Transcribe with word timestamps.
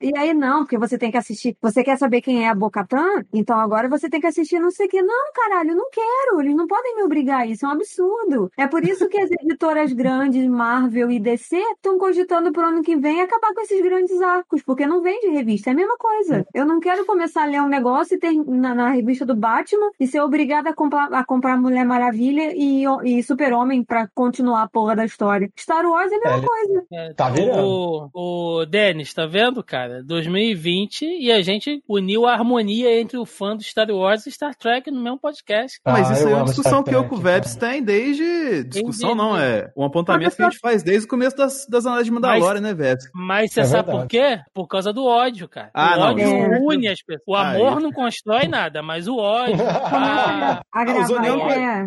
E 0.00 0.16
aí, 0.16 0.32
não, 0.34 0.60
porque 0.60 0.78
você 0.78 0.96
tem 0.98 1.10
que 1.10 1.16
assistir. 1.18 1.56
Você 1.60 1.82
quer 1.84 1.96
saber 1.98 2.20
quem 2.22 2.44
é 2.44 2.48
a 2.48 2.54
Bocatã? 2.54 3.04
Então 3.32 3.58
agora 3.58 3.88
você 3.88 4.08
tem 4.08 4.20
que 4.20 4.26
assistir 4.26 4.58
não 4.58 4.70
sei 4.70 4.86
o 4.86 4.88
que. 4.88 5.02
Não, 5.02 5.32
caralho, 5.34 5.70
eu 5.70 5.76
não 5.76 5.90
quero. 5.90 6.40
Eles 6.40 6.54
não 6.56 6.66
podem 6.66 6.96
me 6.96 7.02
obrigar 7.02 7.40
a 7.42 7.46
isso. 7.46 7.64
É 7.66 7.68
um 7.68 7.72
absurdo. 7.72 8.50
É 8.56 8.66
por 8.66 8.84
isso 8.84 9.08
que 9.08 9.18
as 9.20 9.30
editoras 9.30 9.92
grandes, 9.92 10.46
Marvel 10.46 11.10
e 11.10 11.18
DC, 11.20 11.56
estão 11.56 11.98
cogitando 11.98 12.52
pro 12.52 12.66
ano 12.66 12.82
que 12.82 12.96
vem 12.96 13.20
acabar 13.20 13.52
com 13.54 13.60
esses 13.60 13.80
grandes 13.82 14.20
arcos, 14.22 14.62
porque 14.62 14.86
não 14.86 15.02
vende 15.02 15.28
revista. 15.28 15.70
É 15.70 15.72
a 15.72 15.76
mesma 15.76 15.96
coisa. 15.98 16.46
Eu 16.54 16.64
não 16.64 16.80
quero 16.80 17.04
começar 17.04 17.42
a 17.42 17.46
ler 17.46 17.60
um 17.60 17.68
negócio 17.68 18.14
e 18.16 18.18
ter 18.18 18.32
na, 18.32 18.74
na 18.74 18.90
revista 18.90 19.26
do 19.26 19.36
Batman 19.36 19.90
e 19.98 20.06
ser 20.06 20.20
obrigada 20.20 20.70
a 20.70 20.74
comprar, 20.74 21.12
a 21.12 21.24
comprar 21.24 21.56
Mulher 21.58 21.84
Maravilha 21.84 22.52
e, 22.54 22.84
e 23.04 23.22
Super-Homem 23.22 23.84
pra 23.84 24.08
continuar 24.14 24.62
a 24.62 24.68
porra 24.68 24.96
da 24.96 25.04
história. 25.04 25.50
Star 25.58 25.84
Wars 25.84 26.10
é 26.12 26.16
a 26.16 26.20
mesma 26.20 26.38
É, 26.38 26.46
coisa. 26.46 26.84
É, 26.92 27.14
Tá 27.14 27.28
virando. 27.28 28.10
O, 28.14 28.60
o 28.60 28.66
Denis, 28.66 29.12
tá 29.12 29.26
vendo, 29.26 29.62
cara? 29.62 29.89
2020 30.04 31.02
e 31.04 31.30
a 31.32 31.42
gente 31.42 31.82
uniu 31.88 32.26
a 32.26 32.32
harmonia 32.32 33.00
entre 33.00 33.16
o 33.18 33.24
fã 33.26 33.56
do 33.56 33.62
Star 33.62 33.90
Wars 33.90 34.26
e 34.26 34.30
Star 34.30 34.54
Trek 34.54 34.90
no 34.90 35.00
mesmo 35.00 35.18
podcast. 35.18 35.78
Mas 35.84 36.08
Ah, 36.08 36.12
isso 36.12 36.22
eu 36.22 36.26
aí 36.28 36.32
é 36.32 36.36
uma 36.36 36.44
discussão 36.44 36.72
Star 36.80 36.84
que 36.84 36.90
eu 36.94 37.00
Trek, 37.00 37.08
com 37.10 37.16
o 37.16 37.22
cara. 37.22 37.34
Vebs 37.34 37.56
tem 37.56 37.82
desde. 37.82 38.64
Discussão 38.64 39.10
Entendi. 39.12 39.28
não, 39.28 39.36
é 39.38 39.70
um 39.76 39.84
apontamento 39.84 40.36
que 40.36 40.42
a 40.42 40.50
gente 40.50 40.58
faz 40.60 40.82
desde 40.82 41.04
o 41.06 41.08
começo 41.08 41.36
das, 41.36 41.66
das 41.68 41.84
análises 41.86 42.06
de 42.06 42.12
Mandalorian, 42.12 42.60
né, 42.60 42.74
Vebs? 42.74 43.04
Mas 43.14 43.52
você 43.52 43.60
É 43.60 43.64
sabe 43.64 43.86
verdade. 43.88 43.98
por 44.02 44.08
quê? 44.08 44.40
Por 44.54 44.66
causa 44.68 44.92
do 44.92 45.04
ódio, 45.04 45.48
cara. 45.48 45.70
Ah, 45.74 45.94
o 45.96 46.00
não, 46.00 46.06
ódio 46.10 46.24
isso- 46.26 46.64
une 46.66 46.88
as 46.88 47.02
pessoas. 47.02 47.22
O 47.26 47.34
Aí. 47.36 47.56
amor 47.56 47.80
não 47.80 47.92
constrói 47.92 48.46
nada, 48.48 48.82
mas 48.82 49.06
o 49.08 49.16
ódio. 49.16 49.56
ah, 49.66 50.60
A 50.72 50.82
os 50.82 50.86
gravar 51.08 51.14
Onion- 51.14 51.50
é. 51.50 51.86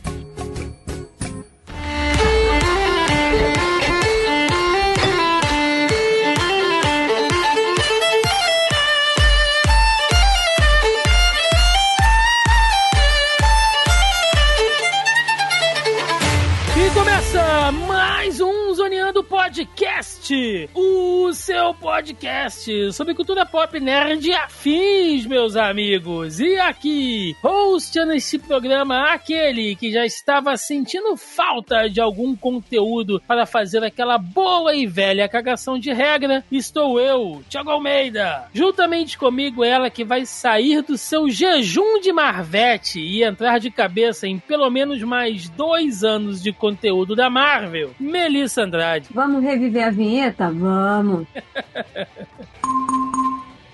O 20.75 21.33
seu 21.33 21.73
podcast 21.73 22.93
sobre 22.93 23.15
cultura 23.15 23.43
pop 23.43 23.79
nerd 23.79 24.23
e 24.27 24.33
afins, 24.33 25.25
meus 25.25 25.55
amigos. 25.55 26.39
E 26.39 26.59
aqui, 26.59 27.35
hosteando 27.41 28.13
este 28.13 28.37
programa, 28.37 29.11
aquele 29.11 29.75
que 29.75 29.91
já 29.91 30.05
estava 30.05 30.55
sentindo 30.57 31.17
falta 31.17 31.89
de 31.89 31.99
algum 31.99 32.35
conteúdo 32.35 33.19
para 33.27 33.47
fazer 33.47 33.83
aquela 33.83 34.19
boa 34.19 34.75
e 34.75 34.85
velha 34.85 35.27
cagação 35.27 35.79
de 35.79 35.91
regra, 35.91 36.43
estou 36.51 36.99
eu, 36.99 37.41
Thiago 37.49 37.71
Almeida. 37.71 38.47
Juntamente 38.53 39.17
comigo, 39.17 39.63
ela 39.63 39.89
que 39.89 40.05
vai 40.05 40.23
sair 40.27 40.83
do 40.83 40.99
seu 40.99 41.29
jejum 41.29 41.99
de 41.99 42.13
Marvete 42.13 42.99
e 42.99 43.23
entrar 43.23 43.59
de 43.59 43.71
cabeça 43.71 44.27
em 44.27 44.37
pelo 44.37 44.69
menos 44.69 45.01
mais 45.01 45.49
dois 45.49 46.03
anos 46.03 46.43
de 46.43 46.53
conteúdo 46.53 47.15
da 47.15 47.27
Marvel, 47.27 47.95
Melissa 47.99 48.61
Andrade. 48.61 49.09
Vamos 49.11 49.41
reviver 49.41 49.87
a 49.87 49.89
vinheta? 50.11 50.51
Vamos. 50.51 51.25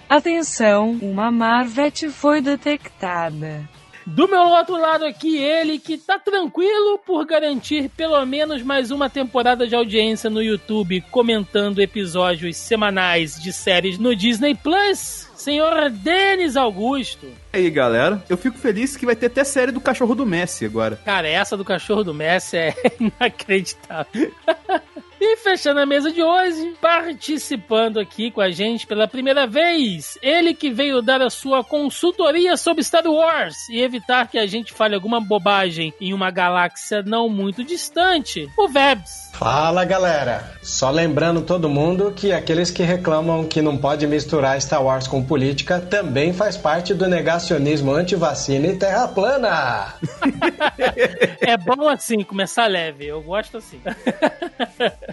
Atenção, 0.08 0.92
uma 1.02 1.32
Marvete 1.32 2.10
foi 2.10 2.40
detectada. 2.40 3.68
Do 4.06 4.26
meu 4.26 4.40
outro 4.40 4.80
lado 4.80 5.04
aqui, 5.04 5.36
ele 5.38 5.78
que 5.80 5.98
tá 5.98 6.18
tranquilo 6.18 6.98
por 7.06 7.26
garantir 7.26 7.90
pelo 7.90 8.26
menos 8.26 8.64
mais 8.64 8.90
uma 8.90 9.10
temporada 9.10 9.68
de 9.68 9.76
audiência 9.76 10.30
no 10.30 10.42
YouTube, 10.42 11.04
comentando 11.12 11.82
episódios 11.82 12.56
semanais 12.56 13.38
de 13.38 13.52
séries 13.52 13.98
no 13.98 14.16
Disney 14.16 14.56
Plus, 14.56 15.30
senhor 15.36 15.90
Denis 15.90 16.56
Augusto. 16.56 17.28
E 17.52 17.58
aí, 17.58 17.70
galera, 17.70 18.24
eu 18.30 18.38
fico 18.38 18.58
feliz 18.58 18.96
que 18.96 19.06
vai 19.06 19.16
ter 19.16 19.26
até 19.26 19.44
série 19.44 19.74
do 19.74 19.82
cachorro 19.82 20.16
do 20.16 20.26
Messi 20.26 20.64
agora. 20.64 20.98
Cara, 21.04 21.28
essa 21.28 21.58
do 21.58 21.66
cachorro 21.66 22.06
do 22.06 22.14
Messi 22.14 22.56
é 22.56 22.74
inacreditável. 22.98 24.32
E 25.20 25.38
fechando 25.38 25.80
a 25.80 25.86
mesa 25.86 26.12
de 26.12 26.22
hoje, 26.22 26.76
participando 26.80 28.00
aqui 28.00 28.30
com 28.30 28.40
a 28.40 28.52
gente 28.52 28.86
pela 28.86 29.08
primeira 29.08 29.48
vez, 29.48 30.18
ele 30.22 30.54
que 30.54 30.70
veio 30.70 31.02
dar 31.02 31.22
a 31.22 31.30
sua 31.30 31.64
consultoria 31.64 32.56
sobre 32.56 32.84
Star 32.84 33.08
Wars 33.08 33.68
e 33.70 33.82
evitar 33.82 34.28
que 34.28 34.38
a 34.38 34.46
gente 34.46 34.72
fale 34.72 34.94
alguma 34.94 35.20
bobagem 35.20 35.92
em 36.00 36.14
uma 36.14 36.30
galáxia 36.30 37.02
não 37.02 37.30
muito 37.30 37.64
distante, 37.64 38.48
o 38.56 38.68
Vebs. 38.68 39.32
Fala 39.34 39.86
galera! 39.86 40.52
Só 40.62 40.92
lembrando 40.92 41.42
todo 41.42 41.70
mundo 41.70 42.12
que 42.16 42.32
aqueles 42.32 42.70
que 42.70 42.84
reclamam 42.84 43.46
que 43.46 43.62
não 43.62 43.78
pode 43.78 44.06
misturar 44.06 44.62
Star 44.62 44.84
Wars 44.84 45.08
com 45.08 45.24
política 45.24 45.80
também 45.80 46.34
faz 46.34 46.58
parte 46.58 46.94
do 46.94 47.08
negacionismo 47.08 47.92
anti-vacina 47.92 48.68
e 48.68 48.78
terra 48.78 49.08
plana! 49.08 49.96
É 51.40 51.56
bom 51.56 51.88
assim, 51.88 52.24
começar 52.24 52.68
leve, 52.68 53.06
eu 53.06 53.22
gosto 53.22 53.58
assim. 53.58 53.80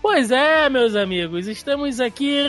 Pois 0.00 0.30
é, 0.30 0.68
meus 0.68 0.94
amigos, 0.94 1.46
estamos 1.46 2.00
aqui 2.00 2.42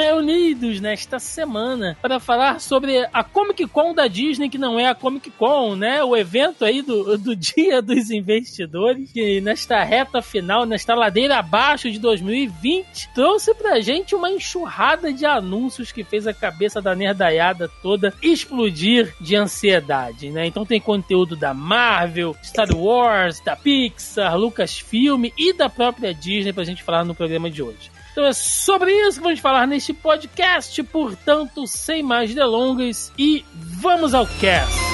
reunidos 0.00 0.80
nesta 0.80 1.18
semana 1.18 1.96
para 2.02 2.20
falar 2.20 2.60
sobre 2.60 3.06
a 3.12 3.24
Comic 3.24 3.66
Con 3.68 3.94
da 3.94 4.06
Disney, 4.06 4.48
que 4.48 4.58
não 4.58 4.78
é 4.78 4.86
a 4.86 4.94
Comic 4.94 5.30
Con, 5.30 5.76
né? 5.76 6.02
O 6.02 6.16
evento 6.16 6.64
aí 6.64 6.82
do, 6.82 7.16
do 7.16 7.34
Dia 7.36 7.80
dos 7.80 8.10
Investidores, 8.10 9.10
que 9.12 9.40
nesta 9.40 9.82
reta 9.82 10.20
final, 10.20 10.66
nesta 10.66 10.94
ladeira 10.94 11.38
abaixo 11.38 11.90
de 11.90 11.98
2020, 11.98 13.10
trouxe 13.14 13.54
pra 13.54 13.80
gente 13.80 14.14
uma 14.14 14.30
enxurrada 14.30 15.12
de 15.12 15.24
anúncios 15.24 15.92
que 15.92 16.04
fez 16.04 16.26
a 16.26 16.34
cabeça 16.34 16.82
da 16.82 16.94
nerdaiada 16.94 17.70
toda 17.82 18.12
explodir 18.22 19.14
de 19.20 19.36
ansiedade, 19.36 20.30
né? 20.30 20.46
Então 20.46 20.66
tem 20.66 20.80
conteúdo 20.80 21.36
da 21.36 21.54
Marvel, 21.54 22.36
Star 22.42 22.74
Wars, 22.74 23.40
da 23.40 23.56
Pixar, 23.56 24.36
Lucasfilm 24.36 25.26
e 25.36 25.52
da 25.52 25.68
própria 25.68 26.17
Disney 26.20 26.52
pra 26.52 26.64
gente 26.64 26.82
falar 26.82 27.04
no 27.04 27.14
programa 27.14 27.50
de 27.50 27.62
hoje. 27.62 27.90
Então 28.12 28.24
é 28.24 28.32
sobre 28.32 28.92
isso 28.92 29.18
que 29.18 29.24
vamos 29.24 29.40
falar 29.40 29.66
neste 29.66 29.92
podcast, 29.92 30.82
portanto, 30.84 31.66
sem 31.66 32.02
mais 32.02 32.34
delongas 32.34 33.12
e 33.18 33.44
vamos 33.54 34.14
ao 34.14 34.26
cast. 34.40 34.88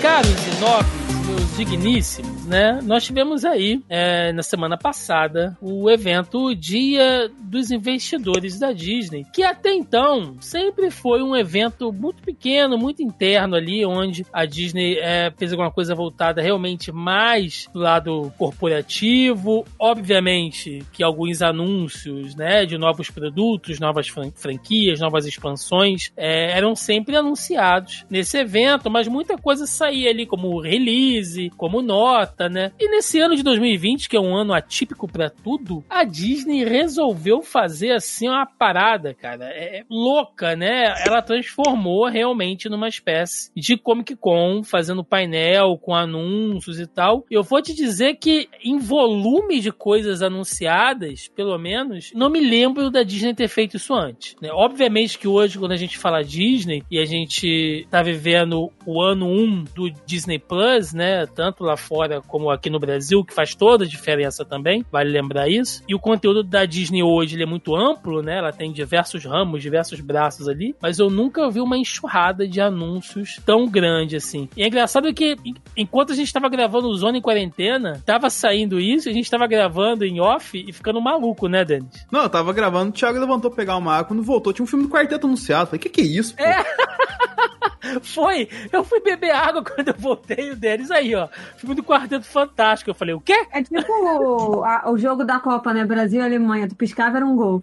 Caros 0.00 0.30
e 0.30 0.60
nobres, 0.60 1.19
meus 1.30 1.56
digníssimos, 1.56 2.46
né? 2.46 2.80
Nós 2.82 3.04
tivemos 3.04 3.44
aí, 3.44 3.80
é, 3.88 4.32
na 4.32 4.42
semana 4.42 4.76
passada, 4.76 5.56
o 5.60 5.88
evento 5.88 6.54
Dia 6.54 7.30
dos 7.38 7.70
Investidores 7.70 8.58
da 8.58 8.72
Disney, 8.72 9.24
que 9.32 9.44
até 9.44 9.72
então 9.72 10.36
sempre 10.40 10.90
foi 10.90 11.22
um 11.22 11.36
evento 11.36 11.92
muito 11.92 12.22
pequeno, 12.22 12.76
muito 12.76 13.02
interno 13.02 13.54
ali, 13.54 13.84
onde 13.86 14.26
a 14.32 14.44
Disney 14.44 14.98
é, 14.98 15.32
fez 15.36 15.52
alguma 15.52 15.70
coisa 15.70 15.94
voltada 15.94 16.42
realmente 16.42 16.90
mais 16.90 17.68
do 17.72 17.78
lado 17.78 18.32
corporativo. 18.36 19.64
Obviamente 19.78 20.82
que 20.92 21.02
alguns 21.02 21.42
anúncios, 21.42 22.34
né, 22.34 22.66
de 22.66 22.76
novos 22.76 23.08
produtos, 23.08 23.78
novas 23.78 24.08
fran- 24.08 24.32
franquias, 24.34 24.98
novas 24.98 25.26
expansões, 25.26 26.10
é, 26.16 26.56
eram 26.56 26.74
sempre 26.74 27.14
anunciados 27.14 28.04
nesse 28.10 28.38
evento, 28.38 28.90
mas 28.90 29.06
muita 29.06 29.38
coisa 29.38 29.66
saía 29.66 30.10
ali 30.10 30.26
como 30.26 30.60
release, 30.60 31.19
como 31.56 31.82
nota, 31.82 32.48
né? 32.48 32.72
E 32.78 32.88
nesse 32.90 33.20
ano 33.20 33.36
de 33.36 33.42
2020, 33.42 34.08
que 34.08 34.16
é 34.16 34.20
um 34.20 34.36
ano 34.36 34.52
atípico 34.52 35.06
pra 35.10 35.30
tudo, 35.30 35.84
a 35.88 36.04
Disney 36.04 36.64
resolveu 36.64 37.42
fazer 37.42 37.92
assim 37.92 38.28
uma 38.28 38.46
parada, 38.46 39.14
cara, 39.14 39.46
é 39.46 39.70
é 39.70 39.84
louca, 39.88 40.56
né? 40.56 40.92
Ela 41.06 41.22
transformou 41.22 42.08
realmente 42.08 42.68
numa 42.68 42.88
espécie 42.88 43.50
de 43.54 43.76
Comic 43.76 44.16
Con, 44.16 44.62
fazendo 44.64 45.04
painel 45.04 45.78
com 45.78 45.94
anúncios 45.94 46.80
e 46.80 46.86
tal. 46.86 47.24
Eu 47.30 47.42
vou 47.42 47.62
te 47.62 47.74
dizer 47.74 48.16
que 48.16 48.48
em 48.64 48.78
volume 48.78 49.60
de 49.60 49.70
coisas 49.70 50.22
anunciadas, 50.22 51.28
pelo 51.28 51.56
menos, 51.58 52.10
não 52.14 52.28
me 52.30 52.40
lembro 52.40 52.90
da 52.90 53.02
Disney 53.02 53.34
ter 53.34 53.48
feito 53.48 53.76
isso 53.76 53.94
antes. 53.94 54.34
né? 54.40 54.50
Obviamente 54.52 55.18
que 55.18 55.28
hoje, 55.28 55.58
quando 55.58 55.72
a 55.72 55.76
gente 55.76 55.98
fala 55.98 56.24
Disney 56.24 56.82
e 56.90 56.98
a 56.98 57.04
gente 57.04 57.86
tá 57.90 58.02
vivendo 58.02 58.70
o 58.84 59.00
ano 59.00 59.26
1 59.26 59.50
boom 59.50 59.64
do 59.74 59.90
Disney 60.06 60.38
Plus, 60.38 60.92
né? 60.92 61.09
Tanto 61.34 61.64
lá 61.64 61.76
fora 61.76 62.20
como 62.20 62.50
aqui 62.50 62.70
no 62.70 62.78
Brasil, 62.78 63.24
que 63.24 63.34
faz 63.34 63.54
toda 63.54 63.84
a 63.84 63.88
diferença 63.88 64.44
também, 64.44 64.84
vale 64.90 65.10
lembrar 65.10 65.48
isso. 65.48 65.82
E 65.88 65.94
o 65.94 65.98
conteúdo 65.98 66.42
da 66.42 66.64
Disney 66.64 67.02
hoje 67.02 67.36
ele 67.36 67.42
é 67.42 67.46
muito 67.46 67.74
amplo, 67.74 68.22
né? 68.22 68.38
Ela 68.38 68.52
tem 68.52 68.72
diversos 68.72 69.24
ramos, 69.24 69.62
diversos 69.62 70.00
braços 70.00 70.48
ali, 70.48 70.74
mas 70.80 70.98
eu 70.98 71.10
nunca 71.10 71.48
vi 71.50 71.60
uma 71.60 71.76
enxurrada 71.76 72.46
de 72.46 72.60
anúncios 72.60 73.40
tão 73.44 73.66
grande 73.68 74.16
assim. 74.16 74.48
E 74.56 74.62
é 74.62 74.66
engraçado 74.66 75.12
que 75.12 75.36
enquanto 75.76 76.12
a 76.12 76.16
gente 76.16 76.32
tava 76.32 76.48
gravando 76.48 76.88
o 76.88 76.94
Zona 76.94 77.18
em 77.18 77.22
Quarentena, 77.22 78.02
tava 78.04 78.30
saindo 78.30 78.80
isso, 78.80 79.08
a 79.08 79.12
gente 79.12 79.30
tava 79.30 79.46
gravando 79.46 80.04
em 80.04 80.20
off 80.20 80.58
e 80.58 80.72
ficando 80.72 81.00
maluco, 81.00 81.48
né, 81.48 81.64
Denis? 81.64 82.06
Não, 82.10 82.22
eu 82.22 82.30
tava 82.30 82.52
gravando, 82.52 82.90
o 82.90 82.92
Thiago 82.92 83.18
levantou 83.18 83.50
pegar 83.50 83.76
uma 83.76 83.94
água, 83.94 84.04
quando 84.04 84.22
voltou 84.22 84.52
tinha 84.52 84.64
um 84.64 84.68
filme 84.68 84.84
do 84.84 84.90
quarteto 84.90 85.26
anunciado. 85.26 85.66
Falei, 85.66 85.80
que 85.80 85.88
que 85.88 86.00
é 86.00 86.04
isso, 86.04 86.34
pô? 86.36 86.42
É. 86.42 86.64
Foi! 88.02 88.48
Eu 88.72 88.84
fui 88.84 89.00
beber 89.00 89.30
água 89.30 89.62
quando 89.64 89.88
eu 89.88 89.94
voltei 89.98 90.50
o 90.50 90.56
Denis 90.56 90.90
aí, 90.90 91.14
ó. 91.14 91.28
Filme 91.56 91.74
do 91.74 91.82
Quarteto 91.82 92.24
Fantástico. 92.24 92.90
Eu 92.90 92.94
falei, 92.94 93.14
o 93.14 93.20
quê? 93.20 93.46
É 93.52 93.62
tipo 93.62 93.92
o, 93.92 94.64
a- 94.64 94.90
o 94.90 94.98
jogo 94.98 95.24
da 95.24 95.38
Copa, 95.40 95.72
né? 95.72 95.84
Brasil 95.84 96.20
e 96.20 96.24
Alemanha. 96.24 96.68
Tu 96.68 96.74
piscava 96.74 97.16
era 97.18 97.26
um 97.26 97.36
gol. 97.36 97.62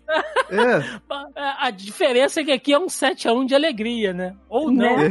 É, 0.50 0.84
A 1.60 1.72
diferença 1.72 2.42
é 2.42 2.44
que 2.44 2.52
aqui 2.52 2.74
é 2.74 2.80
um 2.80 2.88
7x1 2.88 3.46
de 3.46 3.56
alegria, 3.56 4.14
né? 4.14 4.36
Ou 4.50 4.72
não. 4.72 4.98
Né? 4.98 5.10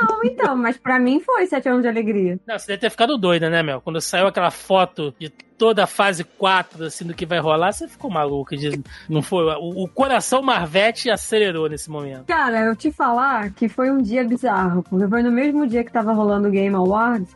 Não, 0.00 0.24
então, 0.24 0.56
mas 0.56 0.76
pra 0.76 0.98
mim 0.98 1.20
foi 1.20 1.46
7 1.46 1.68
anos 1.68 1.82
de 1.82 1.88
alegria. 1.88 2.38
Não, 2.46 2.58
você 2.58 2.68
deve 2.68 2.80
ter 2.80 2.90
ficado 2.90 3.16
doida, 3.18 3.48
né, 3.50 3.62
Mel? 3.62 3.80
Quando 3.80 4.00
saiu 4.00 4.26
aquela 4.26 4.50
foto 4.50 5.14
de 5.18 5.30
toda 5.58 5.84
a 5.84 5.86
fase 5.86 6.24
4, 6.24 6.84
assim, 6.84 7.04
do 7.04 7.14
que 7.14 7.26
vai 7.26 7.38
rolar, 7.38 7.72
você 7.72 7.88
ficou 7.88 8.10
maluca. 8.10 8.56
De, 8.56 8.82
não 9.08 9.22
foi? 9.22 9.44
O, 9.60 9.88
coração 9.88 10.42
Marvete 10.42 11.10
acelerou 11.10 11.68
nesse 11.68 11.90
momento. 11.90 12.24
Cara, 12.26 12.60
eu 12.60 12.76
te 12.76 12.90
falar 12.90 13.50
que 13.50 13.68
foi 13.68 13.90
um 13.90 14.02
dia 14.02 14.24
bizarro, 14.24 14.82
porque 14.82 15.06
foi 15.06 15.22
no 15.22 15.30
mesmo 15.30 15.66
dia 15.66 15.84
que 15.84 15.92
tava 15.92 16.12
rolando 16.12 16.48
o 16.48 16.50
Game 16.50 16.74
Awards. 16.74 17.28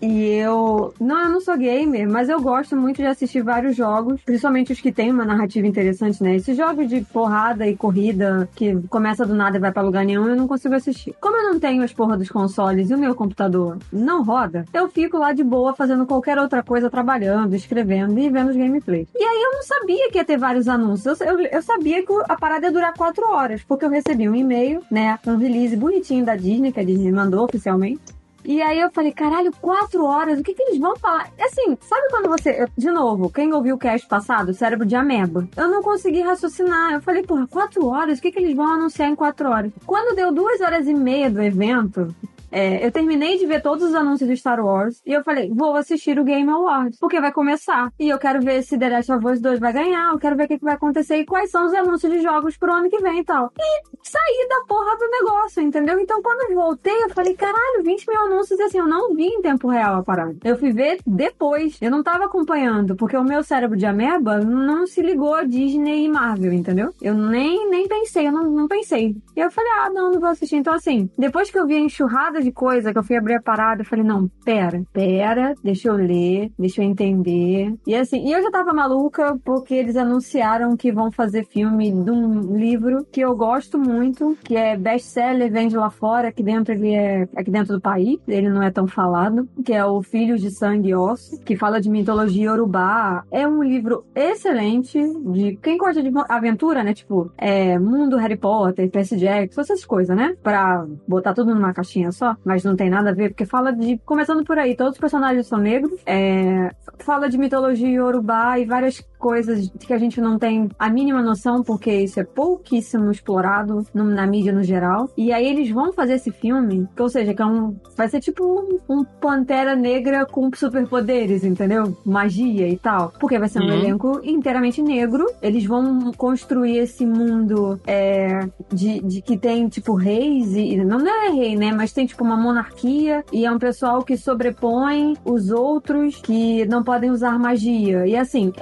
E 0.00 0.24
eu. 0.34 0.94
Não, 1.00 1.24
eu 1.24 1.30
não 1.30 1.40
sou 1.40 1.56
gamer, 1.56 2.08
mas 2.08 2.28
eu 2.28 2.40
gosto 2.40 2.76
muito 2.76 2.96
de 2.96 3.06
assistir 3.06 3.42
vários 3.42 3.76
jogos, 3.76 4.20
principalmente 4.22 4.72
os 4.72 4.80
que 4.80 4.90
têm 4.90 5.10
uma 5.10 5.24
narrativa 5.24 5.66
interessante, 5.66 6.22
né? 6.22 6.36
Esses 6.36 6.56
jogos 6.56 6.88
de 6.88 7.02
porrada 7.02 7.66
e 7.66 7.76
corrida, 7.76 8.48
que 8.54 8.74
começa 8.88 9.24
do 9.26 9.34
nada 9.34 9.56
e 9.56 9.60
vai 9.60 9.72
pra 9.72 9.82
lugar 9.82 10.04
nenhum, 10.04 10.28
eu 10.28 10.36
não 10.36 10.48
consigo 10.48 10.74
assistir. 10.74 11.14
Como 11.20 11.36
eu 11.36 11.52
não 11.52 11.60
tenho 11.60 11.82
as 11.82 11.92
porra 11.92 12.16
dos 12.16 12.28
consoles 12.28 12.90
e 12.90 12.94
o 12.94 12.98
meu 12.98 13.14
computador 13.14 13.78
não 13.92 14.24
roda, 14.24 14.64
eu 14.72 14.88
fico 14.88 15.18
lá 15.18 15.32
de 15.32 15.44
boa 15.44 15.74
fazendo 15.74 16.06
qualquer 16.06 16.38
outra 16.38 16.62
coisa, 16.62 16.90
trabalhando, 16.90 17.51
escrevendo 17.54 18.18
e 18.18 18.30
vendo 18.30 18.50
os 18.50 18.56
gameplays. 18.56 19.08
E 19.14 19.22
aí 19.22 19.42
eu 19.42 19.52
não 19.52 19.62
sabia 19.62 20.10
que 20.10 20.18
ia 20.18 20.24
ter 20.24 20.36
vários 20.36 20.68
anúncios. 20.68 21.20
Eu, 21.20 21.40
eu, 21.40 21.62
sabia 21.62 22.04
que 22.04 22.12
a 22.28 22.36
parada 22.36 22.66
ia 22.66 22.72
durar 22.72 22.94
quatro 22.94 23.30
horas, 23.30 23.62
porque 23.62 23.84
eu 23.84 23.90
recebi 23.90 24.28
um 24.28 24.34
e-mail, 24.34 24.82
né? 24.90 25.18
Um 25.26 25.36
release 25.36 25.76
bonitinho 25.76 26.24
da 26.24 26.36
Disney, 26.36 26.72
que 26.72 26.80
a 26.80 26.84
Disney 26.84 27.12
mandou 27.12 27.44
oficialmente. 27.44 28.02
E 28.44 28.60
aí 28.60 28.80
eu 28.80 28.90
falei, 28.90 29.12
caralho, 29.12 29.52
quatro 29.60 30.04
horas, 30.04 30.40
o 30.40 30.42
que 30.42 30.52
que 30.52 30.62
eles 30.62 30.78
vão 30.78 30.96
falar? 30.96 31.30
Assim, 31.40 31.78
sabe 31.80 32.08
quando 32.10 32.28
você. 32.28 32.66
De 32.76 32.90
novo, 32.90 33.30
quem 33.30 33.52
ouviu 33.52 33.76
o 33.76 33.78
cast 33.78 34.06
passado, 34.08 34.52
cérebro 34.52 34.84
de 34.84 34.96
ameba, 34.96 35.46
eu 35.56 35.68
não 35.68 35.82
consegui 35.82 36.22
raciocinar. 36.22 36.94
Eu 36.94 37.00
falei, 37.00 37.22
porra, 37.22 37.46
quatro 37.46 37.86
horas? 37.86 38.18
O 38.18 38.22
que 38.22 38.32
que 38.32 38.40
eles 38.40 38.56
vão 38.56 38.66
anunciar 38.66 39.08
em 39.08 39.14
quatro 39.14 39.48
horas? 39.48 39.70
Quando 39.86 40.16
deu 40.16 40.32
duas 40.32 40.60
horas 40.60 40.88
e 40.88 40.94
meia 40.94 41.30
do 41.30 41.40
evento, 41.40 42.12
é, 42.52 42.84
eu 42.84 42.92
terminei 42.92 43.38
de 43.38 43.46
ver 43.46 43.62
todos 43.62 43.82
os 43.82 43.94
anúncios 43.94 44.28
do 44.28 44.36
Star 44.36 44.64
Wars 44.64 45.00
e 45.06 45.12
eu 45.12 45.24
falei, 45.24 45.50
vou 45.52 45.74
assistir 45.74 46.18
o 46.18 46.24
Game 46.24 46.48
Awards, 46.50 46.98
porque 46.98 47.20
vai 47.20 47.32
começar. 47.32 47.90
E 47.98 48.08
eu 48.08 48.18
quero 48.18 48.40
ver 48.40 48.62
se 48.62 48.78
The 48.78 48.88
Last 48.88 49.12
of 49.12 49.26
Us 49.26 49.40
2 49.40 49.58
vai 49.58 49.72
ganhar, 49.72 50.12
eu 50.12 50.18
quero 50.18 50.36
ver 50.36 50.44
o 50.44 50.48
que, 50.48 50.58
que 50.58 50.64
vai 50.64 50.74
acontecer 50.74 51.16
e 51.16 51.26
quais 51.26 51.50
são 51.50 51.66
os 51.66 51.74
anúncios 51.74 52.12
de 52.12 52.20
jogos 52.20 52.56
pro 52.56 52.72
ano 52.72 52.90
que 52.90 53.00
vem 53.00 53.20
e 53.20 53.24
tal. 53.24 53.52
E 53.58 53.82
saí 54.02 54.48
da 54.48 54.64
porra 54.66 54.96
do 54.96 55.08
negócio, 55.08 55.62
entendeu? 55.62 55.98
Então 55.98 56.22
quando 56.22 56.50
eu 56.50 56.54
voltei, 56.54 57.02
eu 57.02 57.10
falei, 57.10 57.34
caralho, 57.34 57.82
20 57.82 58.06
mil 58.06 58.20
anúncios 58.20 58.60
assim, 58.60 58.78
eu 58.78 58.86
não 58.86 59.14
vi 59.14 59.26
em 59.26 59.40
tempo 59.40 59.68
real 59.68 59.96
a 59.96 60.02
parada. 60.02 60.36
Eu 60.44 60.56
fui 60.56 60.72
ver 60.72 60.98
depois. 61.06 61.78
Eu 61.80 61.90
não 61.90 62.02
tava 62.02 62.24
acompanhando, 62.24 62.96
porque 62.96 63.16
o 63.16 63.24
meu 63.24 63.42
cérebro 63.42 63.76
de 63.76 63.86
ameba 63.86 64.38
não 64.38 64.86
se 64.86 65.00
ligou 65.00 65.34
a 65.34 65.44
Disney 65.44 66.04
e 66.04 66.08
Marvel, 66.08 66.52
entendeu? 66.52 66.92
Eu 67.00 67.14
nem, 67.14 67.68
nem 67.70 67.88
pensei, 67.88 68.26
eu 68.26 68.32
não, 68.32 68.50
não 68.50 68.68
pensei. 68.68 69.16
E 69.36 69.40
eu 69.40 69.50
falei, 69.50 69.70
ah, 69.80 69.90
não, 69.90 70.10
não 70.12 70.20
vou 70.20 70.28
assistir. 70.28 70.56
Então, 70.56 70.74
assim, 70.74 71.10
depois 71.16 71.50
que 71.50 71.58
eu 71.58 71.66
vi 71.66 71.76
a 71.76 71.80
enxurrada 71.80 72.41
de 72.42 72.52
coisa, 72.52 72.92
que 72.92 72.98
eu 72.98 73.02
fui 73.02 73.16
abrir 73.16 73.34
a 73.34 73.42
parada, 73.42 73.82
eu 73.82 73.86
falei, 73.86 74.04
não, 74.04 74.28
pera, 74.44 74.82
pera, 74.92 75.54
deixa 75.62 75.88
eu 75.88 75.94
ler, 75.94 76.50
deixa 76.58 76.82
eu 76.82 76.86
entender. 76.86 77.74
E 77.86 77.94
assim, 77.94 78.26
e 78.26 78.32
eu 78.32 78.42
já 78.42 78.50
tava 78.50 78.72
maluca 78.72 79.38
porque 79.44 79.74
eles 79.74 79.96
anunciaram 79.96 80.76
que 80.76 80.92
vão 80.92 81.10
fazer 81.10 81.44
filme 81.44 81.90
de 81.90 82.10
um 82.10 82.56
livro 82.56 83.06
que 83.10 83.20
eu 83.20 83.34
gosto 83.36 83.78
muito, 83.78 84.36
que 84.44 84.56
é 84.56 84.76
best-seller, 84.76 85.50
vende 85.50 85.76
lá 85.76 85.90
fora, 85.90 86.28
aqui 86.28 86.42
dentro 86.42 86.72
ele 86.72 86.94
é 86.94 87.28
aqui 87.36 87.50
dentro 87.50 87.74
do 87.74 87.80
país, 87.80 88.18
ele 88.26 88.48
não 88.48 88.62
é 88.62 88.70
tão 88.70 88.86
falado, 88.86 89.48
que 89.64 89.72
é 89.72 89.84
o 89.84 90.02
Filhos 90.02 90.40
de 90.40 90.50
Sangue 90.50 90.90
e 90.90 90.94
Osso, 90.94 91.40
que 91.40 91.56
fala 91.56 91.80
de 91.80 91.90
mitologia 91.90 92.52
urubá. 92.52 93.24
É 93.30 93.46
um 93.46 93.62
livro 93.62 94.04
excelente 94.14 94.98
de 95.32 95.56
quem 95.62 95.78
gosta 95.78 96.02
de 96.02 96.10
aventura, 96.28 96.82
né? 96.82 96.94
Tipo, 96.94 97.30
é, 97.36 97.78
mundo 97.78 98.16
Harry 98.16 98.36
Potter, 98.36 98.90
Percy 98.90 99.16
Jackson, 99.16 99.60
essas 99.60 99.84
coisas, 99.84 100.16
né? 100.16 100.36
Pra 100.42 100.86
botar 101.06 101.34
tudo 101.34 101.54
numa 101.54 101.72
caixinha 101.72 102.12
só, 102.12 102.31
mas 102.44 102.64
não 102.64 102.76
tem 102.76 102.90
nada 102.90 103.10
a 103.10 103.14
ver, 103.14 103.30
porque 103.30 103.46
fala 103.46 103.72
de. 103.72 103.98
Começando 104.04 104.44
por 104.44 104.58
aí, 104.58 104.76
todos 104.76 104.94
os 104.94 104.98
personagens 104.98 105.46
são 105.46 105.58
negros, 105.58 105.92
é, 106.06 106.70
fala 106.98 107.28
de 107.28 107.38
mitologia 107.38 108.04
urubá 108.04 108.58
e 108.58 108.64
várias 108.64 109.00
coisas 109.22 109.70
que 109.78 109.94
a 109.94 109.98
gente 109.98 110.20
não 110.20 110.36
tem 110.36 110.68
a 110.76 110.90
mínima 110.90 111.22
noção, 111.22 111.62
porque 111.62 111.92
isso 111.92 112.18
é 112.18 112.24
pouquíssimo 112.24 113.08
explorado 113.10 113.86
na 113.94 114.26
mídia 114.26 114.52
no 114.52 114.64
geral. 114.64 115.08
E 115.16 115.32
aí 115.32 115.46
eles 115.46 115.70
vão 115.70 115.92
fazer 115.92 116.14
esse 116.14 116.32
filme, 116.32 116.88
que, 116.96 117.00
ou 117.02 117.08
seja, 117.08 117.32
que 117.32 117.40
é 117.40 117.46
um, 117.46 117.76
vai 117.96 118.08
ser 118.08 118.18
tipo 118.20 118.42
um, 118.44 118.96
um 118.96 119.04
Pantera 119.04 119.76
Negra 119.76 120.26
com 120.26 120.50
superpoderes, 120.52 121.44
entendeu? 121.44 121.96
Magia 122.04 122.68
e 122.68 122.76
tal. 122.76 123.12
Porque 123.20 123.38
vai 123.38 123.48
ser 123.48 123.60
um 123.60 123.62
Uhum. 123.62 123.72
elenco 123.74 124.20
inteiramente 124.24 124.82
negro. 124.82 125.24
Eles 125.40 125.64
vão 125.64 126.10
construir 126.16 126.78
esse 126.78 127.06
mundo 127.06 127.80
é, 127.86 128.40
de, 128.72 129.00
de 129.00 129.22
que 129.22 129.36
tem, 129.38 129.68
tipo, 129.68 129.94
reis 129.94 130.54
e. 130.56 130.76
Não, 130.84 130.98
é 131.06 131.28
rei, 131.30 131.54
né? 131.54 131.70
Mas 131.72 131.92
tem, 131.92 132.06
tipo, 132.06 132.24
uma 132.24 132.36
monarquia 132.36 133.24
e 133.32 133.46
é 133.46 133.52
um 133.52 133.58
pessoal 133.58 134.02
que 134.02 134.16
sobrepõe 134.16 135.16
os 135.24 135.50
outros 135.50 136.16
que 136.16 136.66
não 136.66 136.82
podem 136.82 137.10
usar 137.10 137.38
magia. 137.38 138.04
E 138.06 138.16
assim, 138.16 138.52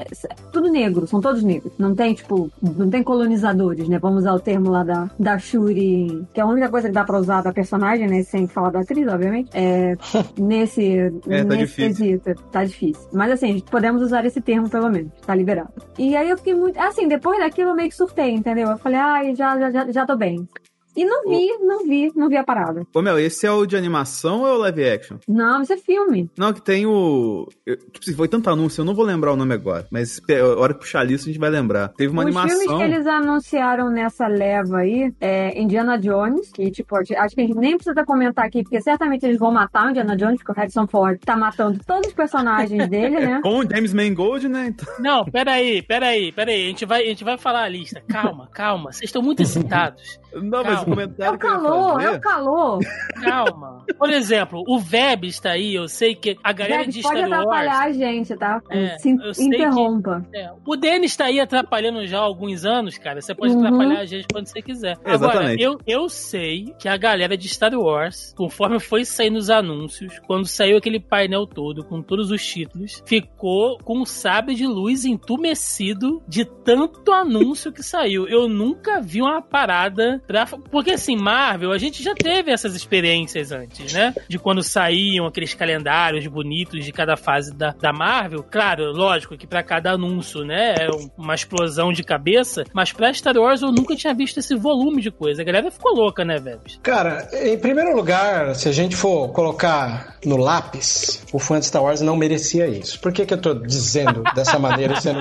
tudo 0.51 0.71
negro, 0.71 1.07
são 1.07 1.21
todos 1.21 1.43
negros. 1.43 1.73
Não 1.79 1.95
tem, 1.95 2.15
tipo, 2.15 2.51
não 2.63 2.89
tem 2.91 3.03
colonizadores, 3.03 3.89
né? 3.89 3.99
Vamos 3.99 4.21
usar 4.21 4.35
o 4.35 4.41
termo 4.41 4.71
lá 4.71 4.83
da, 4.85 5.11
da 5.19 5.39
Shuri, 5.39 6.27
que 6.33 6.41
é 6.41 6.43
a 6.43 6.47
única 6.47 6.69
coisa 6.69 6.89
que 6.89 6.95
dá 6.95 7.05
pra 7.05 7.19
usar 7.19 7.43
da 7.43 7.53
personagem, 7.53 8.07
né? 8.09 8.23
Sem 8.23 8.47
falar 8.47 8.71
da 8.71 8.81
atriz, 8.81 9.07
obviamente. 9.09 9.51
É, 9.55 9.97
nesse, 10.39 10.97
É, 11.29 11.45
tá 11.45 11.55
nesse 11.55 11.67
difícil. 11.67 11.87
quesito. 12.21 12.43
Tá 12.51 12.65
difícil. 12.65 13.09
Mas 13.13 13.33
assim, 13.33 13.61
podemos 13.71 14.03
usar 14.03 14.25
esse 14.25 14.41
termo 14.41 14.69
pelo 14.69 14.91
menos. 14.91 15.13
Tá 15.27 15.35
liberado. 15.35 15.71
E 15.99 16.17
aí 16.17 16.29
eu 16.29 16.37
fiquei 16.39 16.55
muito. 16.55 16.79
Assim, 16.79 17.09
depois 17.09 17.39
daquilo 17.39 17.71
eu 17.71 17.75
meio 17.77 17.89
que 17.89 17.97
surtei, 17.97 18.31
entendeu? 18.33 18.69
Eu 18.71 18.79
falei, 18.79 18.99
ai, 18.99 19.35
já, 19.35 19.59
já, 19.59 19.71
já, 19.71 19.91
já 19.93 20.07
tô 20.07 20.17
bem. 20.17 20.49
E 20.97 21.05
não 21.05 21.23
vi, 21.29 21.49
não 21.61 21.85
vi, 21.87 22.13
não 22.17 22.29
vi 22.29 22.37
a 22.37 22.45
parada. 22.45 22.85
Ô, 22.95 23.01
Mel, 23.03 23.19
esse 23.19 23.47
é 23.47 23.51
o 23.53 23.65
de 23.67 23.77
animação 23.77 24.41
ou 24.41 24.49
é 24.49 24.53
o 24.53 24.59
live 24.59 24.85
action? 24.89 25.17
Não, 25.29 25.63
isso 25.63 25.73
é 25.73 25.77
filme. 25.77 26.29
Não, 26.37 26.53
que 26.53 26.61
tem 26.61 26.87
o. 26.87 27.47
eu- 27.67 27.77
Tipo, 27.77 28.17
foi 28.17 28.29
tanto 28.29 28.49
anúncio, 28.51 28.81
eu 28.81 28.85
não 28.85 28.95
vou 28.95 29.05
lembrar 29.05 29.33
o 29.33 29.37
nome 29.37 29.55
agora. 29.55 29.87
Mas 29.91 30.21
a 30.29 30.61
hora 30.61 30.75
que 30.75 30.81
puxar 30.81 31.01
a 31.01 31.05
lista, 31.05 31.29
a 31.29 31.33
gente 31.33 31.41
vai 31.41 31.51
lembrar. 31.51 31.89
Teve 31.97 32.13
uma 32.13 32.25
Os 32.25 32.31
filmes 32.35 32.53
animação. 32.53 32.79
que 32.79 32.85
eles 32.85 33.07
anunciaram 33.07 33.91
nessa 33.91 34.27
leva 34.27 34.79
aí 34.79 35.13
é 35.21 35.61
Indiana 35.61 35.99
Jones, 35.99 36.51
que, 36.53 36.71
tipo, 36.71 36.97
acho 36.97 37.09
que 37.35 37.41
a 37.41 37.45
gente 37.47 37.57
nem 37.57 37.77
precisa 37.77 38.05
comentar 38.05 38.45
aqui, 38.47 38.63
porque 38.63 38.81
certamente 38.81 39.25
eles 39.25 39.39
vão 39.39 39.53
matar 39.53 39.87
o 39.87 39.91
Indiana 39.91 40.17
Jones, 40.17 40.39
porque 40.39 40.53
o 40.53 40.55
Harrison 40.55 40.87
Ford 40.87 41.19
tá 41.25 41.37
matando 41.37 41.79
todos 41.87 42.09
os 42.09 42.15
personagens 42.15 42.89
dele, 42.89 43.21
né? 43.21 43.41
Com 43.45 43.59
o 43.61 43.63
James 43.69 43.93
Mangold, 43.93 44.49
né? 44.49 44.69
Então, 44.69 44.93
Não, 44.99 45.25
peraí, 45.25 45.83
peraí, 45.83 46.33
peraí. 46.33 46.65
A 46.65 46.69
gente 46.69 46.85
vai, 46.87 47.03
a 47.03 47.07
gente 47.07 47.25
vai 47.25 47.39
falar 47.39 47.63
a 47.63 47.69
lista. 47.69 48.03
Calma, 48.09 48.49
calma. 48.53 48.93
Vocês 48.93 49.05
estão 49.09 49.23
muito 49.23 49.43
excitados. 49.43 50.19
não, 50.35 50.63
mas 50.65 50.77
Calma. 50.81 50.90
o 50.90 50.90
comentário 50.91 51.33
É 51.33 51.37
o 51.37 51.39
que 51.39 51.47
eu 51.47 51.51
ia 51.51 51.57
calor, 51.57 51.93
fazer... 51.95 52.07
é 52.07 52.11
o 52.11 52.21
calor. 52.21 52.79
Calma. 53.23 53.85
Por 53.99 54.11
exemplo, 54.11 54.63
o 54.67 54.79
Veb 54.79 55.25
está 55.27 55.51
aí. 55.53 55.75
Eu 55.75 55.89
sei 55.89 56.15
que 56.15 56.37
a 56.43 56.53
galera 56.53 56.79
Deve, 56.85 56.93
de 56.93 57.03
pode 57.03 57.19
Star 57.19 57.33
atrapalhar 57.33 57.85
Wars. 57.85 57.87
a 57.87 57.93
gente, 57.99 58.37
tá? 58.37 58.63
É, 58.71 58.99
Se 58.99 59.11
eu 59.11 59.35
sei 59.35 59.49
que- 59.49 59.57
interrompa. 59.57 60.25
É, 60.35 60.51
o 60.67 60.77
Denis 60.77 61.11
está 61.13 61.27
aí 61.27 61.41
atrapalhando 61.41 62.07
já 62.07 62.19
há 62.19 62.23
alguns 62.23 62.65
anos, 62.65 62.97
cara. 62.99 63.21
Você 63.21 63.35
pode 63.35 63.53
Uhum. 63.55 63.61
atrapalhar 63.67 64.01
a 64.01 64.05
gente 64.05 64.27
quando 64.33 64.47
você 64.47 64.63
quiser. 64.63 64.97
Agora, 65.05 65.15
Exatamente. 65.35 65.63
eu, 65.63 65.79
eu 65.87 66.09
sei 66.09 66.75
que 66.79 66.89
a 66.89 66.97
galera 66.97 67.37
de 67.37 67.49
Star 67.49 67.75
Wars, 67.75 68.33
conforme 68.37 68.79
foi 68.79 69.05
saindo 69.05 69.37
os 69.39 69.51
anúncios, 69.51 70.19
quando 70.27 70.47
saiu 70.47 70.77
aquele 70.79 71.01
painel 71.01 71.47
todo 71.47 71.85
com 71.85 72.01
todos 72.03 72.31
os 72.31 72.45
títulos, 72.45 73.03
ficou 73.07 73.79
com 73.79 74.01
o 74.01 74.07
sabre 74.07 74.55
de 74.55 74.67
luz 74.67 75.05
entumecido 75.05 76.23
de 76.29 76.45
tanto 76.45 77.13
anúncio 77.13 77.73
que 77.73 77.83
saiu. 77.83 78.27
Eu 78.29 78.49
nunca 78.49 79.01
vi 79.01 79.21
uma 79.23 79.41
parada 79.43 80.23
pra 80.27 80.47
Porque 80.71 80.93
assim, 80.93 81.17
Marvel, 81.17 81.73
a 81.73 81.79
gente 81.79 82.03
já 82.03 82.15
teve 82.15 82.51
essas 82.51 82.75
experiências 82.75 83.53
antes, 83.53 83.93
né? 83.93 84.15
De 84.29 84.39
quando 84.39 84.63
saíam 84.63 85.27
aqueles 85.27 85.55
calendários 85.55 86.27
bonitos 86.27 86.85
de 86.85 86.93
cada 86.93 87.17
fase 87.17 87.53
da, 87.55 87.75
da 87.81 87.93
Marvel. 87.93 88.45
Claro, 88.49 88.93
lógico 88.93 89.37
que 89.37 89.47
para 89.47 89.63
cada 89.63 89.93
anúncio, 89.93 90.45
né, 90.45 90.75
é 90.79 90.89
uma 91.17 91.35
explosão 91.35 91.93
de 91.93 92.03
cabeça, 92.03 92.65
mas 92.73 92.93
pra 92.93 93.13
Star 93.13 93.37
Wars 93.37 93.63
eu 93.63 93.73
nunca 93.73 93.97
tinha 93.97 94.15
visto 94.15 94.39
esse 94.39 94.55
volume 94.55 95.01
de 95.03 95.11
coisa. 95.11 95.43
A 95.43 95.45
galera 95.45 95.71
ficou 95.71 95.95
louca, 95.95 96.25
né, 96.25 96.39
velho? 96.39 96.61
Cara, 96.83 97.29
em 97.33 97.59
primeiro 97.59 97.95
lugar, 97.95 98.55
se 98.55 98.69
a 98.69 98.73
gente 98.73 98.97
for 98.97 99.29
colocar 99.33 100.17
no 100.25 100.37
lápis, 100.37 101.25
o 101.33 101.39
fã 101.39 101.59
de 101.59 101.67
Star 101.67 101.83
Wars 101.83 102.01
não 102.01 102.17
merecia 102.17 102.67
isso. 102.67 103.01
Por 103.01 103.13
que, 103.13 103.25
que 103.25 103.35
eu 103.35 103.39
tô 103.41 103.55
dizendo 103.55 104.23
dessa 104.35 104.59
maneira, 104.59 105.01
sendo 105.01 105.21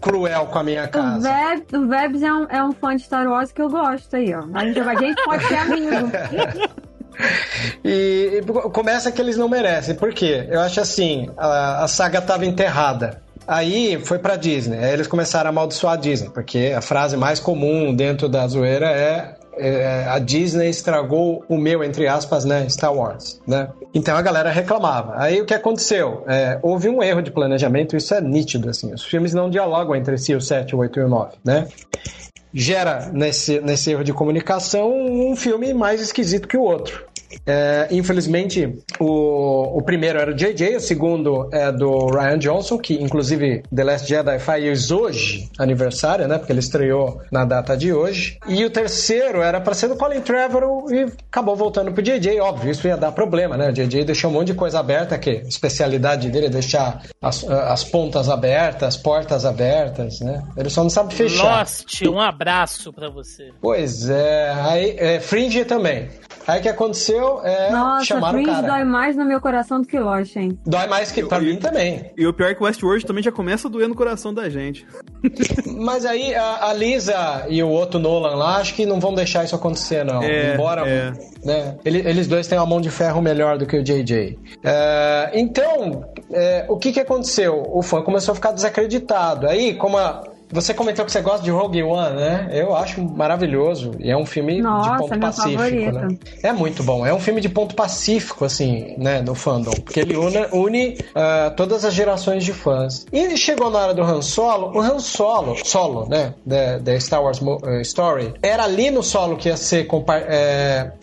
cruel 0.00 0.46
com 0.46 0.58
a 0.58 0.62
minha 0.64 0.84
O, 0.84 0.88
casa? 0.88 1.30
O 1.72 1.88
Vebs 1.88 2.22
é 2.22 2.32
um, 2.32 2.44
é 2.44 2.62
um 2.62 2.72
fã 2.72 2.96
de 2.96 3.02
Star 3.02 3.26
Wars 3.26 3.52
que 3.52 3.60
eu 3.60 3.68
gosto 3.68 4.16
aí, 4.16 4.32
ó. 4.34 4.44
A 4.54 4.64
a 4.86 4.94
gente 4.94 5.24
pode 5.24 5.44
ser 5.46 5.56
amigo. 5.56 6.10
E, 7.84 8.40
e 8.40 8.70
começa 8.70 9.10
que 9.10 9.20
eles 9.20 9.36
não 9.36 9.48
merecem. 9.48 9.94
Por 9.96 10.14
quê? 10.14 10.46
Eu 10.48 10.60
acho 10.60 10.80
assim, 10.80 11.28
a, 11.36 11.82
a 11.82 11.88
saga 11.88 12.20
tava 12.20 12.46
enterrada. 12.46 13.20
Aí 13.46 13.98
foi 14.04 14.18
pra 14.18 14.36
Disney. 14.36 14.78
Aí 14.78 14.92
eles 14.92 15.06
começaram 15.06 15.48
a 15.48 15.50
amaldiçoar 15.50 15.94
a 15.94 15.96
Disney, 15.96 16.30
porque 16.30 16.72
a 16.76 16.80
frase 16.80 17.16
mais 17.16 17.40
comum 17.40 17.94
dentro 17.94 18.28
da 18.28 18.46
zoeira 18.46 18.86
é, 18.86 19.34
é, 19.56 20.04
a 20.06 20.18
Disney 20.18 20.68
estragou 20.68 21.44
o 21.48 21.56
meu, 21.56 21.82
entre 21.82 22.06
aspas, 22.06 22.44
né, 22.44 22.68
Star 22.68 22.94
Wars, 22.94 23.40
né? 23.46 23.68
Então 23.94 24.16
a 24.16 24.22
galera 24.22 24.50
reclamava. 24.50 25.14
Aí 25.16 25.40
o 25.40 25.46
que 25.46 25.54
aconteceu? 25.54 26.24
É, 26.28 26.58
houve 26.62 26.88
um 26.88 27.02
erro 27.02 27.22
de 27.22 27.30
planejamento, 27.30 27.96
isso 27.96 28.14
é 28.14 28.20
nítido, 28.20 28.68
assim. 28.68 28.92
Os 28.92 29.04
filmes 29.04 29.32
não 29.32 29.48
dialogam 29.48 29.96
entre 29.96 30.18
si, 30.18 30.34
o 30.34 30.40
7, 30.40 30.76
o 30.76 30.80
8 30.80 31.00
e 31.00 31.02
o 31.02 31.08
9, 31.08 31.36
né? 31.44 31.66
Gera 32.52 33.10
nesse, 33.12 33.60
nesse 33.60 33.90
erro 33.90 34.04
de 34.04 34.12
comunicação 34.12 34.90
um 34.90 35.36
filme 35.36 35.74
mais 35.74 36.00
esquisito 36.00 36.48
que 36.48 36.56
o 36.56 36.62
outro. 36.62 37.07
É, 37.46 37.88
infelizmente, 37.90 38.78
o, 38.98 39.78
o 39.78 39.82
primeiro 39.82 40.18
era 40.18 40.30
o 40.30 40.34
JJ, 40.34 40.76
o 40.76 40.80
segundo 40.80 41.48
é 41.52 41.70
do 41.70 42.06
Ryan 42.06 42.38
Johnson, 42.38 42.78
que 42.78 42.94
inclusive 42.94 43.62
The 43.74 43.84
Last 43.84 44.08
Jedi 44.08 44.38
faz 44.38 44.90
hoje 44.90 45.48
aniversário, 45.58 46.26
né? 46.28 46.38
Porque 46.38 46.52
ele 46.52 46.60
estreou 46.60 47.20
na 47.30 47.44
data 47.44 47.76
de 47.76 47.92
hoje. 47.92 48.38
E 48.46 48.64
o 48.64 48.70
terceiro 48.70 49.42
era 49.42 49.60
para 49.60 49.74
ser 49.74 49.88
do 49.88 49.96
Colin 49.96 50.20
Trevorrow 50.20 50.90
e 50.92 51.12
acabou 51.30 51.56
voltando 51.56 51.92
pro 51.92 52.02
JJ. 52.02 52.40
Óbvio, 52.40 52.70
isso 52.70 52.86
ia 52.86 52.96
dar 52.96 53.12
problema, 53.12 53.56
né? 53.56 53.70
O 53.70 53.72
JJ 53.72 54.04
deixou 54.04 54.30
um 54.30 54.34
monte 54.34 54.48
de 54.48 54.54
coisa 54.54 54.80
aberta, 54.80 55.18
que 55.18 55.30
a 55.30 55.48
especialidade 55.48 56.30
dele 56.30 56.46
é 56.46 56.50
deixar 56.50 57.02
as, 57.20 57.44
as 57.44 57.84
pontas 57.84 58.28
abertas, 58.28 58.88
as 58.88 58.96
portas 58.96 59.44
abertas, 59.44 60.20
né? 60.20 60.42
Ele 60.56 60.70
só 60.70 60.82
não 60.82 60.90
sabe 60.90 61.14
fechar. 61.14 61.60
Lost, 61.60 62.02
um 62.02 62.20
abraço 62.20 62.92
pra 62.92 63.08
você. 63.08 63.50
Pois 63.60 64.08
é, 64.08 64.50
aí 64.50 64.96
é, 64.98 65.20
Fringe 65.20 65.64
também. 65.64 66.08
Aí 66.46 66.60
o 66.60 66.62
que 66.62 66.68
aconteceu 66.68 67.17
é 67.44 67.70
Nossa, 67.70 68.04
chamaram 68.04 68.40
o 68.40 68.44
cara. 68.44 68.66
dói 68.66 68.84
mais 68.84 69.16
no 69.16 69.24
meu 69.24 69.40
coração 69.40 69.80
do 69.80 69.86
que 69.86 69.98
Lost, 69.98 70.36
hein? 70.36 70.58
Dói 70.66 70.86
mais 70.86 71.10
que 71.12 71.24
pra 71.24 71.40
mim 71.40 71.56
também. 71.56 72.10
E 72.16 72.26
o 72.26 72.32
pior 72.32 72.50
é 72.50 72.54
que 72.54 72.62
o 72.62 72.66
Westworld 72.66 73.04
também 73.06 73.22
já 73.22 73.32
começa 73.32 73.68
a 73.68 73.70
doer 73.70 73.88
no 73.88 73.94
coração 73.94 74.32
da 74.32 74.48
gente. 74.48 74.86
Mas 75.66 76.04
aí 76.04 76.34
a, 76.34 76.66
a 76.68 76.72
Lisa 76.72 77.46
e 77.48 77.62
o 77.62 77.68
outro 77.68 77.98
Nolan 77.98 78.34
lá, 78.36 78.56
acho 78.58 78.74
que 78.74 78.86
não 78.86 79.00
vão 79.00 79.14
deixar 79.14 79.44
isso 79.44 79.54
acontecer, 79.54 80.04
não. 80.04 80.22
É, 80.22 80.54
Embora 80.54 80.86
é. 80.88 81.12
né, 81.44 81.76
ele- 81.84 81.98
eles 82.08 82.26
dois 82.26 82.46
têm 82.46 82.58
uma 82.58 82.66
mão 82.66 82.80
de 82.80 82.90
ferro 82.90 83.20
melhor 83.20 83.58
do 83.58 83.66
que 83.66 83.76
o 83.76 83.82
JJ. 83.82 84.38
É, 84.64 85.30
então, 85.34 86.04
é, 86.30 86.66
o 86.68 86.76
que, 86.76 86.92
que 86.92 87.00
aconteceu? 87.00 87.62
O 87.72 87.82
fã 87.82 88.02
começou 88.02 88.32
a 88.32 88.34
ficar 88.34 88.52
desacreditado. 88.52 89.46
Aí, 89.48 89.74
como 89.74 89.98
a- 89.98 90.22
você 90.50 90.72
comentou 90.74 91.04
que 91.04 91.12
você 91.12 91.20
gosta 91.20 91.42
de 91.42 91.50
Rogue 91.50 91.82
One, 91.82 92.16
né? 92.16 92.48
Eu 92.52 92.74
acho 92.74 93.00
maravilhoso. 93.02 93.92
E 93.98 94.10
é 94.10 94.16
um 94.16 94.26
filme 94.26 94.60
Nossa, 94.60 94.90
de 94.92 94.98
ponto 94.98 95.20
pacífico, 95.20 95.58
favorito. 95.62 95.92
né? 95.92 96.18
É 96.42 96.52
muito 96.52 96.82
bom. 96.82 97.06
É 97.06 97.12
um 97.12 97.20
filme 97.20 97.40
de 97.40 97.48
ponto 97.48 97.74
pacífico, 97.74 98.44
assim, 98.44 98.94
né, 98.98 99.20
no 99.20 99.34
fandom. 99.34 99.70
Porque 99.70 100.00
ele 100.00 100.16
une, 100.16 100.46
une, 100.52 100.98
ah, 101.14 101.52
todas 101.56 101.84
as 101.84 101.94
gerações 101.94 102.44
de 102.44 102.52
fãs. 102.52 103.06
E 103.12 103.36
chegou 103.36 103.70
na 103.70 103.78
hora 103.78 103.94
do 103.94 104.02
Han 104.02 104.22
Solo. 104.22 104.76
O 104.76 104.80
Han 104.80 104.98
Solo, 104.98 105.56
solo, 105.64 106.08
né, 106.08 106.34
da, 106.44 106.78
da 106.78 106.98
Star 107.00 107.22
Wars 107.22 107.40
eh, 107.66 107.80
Story, 107.82 108.34
era 108.42 108.64
ali 108.64 108.90
no 108.90 109.02
solo 109.02 109.36
que 109.36 109.48
ia 109.48 109.56
ser 109.56 109.86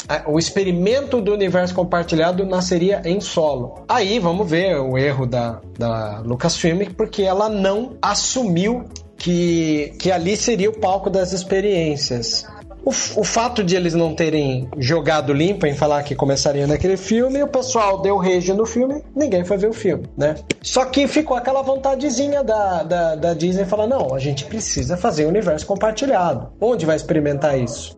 a- 0.07 0.23
o 0.27 0.37
experimento 0.39 1.21
do 1.21 1.33
universo 1.33 1.73
compartilhado 1.73 2.45
nasceria 2.45 3.01
em 3.05 3.19
solo. 3.19 3.83
Aí, 3.87 4.19
vamos 4.19 4.49
ver 4.49 4.77
o 4.79 4.97
erro 4.97 5.25
da, 5.25 5.59
da 5.77 6.19
Lucasfilm, 6.25 6.83
porque 6.95 7.23
ela 7.23 7.49
não 7.49 7.93
assumiu 8.01 8.85
que, 9.17 9.93
que 9.99 10.11
ali 10.11 10.35
seria 10.35 10.69
o 10.69 10.79
palco 10.79 11.09
das 11.09 11.33
experiências. 11.33 12.45
O, 12.85 12.89
o 12.89 13.23
fato 13.23 13.63
de 13.63 13.75
eles 13.75 13.95
não 13.95 14.13
terem 14.13 14.69
jogado 14.77 15.33
limpo 15.33 15.65
em 15.65 15.73
falar 15.73 16.03
que 16.03 16.13
começaria 16.13 16.67
naquele 16.67 16.95
filme, 16.95 17.41
o 17.41 17.47
pessoal 17.47 17.99
deu 17.99 18.15
rage 18.17 18.53
no 18.53 18.65
filme, 18.65 19.01
ninguém 19.15 19.43
foi 19.43 19.57
ver 19.57 19.69
o 19.69 19.73
filme, 19.73 20.05
né? 20.15 20.35
Só 20.61 20.85
que 20.85 21.07
ficou 21.07 21.35
aquela 21.35 21.63
vontadezinha 21.63 22.43
da, 22.43 22.83
da, 22.83 23.15
da 23.15 23.33
Disney 23.33 23.65
falar: 23.65 23.87
não, 23.87 24.13
a 24.13 24.19
gente 24.19 24.45
precisa 24.45 24.95
fazer 24.95 25.25
o 25.25 25.29
universo 25.29 25.65
compartilhado. 25.65 26.49
Onde 26.61 26.85
vai 26.85 26.95
experimentar 26.95 27.57
isso? 27.59 27.97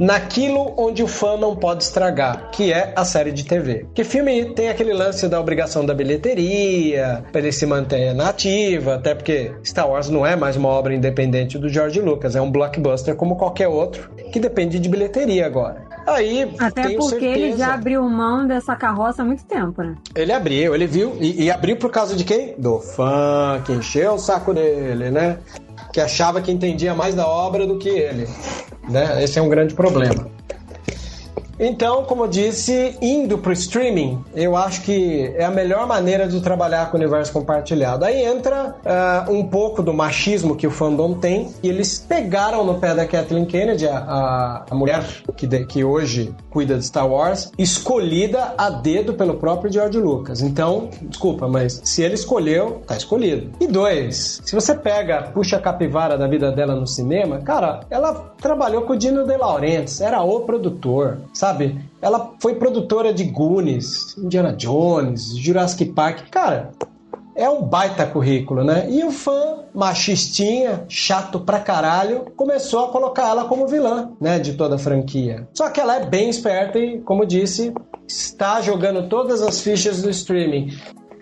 Naquilo 0.00 0.74
onde 0.76 1.02
o 1.02 1.06
fã 1.06 1.36
não 1.36 1.54
pode 1.54 1.84
estragar, 1.84 2.50
que 2.50 2.72
é 2.72 2.92
a 2.96 3.04
série 3.04 3.30
de 3.30 3.44
TV. 3.44 3.86
Que 3.94 4.02
filme 4.02 4.52
tem 4.54 4.68
aquele 4.68 4.92
lance 4.92 5.28
da 5.28 5.40
obrigação 5.40 5.86
da 5.86 5.94
bilheteria, 5.94 7.24
pra 7.30 7.40
ele 7.40 7.52
se 7.52 7.66
manter 7.66 8.14
na 8.14 8.30
ativa, 8.30 8.94
até 8.94 9.14
porque 9.14 9.52
Star 9.64 9.88
Wars 9.88 10.08
não 10.08 10.26
é 10.26 10.34
mais 10.34 10.56
uma 10.56 10.68
obra 10.68 10.94
independente 10.94 11.58
do 11.58 11.68
George 11.68 12.00
Lucas, 12.00 12.34
é 12.34 12.40
um 12.40 12.50
blockbuster 12.50 13.14
como 13.14 13.36
qualquer 13.36 13.68
outro, 13.68 14.10
que 14.34 14.40
depende 14.40 14.80
de 14.80 14.88
bilheteria 14.88 15.46
agora. 15.46 15.84
Aí, 16.04 16.52
Até 16.58 16.90
porque 16.96 17.24
ele 17.24 17.40
certeza- 17.52 17.58
já 17.58 17.74
abriu 17.74 18.02
mão 18.02 18.48
dessa 18.48 18.74
carroça 18.74 19.22
há 19.22 19.24
muito 19.24 19.44
tempo, 19.44 19.80
né? 19.80 19.94
ele 20.12 20.32
abriu, 20.32 20.74
ele 20.74 20.88
viu. 20.88 21.16
E, 21.20 21.44
e 21.44 21.50
abriu 21.52 21.76
por 21.76 21.88
causa 21.88 22.16
de 22.16 22.24
quem? 22.24 22.52
Do 22.58 22.80
fã, 22.80 23.62
que 23.64 23.70
encheu 23.72 24.14
o 24.14 24.18
saco 24.18 24.52
dele, 24.52 25.08
né? 25.12 25.38
Que 25.92 26.00
achava 26.00 26.42
que 26.42 26.50
entendia 26.50 26.96
mais 26.96 27.14
da 27.14 27.28
obra 27.28 27.64
do 27.64 27.78
que 27.78 27.88
ele. 27.88 28.26
Né? 28.88 29.22
Esse 29.22 29.38
é 29.38 29.42
um 29.42 29.48
grande 29.48 29.72
problema. 29.72 30.26
Então, 31.58 32.04
como 32.04 32.24
eu 32.24 32.28
disse, 32.28 32.96
indo 33.00 33.38
pro 33.38 33.52
streaming, 33.52 34.22
eu 34.34 34.56
acho 34.56 34.82
que 34.82 35.32
é 35.36 35.44
a 35.44 35.50
melhor 35.50 35.86
maneira 35.86 36.26
de 36.26 36.40
trabalhar 36.40 36.90
com 36.90 36.96
o 36.96 37.00
universo 37.00 37.32
compartilhado. 37.32 38.04
Aí 38.04 38.24
entra 38.24 38.74
ah, 38.84 39.26
um 39.28 39.44
pouco 39.46 39.82
do 39.82 39.92
machismo 39.94 40.56
que 40.56 40.66
o 40.66 40.70
fandom 40.70 41.14
tem, 41.14 41.48
e 41.62 41.68
eles 41.68 41.98
pegaram 41.98 42.64
no 42.64 42.74
pé 42.78 42.94
da 42.94 43.06
Kathleen 43.06 43.44
Kennedy, 43.44 43.86
a, 43.86 43.98
a, 43.98 44.64
a 44.70 44.74
mulher 44.74 45.04
que, 45.36 45.46
de- 45.46 45.64
que 45.64 45.84
hoje 45.84 46.34
cuida 46.50 46.76
de 46.76 46.84
Star 46.84 47.08
Wars, 47.08 47.50
escolhida 47.56 48.54
a 48.58 48.70
dedo 48.70 49.14
pelo 49.14 49.34
próprio 49.34 49.72
George 49.72 49.98
Lucas. 49.98 50.40
Então, 50.40 50.88
desculpa, 51.02 51.46
mas 51.48 51.80
se 51.84 52.02
ele 52.02 52.14
escolheu, 52.14 52.82
tá 52.86 52.96
escolhido. 52.96 53.50
E 53.60 53.66
dois, 53.66 54.40
se 54.44 54.54
você 54.54 54.74
pega, 54.74 55.22
puxa 55.34 55.56
a 55.56 55.60
capivara 55.60 56.16
da 56.18 56.26
vida 56.26 56.50
dela 56.50 56.74
no 56.74 56.86
cinema, 56.86 57.38
cara, 57.38 57.80
ela 57.90 58.32
trabalhou 58.40 58.82
com 58.82 58.94
o 58.94 58.96
Dino 58.96 59.24
De 59.24 59.36
Laurentiis, 59.36 60.00
era 60.00 60.22
o 60.22 60.40
produtor, 60.40 61.18
sabe? 61.32 61.53
Ela 62.00 62.32
foi 62.38 62.54
produtora 62.54 63.12
de 63.12 63.24
Goonies, 63.24 64.16
Indiana 64.18 64.52
Jones, 64.52 65.36
Jurassic 65.36 65.86
Park. 65.86 66.28
Cara, 66.30 66.72
é 67.34 67.48
um 67.48 67.62
baita 67.62 68.06
currículo, 68.06 68.62
né? 68.62 68.86
E 68.88 69.02
o 69.04 69.10
fã 69.10 69.64
machistinha, 69.74 70.84
chato 70.88 71.40
pra 71.40 71.58
caralho, 71.58 72.26
começou 72.36 72.84
a 72.84 72.88
colocar 72.88 73.28
ela 73.28 73.44
como 73.44 73.66
vilã, 73.66 74.12
né, 74.20 74.38
de 74.38 74.54
toda 74.54 74.76
a 74.76 74.78
franquia. 74.78 75.48
Só 75.52 75.68
que 75.68 75.80
ela 75.80 75.96
é 75.96 76.06
bem 76.06 76.30
esperta 76.30 76.78
e, 76.78 77.00
como 77.00 77.26
disse, 77.26 77.74
está 78.06 78.60
jogando 78.60 79.08
todas 79.08 79.42
as 79.42 79.60
fichas 79.60 80.02
do 80.02 80.10
streaming. 80.10 80.70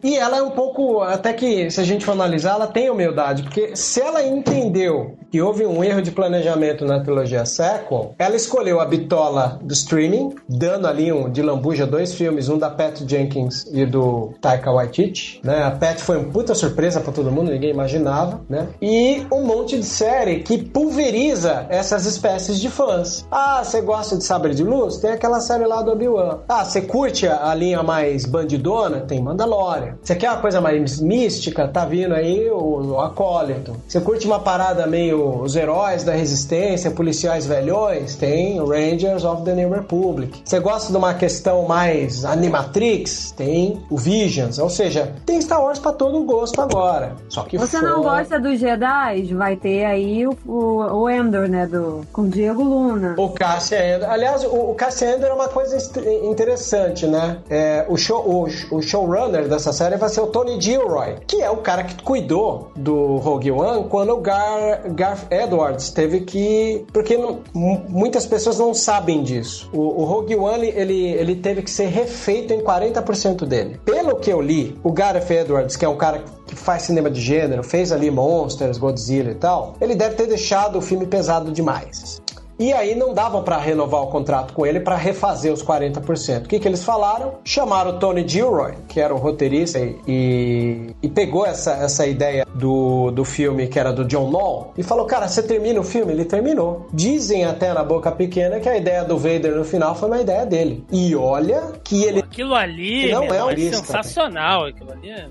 E 0.02 0.16
ela 0.16 0.38
é 0.38 0.42
um 0.42 0.50
pouco, 0.50 1.00
até 1.00 1.32
que 1.32 1.70
se 1.70 1.80
a 1.80 1.84
gente 1.84 2.04
for 2.04 2.12
analisar, 2.12 2.54
ela 2.54 2.66
tem 2.66 2.90
humildade, 2.90 3.44
porque 3.44 3.76
se 3.76 4.00
ela 4.00 4.22
entendeu 4.22 5.16
que 5.30 5.40
houve 5.40 5.64
um 5.64 5.82
erro 5.82 6.02
de 6.02 6.10
planejamento 6.10 6.84
na 6.84 7.00
trilogia 7.00 7.46
sequel, 7.46 8.14
ela 8.18 8.36
escolheu 8.36 8.80
a 8.80 8.84
bitola 8.84 9.58
do 9.62 9.72
streaming, 9.72 10.34
dando 10.48 10.86
ali 10.86 11.12
um 11.12 11.30
de 11.30 11.40
lambuja 11.40 11.86
dois 11.86 12.14
filmes, 12.14 12.48
um 12.48 12.58
da 12.58 12.68
Pat 12.68 13.00
Jenkins 13.06 13.64
e 13.72 13.86
do 13.86 14.34
Taika 14.40 14.70
Waititi, 14.70 15.40
né? 15.42 15.62
A 15.62 15.70
Pat 15.70 15.98
foi 16.00 16.18
uma 16.18 16.30
puta 16.30 16.54
surpresa 16.54 17.00
pra 17.00 17.12
todo 17.12 17.30
mundo, 17.30 17.50
ninguém 17.50 17.70
imaginava, 17.70 18.40
né? 18.48 18.68
E 18.80 19.26
um 19.32 19.44
monte 19.44 19.78
de 19.78 19.86
série 19.86 20.40
que 20.40 20.58
pulveriza 20.58 21.66
essas 21.68 22.04
espécies 22.04 22.60
de 22.60 22.68
fãs. 22.68 23.26
Ah, 23.30 23.62
você 23.64 23.80
gosta 23.80 24.16
de 24.16 24.24
Sabre 24.24 24.54
de 24.54 24.64
Luz? 24.64 24.98
Tem 24.98 25.12
aquela 25.12 25.40
série 25.40 25.64
lá 25.64 25.80
do 25.80 25.92
Obi-Wan. 25.92 26.40
Ah, 26.48 26.64
você 26.64 26.82
curte 26.82 27.26
a 27.26 27.54
linha 27.54 27.82
mais 27.82 28.26
bandidona? 28.26 29.00
Tem 29.00 29.22
Mandalorian. 29.22 29.91
Você 30.02 30.14
quer 30.14 30.30
uma 30.30 30.40
coisa 30.40 30.60
mais 30.60 31.00
mística? 31.00 31.68
Tá 31.68 31.84
vindo 31.84 32.14
aí 32.14 32.48
o, 32.50 32.92
o 32.92 33.00
Acólito. 33.00 33.76
Você 33.86 34.00
curte 34.00 34.26
uma 34.26 34.40
parada 34.40 34.86
meio 34.86 35.42
os 35.42 35.56
heróis 35.56 36.04
da 36.04 36.12
resistência, 36.12 36.90
policiais 36.90 37.46
velhões, 37.46 38.16
tem 38.16 38.58
Rangers 38.58 39.24
of 39.24 39.42
the 39.42 39.54
New 39.54 39.70
Republic. 39.70 40.42
Você 40.44 40.60
gosta 40.60 40.90
de 40.90 40.96
uma 40.98 41.14
questão 41.14 41.66
mais 41.66 42.24
animatrix? 42.24 43.32
Tem 43.32 43.82
o 43.90 43.96
Visions, 43.96 44.58
ou 44.58 44.70
seja, 44.70 45.12
tem 45.26 45.40
Star 45.40 45.62
Wars 45.62 45.78
pra 45.78 45.92
todo 45.92 46.22
gosto 46.24 46.60
agora. 46.60 47.14
Só 47.28 47.42
que 47.42 47.58
Você 47.58 47.78
foi... 47.78 47.88
não 47.88 48.02
gosta 48.02 48.38
dos 48.38 48.58
Jedi? 48.58 49.34
Vai 49.34 49.56
ter 49.56 49.84
aí 49.84 50.26
o, 50.26 50.36
o, 50.46 51.02
o 51.02 51.10
Endor, 51.10 51.48
né? 51.48 51.66
Do, 51.66 52.06
com 52.12 52.22
o 52.22 52.28
Diego 52.28 52.62
Luna. 52.62 53.14
O 53.18 53.30
Cassian 53.30 53.96
Andor. 53.96 54.10
Aliás, 54.10 54.44
o, 54.44 54.70
o 54.70 54.74
Cassian 54.74 55.16
Andor 55.16 55.30
é 55.30 55.32
uma 55.32 55.48
coisa 55.48 55.76
interessante, 56.24 57.06
né? 57.06 57.38
É, 57.50 57.84
o, 57.88 57.96
show, 57.96 58.22
o, 58.24 58.76
o 58.76 58.82
showrunner 58.82 59.48
dessa 59.48 59.72
série 59.72 59.81
vai 59.96 60.08
ser 60.08 60.20
o 60.20 60.26
Tony 60.26 60.60
Gilroy, 60.60 61.16
que 61.26 61.42
é 61.42 61.50
o 61.50 61.58
cara 61.58 61.84
que 61.84 62.02
cuidou 62.02 62.70
do 62.76 63.16
Rogue 63.16 63.50
One 63.50 63.84
quando 63.88 64.12
o 64.14 64.20
Gar, 64.20 64.88
Garth 64.94 65.26
Edwards 65.30 65.90
teve 65.90 66.20
que... 66.20 66.84
Porque 66.92 67.16
não- 67.16 67.40
mu- 67.54 67.82
muitas 67.88 68.26
pessoas 68.26 68.58
não 68.58 68.72
sabem 68.74 69.22
disso. 69.22 69.68
O, 69.72 70.02
o 70.02 70.04
Rogue 70.04 70.36
One, 70.36 70.66
ele, 70.68 71.06
ele 71.12 71.36
teve 71.36 71.62
que 71.62 71.70
ser 71.70 71.86
refeito 71.86 72.52
em 72.52 72.60
40% 72.60 73.44
dele. 73.44 73.80
Pelo 73.84 74.16
que 74.16 74.30
eu 74.32 74.40
li, 74.40 74.78
o 74.82 74.92
Gareth 74.92 75.30
Edwards, 75.30 75.76
que 75.76 75.84
é 75.84 75.88
um 75.88 75.96
cara 75.96 76.22
que 76.46 76.54
faz 76.56 76.82
cinema 76.82 77.10
de 77.10 77.20
gênero, 77.20 77.62
fez 77.62 77.92
ali 77.92 78.10
Monsters, 78.10 78.78
Godzilla 78.78 79.30
e 79.30 79.34
tal, 79.34 79.74
ele 79.80 79.94
deve 79.94 80.14
ter 80.16 80.26
deixado 80.26 80.78
o 80.78 80.82
filme 80.82 81.06
pesado 81.06 81.50
demais. 81.52 82.20
E 82.58 82.72
aí 82.72 82.94
não 82.94 83.12
dava 83.14 83.40
pra 83.42 83.56
renovar 83.58 84.02
o 84.02 84.06
contrato 84.08 84.52
com 84.52 84.64
ele 84.66 84.80
pra 84.80 84.96
refazer 84.96 85.52
os 85.52 85.62
40%. 85.64 86.44
O 86.44 86.48
que, 86.48 86.58
que 86.58 86.68
eles 86.68 86.84
falaram? 86.84 87.34
Chamaram 87.44 87.90
o 87.92 87.98
Tony 87.98 88.26
Gilroy, 88.26 88.74
que 88.88 89.00
era 89.00 89.12
o 89.14 89.18
roteirista, 89.18 89.78
e, 90.06 90.94
e, 91.02 91.08
pegou 91.08 91.44
essa, 91.46 91.72
essa 91.72 92.06
ideia 92.06 92.46
do, 92.54 93.10
do 93.10 93.24
filme 93.24 93.66
que 93.66 93.78
era 93.78 93.92
do 93.92 94.04
John 94.04 94.30
Knoll 94.30 94.72
e 94.76 94.82
falou: 94.82 95.06
Cara, 95.06 95.28
você 95.28 95.42
termina 95.42 95.80
o 95.80 95.84
filme? 95.84 96.12
Ele 96.12 96.24
terminou. 96.24 96.86
Dizem 96.92 97.44
até 97.44 97.72
na 97.72 97.82
boca 97.82 98.10
pequena 98.12 98.60
que 98.60 98.68
a 98.68 98.76
ideia 98.76 99.04
do 99.04 99.16
Vader 99.18 99.54
no 99.56 99.64
final 99.64 99.94
foi 99.94 100.08
uma 100.08 100.20
ideia 100.20 100.44
dele. 100.46 100.84
E 100.92 101.14
olha 101.16 101.72
que 101.82 102.04
ele. 102.04 102.20
Aquilo 102.20 102.54
ali 102.54 103.10
Não 103.10 103.24
é 103.24 103.54
lista. 103.54 103.78
sensacional. 103.78 104.66
Aquilo 104.66 104.92
ali 104.92 105.10
é... 105.10 105.26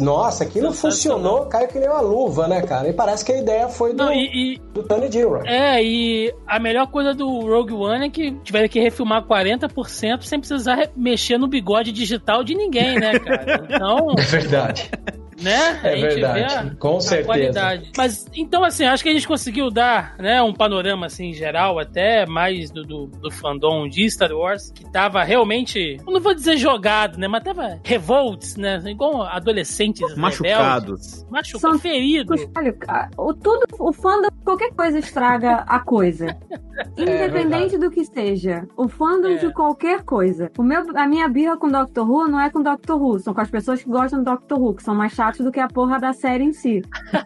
Nossa, 0.00 0.44
aquilo 0.44 0.72
funcionou, 0.72 1.46
caiu 1.46 1.68
que 1.68 1.78
nem 1.78 1.88
uma 1.88 2.00
luva, 2.00 2.46
né, 2.46 2.62
cara? 2.62 2.88
E 2.88 2.92
parece 2.92 3.24
que 3.24 3.32
a 3.32 3.38
ideia 3.38 3.68
foi 3.68 3.92
do, 3.92 4.04
Não, 4.04 4.12
e, 4.12 4.54
e- 4.54 4.58
do 4.72 4.82
Tony 4.82 5.10
Gilroy. 5.10 5.42
é, 5.46 5.82
e 5.82 6.32
a 6.46 6.58
melhor 6.66 6.86
coisa 6.88 7.14
do 7.14 7.26
Rogue 7.40 7.72
One 7.72 8.06
é 8.06 8.10
que 8.10 8.32
tiveram 8.42 8.68
que 8.68 8.80
refilmar 8.80 9.22
40% 9.22 10.22
sem 10.22 10.38
precisar 10.40 10.74
re- 10.74 10.90
mexer 10.96 11.38
no 11.38 11.46
bigode 11.46 11.92
digital 11.92 12.42
de 12.42 12.54
ninguém, 12.54 12.96
né, 12.98 13.18
cara? 13.18 13.66
Então, 13.76 14.14
É 14.18 14.22
verdade. 14.22 14.90
Né? 15.40 15.80
É 15.82 15.92
a 15.92 15.96
gente 15.96 16.00
verdade, 16.14 16.38
vê 16.38 16.44
a- 16.70 16.74
com 16.78 16.96
a 16.96 17.00
certeza. 17.00 17.26
qualidade. 17.26 17.92
Mas, 17.96 18.26
então, 18.34 18.64
assim, 18.64 18.84
acho 18.84 19.02
que 19.02 19.08
a 19.08 19.12
gente 19.12 19.26
conseguiu 19.28 19.70
dar, 19.70 20.16
né, 20.18 20.40
um 20.42 20.52
panorama, 20.52 21.06
assim, 21.06 21.32
geral, 21.32 21.78
até 21.78 22.26
mais 22.26 22.70
do, 22.70 22.82
do, 22.82 23.06
do 23.06 23.30
fandom 23.30 23.88
de 23.88 24.08
Star 24.10 24.32
Wars, 24.32 24.70
que 24.70 24.90
tava 24.90 25.22
realmente, 25.24 25.98
não 26.06 26.20
vou 26.20 26.34
dizer 26.34 26.56
jogado, 26.56 27.18
né, 27.18 27.28
mas 27.28 27.42
tava 27.44 27.78
revolts, 27.84 28.56
né, 28.56 28.82
igual 28.86 29.22
adolescentes 29.22 30.14
Machucados. 30.16 30.82
rebeldes. 30.82 31.26
Machucado, 31.30 31.60
São 31.60 31.78
ferido. 31.78 32.34
Olha, 32.56 32.72
cara, 32.72 33.10
o 33.16 33.32
tudo, 33.34 33.64
o 33.78 33.92
fandom, 33.92 34.28
qualquer 34.44 34.72
coisa 34.74 34.98
estraga 34.98 35.64
a 35.66 35.78
coisa. 35.80 36.36
Independente 36.96 37.78
do 37.78 37.90
que 37.90 38.04
seja. 38.04 38.66
O 38.76 38.88
fandom 38.88 39.28
É. 39.30 39.34
de 39.36 39.52
qualquer 39.52 40.02
coisa. 40.02 40.50
O 40.58 40.62
meu, 40.62 40.84
a 40.96 41.06
minha 41.06 41.28
birra 41.28 41.56
com 41.56 41.68
Doctor 41.68 42.08
Who 42.08 42.28
não 42.28 42.40
é 42.40 42.50
com 42.50 42.62
Doctor 42.62 43.00
Who, 43.00 43.18
são 43.18 43.32
com 43.34 43.40
as 43.40 43.50
pessoas 43.50 43.82
que 43.82 43.88
gostam 43.88 44.20
do 44.22 44.24
Doctor 44.30 44.60
Who, 44.60 44.74
que 44.74 44.82
são 44.82 44.94
mais 44.94 45.12
chatos 45.26 45.44
do 45.44 45.52
que 45.52 45.60
a 45.60 45.68
porra 45.68 45.98
da 45.98 46.12
série 46.12 46.44
em 46.44 46.52
si. 46.52 46.82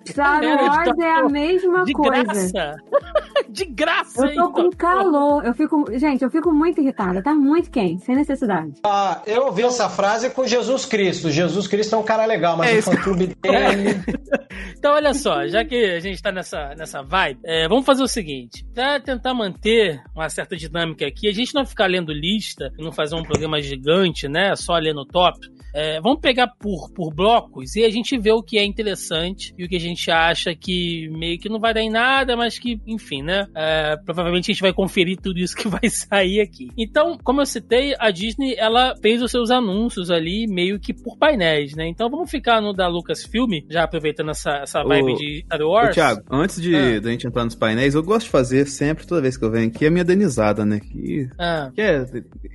Star 0.08 0.42
É, 0.50 0.54
Wars 0.54 0.98
é 0.98 1.10
a 1.12 1.28
mesma 1.28 1.84
De 1.84 1.92
coisa. 1.92 2.22
graça. 2.24 2.76
de 3.48 3.64
graça, 3.66 4.26
Eu 4.26 4.34
tô 4.34 4.44
hein, 4.46 4.52
com 4.52 4.70
calor. 4.70 5.44
Eu 5.44 5.54
fico. 5.54 5.84
Gente, 5.98 6.22
eu 6.22 6.30
fico 6.30 6.52
muito 6.52 6.80
irritada. 6.80 7.22
Tá 7.22 7.34
muito 7.34 7.70
quente, 7.70 8.04
sem 8.04 8.14
necessidade. 8.16 8.72
Ah, 8.84 9.22
eu 9.26 9.46
ouvi 9.46 9.62
essa 9.62 9.88
frase 9.88 10.30
com 10.30 10.46
Jesus 10.46 10.84
Cristo. 10.86 11.30
Jesus 11.30 11.66
Cristo 11.66 11.94
é 11.94 11.98
um 11.98 12.02
cara 12.02 12.24
legal, 12.24 12.56
mas 12.56 12.74
É 12.74 12.78
o 12.78 12.82
fã-clube 12.82 13.26
dele... 13.42 14.00
Então, 14.76 14.94
olha 14.94 15.12
só, 15.12 15.46
já 15.46 15.62
que 15.62 15.76
a 15.76 16.00
gente 16.00 16.22
tá 16.22 16.32
nessa, 16.32 16.74
nessa 16.74 17.02
vibe, 17.02 17.38
é, 17.44 17.68
vamos 17.68 17.84
fazer 17.84 18.02
o 18.02 18.08
seguinte: 18.08 18.64
pra 18.74 18.98
tentar 18.98 19.34
manter 19.34 20.02
uma 20.14 20.28
certa 20.30 20.56
dinâmica 20.56 21.06
aqui, 21.06 21.28
a 21.28 21.32
gente 21.32 21.54
não 21.54 21.66
ficar 21.66 21.86
lendo 21.86 22.10
lista, 22.12 22.70
não 22.78 22.90
fazer 22.90 23.14
um 23.14 23.22
programa 23.22 23.60
gigante, 23.60 24.26
né? 24.26 24.56
Só 24.56 24.74
lendo 24.78 25.04
top. 25.04 25.38
É, 25.74 26.00
vamos 26.00 26.20
pegar 26.20 26.48
por, 26.58 26.90
por 26.92 27.12
blocos 27.14 27.76
e 27.76 27.84
a 27.84 27.90
gente 27.90 28.16
vê 28.18 28.32
o 28.32 28.42
que 28.42 28.58
é 28.58 28.64
interessante 28.64 29.54
e 29.58 29.64
o 29.64 29.68
que 29.68 29.76
a 29.76 29.80
gente 29.80 30.10
acha 30.10 30.54
que 30.54 31.08
meio 31.10 31.38
que 31.38 31.48
não 31.48 31.58
vai 31.60 31.72
dar 31.74 31.80
em 31.82 31.90
nada, 31.90 32.36
mas 32.36 32.58
que, 32.58 32.80
enfim, 32.86 33.22
né? 33.22 33.46
é, 33.54 33.96
provavelmente 34.04 34.50
a 34.50 34.54
gente 34.54 34.62
vai 34.62 34.72
conferir 34.72 35.18
tudo 35.18 35.38
isso 35.38 35.56
que 35.56 35.66
vai 35.68 35.88
sair 35.88 36.40
aqui. 36.40 36.70
Então, 36.76 37.18
como 37.22 37.40
eu 37.40 37.46
citei, 37.46 37.94
a 37.98 38.10
Disney 38.10 38.54
ela 38.56 38.94
fez 39.00 39.22
os 39.22 39.30
seus 39.30 39.50
anúncios 39.50 40.10
ali 40.10 40.46
meio 40.46 40.78
que 40.78 40.92
por 40.92 41.16
painéis, 41.16 41.74
né? 41.74 41.86
Então 41.86 42.08
vamos 42.10 42.30
ficar 42.30 42.60
no 42.60 42.72
da 42.72 42.88
Lucasfilm, 42.88 43.50
já 43.68 43.84
aproveitando 43.84 44.30
essa, 44.30 44.50
essa 44.62 44.82
vibe 44.82 45.12
Ô, 45.12 45.16
de 45.16 45.42
Star 45.44 45.60
Wars. 45.62 45.94
Thiago, 45.94 46.22
antes 46.30 46.60
de 46.60 46.74
Ah. 46.74 47.00
da 47.00 47.10
gente 47.10 47.26
entrar 47.26 47.44
nos 47.44 47.54
painéis, 47.54 47.94
eu 47.94 48.02
gosto 48.02 48.26
de 48.26 48.30
fazer 48.30 48.66
sempre, 48.66 49.06
toda 49.06 49.20
vez 49.20 49.36
que 49.36 49.44
eu 49.44 49.50
venho 49.50 49.68
aqui, 49.68 49.86
a 49.86 49.90
minha 49.90 50.04
denizada, 50.04 50.64
né? 50.64 50.80
Que, 50.80 51.28
Ah, 51.38 51.70
que 51.74 51.80
é. 51.80 52.04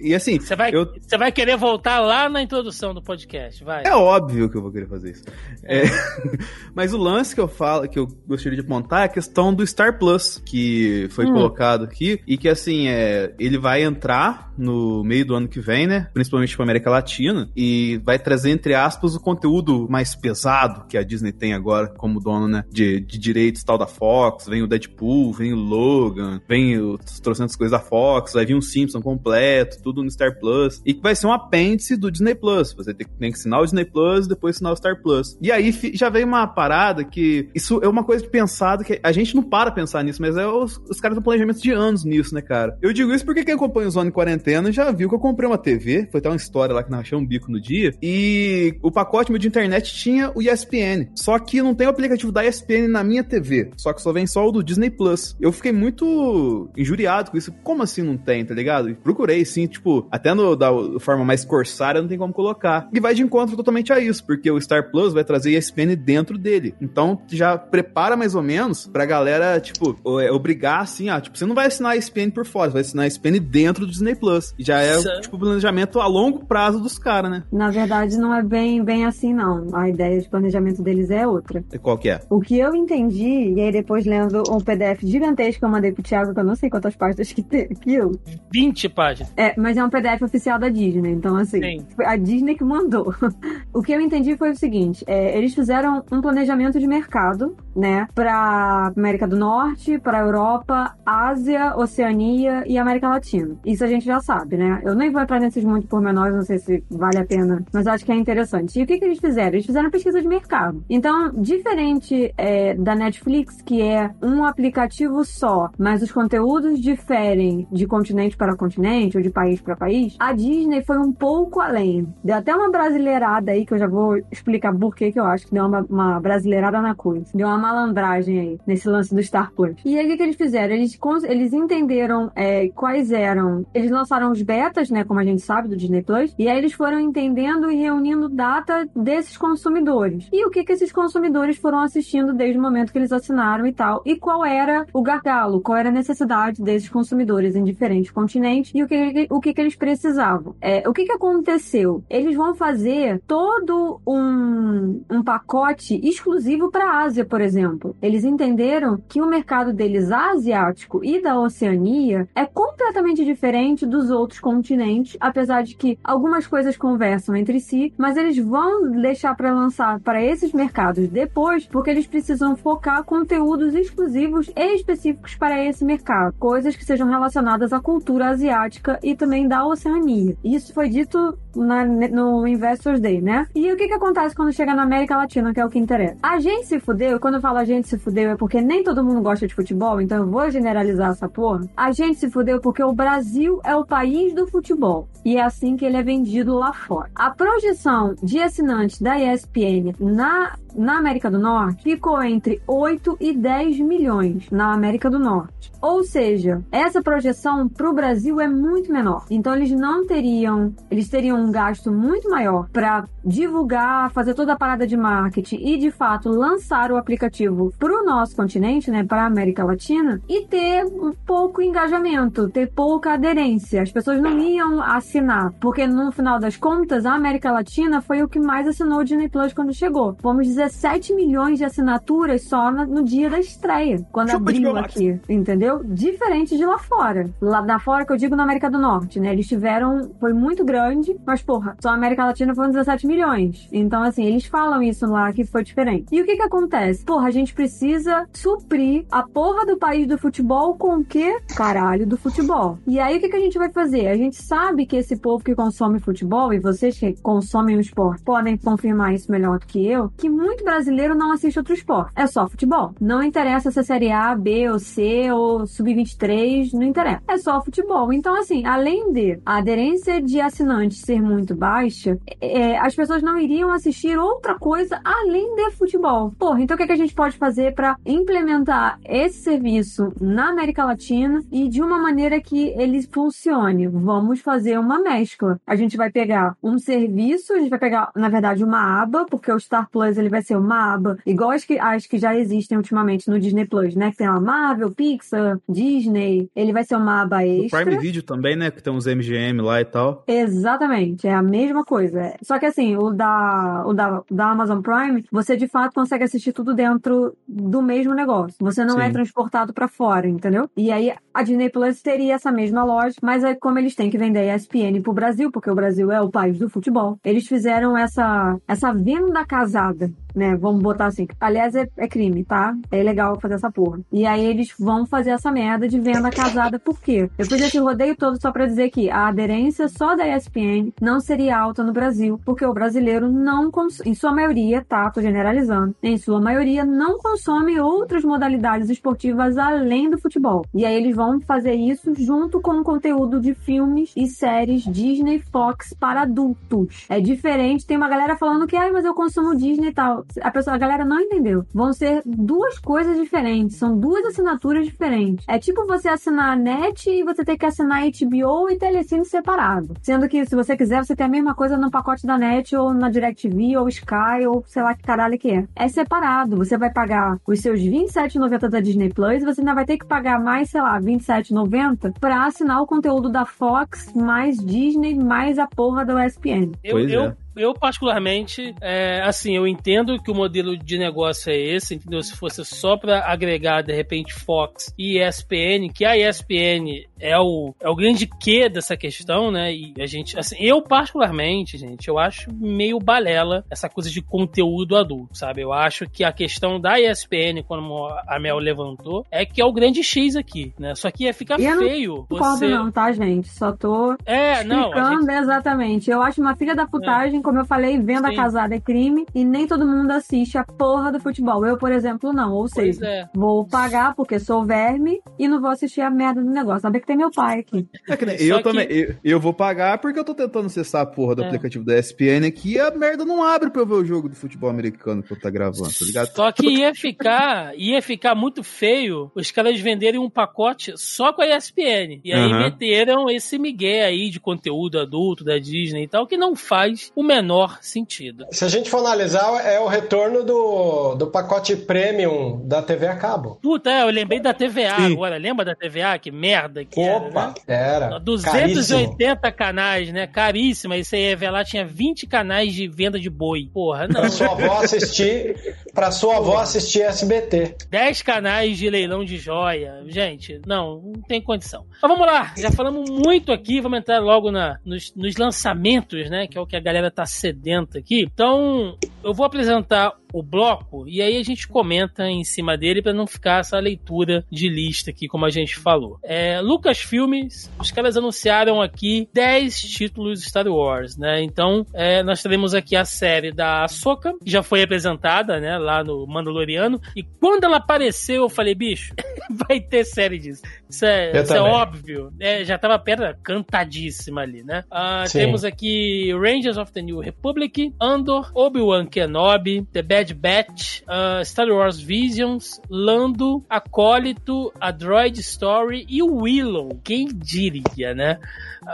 E 0.02 0.14
assim, 0.16 0.40
você 0.40 0.56
vai, 0.56 0.74
eu, 0.74 0.86
você 1.00 1.18
vai 1.18 1.32
querer 1.32 1.58
voltar 1.58 2.00
lá 2.00 2.28
na 2.30 2.42
introdução 2.42 2.94
do 2.94 3.02
podcast, 3.06 3.64
vai. 3.64 3.84
É 3.86 3.94
óbvio 3.94 4.50
que 4.50 4.58
eu 4.58 4.62
vou 4.62 4.72
querer 4.72 4.88
fazer 4.88 5.12
isso. 5.12 5.24
É. 5.64 5.84
Mas 6.74 6.94
o 6.94 6.98
lance 6.98 7.34
que 7.34 7.40
eu 7.42 7.48
falo, 7.48 7.88
que 7.88 7.98
eu 8.00 8.08
gostaria 8.28 8.60
de 8.60 8.66
apontar 8.66 9.02
é 9.04 9.06
a 9.06 9.10
questão 9.10 9.54
do 9.54 9.66
Star 9.66 9.98
Plus, 9.98 10.42
que 10.46 11.08
foi 11.12 11.26
Hum. 11.26 11.34
colocado 11.34 11.84
aqui, 11.86 12.20
e 12.28 12.38
que 12.38 12.50
assim, 12.50 12.88
é, 12.88 13.34
ele 13.40 13.58
vai 13.58 13.84
entrar 13.84 14.54
no 14.58 15.04
meio 15.04 15.26
do 15.26 15.36
ano 15.36 15.48
que 15.48 15.60
vem, 15.60 15.86
né? 15.88 16.08
Principalmente 16.14 16.56
para 16.56 16.64
América 16.64 16.90
Latina, 16.90 17.50
e 17.56 18.00
vai 18.04 18.18
trazer, 18.18 18.52
entre 18.52 18.74
aspas, 18.74 19.16
o 19.16 19.20
conteúdo 19.20 19.88
mais 19.90 20.16
pesado 20.16 20.86
que 20.88 20.98
a 20.98 21.04
Disney 21.04 21.32
tem 21.32 21.54
agora 21.54 21.88
como 21.88 22.20
dono, 22.20 22.48
né? 22.48 22.64
De, 22.72 23.00
de 23.00 23.18
direitos 23.18 23.64
tal 23.64 23.78
da 23.78 23.88
Fox, 23.88 24.48
vem 24.48 24.62
o 24.64 24.68
Deadpool, 24.68 25.34
vem 25.34 25.54
o 25.54 25.58
Logan, 25.58 26.42
vem 26.48 26.78
os 26.80 27.20
trocentas 27.20 27.56
coisas 27.56 27.72
da 27.78 27.86
Fox, 27.86 28.34
vai 28.34 28.46
vir 28.46 28.56
um 28.56 28.62
Simpson 28.62 29.02
completo, 29.02 29.82
tudo 29.84 30.04
no 30.04 30.10
Star 30.10 30.40
Plus, 30.40 30.82
e 30.86 30.94
que 30.94 31.02
vai 31.02 31.16
ser 31.16 31.28
um 31.28 31.34
apêndice 31.34 31.98
do 31.98 32.10
Disney 32.12 32.36
Plus. 32.36 32.74
Você 32.74 32.94
tem, 32.96 33.32
que 33.32 33.38
assinar 33.38 33.62
o 33.62 33.64
Disney 33.64 33.86
Plus, 33.86 34.28
depois 34.28 34.56
assinar 34.56 34.74
o 34.74 34.76
Star 34.76 35.02
Plus. 35.02 35.38
E 35.42 35.52
aí 35.52 35.72
já 35.94 36.10
veio 36.10 36.28
uma 36.28 36.48
parada 36.48 37.04
que 37.04 37.50
isso 37.54 37.80
é 37.84 37.88
uma 37.88 38.04
coisa 38.04 38.24
de 38.24 38.30
pensado 38.30 38.84
que 38.84 39.00
a 39.02 39.12
gente 39.12 39.36
não 39.36 39.44
para 39.44 39.72
pensar 39.72 40.04
nisso, 40.04 40.22
mas 40.22 40.38
é 40.38 40.48
os, 40.48 40.80
os 40.90 41.00
caras 41.00 41.18
do 41.18 41.22
planejamento 41.22 41.62
de 41.62 41.72
anos 41.72 42.04
nisso, 42.04 42.34
né, 42.34 42.42
cara? 42.42 42.78
Eu 42.82 42.94
digo 42.94 43.14
isso 43.14 43.26
porque 43.26 43.44
quem 43.44 43.56
acompanha 43.56 43.88
o 43.88 43.92
Zona 43.92 44.10
em 44.10 44.14
Quarentena 44.14 44.72
já 44.72 44.92
viu 44.92 45.10
que 45.10 45.16
eu 45.16 45.20
comprei 45.20 45.48
uma 45.48 45.58
TV, 45.58 46.08
foi 46.12 46.20
até 46.20 46.30
uma 46.30 46.36
história 46.36 46.74
lá 46.74 46.84
que 46.84 46.92
nós 46.92 47.06
um 47.14 47.26
bico 47.26 47.52
no 47.52 47.62
dia, 47.62 47.94
e 48.02 48.78
o 48.82 48.92
pacote 48.92 49.32
meu 49.32 49.40
de 49.40 49.48
internet 49.48 49.94
tinha 49.94 50.32
o 50.36 50.42
ESPN. 50.42 51.08
Só 51.16 51.38
que 51.40 51.62
não 51.62 51.74
tem 51.74 51.88
o 51.88 51.90
aplicativo 51.90 52.32
da 52.32 52.46
ESPN 52.46 52.88
na 52.88 53.04
minha 53.04 53.24
TV, 53.24 53.72
só 53.78 53.94
que 53.94 54.02
só 54.02 54.12
vem 54.12 54.28
só 54.28 54.48
o 54.48 54.52
do 54.52 54.64
Disney 54.64 54.90
Plus. 54.90 55.36
Eu 55.40 55.52
fiquei 55.52 55.72
muito 55.72 56.70
injuriado 56.76 57.32
com 57.32 57.38
isso. 57.38 57.52
Como 57.64 57.84
assim 57.84 58.02
não 58.02 58.18
tem, 58.18 58.46
tá 58.46 58.54
ligado? 58.54 58.90
E 58.90 58.96
procurei, 58.96 59.44
sim, 59.46 59.68
tipo, 59.68 60.08
até 60.12 60.34
no, 60.34 60.56
da 60.56 60.70
forma 61.00 61.24
mais 61.24 61.46
corsária 61.46 62.02
não 62.02 62.08
tem 62.08 62.18
como 62.18 62.34
colocar. 62.34 62.85
E 62.94 63.00
vai 63.00 63.14
de 63.14 63.22
encontro 63.22 63.56
totalmente 63.56 63.92
a 63.92 64.00
isso, 64.00 64.24
porque 64.26 64.50
o 64.50 64.60
Star 64.60 64.92
Plus 64.92 65.14
vai 65.14 65.24
trazer 65.24 65.58
ESPN 65.58 65.96
dentro 65.96 66.38
dele. 66.38 66.76
Então 66.82 67.22
já 67.28 67.58
prepara 67.58 68.16
mais 68.16 68.36
ou 68.36 68.42
menos 68.42 68.88
pra 68.88 69.06
galera, 69.06 69.60
tipo, 69.60 69.96
é, 70.20 70.32
obrigar 70.32 70.82
assim, 70.82 71.10
ah, 71.10 71.20
tipo, 71.20 71.38
você 71.38 71.46
não 71.46 71.56
vai 71.56 71.68
assinar 71.68 71.94
a 71.94 71.98
ESPN 71.98 72.30
por 72.30 72.46
fora, 72.46 72.70
você 72.70 72.74
vai 72.74 72.82
assinar 72.82 73.04
a 73.06 73.08
ESPN 73.08 73.40
dentro 73.40 73.86
do 73.86 73.92
Disney 73.92 74.16
Plus. 74.16 74.54
Já 74.58 74.80
é, 74.80 74.98
Sim. 74.98 75.22
tipo, 75.22 75.38
planejamento 75.38 76.00
a 76.00 76.08
longo 76.08 76.46
prazo 76.46 76.80
dos 76.80 76.98
caras, 76.98 77.32
né? 77.32 77.44
Na 77.52 77.70
verdade, 77.70 78.18
não 78.18 78.34
é 78.34 78.44
bem, 78.44 78.84
bem 78.84 79.06
assim, 79.06 79.34
não. 79.34 79.68
A 79.74 79.90
ideia 79.90 80.20
de 80.20 80.30
planejamento 80.30 80.82
deles 80.82 81.10
é 81.10 81.28
outra. 81.28 81.64
E 81.74 81.78
Qual 81.78 81.98
que 81.98 82.10
é? 82.10 82.22
O 82.30 82.40
que 82.40 82.58
eu 82.58 82.76
entendi, 82.76 83.54
e 83.54 83.62
aí 83.62 83.72
depois 83.72 84.06
lendo 84.06 84.44
um 84.50 84.60
PDF 84.60 85.02
gigantesco 85.04 85.60
que 85.60 85.66
eu 85.66 85.70
mandei 85.70 85.92
pro 85.92 86.04
Thiago, 86.04 86.34
que 86.34 86.40
eu 86.40 86.44
não 86.44 86.56
sei 86.56 86.70
quantas 86.70 86.96
páginas 86.96 87.32
que 87.32 87.42
tem 87.42 87.62
aquilo. 87.64 88.20
20 88.52 88.90
páginas. 88.90 89.34
É, 89.36 89.54
mas 89.60 89.78
é 89.78 89.84
um 89.84 89.90
PDF 89.90 90.22
oficial 90.22 90.60
da 90.60 90.70
Disney, 90.70 91.12
então 91.12 91.36
assim, 91.36 91.62
Sim. 91.62 91.86
foi 91.96 92.06
a 92.06 92.16
Disney 92.16 92.56
que 92.56 92.64
mandou. 92.76 93.14
o 93.74 93.82
que 93.82 93.92
eu 93.92 94.02
entendi 94.02 94.36
foi 94.38 94.52
o 94.52 94.56
seguinte: 94.56 95.04
é, 95.08 95.38
eles 95.38 95.54
fizeram 95.54 96.04
um 96.12 96.22
planejamento 96.22 96.80
de 96.80 96.88
mercado, 96.88 97.56
né, 97.76 98.08
pra 98.14 98.92
América 98.96 99.28
do 99.28 99.38
Norte, 99.38 100.00
pra 100.00 100.20
Europa, 100.20 100.96
Ásia, 101.06 101.76
Oceania 101.76 102.64
e 102.66 102.78
América 102.78 103.10
Latina. 103.10 103.56
Isso 103.66 103.84
a 103.84 103.88
gente 103.88 104.06
já 104.06 104.20
sabe, 104.20 104.58
né? 104.58 104.82
Eu 104.84 104.96
nem 104.96 105.12
vou 105.12 105.22
entrar 105.22 105.40
nesses 105.40 105.64
muito 105.64 105.88
pormenores, 105.88 106.36
não 106.36 106.44
sei 106.44 106.60
se 106.60 106.84
vale 106.90 107.18
a 107.18 107.26
pena, 107.26 107.64
mas 107.74 107.88
acho 107.88 108.06
que 108.06 108.12
é 108.12 108.16
interessante. 108.16 108.80
E 108.80 108.84
o 108.84 108.88
que, 108.88 108.98
que 108.98 109.06
eles 109.06 109.20
fizeram? 109.20 109.54
Eles 109.54 109.66
fizeram 109.66 109.90
pesquisa 109.90 110.22
de 110.22 110.28
mercado. 110.28 110.84
Então, 110.90 111.32
diferente 111.36 112.34
é, 112.38 112.74
da 112.76 112.96
Netflix, 112.96 113.62
que 113.62 113.82
é 113.82 114.12
um 114.22 114.44
aplicativo 114.44 115.24
só, 115.24 115.70
mas 115.78 116.02
os 116.02 116.12
conteúdos 116.12 116.80
diferem 116.80 117.68
de 117.72 117.86
continente 117.86 118.38
para 118.38 118.56
continente 118.56 119.18
ou 119.18 119.24
de 119.24 119.30
país 119.30 119.62
para 119.62 119.76
país, 119.76 120.16
a 120.20 120.34
Disney 120.34 120.82
foi 120.84 120.98
um 120.98 121.12
pouco 121.12 121.60
além. 121.60 122.08
Deu 122.24 122.36
até 122.36 122.56
uma 122.56 122.65
uma 122.66 122.72
brasileirada 122.72 123.52
aí, 123.52 123.66
que 123.66 123.74
eu 123.74 123.78
já 123.78 123.88
vou 123.88 124.18
explicar 124.32 124.74
por 124.74 124.96
que 124.96 125.14
eu 125.16 125.26
acho 125.26 125.48
que 125.48 125.54
deu 125.54 125.66
uma, 125.66 125.86
uma 125.90 126.20
brasileirada 126.20 126.82
na 126.82 126.96
coisa. 126.96 127.26
Deu 127.34 127.48
uma 127.48 127.58
malandragem 127.58 128.40
aí, 128.40 128.60
nesse 128.66 128.88
lance 128.90 129.14
do 129.14 129.22
Star 129.22 129.52
Plus. 129.52 129.76
E 129.86 129.98
aí, 129.98 130.06
o 130.06 130.10
que, 130.10 130.18
que 130.18 130.24
eles 130.24 130.36
fizeram? 130.36 130.74
Eles, 130.74 130.98
eles 131.28 131.54
entenderam 131.54 132.32
é, 132.36 132.70
quais 132.70 133.12
eram... 133.12 133.66
Eles 133.74 133.92
lançaram 133.92 134.32
os 134.32 134.42
betas, 134.42 134.90
né, 134.90 135.04
como 135.04 135.20
a 135.20 135.24
gente 135.24 135.42
sabe, 135.42 135.68
do 135.68 135.78
Disney 135.78 136.02
Plus. 136.02 136.34
E 136.38 136.48
aí, 136.48 136.58
eles 136.58 136.74
foram 136.74 137.00
entendendo 137.00 137.72
e 137.72 137.76
reunindo 137.76 138.28
data 138.28 138.88
desses 138.96 139.38
consumidores. 139.38 140.28
E 140.32 140.46
o 140.46 140.50
que 140.50 140.64
que 140.64 140.74
esses 140.74 140.92
consumidores 140.92 141.58
foram 141.58 141.80
assistindo 141.80 142.34
desde 142.34 142.58
o 142.58 142.62
momento 142.62 142.92
que 142.92 142.98
eles 142.98 143.12
assinaram 143.12 143.66
e 143.66 143.74
tal. 143.74 144.02
E 144.06 144.16
qual 144.16 144.46
era 144.46 144.86
o 144.94 145.02
gargalo, 145.02 145.62
qual 145.62 145.78
era 145.78 145.90
a 145.90 145.92
necessidade 145.92 146.62
desses 146.62 146.90
consumidores 146.90 147.56
em 147.56 147.64
diferentes 147.64 148.12
continentes 148.12 148.72
e 148.74 148.84
o 148.84 148.88
que, 148.88 149.28
o 149.30 149.40
que, 149.40 149.54
que 149.54 149.62
eles 149.62 149.76
precisavam. 149.76 150.56
É, 150.62 150.88
o 150.88 150.94
que, 150.94 151.06
que 151.06 151.12
aconteceu? 151.12 152.04
Eles 152.10 152.36
vão 152.36 152.55
fazer 152.56 153.22
todo 153.28 154.00
um, 154.08 155.02
um 155.10 155.24
pacote 155.24 156.00
exclusivo 156.08 156.72
para 156.72 156.90
a 156.90 157.04
Ásia, 157.04 157.26
por 157.26 157.42
exemplo. 157.42 157.96
Eles 158.02 158.24
entenderam 158.24 159.02
que 159.08 159.22
o 159.22 159.28
mercado 159.28 159.74
deles 159.74 160.12
asiático 160.12 161.04
e 161.04 161.22
da 161.22 161.40
Oceania 161.40 162.28
é 162.36 162.46
completamente 162.46 163.24
diferente 163.24 163.86
dos 163.86 164.10
outros 164.10 164.40
continentes, 164.40 165.18
apesar 165.20 165.64
de 165.64 165.76
que 165.76 165.98
algumas 166.04 166.48
coisas 166.48 166.78
conversam 166.78 167.36
entre 167.36 167.60
si, 167.60 167.94
mas 167.98 168.18
eles 168.18 168.38
vão 168.38 168.92
deixar 168.92 169.36
para 169.36 169.54
lançar 169.54 170.00
para 170.00 170.24
esses 170.24 170.54
mercados 170.54 171.08
depois, 171.08 171.68
porque 171.68 171.90
eles 171.90 172.08
precisam 172.08 172.56
focar 172.56 173.04
conteúdos 173.04 173.74
exclusivos 173.74 174.52
e 174.56 174.76
específicos 174.76 175.36
para 175.36 175.64
esse 175.64 175.84
mercado, 175.84 176.34
coisas 176.40 176.76
que 176.76 176.86
sejam 176.86 177.08
relacionadas 177.08 177.74
à 177.74 177.80
cultura 177.80 178.30
asiática 178.30 179.00
e 179.04 179.16
também 179.16 179.48
da 179.48 179.66
Oceania. 179.66 180.36
Isso 180.44 180.74
foi 180.74 180.90
dito 180.90 181.38
na- 181.56 181.86
no 181.86 182.48
Investors 182.48 183.00
Day, 183.00 183.22
né? 183.22 183.48
E 183.56 183.72
o 183.72 183.76
que 183.78 183.88
que 183.88 183.94
acontece 183.94 184.36
quando 184.36 184.52
chega 184.54 184.74
na 184.76 184.84
América 184.84 185.18
Latina, 185.18 185.54
que 185.54 185.60
é 185.60 185.66
o 185.66 185.70
que 185.70 185.80
interessa? 185.80 186.18
A 186.22 186.40
gente 186.40 186.66
se 186.68 186.80
fudeu, 186.80 187.16
e 187.16 187.20
quando 187.20 187.36
eu 187.36 187.42
falo 187.42 187.58
a 187.58 187.66
gente 187.66 187.88
se 187.88 187.98
fudeu 187.98 188.32
é 188.32 188.36
porque 188.36 188.62
nem 188.62 188.84
todo 188.84 189.04
mundo 189.04 189.22
gosta 189.22 189.48
de 189.48 189.54
futebol, 189.54 190.00
então 190.02 190.20
eu 190.20 190.28
vou 190.30 190.50
generalizar 190.50 191.12
essa 191.12 191.28
porra. 191.30 191.62
A 191.76 191.92
gente 191.92 192.20
se 192.20 192.30
fudeu 192.30 192.60
porque 192.60 192.84
o 192.84 192.94
Brasil 192.94 193.60
é 193.64 193.76
o 193.76 193.86
país 193.86 194.34
do 194.34 194.48
futebol. 194.48 195.08
E 195.24 195.38
é 195.38 195.42
assim 195.44 195.76
que 195.76 195.86
ele 195.86 195.98
é 195.98 196.04
vendido 196.04 196.54
lá 196.56 196.74
fora. 196.74 197.10
A 197.16 197.30
projeção 197.32 198.16
de 198.22 198.40
assinantes 198.40 199.02
da 199.02 199.18
ESPN 199.20 199.94
na 200.00 200.56
na 200.76 200.98
América 200.98 201.30
do 201.30 201.40
Norte 201.40 201.84
ficou 201.84 202.22
entre 202.22 202.62
8 202.68 203.18
e 203.20 203.34
10 203.34 203.80
milhões 203.80 204.50
na 204.52 204.74
América 204.74 205.10
do 205.10 205.20
Norte. 205.20 205.72
Ou 205.82 206.04
seja, 206.04 206.64
essa 206.72 207.02
projeção 207.02 207.68
para 207.68 207.90
o 207.90 207.94
Brasil 207.94 208.42
é 208.42 208.48
muito 208.48 208.92
menor. 208.92 209.26
Então 209.30 209.56
eles 209.56 209.72
não 209.72 210.06
teriam, 210.06 210.74
eles 210.90 211.10
teriam 211.10 211.38
um 211.38 211.52
gasto 211.52 211.92
muito 211.92 212.30
maior 212.30 212.68
para 212.70 213.06
divulgar, 213.24 214.12
fazer 214.12 214.34
toda 214.34 214.54
a 214.54 214.58
parada 214.58 214.86
de 214.86 214.96
marketing 214.96 215.58
e 215.58 215.78
de 215.78 215.92
fato 215.92 216.30
lançar 216.30 216.92
o 216.92 216.98
aplicativo 216.98 217.74
para 217.80 217.92
o 217.92 218.04
nosso 218.04 218.36
continente, 218.36 218.92
né, 218.92 219.04
para 219.04 219.24
a 219.24 219.28
América 219.28 219.64
Latina 219.64 220.22
e 220.30 220.46
ter 220.46 220.86
pouco 221.26 221.62
engajamento, 221.62 222.50
ter 222.50 222.72
pouca 222.72 223.14
aderência. 223.14 223.82
As 223.82 223.92
pessoas 223.92 224.22
não 224.22 224.40
iam 224.40 224.82
assinar, 224.82 225.52
porque 225.60 225.88
no 225.88 226.12
final 226.12 226.40
das 226.40 226.58
contas 226.58 227.06
a 227.06 227.14
América 227.14 227.52
Latina 227.52 228.02
foi 228.02 228.22
o 228.22 228.28
que 228.28 228.40
mais 228.40 228.68
assinou 228.68 229.00
o 229.00 229.04
Disney 229.04 229.30
Plus 229.30 229.54
quando 229.54 229.74
chegou. 229.74 230.16
Fomos 230.22 230.48
17 230.66 231.14
milhões 231.14 231.60
de 231.60 231.66
assinaturas 231.66 232.44
só 232.44 232.72
no 232.72 233.04
dia 233.04 233.30
da 233.30 233.40
estreia, 233.40 234.06
quando 234.12 234.32
Chupa 234.32 234.50
abriu 234.50 234.78
aqui, 234.78 235.20
entendeu? 235.30 235.82
Diferente 235.84 236.58
de 236.58 236.66
lá 236.66 236.80
fora. 236.80 237.30
Lá 237.42 237.62
da 237.62 237.80
fora 237.80 238.06
que 238.06 238.12
eu 238.12 238.18
digo 238.18 238.36
na 238.36 238.44
América 238.44 238.70
do 238.70 238.80
Norte, 238.80 239.20
né? 239.20 239.32
Eles 239.32 239.48
tiveram, 239.48 240.12
foi 240.20 240.34
muito 240.34 240.66
grande, 240.66 241.16
mas 241.26 241.42
porra, 241.42 241.76
só 241.80 241.90
a 241.90 241.94
América 241.94 242.26
Latina 242.26 242.56
foram 242.56 242.70
17 242.70 243.06
milhões. 243.06 243.68
Então 243.72 244.02
assim, 244.02 244.26
eles 244.26 244.46
falam 244.46 244.82
isso 244.82 245.06
lá 245.06 245.32
que 245.32 245.44
foi 245.46 245.64
diferente. 245.64 246.08
E 246.12 246.22
o 246.22 246.26
que 246.26 246.36
que 246.36 246.42
acontece? 246.42 247.06
Porra, 247.06 247.28
a 247.28 247.32
gente 247.32 247.54
precisa 247.54 248.28
suprir 248.34 249.06
a 249.12 249.24
porra 249.24 249.66
do 249.66 249.78
país 249.78 250.08
do 250.08 250.18
futebol 250.18 250.76
com 250.76 250.98
o 250.98 251.06
quê? 251.06 251.40
Caralho 251.56 252.08
do 252.08 252.18
futebol. 252.18 252.80
E 252.88 253.00
aí 253.00 253.18
o 253.18 253.20
que 253.20 253.30
que 253.30 253.36
a 253.36 253.40
gente 253.42 253.58
vai 253.58 253.72
fazer? 253.72 254.08
A 254.08 254.18
gente 254.18 254.42
sabe 254.42 254.86
que 254.86 254.96
esse 254.96 255.16
povo 255.16 255.44
que 255.44 255.54
consome 255.54 256.00
futebol 256.00 256.54
e 256.54 256.60
vocês 256.60 256.98
que 256.98 257.14
consomem 257.22 257.78
o 257.78 257.82
esporte 257.82 258.24
podem 258.24 258.58
confirmar 258.58 259.14
isso 259.14 259.32
melhor 259.32 259.60
do 259.60 259.66
que 259.68 259.86
eu, 259.86 260.12
que 260.18 260.30
muito 260.30 260.55
brasileiro 260.64 261.16
não 261.16 261.32
assiste 261.32 261.58
outro 261.58 261.74
esporte. 261.74 262.12
É 262.16 262.28
só 262.28 262.48
futebol. 262.48 262.94
Não 263.00 263.24
interessa 263.24 263.72
se 263.72 263.80
é 263.80 263.84
Série 263.84 264.12
A, 264.12 264.36
B 264.36 264.70
ou 264.70 264.80
C 264.80 265.32
ou 265.32 265.66
Sub-23, 265.66 266.74
não 266.74 266.84
interessa. 266.84 267.22
É 267.28 267.38
só 267.38 267.62
futebol. 267.64 268.12
Então, 268.12 268.36
assim, 268.36 268.66
além 268.66 269.12
de 269.12 269.40
a 269.46 269.58
aderência 269.58 270.22
de 270.22 270.40
assinantes 270.40 271.00
ser 271.02 271.22
muito 271.22 271.56
baixa, 271.56 272.18
é, 272.40 272.78
as 272.78 272.96
pessoas 272.96 273.22
não 273.22 273.38
iriam 273.38 273.72
assistir 273.72 274.18
outra 274.18 274.56
coisa 274.56 275.00
além 275.04 275.56
de 275.56 275.72
futebol. 275.72 276.32
Porra, 276.38 276.62
então 276.62 276.76
o 276.76 276.78
que, 276.78 276.84
é 276.84 276.88
que 276.88 276.94
a 276.94 276.98
gente 276.98 277.14
pode 277.14 277.38
fazer 277.38 277.74
para 277.74 277.98
implementar 278.06 279.00
esse 279.04 279.40
serviço 279.40 280.12
na 280.20 280.50
América 280.50 280.86
Latina 280.86 281.44
e 281.52 281.68
de 281.68 281.82
uma 281.82 281.98
maneira 281.98 282.40
que 282.40 282.70
ele 282.78 283.02
funcione? 283.04 283.88
Vamos 283.88 284.42
fazer 284.42 284.80
uma 284.80 285.00
mescla. 285.00 285.60
A 285.66 285.76
gente 285.76 285.98
vai 285.98 286.12
pegar 286.12 286.56
um 286.62 286.78
serviço, 286.78 287.54
a 287.54 287.60
gente 287.60 287.70
vai 287.70 287.80
pegar, 287.80 288.12
na 288.16 288.30
verdade, 288.30 288.64
uma 288.64 289.02
aba, 289.02 289.26
porque 289.26 289.52
o 289.52 289.60
Star 289.60 289.90
Plus 289.90 290.18
ele 290.18 290.30
vai 290.30 290.42
ser 290.46 290.58
uma 290.58 290.94
aba 290.94 291.18
igual 291.26 291.52
as 291.52 291.64
que, 291.64 291.78
as 291.80 292.06
que 292.06 292.18
já 292.18 292.36
existem 292.36 292.78
ultimamente 292.78 293.30
no 293.30 293.40
Disney 293.40 293.66
Plus, 293.66 293.96
né? 293.96 294.12
Que 294.12 294.18
tem 294.18 294.28
a 294.28 294.40
Marvel, 294.40 294.92
Pixar, 294.92 295.60
Disney. 295.68 296.50
Ele 296.56 296.74
vai 296.74 296.84
ser 296.84 296.96
uma 296.96 297.22
aba 297.22 297.38
O 297.38 297.42
extra. 297.42 297.84
Prime 297.84 298.02
Video 298.02 298.24
também, 298.24 298.56
né? 298.56 298.72
Que 298.72 298.82
tem 298.82 298.94
uns 298.94 299.06
MGM 299.06 299.62
lá 299.62 299.82
e 299.82 299.86
tal. 299.86 300.24
Exatamente, 300.28 301.28
é 301.28 301.34
a 301.34 301.42
mesma 301.42 301.84
coisa. 301.84 302.34
Só 302.42 302.60
que 302.60 302.66
assim, 302.66 302.96
o 302.96 303.12
da, 303.12 303.84
o 303.86 303.94
da, 303.94 304.22
da 304.30 304.52
Amazon 304.52 304.82
Prime, 304.82 305.24
você 305.32 305.56
de 305.56 305.68
fato 305.68 305.94
consegue 305.94 306.24
assistir 306.24 306.54
tudo 306.54 306.74
dentro 306.74 307.36
do 307.48 307.82
mesmo 307.82 308.14
negócio. 308.14 308.56
Você 308.60 308.84
não 308.84 309.00
é 309.00 309.08
Sim. 309.08 309.14
transportado 309.14 309.74
pra 309.74 309.88
fora, 309.88 310.28
entendeu? 310.28 310.70
E 310.76 310.92
aí 310.92 311.14
a 311.34 311.44
Disney 311.44 311.70
Plus 311.70 312.02
teria 312.02 312.36
essa 312.36 312.52
mesma 312.52 312.84
lógica, 312.84 313.20
mas 313.24 313.44
aí 313.44 313.56
como 313.56 313.80
eles 313.80 313.96
têm 313.96 314.10
que 314.10 314.18
vender 314.18 314.50
a 314.50 314.56
ESPN 314.56 315.02
pro 315.02 315.14
Brasil, 315.14 315.52
porque 315.52 315.70
o 315.70 315.76
Brasil 315.76 316.12
é 316.12 316.22
o 316.22 316.30
país 316.30 316.58
do 316.58 316.70
futebol, 316.70 317.20
eles 317.24 317.48
fizeram 317.48 317.98
essa, 317.98 318.58
essa 318.68 318.94
venda 318.94 319.46
casada. 319.46 320.12
Né, 320.36 320.56
vamos 320.56 320.82
botar 320.84 321.06
assim. 321.08 321.28
Aliás, 321.40 321.76
é, 321.76 321.88
é 321.98 322.08
crime, 322.08 322.44
tá? 322.44 322.76
É 322.92 323.00
ilegal 323.00 323.40
fazer 323.40 323.56
essa 323.56 323.72
porra. 323.72 324.00
E 324.12 324.26
aí 324.26 324.46
eles 324.46 324.74
vão 324.78 325.06
fazer 325.06 325.32
essa 325.32 325.52
merda 325.52 325.88
de 325.88 326.00
venda 326.00 326.30
casada. 326.30 326.78
Por 326.78 327.00
quê? 327.00 327.30
Eu 327.38 327.46
fiz 327.46 327.62
esse 327.62 327.78
rodeio 327.78 328.16
todo 328.16 328.40
só 328.42 328.52
pra 328.52 328.66
dizer 328.66 328.90
que 328.90 329.10
a 329.10 329.28
aderência 329.28 329.88
só 329.88 330.16
da 330.16 330.28
ESPN 330.28 330.92
não 331.02 331.20
seria 331.20 331.58
alta 331.58 331.84
no 331.84 331.94
Brasil, 331.94 332.40
porque 332.46 332.66
o 332.66 332.74
brasileiro 332.74 333.32
não 333.32 333.72
consome, 333.72 334.10
em 334.10 334.14
sua 334.14 334.34
maioria, 334.34 334.84
tá? 334.88 335.10
Tô 335.10 335.22
generalizando, 335.22 335.96
em 336.04 336.18
sua 336.18 336.42
maioria 336.42 336.84
não 336.84 337.18
consome 337.18 337.80
outras 337.80 338.24
modalidades 338.24 338.90
esportivas 338.90 339.58
além 339.58 340.10
do 340.10 340.18
futebol. 340.18 340.66
E 340.74 340.86
aí 340.86 340.96
eles 340.96 341.16
vão 341.16 341.40
fazer 341.42 341.74
isso 341.74 342.14
junto 342.16 342.60
com 342.60 342.80
o 342.80 342.84
conteúdo 342.84 343.40
de 343.40 343.54
filmes 343.54 344.12
e 344.16 344.28
séries 344.28 344.84
Disney 344.84 345.40
Fox 345.40 345.94
para 346.00 346.22
adultos. 346.22 347.06
É 347.10 347.20
diferente, 347.20 347.86
tem 347.86 347.98
uma 347.98 348.10
galera 348.10 348.36
falando 348.36 348.68
que, 348.68 348.76
ai, 348.76 348.92
mas 348.92 349.06
eu 349.06 349.14
consumo 349.14 349.56
Disney 349.56 349.90
e 349.90 349.94
tal. 349.94 350.25
A, 350.42 350.52
pessoa, 350.52 350.76
a 350.76 350.80
galera 350.80 351.06
não 351.06 351.20
entendeu. 351.20 351.66
Vão 351.74 351.94
ser 351.94 352.22
duas 352.26 352.80
coisas 352.80 353.18
diferentes, 353.18 353.78
são 353.78 353.98
duas 353.98 354.26
assinaturas 354.26 354.86
diferentes. 354.86 355.46
É 355.48 355.58
tipo 355.60 355.86
você 355.86 356.10
assinar 356.10 356.54
a 356.54 356.56
NET 356.56 357.10
e 357.10 357.24
você 357.24 357.44
ter 357.44 357.58
que 357.58 357.66
assinar 357.66 358.04
HBO 358.04 358.70
e 358.70 358.78
Telecine 358.78 359.26
separado. 359.26 359.94
Sendo 360.02 360.28
que 360.28 360.46
se 360.46 360.56
você 360.56 360.76
quiser, 360.76 361.04
você 361.04 361.16
tem 361.16 361.26
a 361.26 361.30
mesma 361.30 361.56
coisa 361.56 361.78
no 361.78 361.92
pacote 361.92 362.26
da 362.26 362.38
NET 362.38 362.76
ou 362.76 362.94
na 362.94 363.10
DirecTV 363.10 363.78
ou 363.78 363.88
Sky 363.90 364.46
ou 364.48 364.64
sei 364.68 364.84
lá 364.84 364.94
que 364.94 365.04
caralho 365.04 365.38
que 365.38 365.52
é. 365.52 365.68
É 365.76 365.88
separado. 365.88 366.58
Você 366.58 366.78
vai 366.78 366.92
pagar 366.92 367.38
os 367.48 367.60
seus 367.60 367.80
R$27,90 367.80 368.70
da 368.70 368.80
Disney 368.80 369.10
Plus 369.10 369.42
e 369.42 369.46
você 369.46 369.62
ainda 369.62 369.74
vai 369.74 369.86
ter 369.86 369.98
que 369.98 370.06
pagar 370.06 370.40
mais, 370.40 370.70
sei 370.70 370.82
lá, 370.82 370.98
R$27,90 370.98 372.14
pra 372.20 372.46
assinar 372.46 372.82
o 372.82 372.88
conteúdo 372.88 373.30
da 373.30 373.46
Fox, 373.46 374.12
mais 374.14 374.58
Disney, 374.58 375.16
mais 375.16 375.60
a 375.60 375.68
porra 375.68 376.06
da 376.06 376.26
ESPN. 376.26 376.72
Eu, 376.84 376.96
Pois 376.96 377.12
eu, 377.12 377.24
é. 377.24 377.36
Eu, 377.56 377.74
particularmente, 377.74 378.74
é, 378.82 379.22
assim, 379.22 379.56
eu 379.56 379.68
entendo 379.68 380.22
que 380.22 380.32
o 380.32 380.36
modelo 380.36 380.78
de 380.78 380.98
negócio 380.98 381.52
é 381.52 381.58
esse, 381.58 381.96
entendeu? 381.96 382.22
Se 382.22 382.36
fosse 382.36 382.64
só 382.66 382.98
pra 382.98 383.26
agregar, 383.26 383.82
de 383.82 383.94
repente, 383.94 384.34
Fox 384.34 384.94
e 384.98 385.20
ESPN, 385.20 385.92
que 385.94 386.06
a 386.06 386.18
ESPN 386.18 387.06
é 387.20 387.38
o, 387.40 387.74
é 387.80 387.90
o 387.90 387.96
grande 387.96 388.28
quê 388.28 388.70
dessa 388.70 388.98
questão, 388.98 389.52
né? 389.52 389.74
E 389.74 389.94
a 390.00 390.06
gente, 390.06 390.38
assim, 390.38 390.56
eu 390.60 390.82
particularmente, 390.82 391.78
gente, 391.78 392.08
eu 392.08 392.20
acho 392.20 392.52
meio 392.54 393.00
balela 393.00 393.66
essa 393.70 393.90
coisa 393.90 394.10
de 394.10 394.22
conteúdo 394.22 394.96
adulto, 394.96 395.38
sabe? 395.38 395.62
Eu 395.62 395.72
acho 395.72 396.10
que 396.10 396.24
a 396.24 396.32
questão 396.32 396.80
da 396.80 397.00
ESPN, 397.00 397.64
como 397.68 398.08
a 398.28 398.40
Mel 398.40 398.58
levantou, 398.60 399.26
é 399.32 399.46
que 399.46 399.62
é 399.62 399.66
o 399.66 399.74
grande 399.74 400.04
X 400.04 400.36
aqui, 400.36 400.74
né? 400.78 400.96
Só 400.96 401.10
que 401.10 401.26
ia 401.26 401.34
ficar 401.34 401.60
eu 401.60 401.76
não 401.76 401.84
feio 401.84 402.16
Não 402.16 402.26
concordo 402.26 402.58
você... 402.58 402.68
não, 402.68 402.92
tá, 402.92 403.12
gente? 403.12 403.50
Só 403.50 403.72
tô 403.72 404.16
É, 404.26 404.64
não, 404.64 404.78
a 404.78 404.84
gente 404.84 404.96
explicando 404.96 405.32
exatamente. 405.32 406.12
Eu 406.12 406.22
acho 406.22 406.42
uma 406.42 406.56
filha 406.56 406.76
da 406.76 406.86
putagem 406.86 407.42
como 407.46 407.60
eu 407.60 407.66
falei, 407.66 407.98
venda 408.00 408.30
Sim. 408.30 408.36
casada 408.36 408.76
é 408.76 408.80
crime 408.80 409.26
e 409.34 409.46
nem 409.46 409.66
todo 409.68 409.86
mundo 409.88 410.12
assiste 410.12 410.58
a 410.58 410.64
porra 410.66 411.12
do 411.12 411.20
futebol. 411.20 411.66
Eu, 411.66 411.78
por 411.78 411.92
exemplo, 411.92 412.34
não. 412.34 412.52
Ou 412.52 412.62
Pois 412.62 412.72
seja, 412.98 413.06
é. 413.08 413.30
vou 413.34 413.66
pagar 413.68 414.14
porque 414.16 414.40
sou 414.40 414.66
verme 414.66 415.22
e 415.40 415.48
não 415.48 415.62
vou 415.62 415.70
assistir 415.70 416.02
a 416.02 416.10
merda 416.10 416.44
do 416.44 416.50
negócio. 416.50 416.82
Sabe 416.82 417.00
que 417.00 417.08
tem 417.08 417.16
meu 417.16 417.32
pai 417.32 417.60
aqui. 417.60 417.88
É 418.10 418.18
que 418.18 418.26
Só 418.26 418.32
eu 418.44 418.58
que- 418.58 418.64
também. 418.64 418.88
Eu, 418.90 419.16
eu 419.24 419.40
vou 419.40 419.54
pagar 419.54 420.00
porque 420.00 420.20
eu 420.20 420.24
tô 420.26 420.34
tentando 420.34 420.66
acessar 420.66 421.02
a 421.04 421.06
porra 421.06 421.36
do 421.36 421.44
É. 421.44 421.46
aplicativo 421.48 421.86
da 421.86 421.98
ESPN 421.98 422.46
aqui 422.48 422.74
e 422.74 422.80
a 422.80 422.92
merda 422.92 423.24
não 423.24 423.44
abre 423.44 423.70
pra 423.70 423.82
eu 423.82 423.86
ver 423.86 423.94
o 423.94 424.04
jogo 424.06 424.28
do 424.28 424.36
futebol 424.36 424.70
americano 424.70 425.22
que 425.24 425.32
eu 425.32 425.40
tá 425.40 425.50
gravando, 425.50 425.84
tá 425.90 426.06
ligado? 426.06 426.28
Só 426.36 426.52
que 426.52 426.68
ia 426.68 426.94
ficar, 426.96 427.74
ia 427.78 428.02
ficar 428.02 428.34
muito 428.36 428.64
feio 428.64 429.32
os 429.36 429.52
caras 429.52 429.80
venderem 429.80 430.20
um 430.20 430.30
pacote 430.30 430.94
só 430.98 431.32
com 431.32 431.42
a 431.42 431.48
ESPN. 431.48 432.20
E 432.24 432.34
aí 432.34 432.52
Aham. 432.52 432.60
meteram 432.64 433.30
esse 433.30 433.60
migué 433.60 434.06
aí 434.06 434.30
de 434.30 434.40
conteúdo 434.40 435.00
adulto 435.00 435.44
da 435.44 435.58
Disney 435.60 436.04
e 436.04 436.08
tal, 436.08 436.26
que 436.26 436.38
não 436.38 436.56
faz 436.56 437.12
o 437.16 437.22
menor 437.36 437.80
sentido. 437.82 438.46
Se 438.52 438.64
a 438.64 438.70
gente 438.70 438.90
for 438.90 439.00
analisar, 439.00 439.66
é 439.66 439.80
o 439.80 439.88
retorno 439.88 440.44
do, 440.44 441.16
do 441.16 441.28
pacote 441.28 441.76
premium 441.76 442.66
da 442.66 442.82
TV 442.82 443.08
a 443.08 443.16
cabo. 443.16 443.60
Puta, 443.62 443.90
é, 443.90 444.04
eu 444.04 444.08
lembrei 444.08 444.40
da 444.40 444.54
TVA 444.54 444.96
Sim. 444.96 445.14
agora. 445.14 445.38
Lembra 445.38 445.66
da 445.66 445.76
TVA? 445.76 446.18
Que 446.20 446.32
merda 446.32 446.86
que 446.86 447.00
era, 447.00 447.20
né? 447.20 447.28
Opa, 447.28 447.54
era. 447.68 448.10
Caríssimo. 448.44 449.00
280 449.00 449.52
canais, 449.52 450.12
né? 450.12 450.28
Caríssima. 450.28 450.98
Isso 450.98 451.16
aí 451.16 451.30
ia 451.30 451.36
ver 451.36 451.50
lá, 451.50 451.64
tinha 451.64 451.86
20 451.86 452.28
canais 452.28 452.74
de 452.74 452.88
venda 452.88 453.20
de 453.20 453.30
boi. 453.30 453.70
Porra, 453.74 454.08
não. 454.08 454.22
Pra 454.22 454.30
sua 454.30 454.52
avó 454.52 454.82
assistir, 454.82 455.76
pra 455.96 456.12
sua 456.12 456.38
avó 456.38 456.58
assistir 456.58 457.02
SBT. 457.04 457.78
10 457.90 458.22
canais 458.22 458.78
de 458.78 458.90
leilão 458.90 459.24
de 459.24 459.38
joia. 459.38 460.04
Gente, 460.08 460.62
não, 460.68 461.02
não 461.02 461.22
tem 461.22 461.42
condição. 461.42 461.86
Mas 462.02 462.12
vamos 462.12 462.28
lá, 462.28 462.54
já 462.58 462.70
falamos 462.70 463.10
muito 463.10 463.52
aqui, 463.54 463.80
vamos 463.80 464.00
entrar 464.00 464.20
logo 464.20 464.52
na, 464.52 464.78
nos, 464.86 465.14
nos 465.16 465.38
lançamentos, 465.38 466.30
né? 466.30 466.48
Que 466.48 466.58
é 466.58 466.62
o 466.62 466.68
que 466.68 466.76
a 466.76 466.82
galera 466.82 467.10
tá 467.10 467.26
sedenta 467.26 467.98
aqui. 467.98 468.22
Então, 468.22 468.98
eu 469.24 469.34
vou 469.34 469.46
apresentar 469.46 470.14
o 470.36 470.44
bloco 470.44 471.08
e 471.08 471.22
aí 471.22 471.38
a 471.38 471.44
gente 471.44 471.66
comenta 471.66 472.28
em 472.28 472.44
cima 472.44 472.78
dele 472.78 473.02
para 473.02 473.14
não 473.14 473.26
ficar 473.26 473.62
essa 473.62 473.80
leitura 473.80 474.44
de 474.52 474.68
lista 474.68 475.10
aqui, 475.10 475.30
como 475.30 475.46
a 475.46 475.50
gente 475.50 475.78
falou. 475.78 476.20
É, 476.22 476.60
Lucas 476.60 477.00
Filmes, 477.00 477.72
os 477.80 477.90
caras 477.90 478.18
anunciaram 478.18 478.82
aqui 478.82 479.30
10 479.34 479.80
títulos 479.80 480.44
Star 480.44 480.68
Wars, 480.68 481.16
né? 481.16 481.42
Então, 481.42 481.86
é, 481.94 482.22
nós 482.22 482.42
teremos 482.42 482.74
aqui 482.74 482.98
a 482.98 483.06
série 483.06 483.54
da 483.54 483.86
Ahsoka, 483.86 484.34
que 484.44 484.52
já 484.52 484.62
foi 484.62 484.84
apresentada, 484.84 485.58
né, 485.60 485.78
lá 485.78 486.04
no 486.04 486.28
Mandaloriano, 486.28 487.00
e 487.16 487.24
quando 487.24 487.64
ela 487.64 487.78
apareceu, 487.78 488.44
eu 488.44 488.50
falei, 488.50 488.76
bicho, 488.76 489.14
vai 489.50 489.80
ter 489.80 490.04
série 490.04 490.38
disso. 490.38 490.64
Isso 490.90 491.06
é, 491.06 491.42
isso 491.42 491.54
é 491.54 491.62
óbvio. 491.62 492.34
É, 492.40 492.64
já 492.66 492.78
tava 492.78 493.00
pedra 493.00 493.38
cantadíssima 493.42 494.42
ali, 494.42 494.64
né? 494.64 494.84
Ah, 494.92 495.24
temos 495.32 495.64
aqui 495.64 496.32
Rangers 496.34 496.78
of 496.78 496.92
the 496.92 497.02
New 497.02 497.20
Republic, 497.20 497.94
Andor, 498.02 498.52
Obi-Wan 498.54 499.06
Kenobi, 499.06 499.86
The 499.92 500.02
Bad 500.02 500.25
Batch, 500.34 501.02
ah, 501.08 501.42
Star 501.44 501.68
Wars 501.68 502.00
Visions, 502.00 502.82
Lando, 502.90 503.64
Acólito, 503.70 504.72
A 504.80 504.92
Droid 504.92 505.40
Story 505.40 506.06
e 506.10 506.22
o 506.24 506.36
Willow. 506.42 506.90
Quem 507.04 507.28
diria, 507.28 508.14
né? 508.14 508.40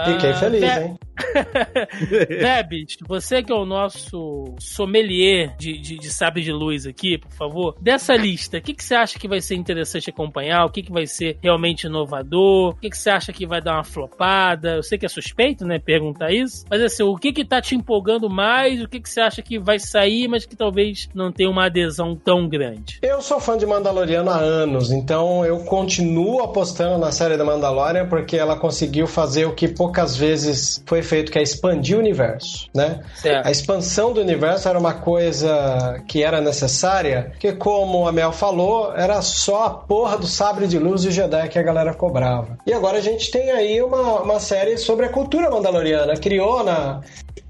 Fiquei 0.06 0.32
Ah, 0.32 0.36
feliz, 0.36 0.64
hein? 0.78 1.00
Debs, 2.28 2.98
você 3.08 3.42
que 3.44 3.52
é 3.52 3.56
o 3.56 3.66
nosso 3.66 4.56
sommelier 4.60 5.56
de, 5.58 5.78
de, 5.78 5.98
de 5.98 6.10
sabre 6.10 6.42
de 6.42 6.52
luz 6.52 6.86
aqui, 6.86 7.18
por 7.18 7.32
favor, 7.32 7.76
dessa 7.80 8.16
lista, 8.16 8.58
o 8.58 8.62
que, 8.62 8.74
que 8.74 8.84
você 8.84 8.96
acha 8.96 9.20
que 9.20 9.28
vai 9.28 9.42
ser 9.42 9.56
interessante 9.56 10.10
acompanhar? 10.10 10.66
O 10.66 10.70
que, 10.70 10.84
que 10.84 10.92
vai 10.92 11.06
ser 11.06 11.38
realmente 11.42 11.88
inovador? 11.88 12.72
O 12.72 12.76
que, 12.76 12.90
que 12.90 12.98
você 12.98 13.10
acha 13.10 13.34
que 13.34 13.46
vai 13.46 13.62
dar 13.62 13.76
uma 13.76 13.84
flopada? 13.84 14.76
Eu 14.76 14.84
sei 14.84 14.98
que 14.98 15.06
é 15.06 15.10
suspeito, 15.10 15.66
né, 15.66 15.80
perguntar 15.80 16.32
isso, 16.32 16.66
mas 16.70 16.82
assim, 16.82 17.04
o 17.04 17.16
que 17.16 17.34
que 17.34 17.46
tá 17.46 17.62
te 17.62 17.76
empolgando 17.76 18.30
mais? 18.30 18.82
O 18.82 18.88
que, 18.88 19.00
que 19.00 19.10
você 19.10 19.22
acha 19.22 19.42
que 19.42 19.60
vai 19.60 19.80
sair, 19.80 20.28
mas 20.28 20.46
que 20.46 20.56
talvez 20.56 21.10
não 21.14 21.32
tenha 21.32 21.50
uma 21.50 21.66
adesão 21.66 22.16
tão 22.16 22.48
grande? 22.48 23.00
Eu 23.02 23.22
sou 23.22 23.40
fã 23.40 23.58
de 23.58 23.66
Mandaloriano 23.66 24.30
há 24.30 24.38
anos, 24.38 24.92
então 24.92 25.46
eu 25.46 25.60
continuo 25.60 26.42
apostando 26.42 26.98
na 26.98 27.12
série 27.12 27.38
da 27.38 27.44
Mandalorian 27.44 28.08
porque 28.08 28.38
ela 28.38 28.56
conseguiu 28.56 29.08
fazer 29.08 29.46
o 29.46 29.54
que 29.54 29.68
poucas 29.68 30.16
vezes 30.16 30.84
foi 30.86 31.02
feito, 31.12 31.30
que 31.30 31.38
é 31.38 31.42
expandir 31.42 31.98
o 31.98 32.00
universo, 32.00 32.70
né? 32.74 33.02
Certo. 33.16 33.46
A 33.46 33.52
expansão 33.52 34.14
do 34.14 34.22
universo 34.22 34.70
era 34.70 34.80
uma 34.80 34.94
coisa 34.94 36.02
que 36.08 36.24
era 36.24 36.40
necessária, 36.40 37.34
que 37.38 37.52
como 37.52 38.08
a 38.08 38.14
Mel 38.14 38.32
falou, 38.32 38.94
era 38.96 39.22
só 39.22 39.66
a 39.66 39.70
porra 39.70 40.18
do 40.18 40.26
sabre 40.26 40.68
de 40.68 40.80
luz 40.80 41.04
do 41.04 41.12
Jedi 41.12 41.50
que 41.50 41.60
a 41.60 41.64
galera 41.64 41.94
cobrava. 41.94 42.58
E 42.66 42.72
agora 42.72 43.00
a 43.00 43.02
gente 43.02 43.30
tem 43.30 43.52
aí 43.52 43.82
uma, 43.82 44.22
uma 44.22 44.40
série 44.40 44.78
sobre 44.78 45.06
a 45.06 45.10
cultura 45.10 45.50
mandaloriana, 45.50 46.14
criou 46.14 46.64
na 46.64 47.02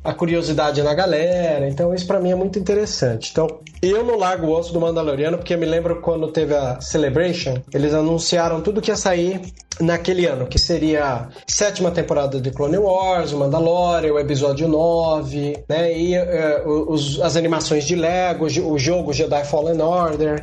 a 0.03 0.13
curiosidade 0.13 0.81
na 0.81 0.93
galera, 0.95 1.67
então 1.69 1.93
isso 1.93 2.07
pra 2.07 2.19
mim 2.19 2.31
é 2.31 2.35
muito 2.35 2.57
interessante. 2.57 3.29
Então, 3.31 3.47
eu 3.81 4.03
não 4.03 4.17
largo 4.17 4.47
o 4.47 4.51
osso 4.57 4.73
do 4.73 4.79
Mandaloriano 4.81 5.37
porque 5.37 5.53
eu 5.53 5.57
me 5.59 5.65
lembro 5.65 6.01
quando 6.01 6.27
teve 6.29 6.55
a 6.55 6.81
Celebration, 6.81 7.55
eles 7.73 7.93
anunciaram 7.93 8.61
tudo 8.61 8.81
que 8.81 8.89
ia 8.89 8.95
sair 8.95 9.39
naquele 9.79 10.25
ano, 10.25 10.47
que 10.47 10.57
seria 10.59 11.05
a 11.05 11.27
sétima 11.47 11.91
temporada 11.91 12.41
de 12.41 12.49
Clone 12.51 12.77
Wars, 12.77 13.31
o 13.31 13.37
Mandalorian, 13.37 14.13
o 14.13 14.19
episódio 14.19 14.67
9, 14.67 15.63
né, 15.69 15.91
e 15.97 16.15
eh, 16.15 16.63
os- 16.65 17.19
as 17.21 17.35
animações 17.35 17.83
de 17.85 17.95
Lego, 17.95 18.45
o 18.45 18.77
jogo 18.79 19.13
Jedi 19.13 19.43
Fallen 19.45 19.81
Order. 19.81 20.41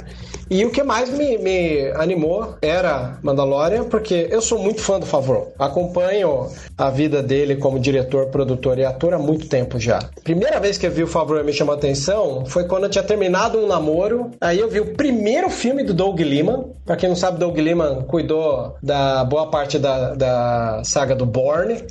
E 0.51 0.65
o 0.65 0.71
que 0.71 0.83
mais 0.83 1.11
me, 1.11 1.37
me 1.39 1.91
animou 1.97 2.55
era 2.63 3.19
Mandalorian, 3.23 3.85
porque 3.85 4.29
eu 4.31 4.41
sou 4.41 4.59
muito 4.59 4.81
fã 4.81 4.99
do 4.99 5.07
Favreau. 5.07 5.53
Acompanho 5.59 6.49
a 6.77 6.91
vida 6.91 7.23
dele 7.23 7.57
como 7.57 7.79
diretor, 7.79 8.27
produtor 8.27 8.79
e 8.79 8.85
ator 8.85 9.15
há 9.15 9.19
muito 9.19 9.49
tempo 9.49 9.79
já. 9.79 9.99
Primeira 10.25 10.59
vez 10.61 10.79
que 10.79 10.87
eu 10.87 10.91
vi 10.91 11.03
o 11.03 11.07
Favreau 11.07 11.45
me 11.45 11.53
chamou 11.53 11.75
a 11.75 11.79
atenção 11.79 12.45
foi 12.47 12.65
quando 12.65 12.85
eu 12.85 12.91
tinha 12.91 13.05
terminado 13.05 13.59
um 13.59 13.67
namoro. 13.67 14.31
Aí 14.41 14.59
eu 14.59 14.69
vi 14.69 14.81
o 14.81 14.95
primeiro 14.95 15.51
filme 15.51 15.83
do 15.85 15.93
Doug 15.95 16.21
Liman. 16.21 16.65
Pra 16.85 16.97
quem 16.97 17.09
não 17.11 17.17
sabe, 17.17 17.39
Doug 17.39 17.57
Liman 17.59 18.03
cuidou 18.05 18.77
da 18.83 19.23
boa 19.25 19.49
parte 19.51 19.79
da, 19.79 20.15
da 20.15 20.81
saga 20.85 21.15
do 21.15 21.27
Bourne. 21.27 21.85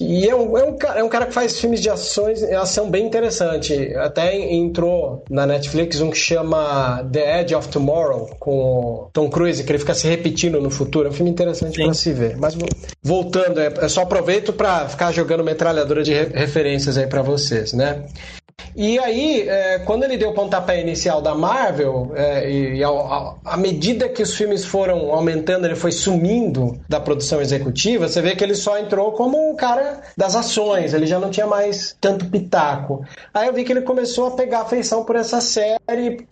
E 0.00 0.26
é 0.26 0.34
um, 0.34 0.56
é, 0.56 0.64
um, 0.64 0.76
ca- 0.76 0.98
é 0.98 1.02
um 1.04 1.08
cara 1.08 1.26
que 1.26 1.34
faz 1.34 1.60
filmes 1.60 1.80
de 1.80 1.90
ações, 1.90 2.42
ação 2.42 2.88
bem 2.90 3.04
interessante. 3.06 3.94
Até 3.96 4.34
entrou 4.50 5.22
na 5.28 5.46
Netflix 5.46 6.00
um 6.00 6.10
que 6.10 6.16
chama 6.16 7.06
The 7.12 7.40
Edge 7.42 7.54
of 7.54 7.68
Tomorrow, 7.68 7.97
com 8.38 8.50
o 9.06 9.10
Tom 9.12 9.28
Cruise, 9.28 9.62
que 9.64 9.70
ele 9.70 9.78
fica 9.78 9.94
se 9.94 10.06
repetindo 10.06 10.60
no 10.60 10.70
futuro. 10.70 11.08
É 11.08 11.10
um 11.10 11.14
filme 11.14 11.30
interessante 11.30 11.82
pra 11.82 11.94
se 11.94 12.12
ver. 12.12 12.36
Mas 12.36 12.54
vo- 12.54 12.66
voltando, 13.02 13.60
é, 13.60 13.72
eu 13.80 13.88
só 13.88 14.02
aproveito 14.02 14.52
pra 14.52 14.88
ficar 14.88 15.12
jogando 15.12 15.42
metralhadora 15.44 16.02
de 16.02 16.12
re- 16.12 16.30
referências 16.34 16.96
aí 16.98 17.06
pra 17.06 17.22
vocês, 17.22 17.72
né? 17.72 18.04
E 18.78 18.96
aí, 19.00 19.48
é, 19.48 19.80
quando 19.80 20.04
ele 20.04 20.16
deu 20.16 20.30
o 20.30 20.34
pontapé 20.34 20.80
inicial 20.80 21.20
da 21.20 21.34
Marvel, 21.34 22.12
é, 22.14 22.48
e 22.48 22.80
à 22.84 23.56
medida 23.56 24.08
que 24.08 24.22
os 24.22 24.34
filmes 24.36 24.64
foram 24.64 25.12
aumentando, 25.12 25.66
ele 25.66 25.74
foi 25.74 25.90
sumindo 25.90 26.78
da 26.88 27.00
produção 27.00 27.40
executiva, 27.40 28.06
você 28.06 28.22
vê 28.22 28.36
que 28.36 28.44
ele 28.44 28.54
só 28.54 28.78
entrou 28.78 29.10
como 29.12 29.50
um 29.50 29.56
cara 29.56 30.00
das 30.16 30.36
ações, 30.36 30.94
ele 30.94 31.06
já 31.06 31.18
não 31.18 31.28
tinha 31.28 31.46
mais 31.46 31.96
tanto 32.00 32.26
pitaco. 32.26 33.04
Aí 33.34 33.48
eu 33.48 33.52
vi 33.52 33.64
que 33.64 33.72
ele 33.72 33.82
começou 33.82 34.28
a 34.28 34.30
pegar 34.32 34.60
afeição 34.60 35.04
por 35.04 35.16
essa 35.16 35.40
série, 35.40 36.24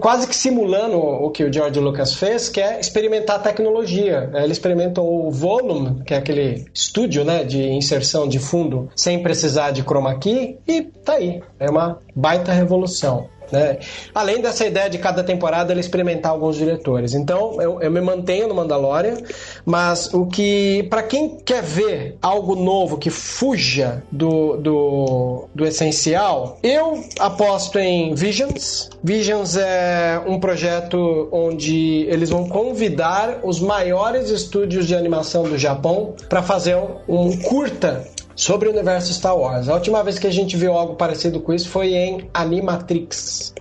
quase 0.00 0.26
que 0.26 0.36
simulando 0.36 0.98
o 0.98 1.30
que 1.30 1.44
o 1.44 1.52
George 1.52 1.80
Lucas 1.80 2.14
fez, 2.14 2.50
que 2.50 2.60
é 2.60 2.78
experimentar 2.78 3.42
tecnologia. 3.42 4.30
É, 4.34 4.42
Ele 4.42 4.52
experimentou 4.52 5.26
o 5.26 5.30
Volume, 5.30 6.02
que 6.04 6.12
é 6.12 6.18
aquele 6.18 6.66
estúdio 6.74 7.24
né, 7.24 7.42
de 7.42 7.62
inserção 7.70 8.28
de 8.28 8.38
fundo 8.38 8.90
sem 8.94 9.22
precisar 9.22 9.70
de 9.70 9.82
chroma 9.82 10.18
key, 10.18 10.58
e 10.66 10.82
tá 10.82 11.14
aí. 11.14 11.40
É 11.58 11.68
uma 11.68 11.98
baita 12.14 12.52
revolução. 12.52 13.28
Né? 13.52 13.78
Além 14.14 14.40
dessa 14.40 14.64
ideia 14.64 14.88
de 14.88 14.98
cada 14.98 15.22
temporada 15.22 15.72
ele 15.72 15.80
experimentar 15.80 16.32
alguns 16.32 16.56
diretores. 16.56 17.14
Então 17.14 17.60
eu, 17.60 17.80
eu 17.80 17.90
me 17.90 18.00
mantenho 18.00 18.48
no 18.48 18.54
Mandalorian, 18.54 19.16
mas 19.64 20.12
o 20.12 20.26
que, 20.26 20.86
para 20.88 21.02
quem 21.02 21.38
quer 21.38 21.62
ver 21.62 22.16
algo 22.22 22.54
novo 22.54 22.96
que 22.98 23.10
fuja 23.10 24.02
do, 24.10 24.56
do, 24.56 25.48
do 25.54 25.66
essencial, 25.66 26.58
eu 26.62 27.02
aposto 27.18 27.78
em 27.78 28.14
Visions. 28.14 28.90
Visions 29.02 29.56
é 29.56 30.20
um 30.26 30.38
projeto 30.38 31.28
onde 31.32 32.06
eles 32.08 32.30
vão 32.30 32.48
convidar 32.48 33.40
os 33.42 33.60
maiores 33.60 34.30
estúdios 34.30 34.86
de 34.86 34.94
animação 34.94 35.42
do 35.42 35.58
Japão 35.58 36.14
para 36.28 36.42
fazer 36.42 36.76
um, 36.76 36.98
um 37.08 37.36
curta 37.38 38.04
sobre 38.34 38.68
o 38.68 38.72
universo 38.72 39.12
Star 39.12 39.36
Wars. 39.36 39.68
A 39.68 39.74
última 39.74 40.02
vez 40.02 40.18
que 40.18 40.26
a 40.26 40.32
gente 40.32 40.56
viu 40.56 40.72
algo 40.72 40.94
parecido 40.94 41.40
com 41.40 41.52
isso 41.52 41.68
foi 41.68 41.94
em 41.94 42.28
Animatrix. 42.32 43.54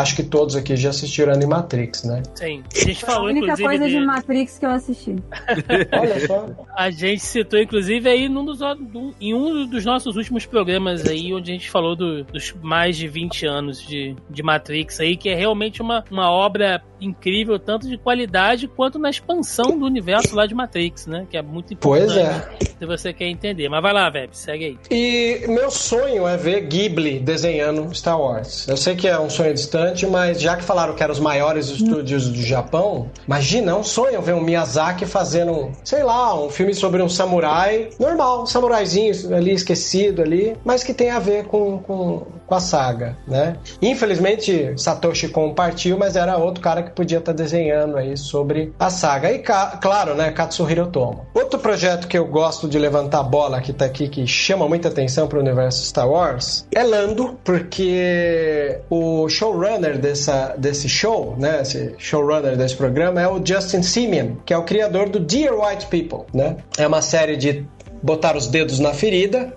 Acho 0.00 0.14
que 0.16 0.22
todos 0.22 0.54
aqui 0.56 0.76
já 0.76 0.90
assistiram 0.90 1.32
Animatrix, 1.32 2.04
né? 2.04 2.22
Sim. 2.34 2.62
A 2.74 2.78
gente 2.78 3.04
A 3.04 3.06
falou, 3.06 3.28
única 3.28 3.46
inclusive. 3.46 3.68
coisa 3.68 3.88
de 3.88 3.98
de- 3.98 4.04
Matrix 4.06 4.58
que 4.58 4.66
eu 4.66 4.70
assisti. 4.70 5.16
Olha 5.98 6.26
só. 6.26 6.46
A 6.76 6.90
gente 6.90 7.20
citou, 7.22 7.58
inclusive, 7.60 8.08
aí 8.08 8.28
num 8.28 8.44
dos, 8.44 8.58
do- 8.58 9.14
em 9.20 9.32
um 9.34 9.66
dos 9.66 9.84
nossos 9.84 10.16
últimos 10.16 10.44
programas 10.46 11.06
aí, 11.06 11.32
onde 11.32 11.50
a 11.50 11.54
gente 11.54 11.70
falou 11.70 11.96
do- 11.96 12.24
dos 12.24 12.54
mais 12.62 12.96
de 12.96 13.08
20 13.08 13.46
anos 13.46 13.80
de, 13.80 14.14
de 14.28 14.42
Matrix 14.42 15.00
aí, 15.00 15.16
que 15.16 15.28
é 15.28 15.34
realmente 15.34 15.80
uma, 15.80 16.04
uma 16.10 16.30
obra 16.30 16.82
incrível, 17.00 17.58
tanto 17.58 17.88
de 17.88 17.96
qualidade 17.98 18.66
quanto 18.68 18.98
na 18.98 19.10
expansão 19.10 19.78
do 19.78 19.84
universo 19.84 20.34
lá 20.34 20.46
de 20.46 20.54
Matrix, 20.54 21.06
né? 21.06 21.26
Que 21.30 21.36
é 21.36 21.42
muito 21.42 21.74
importante. 21.74 22.06
Pois 22.14 22.16
é. 22.16 22.48
se 22.78 22.86
você 22.86 23.12
quer 23.12 23.28
entender. 23.28 23.68
Mas 23.68 23.82
vai 23.82 23.92
lá, 23.92 24.08
Veb, 24.10 24.30
segue 24.32 24.64
aí. 24.64 24.78
E 24.90 25.46
meu 25.46 25.70
sonho 25.70 26.26
é 26.26 26.36
ver 26.36 26.62
Ghibli 26.62 27.18
desenhando 27.18 27.94
Star 27.94 28.20
Wars. 28.20 28.66
Eu 28.68 28.76
sei 28.76 28.94
que 28.96 29.06
é 29.08 29.18
um 29.18 29.28
sonho 29.28 29.52
distante, 29.54 29.85
mas 30.06 30.40
já 30.40 30.56
que 30.56 30.62
falaram 30.62 30.94
que 30.94 31.02
eram 31.02 31.12
os 31.12 31.20
maiores 31.20 31.68
estúdios 31.68 32.28
do 32.28 32.42
Japão, 32.42 33.10
imagina, 33.26 33.72
é 33.72 33.74
um 33.74 33.84
sonho 33.84 34.20
ver 34.22 34.34
um 34.34 34.40
Miyazaki 34.40 35.06
fazendo, 35.06 35.70
sei 35.84 36.02
lá, 36.02 36.38
um 36.38 36.50
filme 36.50 36.74
sobre 36.74 37.02
um 37.02 37.08
samurai 37.08 37.90
normal, 37.98 38.42
um 38.42 38.46
samuraizinho 38.46 39.12
ali 39.34 39.52
esquecido 39.52 40.22
ali, 40.22 40.56
mas 40.64 40.82
que 40.82 40.94
tem 40.94 41.10
a 41.10 41.18
ver 41.18 41.44
com, 41.46 41.78
com, 41.78 42.26
com 42.46 42.54
a 42.54 42.60
saga, 42.60 43.16
né? 43.26 43.56
Infelizmente, 43.82 44.74
Satoshi 44.76 45.28
Kon 45.28 45.54
mas 45.98 46.16
era 46.16 46.36
outro 46.36 46.62
cara 46.62 46.82
que 46.82 46.90
podia 46.90 47.18
estar 47.18 47.32
desenhando 47.32 47.96
aí 47.96 48.16
sobre 48.16 48.72
a 48.78 48.90
saga. 48.90 49.30
E 49.32 49.38
claro, 49.38 50.14
né, 50.14 50.30
Katsuhiro 50.30 50.84
Otomo. 50.84 51.26
Outro 51.34 51.58
projeto 51.58 52.06
que 52.06 52.16
eu 52.16 52.26
gosto 52.26 52.68
de 52.68 52.78
levantar 52.78 53.20
a 53.20 53.22
bola 53.22 53.60
que 53.60 53.72
tá 53.72 53.84
aqui, 53.84 54.08
que 54.08 54.26
chama 54.26 54.68
muita 54.68 54.88
atenção 54.88 55.26
para 55.26 55.38
o 55.38 55.40
universo 55.40 55.84
Star 55.84 56.08
Wars, 56.08 56.66
é 56.74 56.82
Lando, 56.82 57.38
porque 57.44 58.80
o 58.90 59.28
showrunner 59.28 59.98
dessa, 59.98 60.54
desse 60.56 60.88
show, 60.88 61.34
né, 61.38 61.62
esse 61.62 61.94
showrunner 61.98 62.56
desse 62.56 62.76
programa 62.76 63.20
é 63.20 63.28
o 63.28 63.44
Justin 63.44 63.82
Simeon, 63.82 64.36
que 64.44 64.52
é 64.52 64.58
o 64.58 64.62
criador 64.62 65.08
do 65.08 65.18
Dear 65.18 65.54
White 65.54 65.86
People, 65.86 66.26
né? 66.32 66.56
É 66.78 66.86
uma 66.86 67.02
série 67.02 67.36
de 67.36 67.66
botar 68.02 68.36
os 68.36 68.46
dedos 68.46 68.78
na 68.78 68.92
ferida, 68.92 69.56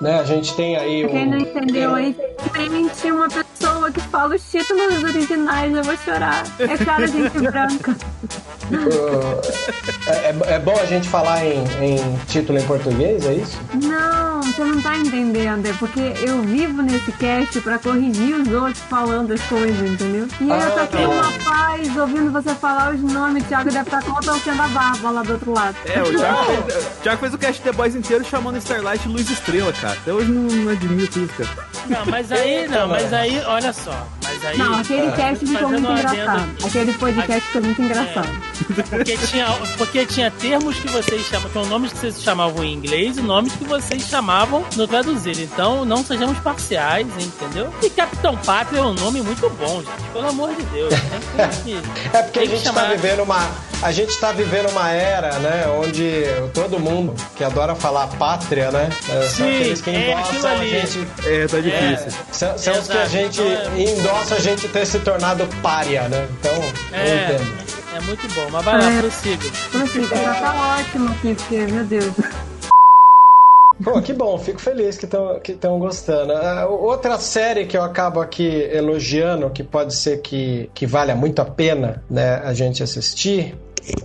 né? 0.00 0.20
A 0.20 0.24
gente 0.24 0.54
tem 0.56 0.76
aí 0.76 1.04
um... 1.04 1.08
Quem 1.08 1.26
não 1.26 1.38
entendeu 1.38 1.94
aí, 1.94 2.16
simplesmente 2.42 3.10
uma 3.10 3.26
pessoa 3.26 3.45
que 3.92 4.00
fala 4.00 4.34
os 4.34 4.42
títulos 4.50 5.02
originais, 5.02 5.74
eu 5.74 5.82
vou 5.82 5.96
chorar. 5.96 6.44
É 6.58 6.76
cara 6.76 7.06
gente 7.06 7.38
branca. 7.38 7.96
é, 10.06 10.10
é, 10.10 10.54
é, 10.54 10.58
bom 10.58 10.76
a 10.80 10.84
gente 10.86 11.08
falar 11.08 11.44
em, 11.44 11.62
em, 11.80 12.18
título 12.26 12.58
em 12.58 12.62
português, 12.66 13.24
é 13.26 13.34
isso? 13.34 13.58
Não, 13.74 14.42
você 14.42 14.64
não 14.64 14.80
tá 14.80 14.96
entendendo. 14.96 15.66
É 15.66 15.72
porque 15.74 16.00
eu 16.26 16.42
vivo 16.42 16.82
nesse 16.82 17.12
cast 17.12 17.60
pra 17.60 17.78
corrigir 17.78 18.34
os 18.34 18.48
outros 18.48 18.80
falando 18.88 19.32
as 19.32 19.42
coisas, 19.42 19.90
entendeu? 19.90 20.28
E 20.40 20.50
aí 20.50 20.60
ah, 20.60 20.64
eu 20.64 20.70
tô 20.72 20.80
aqui 20.80 21.04
uma 21.04 21.32
paz 21.44 21.96
ouvindo 21.96 22.30
você 22.30 22.54
falar 22.54 22.94
os 22.94 23.00
nomes. 23.00 23.44
O 23.44 23.46
Thiago 23.46 23.70
deve 23.70 23.80
estar 23.80 24.02
tá 24.02 24.10
contorcendo 24.10 24.62
a 24.62 24.68
barba 24.68 25.10
lá 25.10 25.22
do 25.22 25.32
outro 25.32 25.52
lado. 25.52 25.76
É, 25.84 26.02
o 26.02 26.16
Thiago, 26.16 26.44
fez, 26.44 26.86
o 26.86 27.00
Thiago 27.02 27.20
fez 27.20 27.34
o 27.34 27.38
cast 27.38 27.62
The 27.62 27.72
Boys 27.72 27.94
inteiro 27.94 28.24
chamando 28.24 28.58
Starlight 28.58 29.06
Luz 29.08 29.30
Estrela, 29.30 29.72
cara. 29.72 29.94
Até 29.94 30.12
hoje 30.12 30.30
não, 30.30 30.42
não 30.42 30.72
admito 30.72 31.20
isso, 31.20 31.34
cara. 31.34 31.75
Não, 31.88 32.06
mas 32.06 32.32
aí, 32.32 32.68
não, 32.68 32.88
mas 32.88 33.12
aí, 33.12 33.40
olha 33.46 33.72
só. 33.72 34.15
Mas 34.36 34.44
aí, 34.44 34.58
não, 34.58 34.78
aquele 34.78 35.12
cast 35.12 35.46
ficou 35.46 35.68
muito 35.70 35.90
engraçado. 35.90 36.56
Aquele 36.66 36.92
podcast 36.92 37.50
foi 37.50 37.60
muito 37.62 37.82
engraçado. 37.82 38.28
É, 38.28 38.96
porque, 38.96 39.16
tinha, 39.16 39.46
porque 39.78 40.06
tinha 40.06 40.30
termos 40.30 40.78
que 40.78 40.88
vocês 40.88 41.26
chamam, 41.26 41.48
tinham 41.50 41.66
nomes 41.66 41.92
que 41.92 41.98
vocês 41.98 42.22
chamavam 42.22 42.64
em 42.64 42.74
inglês 42.74 43.16
e 43.16 43.22
nomes 43.22 43.52
que 43.54 43.64
vocês 43.64 44.02
chamavam 44.02 44.64
no 44.76 44.86
traduzir. 44.86 45.40
Então, 45.40 45.84
não 45.84 46.04
sejamos 46.04 46.38
parciais, 46.38 47.06
entendeu? 47.18 47.72
E 47.82 47.88
Capitão 47.88 48.36
Pátria 48.36 48.80
é 48.80 48.82
um 48.82 48.94
nome 48.94 49.22
muito 49.22 49.48
bom, 49.50 49.82
gente. 49.82 50.10
Pelo 50.12 50.28
amor 50.28 50.54
de 50.54 50.62
Deus. 50.64 50.94
Que, 51.64 51.80
é 52.16 52.22
porque 52.22 52.40
a 52.40 52.44
gente 52.44 52.66
está 52.66 52.84
vivendo 52.84 53.22
uma. 53.22 53.50
A 53.82 53.92
gente 53.92 54.08
está 54.08 54.32
vivendo 54.32 54.70
uma 54.70 54.90
era, 54.90 55.38
né, 55.38 55.66
onde 55.68 56.24
todo 56.54 56.78
mundo 56.78 57.14
que 57.36 57.44
adora 57.44 57.74
falar 57.74 58.06
pátria, 58.06 58.70
né, 58.70 58.88
é, 59.06 59.20
são 59.28 59.46
Sim, 59.46 59.54
aqueles 59.54 59.80
que 59.82 59.90
é 59.90 60.12
endossam 60.12 60.50
é 60.50 60.54
a 60.54 60.64
gente. 60.64 61.08
É, 61.26 61.46
tá 61.46 61.60
difícil. 61.60 62.06
É, 62.06 62.32
são, 62.32 62.58
são 62.58 62.78
os 62.80 62.88
que 62.88 62.96
a 62.96 63.06
gente 63.06 63.42
então, 63.76 64.25
a 64.34 64.38
gente 64.38 64.68
ter 64.68 64.86
se 64.86 64.98
tornado 65.00 65.46
párea, 65.62 66.08
né? 66.08 66.28
Então, 66.38 66.52
é. 66.92 67.10
eu 67.10 67.34
entendo. 67.36 67.66
É 67.96 68.00
muito 68.00 68.28
bom, 68.34 68.46
mas 68.50 68.64
vai 68.64 68.78
lá, 68.78 68.92
é. 68.92 69.00
prossiga. 69.00 69.50
Prossiga, 69.70 70.16
já 70.16 70.34
tá 70.34 70.76
ótimo 70.78 71.10
aqui, 71.10 71.34
porque, 71.34 71.56
meu 71.66 71.84
Deus. 71.84 72.12
Pô, 73.82 74.00
que 74.00 74.12
bom, 74.12 74.38
fico 74.38 74.60
feliz 74.60 74.96
que 74.96 75.04
estão 75.04 75.40
que 75.40 75.54
gostando. 75.54 76.32
Uh, 76.32 76.72
outra 76.72 77.18
série 77.18 77.66
que 77.66 77.76
eu 77.76 77.82
acabo 77.82 78.20
aqui 78.20 78.46
elogiando, 78.72 79.50
que 79.50 79.62
pode 79.62 79.94
ser 79.94 80.22
que, 80.22 80.70
que 80.74 80.86
valha 80.86 81.14
muito 81.14 81.40
a 81.40 81.44
pena 81.44 82.02
né, 82.08 82.40
a 82.42 82.54
gente 82.54 82.82
assistir, 82.82 83.54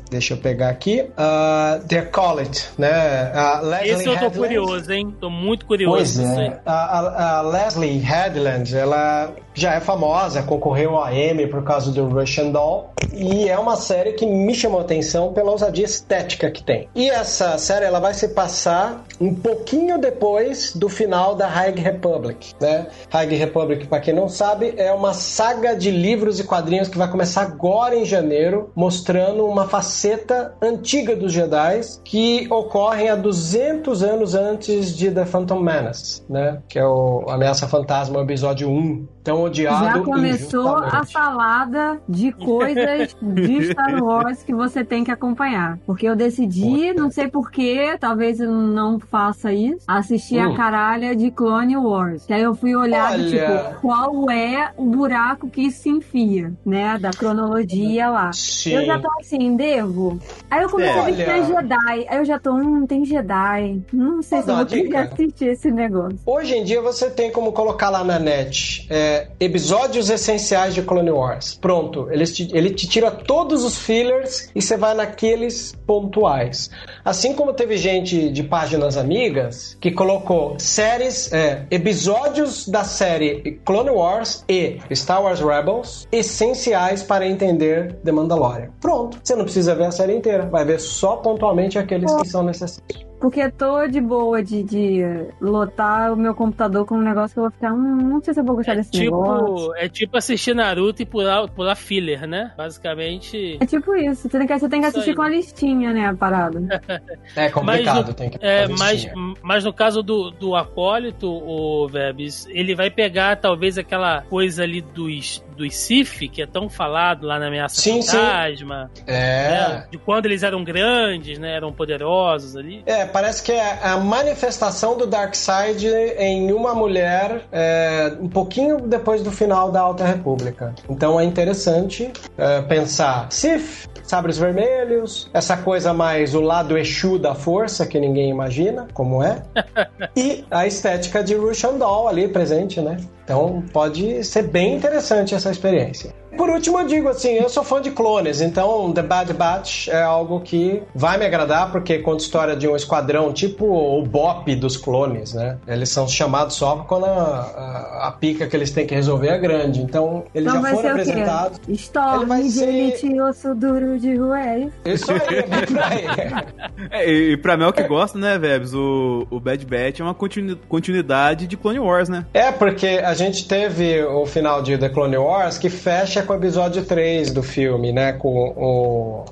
Deixa 0.10 0.34
eu 0.34 0.38
pegar 0.38 0.70
aqui. 0.70 1.02
Uh, 1.02 1.88
The 1.88 2.02
Call 2.04 2.40
It, 2.40 2.70
né? 2.78 3.32
Uh, 3.34 3.66
Leslie 3.66 3.92
Esse 3.92 4.06
eu 4.06 4.14
tô 4.14 4.20
Headland. 4.20 4.38
curioso, 4.38 4.92
hein? 4.92 5.16
Tô 5.20 5.30
muito 5.30 5.66
curioso. 5.66 5.96
Pois 5.96 6.20
é. 6.20 6.62
A, 6.66 6.74
a, 6.74 7.38
a, 7.38 7.42
Leslie 7.42 7.98
Headland, 7.98 8.78
ela 8.78 9.34
já 9.54 9.74
é 9.76 9.80
famosa, 9.80 10.44
concorreu 10.44 10.98
ao 10.98 11.12
Emmy 11.12 11.48
por 11.48 11.64
causa 11.64 11.92
do 11.92 12.08
Russian 12.08 12.50
Doll 12.50 12.92
e 13.14 13.50
é 13.50 13.58
uma 13.58 13.76
série 13.76 14.14
que 14.14 14.26
me 14.26 14.54
chamou 14.54 14.80
a 14.80 14.84
atenção 14.84 15.34
pela 15.34 15.52
ousadia 15.52 15.86
estética 15.86 16.50
que 16.50 16.64
tem. 16.64 16.88
E 16.96 17.10
essa 17.10 17.58
série 17.58 17.86
ela 17.86 18.00
vai 18.00 18.14
se 18.14 18.30
passar 18.30 19.04
um 19.20 19.34
pouquinho 19.34 19.98
depois 20.00 20.74
do 20.76 20.88
final 20.88 21.36
da 21.36 21.48
High 21.48 21.76
Republic, 21.76 22.54
né? 22.60 22.88
High 23.10 23.36
Republic, 23.36 23.88
para 23.88 24.00
quem 24.00 24.14
não 24.14 24.30
sabe, 24.30 24.74
é 24.78 24.92
uma 24.92 25.14
saga 25.14 25.76
de 25.76 25.92
livros 25.92 26.40
e 26.40 26.44
quadrinhos 26.44 26.88
que 26.88 26.98
vai 26.98 27.10
começar 27.10 27.42
agora 27.42 27.96
em 27.96 28.06
janeiro, 28.06 28.72
mostrando 28.76 29.46
uma 29.46 29.68
faceta 29.68 30.54
antiga 30.62 31.16
dos 31.16 31.32
Jedi 31.32 31.82
que 32.04 32.48
ocorrem 32.50 33.10
há 33.10 33.16
200 33.16 34.04
anos 34.04 34.36
antes 34.36 34.96
de 34.96 35.12
The 35.12 35.26
Phantom 35.26 35.60
Menace, 35.60 36.24
né? 36.30 36.60
Que 36.68 36.80
é 36.80 36.86
o 36.86 37.26
Ameaça 37.28 37.68
Fantasma, 37.68 38.22
episódio 38.22 38.70
1 38.70 39.08
tão 39.24 39.44
odiado. 39.44 39.86
Já 39.86 40.00
começou 40.04 40.76
a 40.78 41.04
salada 41.06 42.00
de 42.08 42.32
coisas 42.34 43.16
de 43.22 43.72
Star 43.72 44.04
Wars 44.04 44.44
que 44.44 44.54
você 44.54 44.84
tem 44.84 45.04
que 45.04 45.12
acompanhar. 45.12 45.80
Porque 45.86 46.08
eu 46.08 46.16
decidi, 46.16 46.90
Puta. 46.90 47.02
não 47.02 47.12
sei 47.12 47.28
porquê, 47.28 47.96
talvez 48.00 48.40
eu 48.40 48.52
não 48.52 49.00
faça 49.00 49.54
isso, 49.54 49.86
assistir 49.88 50.40
hum. 50.40 50.54
a 50.54 50.56
caralha 50.56 51.16
de 51.16 51.32
Clone 51.32 51.78
Wars. 51.78 52.26
Que 52.26 52.34
aí 52.34 52.42
eu 52.42 52.56
fui 52.56 52.76
olhar, 52.76 53.14
Olha... 53.14 53.26
tipo, 53.26 53.82
qual 53.82 54.30
é 54.30 54.72
o 54.78 54.86
buraco 54.86 55.50
que 55.50 55.72
se 55.72 55.90
enfia, 55.90 56.54
né? 56.66 56.98
Da 56.98 57.12
cronologia 57.12 58.10
lá. 58.10 58.32
Sim. 58.34 58.74
Eu 58.74 58.86
já 58.86 59.00
tô 59.00 59.10
assim, 59.20 59.56
devo. 59.56 60.20
Aí 60.50 60.64
eu 60.64 60.70
comecei 60.70 60.96
é, 60.96 61.00
a 61.00 61.04
ver 61.06 61.16
que 61.16 61.26
tem 61.26 61.46
Jedi. 61.46 62.06
Aí 62.10 62.18
eu 62.18 62.26
já 62.26 62.40
tô, 62.40 62.54
hum, 62.54 62.86
tem 62.86 63.06
Jedi. 63.06 63.82
Não 63.92 64.22
sei 64.22 64.42
Vou 64.42 64.46
se 64.46 64.52
eu 64.52 64.56
vou 64.56 64.66
querer 64.66 64.98
assistir 64.98 65.46
esse 65.46 65.72
negócio. 65.72 66.20
Hoje 66.26 66.56
em 66.56 66.64
dia 66.64 66.82
você 66.82 67.10
tem 67.10 67.32
como 67.32 67.52
colocar 67.52 67.90
lá 67.90 68.04
na 68.04 68.20
net. 68.20 68.88
É, 68.90 69.11
episódios 69.40 70.10
essenciais 70.10 70.74
de 70.74 70.82
Clone 70.82 71.12
Wars. 71.12 71.58
Pronto, 71.60 72.08
ele 72.12 72.26
te, 72.26 72.50
ele 72.54 72.70
te 72.72 72.88
tira 72.88 73.12
todos 73.12 73.64
os 73.64 73.78
fillers 73.78 74.50
e 74.56 74.62
você 74.62 74.78
vai 74.78 74.94
naqueles 74.94 75.74
pontuais. 75.86 76.70
Assim 77.04 77.34
como 77.34 77.54
teve 77.54 77.78
gente 77.78 78.30
de 78.30 78.44
páginas 78.44 78.98
amigas 78.98 79.78
que 79.80 79.92
colocou 79.92 80.56
séries, 80.60 81.32
é, 81.32 81.66
episódios 81.72 82.68
da 82.68 82.84
série 82.84 83.60
Clone 83.66 83.90
Wars 83.90 84.44
e 84.48 84.78
Star 84.92 85.24
Wars 85.24 85.40
Rebels 85.40 86.08
essenciais 86.12 87.04
para 87.04 87.28
entender 87.28 87.94
The 88.04 88.12
Mandalorian. 88.12 88.70
Pronto, 88.80 89.20
você 89.24 89.36
não 89.36 89.44
precisa 89.44 89.76
ver 89.76 89.86
a 89.86 89.92
série 89.92 90.16
inteira, 90.16 90.46
vai 90.46 90.66
ver 90.66 90.80
só 90.80 91.18
pontualmente 91.18 91.78
aqueles 91.78 92.14
que 92.14 92.28
são 92.28 92.44
necessários. 92.44 93.11
Porque 93.22 93.48
tô 93.52 93.86
de 93.88 94.02
boa 94.02 94.44
de, 94.44 94.64
de 94.64 95.04
lotar 95.40 96.12
o 96.12 96.16
meu 96.16 96.34
computador 96.34 96.88
com 96.88 96.96
um 96.96 97.04
negócio 97.04 97.36
que 97.36 97.40
eu 97.40 97.44
vou 97.44 97.52
ficar. 97.52 97.72
Hum, 97.72 97.98
não 97.98 98.22
sei 98.24 98.34
se 98.34 98.40
eu 98.40 98.44
vou 98.44 98.56
gostar 98.56 98.74
é 98.74 98.76
desse 98.78 98.90
tipo, 98.90 99.22
negócio. 99.22 99.76
É 99.76 99.88
tipo 99.88 100.18
assistir 100.18 100.56
Naruto 100.56 101.04
e 101.04 101.06
pular, 101.06 101.48
pular 101.48 101.76
filler, 101.76 102.28
né? 102.28 102.52
Basicamente. 102.58 103.60
É 103.62 103.66
tipo 103.68 103.96
isso. 103.96 104.24
Você 104.24 104.30
tem 104.30 104.48
que, 104.48 104.60
você 104.60 104.68
tem 104.68 104.82
que 104.82 104.88
assistir 104.88 105.16
com 105.16 105.22
a 105.22 105.30
listinha, 105.30 105.94
né? 105.94 106.08
A 106.08 106.16
parada. 106.16 106.60
é 107.38 107.48
complicado, 107.52 108.08
no, 108.08 108.14
tem 108.16 108.32
que 108.32 108.40
é, 108.42 108.68
mas, 108.68 109.08
mas 109.44 109.64
no 109.64 109.72
caso 109.72 110.02
do, 110.02 110.32
do 110.32 110.56
Acólito, 110.56 111.28
o 111.30 111.88
Vebs, 111.88 112.48
ele 112.50 112.74
vai 112.74 112.90
pegar 112.90 113.36
talvez 113.36 113.78
aquela 113.78 114.24
coisa 114.24 114.64
ali 114.64 114.82
dos, 114.82 115.46
dos 115.56 115.76
Sif, 115.76 116.28
que 116.28 116.42
é 116.42 116.48
tão 116.48 116.68
falado 116.70 117.28
lá 117.28 117.38
na 117.38 117.48
Ameaça 117.48 117.80
sim, 117.80 118.02
Fantasma. 118.02 118.90
Sim. 118.96 119.04
É. 119.06 119.52
Né? 119.52 119.88
De 119.92 119.98
quando 120.00 120.26
eles 120.26 120.42
eram 120.42 120.64
grandes, 120.64 121.38
né? 121.38 121.56
Eram 121.56 121.72
poderosos 121.72 122.56
ali. 122.56 122.82
É, 122.88 123.11
parece 123.12 123.44
que 123.44 123.52
é 123.52 123.80
a 123.84 123.98
manifestação 123.98 124.98
do 124.98 125.06
Darkseid 125.06 125.88
em 126.18 126.52
uma 126.52 126.74
mulher 126.74 127.44
é, 127.52 128.14
um 128.20 128.30
pouquinho 128.30 128.80
depois 128.82 129.22
do 129.22 129.32
final 129.32 129.72
da 129.72 129.82
Alta 129.82 130.06
República. 130.06 130.74
Então 130.90 131.20
é 131.20 131.24
interessante 131.24 132.12
é, 132.38 132.62
pensar 132.62 133.28
Sif, 133.32 133.88
sabres 134.04 134.38
vermelhos, 134.38 135.30
essa 135.34 135.58
coisa 135.58 135.94
mais 135.94 136.34
o 136.34 136.42
lado 136.42 136.78
Exu 136.78 137.20
da 137.20 137.36
força 137.36 137.86
que 137.86 138.00
ninguém 138.00 138.30
imagina 138.30 138.88
como 138.94 139.24
é, 139.24 139.42
e 140.16 140.46
a 140.50 140.66
estética 140.66 141.24
de 141.24 141.36
Russian 141.36 141.78
Doll 141.78 142.08
ali 142.08 142.28
presente, 142.28 142.82
né? 142.82 142.98
Então 143.24 143.64
pode 143.72 144.24
ser 144.24 144.44
bem 144.44 144.76
interessante 144.76 145.34
essa 145.36 145.52
experiência. 145.52 146.21
Por 146.42 146.50
último 146.50 146.80
eu 146.80 146.88
digo 146.88 147.08
assim, 147.08 147.34
eu 147.34 147.48
sou 147.50 147.64
fã 147.64 147.80
de 147.80 147.92
clones, 147.92 148.42
então 148.42 148.92
The 148.92 149.04
Bad 149.04 149.32
Batch 149.34 149.90
é 149.90 150.02
algo 150.02 150.40
que 150.42 150.82
vai 150.96 151.16
me 151.20 151.24
agradar, 151.24 151.72
porque 151.72 152.00
conta 152.00 152.18
a 152.18 152.26
história 152.26 152.56
de 152.56 152.68
um 152.68 152.76
esquadrão 152.76 153.32
tipo 153.32 153.64
o 153.68 154.02
BOP 154.02 154.56
dos 154.56 154.76
clones, 154.76 155.36
né? 155.36 155.60
Eles 155.68 155.90
são 155.90 156.08
chamados 156.08 156.56
só 156.56 156.78
quando 156.78 157.06
a, 157.06 157.10
a, 157.12 158.08
a 158.08 158.12
pica 158.14 158.48
que 158.48 158.56
eles 158.56 158.72
têm 158.72 158.88
que 158.88 158.96
resolver 158.96 159.28
é 159.28 159.38
grande. 159.38 159.82
Então, 159.82 160.24
eles 160.34 160.48
Então 160.50 160.56
já 160.56 160.62
vai 160.62 160.74
foram 160.74 160.90
apresentados. 160.90 161.60
Storm 161.70 162.26
vai 162.26 162.42
de 162.42 162.50
ser- 162.98 163.22
osso 163.22 163.54
duro 163.54 164.00
de 164.00 164.16
Ruel. 164.16 164.72
Isso 164.84 165.12
aí, 165.12 165.20
é 165.38 165.44
por 165.44 165.80
aí. 165.80 166.62
É, 166.90 167.08
e 167.10 167.38
pra 167.38 167.56
Mel 167.56 167.72
que 167.72 167.84
gosta, 167.84 168.18
né, 168.18 168.38
Vebs, 168.40 168.74
o, 168.74 169.28
o 169.30 169.40
Bad 169.40 169.64
Batch 169.66 170.00
é 170.00 170.04
uma 170.04 170.16
continu- 170.16 170.58
continuidade 170.68 171.46
de 171.46 171.56
Clone 171.56 171.78
Wars, 171.80 172.10
né? 172.10 172.26
É, 172.34 172.52
porque 172.52 172.88
a 173.06 173.14
gente 173.14 173.48
teve 173.48 174.04
o 174.04 174.26
final 174.26 174.62
de 174.64 174.78
The 174.78 174.90
Clone 174.90 175.18
Wars 175.18 175.58
que 175.60 175.70
fecha 175.70 176.24
com 176.32 176.36
o 176.36 176.38
episódio 176.38 176.86
3 176.86 177.34
do 177.34 177.44
filme, 177.44 177.92
né? 177.92 178.14
Com 178.14 178.54
o. 178.56 179.26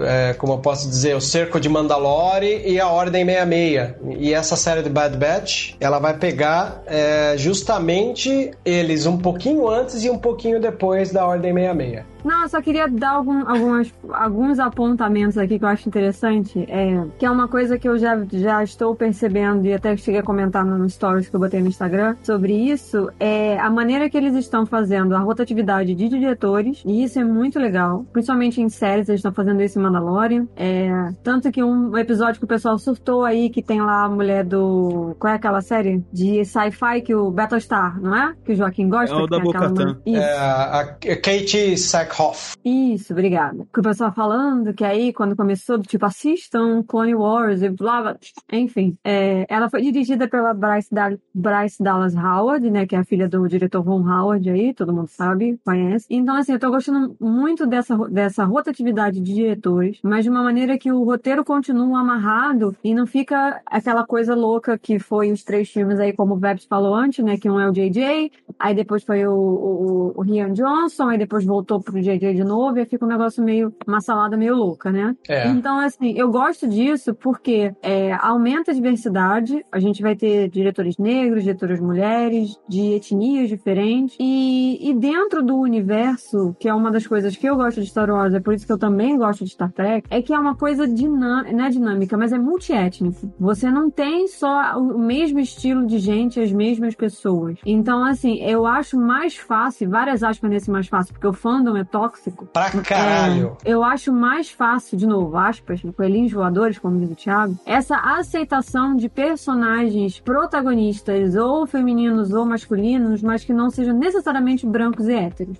é, 0.00 0.32
como 0.34 0.54
eu 0.54 0.58
posso 0.58 0.88
dizer, 0.88 1.14
o 1.14 1.20
Cerco 1.20 1.60
de 1.60 1.68
Mandalore 1.68 2.62
e 2.64 2.80
a 2.80 2.88
Ordem 2.88 3.26
66. 3.26 4.18
E 4.18 4.32
essa 4.32 4.56
série 4.56 4.82
de 4.82 4.88
Bad 4.88 5.16
Batch, 5.18 5.74
ela 5.78 5.98
vai 5.98 6.16
pegar 6.16 6.82
é, 6.86 7.34
justamente 7.36 8.52
eles 8.64 9.04
um 9.04 9.18
pouquinho 9.18 9.68
antes 9.68 10.02
e 10.02 10.08
um 10.08 10.18
pouquinho 10.18 10.58
depois 10.58 11.12
da 11.12 11.26
Ordem 11.26 11.52
66. 11.52 12.15
Não, 12.26 12.42
eu 12.42 12.48
só 12.48 12.60
queria 12.60 12.88
dar 12.88 13.10
algum, 13.10 13.48
algumas, 13.48 13.94
alguns 14.12 14.58
apontamentos 14.58 15.38
aqui 15.38 15.58
que 15.58 15.64
eu 15.64 15.68
acho 15.68 15.88
interessante. 15.88 16.64
É, 16.68 17.02
que 17.18 17.24
é 17.26 17.30
uma 17.30 17.48
coisa 17.48 17.78
que 17.78 17.88
eu 17.88 17.96
já, 17.98 18.18
já 18.32 18.62
estou 18.62 18.94
percebendo 18.94 19.66
e 19.66 19.72
até 19.72 19.96
cheguei 19.96 20.20
a 20.20 20.22
comentar 20.22 20.64
no 20.64 20.88
stories 20.90 21.28
que 21.28 21.36
eu 21.36 21.40
botei 21.40 21.60
no 21.60 21.68
Instagram 21.68 22.16
sobre 22.22 22.52
isso. 22.52 23.08
É 23.20 23.58
a 23.58 23.70
maneira 23.70 24.08
que 24.10 24.16
eles 24.16 24.34
estão 24.34 24.66
fazendo 24.66 25.14
a 25.14 25.18
rotatividade 25.20 25.94
de 25.94 26.08
diretores. 26.08 26.82
E 26.84 27.04
isso 27.04 27.18
é 27.18 27.24
muito 27.24 27.58
legal. 27.58 28.04
Principalmente 28.12 28.60
em 28.60 28.68
séries, 28.68 29.08
eles 29.08 29.20
estão 29.20 29.32
fazendo 29.32 29.62
isso 29.62 29.78
em 29.78 29.82
Mandalorian. 29.82 30.46
É, 30.56 30.90
tanto 31.22 31.50
que 31.52 31.62
um 31.62 31.96
episódio 31.96 32.38
que 32.40 32.44
o 32.44 32.48
pessoal 32.48 32.78
surtou 32.78 33.24
aí, 33.24 33.48
que 33.50 33.62
tem 33.62 33.80
lá 33.80 34.04
a 34.04 34.08
mulher 34.08 34.44
do. 34.44 35.14
Qual 35.18 35.32
é 35.32 35.36
aquela 35.36 35.60
série? 35.60 36.04
De 36.12 36.44
sci-fi 36.44 37.00
que 37.04 37.14
o 37.14 37.30
Battlestar, 37.30 38.00
não 38.00 38.14
é? 38.16 38.34
Que 38.44 38.52
o 38.52 38.56
Joaquim 38.56 38.88
gosta. 38.88 39.14
É 39.14 39.18
o 39.18 39.22
que 39.24 39.28
tem 39.30 39.42
da 39.42 39.48
aquela 39.50 39.68
Bo-Katan. 39.68 39.84
mulher- 39.84 39.96
Isso. 40.06 40.22
É, 40.22 41.12
a 41.12 41.16
Kate 41.16 41.76
Sackhoff. 42.16 42.56
Isso, 42.64 43.12
obrigada. 43.12 43.66
Que 43.72 43.80
o 43.80 43.82
pessoal 43.82 44.12
falando 44.12 44.72
que 44.72 44.84
aí, 44.84 45.12
quando 45.12 45.36
começou, 45.36 45.78
tipo, 45.80 46.04
assistam 46.06 46.82
Clone 46.82 47.14
Wars 47.14 47.62
e 47.62 47.68
blá 47.68 48.00
blá. 48.02 48.16
Enfim, 48.52 48.96
é, 49.04 49.46
ela 49.48 49.68
foi 49.68 49.82
dirigida 49.82 50.28
pela 50.28 50.54
Bryce, 50.54 50.92
Dal- 50.92 51.18
Bryce 51.34 51.82
Dallas 51.82 52.14
Howard, 52.16 52.70
né? 52.70 52.86
Que 52.86 52.96
é 52.96 52.98
a 52.98 53.04
filha 53.04 53.28
do 53.28 53.46
diretor 53.46 53.82
Ron 53.82 54.08
Howard 54.08 54.48
aí, 54.48 54.72
todo 54.74 54.92
mundo 54.92 55.08
sabe, 55.08 55.58
conhece. 55.64 56.06
Então, 56.10 56.34
assim, 56.34 56.52
eu 56.52 56.58
tô 56.58 56.70
gostando 56.70 57.14
muito 57.20 57.66
dessa, 57.66 57.96
dessa 58.08 58.44
rotatividade 58.44 59.20
de 59.20 59.34
diretores, 59.34 59.98
mas 60.02 60.24
de 60.24 60.30
uma 60.30 60.42
maneira 60.42 60.78
que 60.78 60.90
o 60.90 61.04
roteiro 61.04 61.44
continua 61.44 62.00
amarrado 62.00 62.74
e 62.82 62.94
não 62.94 63.06
fica 63.06 63.60
aquela 63.66 64.06
coisa 64.06 64.34
louca 64.34 64.78
que 64.78 64.98
foi 64.98 65.30
os 65.30 65.44
três 65.44 65.68
filmes 65.68 66.00
aí, 66.00 66.12
como 66.12 66.34
o 66.34 66.38
Vebs 66.38 66.64
falou 66.64 66.94
antes, 66.94 67.24
né? 67.24 67.36
Que 67.36 67.50
um 67.50 67.60
é 67.60 67.68
o 67.68 67.72
JJ, 67.72 68.30
aí 68.58 68.74
depois 68.74 69.04
foi 69.04 69.26
o, 69.26 69.32
o, 69.32 70.12
o 70.16 70.22
Rian 70.22 70.52
Johnson, 70.52 71.08
aí 71.08 71.18
depois 71.18 71.44
voltou 71.44 71.80
pro 71.80 72.05
JJ 72.06 72.34
de 72.34 72.44
novo, 72.44 72.78
e 72.78 72.86
fica 72.86 73.04
um 73.04 73.08
negócio 73.08 73.42
meio, 73.42 73.74
uma 73.86 74.00
salada 74.00 74.36
meio 74.36 74.54
louca, 74.54 74.90
né? 74.90 75.16
É. 75.28 75.48
Então, 75.48 75.78
assim, 75.78 76.12
eu 76.16 76.30
gosto 76.30 76.68
disso 76.68 77.14
porque 77.14 77.72
é, 77.82 78.12
aumenta 78.14 78.70
a 78.70 78.74
diversidade, 78.74 79.64
a 79.70 79.78
gente 79.78 80.02
vai 80.02 80.14
ter 80.14 80.48
diretores 80.48 80.96
negros, 80.98 81.42
diretoras 81.42 81.80
mulheres, 81.80 82.56
de 82.68 82.94
etnias 82.94 83.48
diferentes, 83.48 84.16
e, 84.20 84.78
e 84.90 84.94
dentro 84.94 85.42
do 85.42 85.56
universo, 85.56 86.54
que 86.58 86.68
é 86.68 86.74
uma 86.74 86.90
das 86.90 87.06
coisas 87.06 87.36
que 87.36 87.46
eu 87.46 87.56
gosto 87.56 87.80
de 87.80 87.86
Star 87.86 88.10
Wars, 88.10 88.34
é 88.34 88.40
por 88.40 88.54
isso 88.54 88.66
que 88.66 88.72
eu 88.72 88.78
também 88.78 89.16
gosto 89.16 89.44
de 89.44 89.50
Star 89.50 89.72
Trek, 89.72 90.06
é 90.10 90.22
que 90.22 90.32
é 90.32 90.38
uma 90.38 90.54
coisa 90.54 90.86
dinâmica, 90.86 91.52
não 91.52 91.64
é 91.64 91.70
dinâmica, 91.70 92.16
mas 92.16 92.32
é 92.32 92.38
multiétnico. 92.38 93.32
Você 93.38 93.70
não 93.70 93.90
tem 93.90 94.28
só 94.28 94.78
o 94.78 94.98
mesmo 94.98 95.38
estilo 95.38 95.86
de 95.86 95.98
gente, 95.98 96.40
as 96.40 96.52
mesmas 96.52 96.94
pessoas. 96.94 97.58
Então, 97.64 98.04
assim, 98.04 98.42
eu 98.42 98.66
acho 98.66 98.98
mais 98.98 99.36
fácil, 99.36 99.90
várias 99.90 100.22
aspas 100.22 100.50
nesse 100.50 100.70
mais 100.70 100.88
fácil, 100.88 101.14
porque 101.14 101.26
o 101.26 101.32
fandom 101.32 101.76
é 101.76 101.84
tóxico, 101.96 102.46
Pra 102.52 102.70
caralho. 102.70 103.56
é, 103.64 103.70
eu 103.72 103.82
acho 103.82 104.12
mais 104.12 104.50
fácil, 104.50 104.96
de 104.98 105.06
novo, 105.06 105.36
aspas, 105.36 105.80
coelhinhos 105.96 106.32
voadores, 106.32 106.78
como 106.78 106.98
diz 106.98 107.10
o 107.10 107.14
Thiago, 107.14 107.56
essa 107.64 107.96
aceitação 107.96 108.94
de 108.94 109.08
personagens 109.08 110.20
protagonistas, 110.20 111.34
ou 111.36 111.66
femininos 111.66 112.32
ou 112.32 112.44
masculinos, 112.44 113.22
mas 113.22 113.44
que 113.44 113.52
não 113.52 113.70
sejam 113.70 113.94
necessariamente 113.96 114.66
brancos 114.66 115.08
e 115.08 115.14
héteros. 115.14 115.56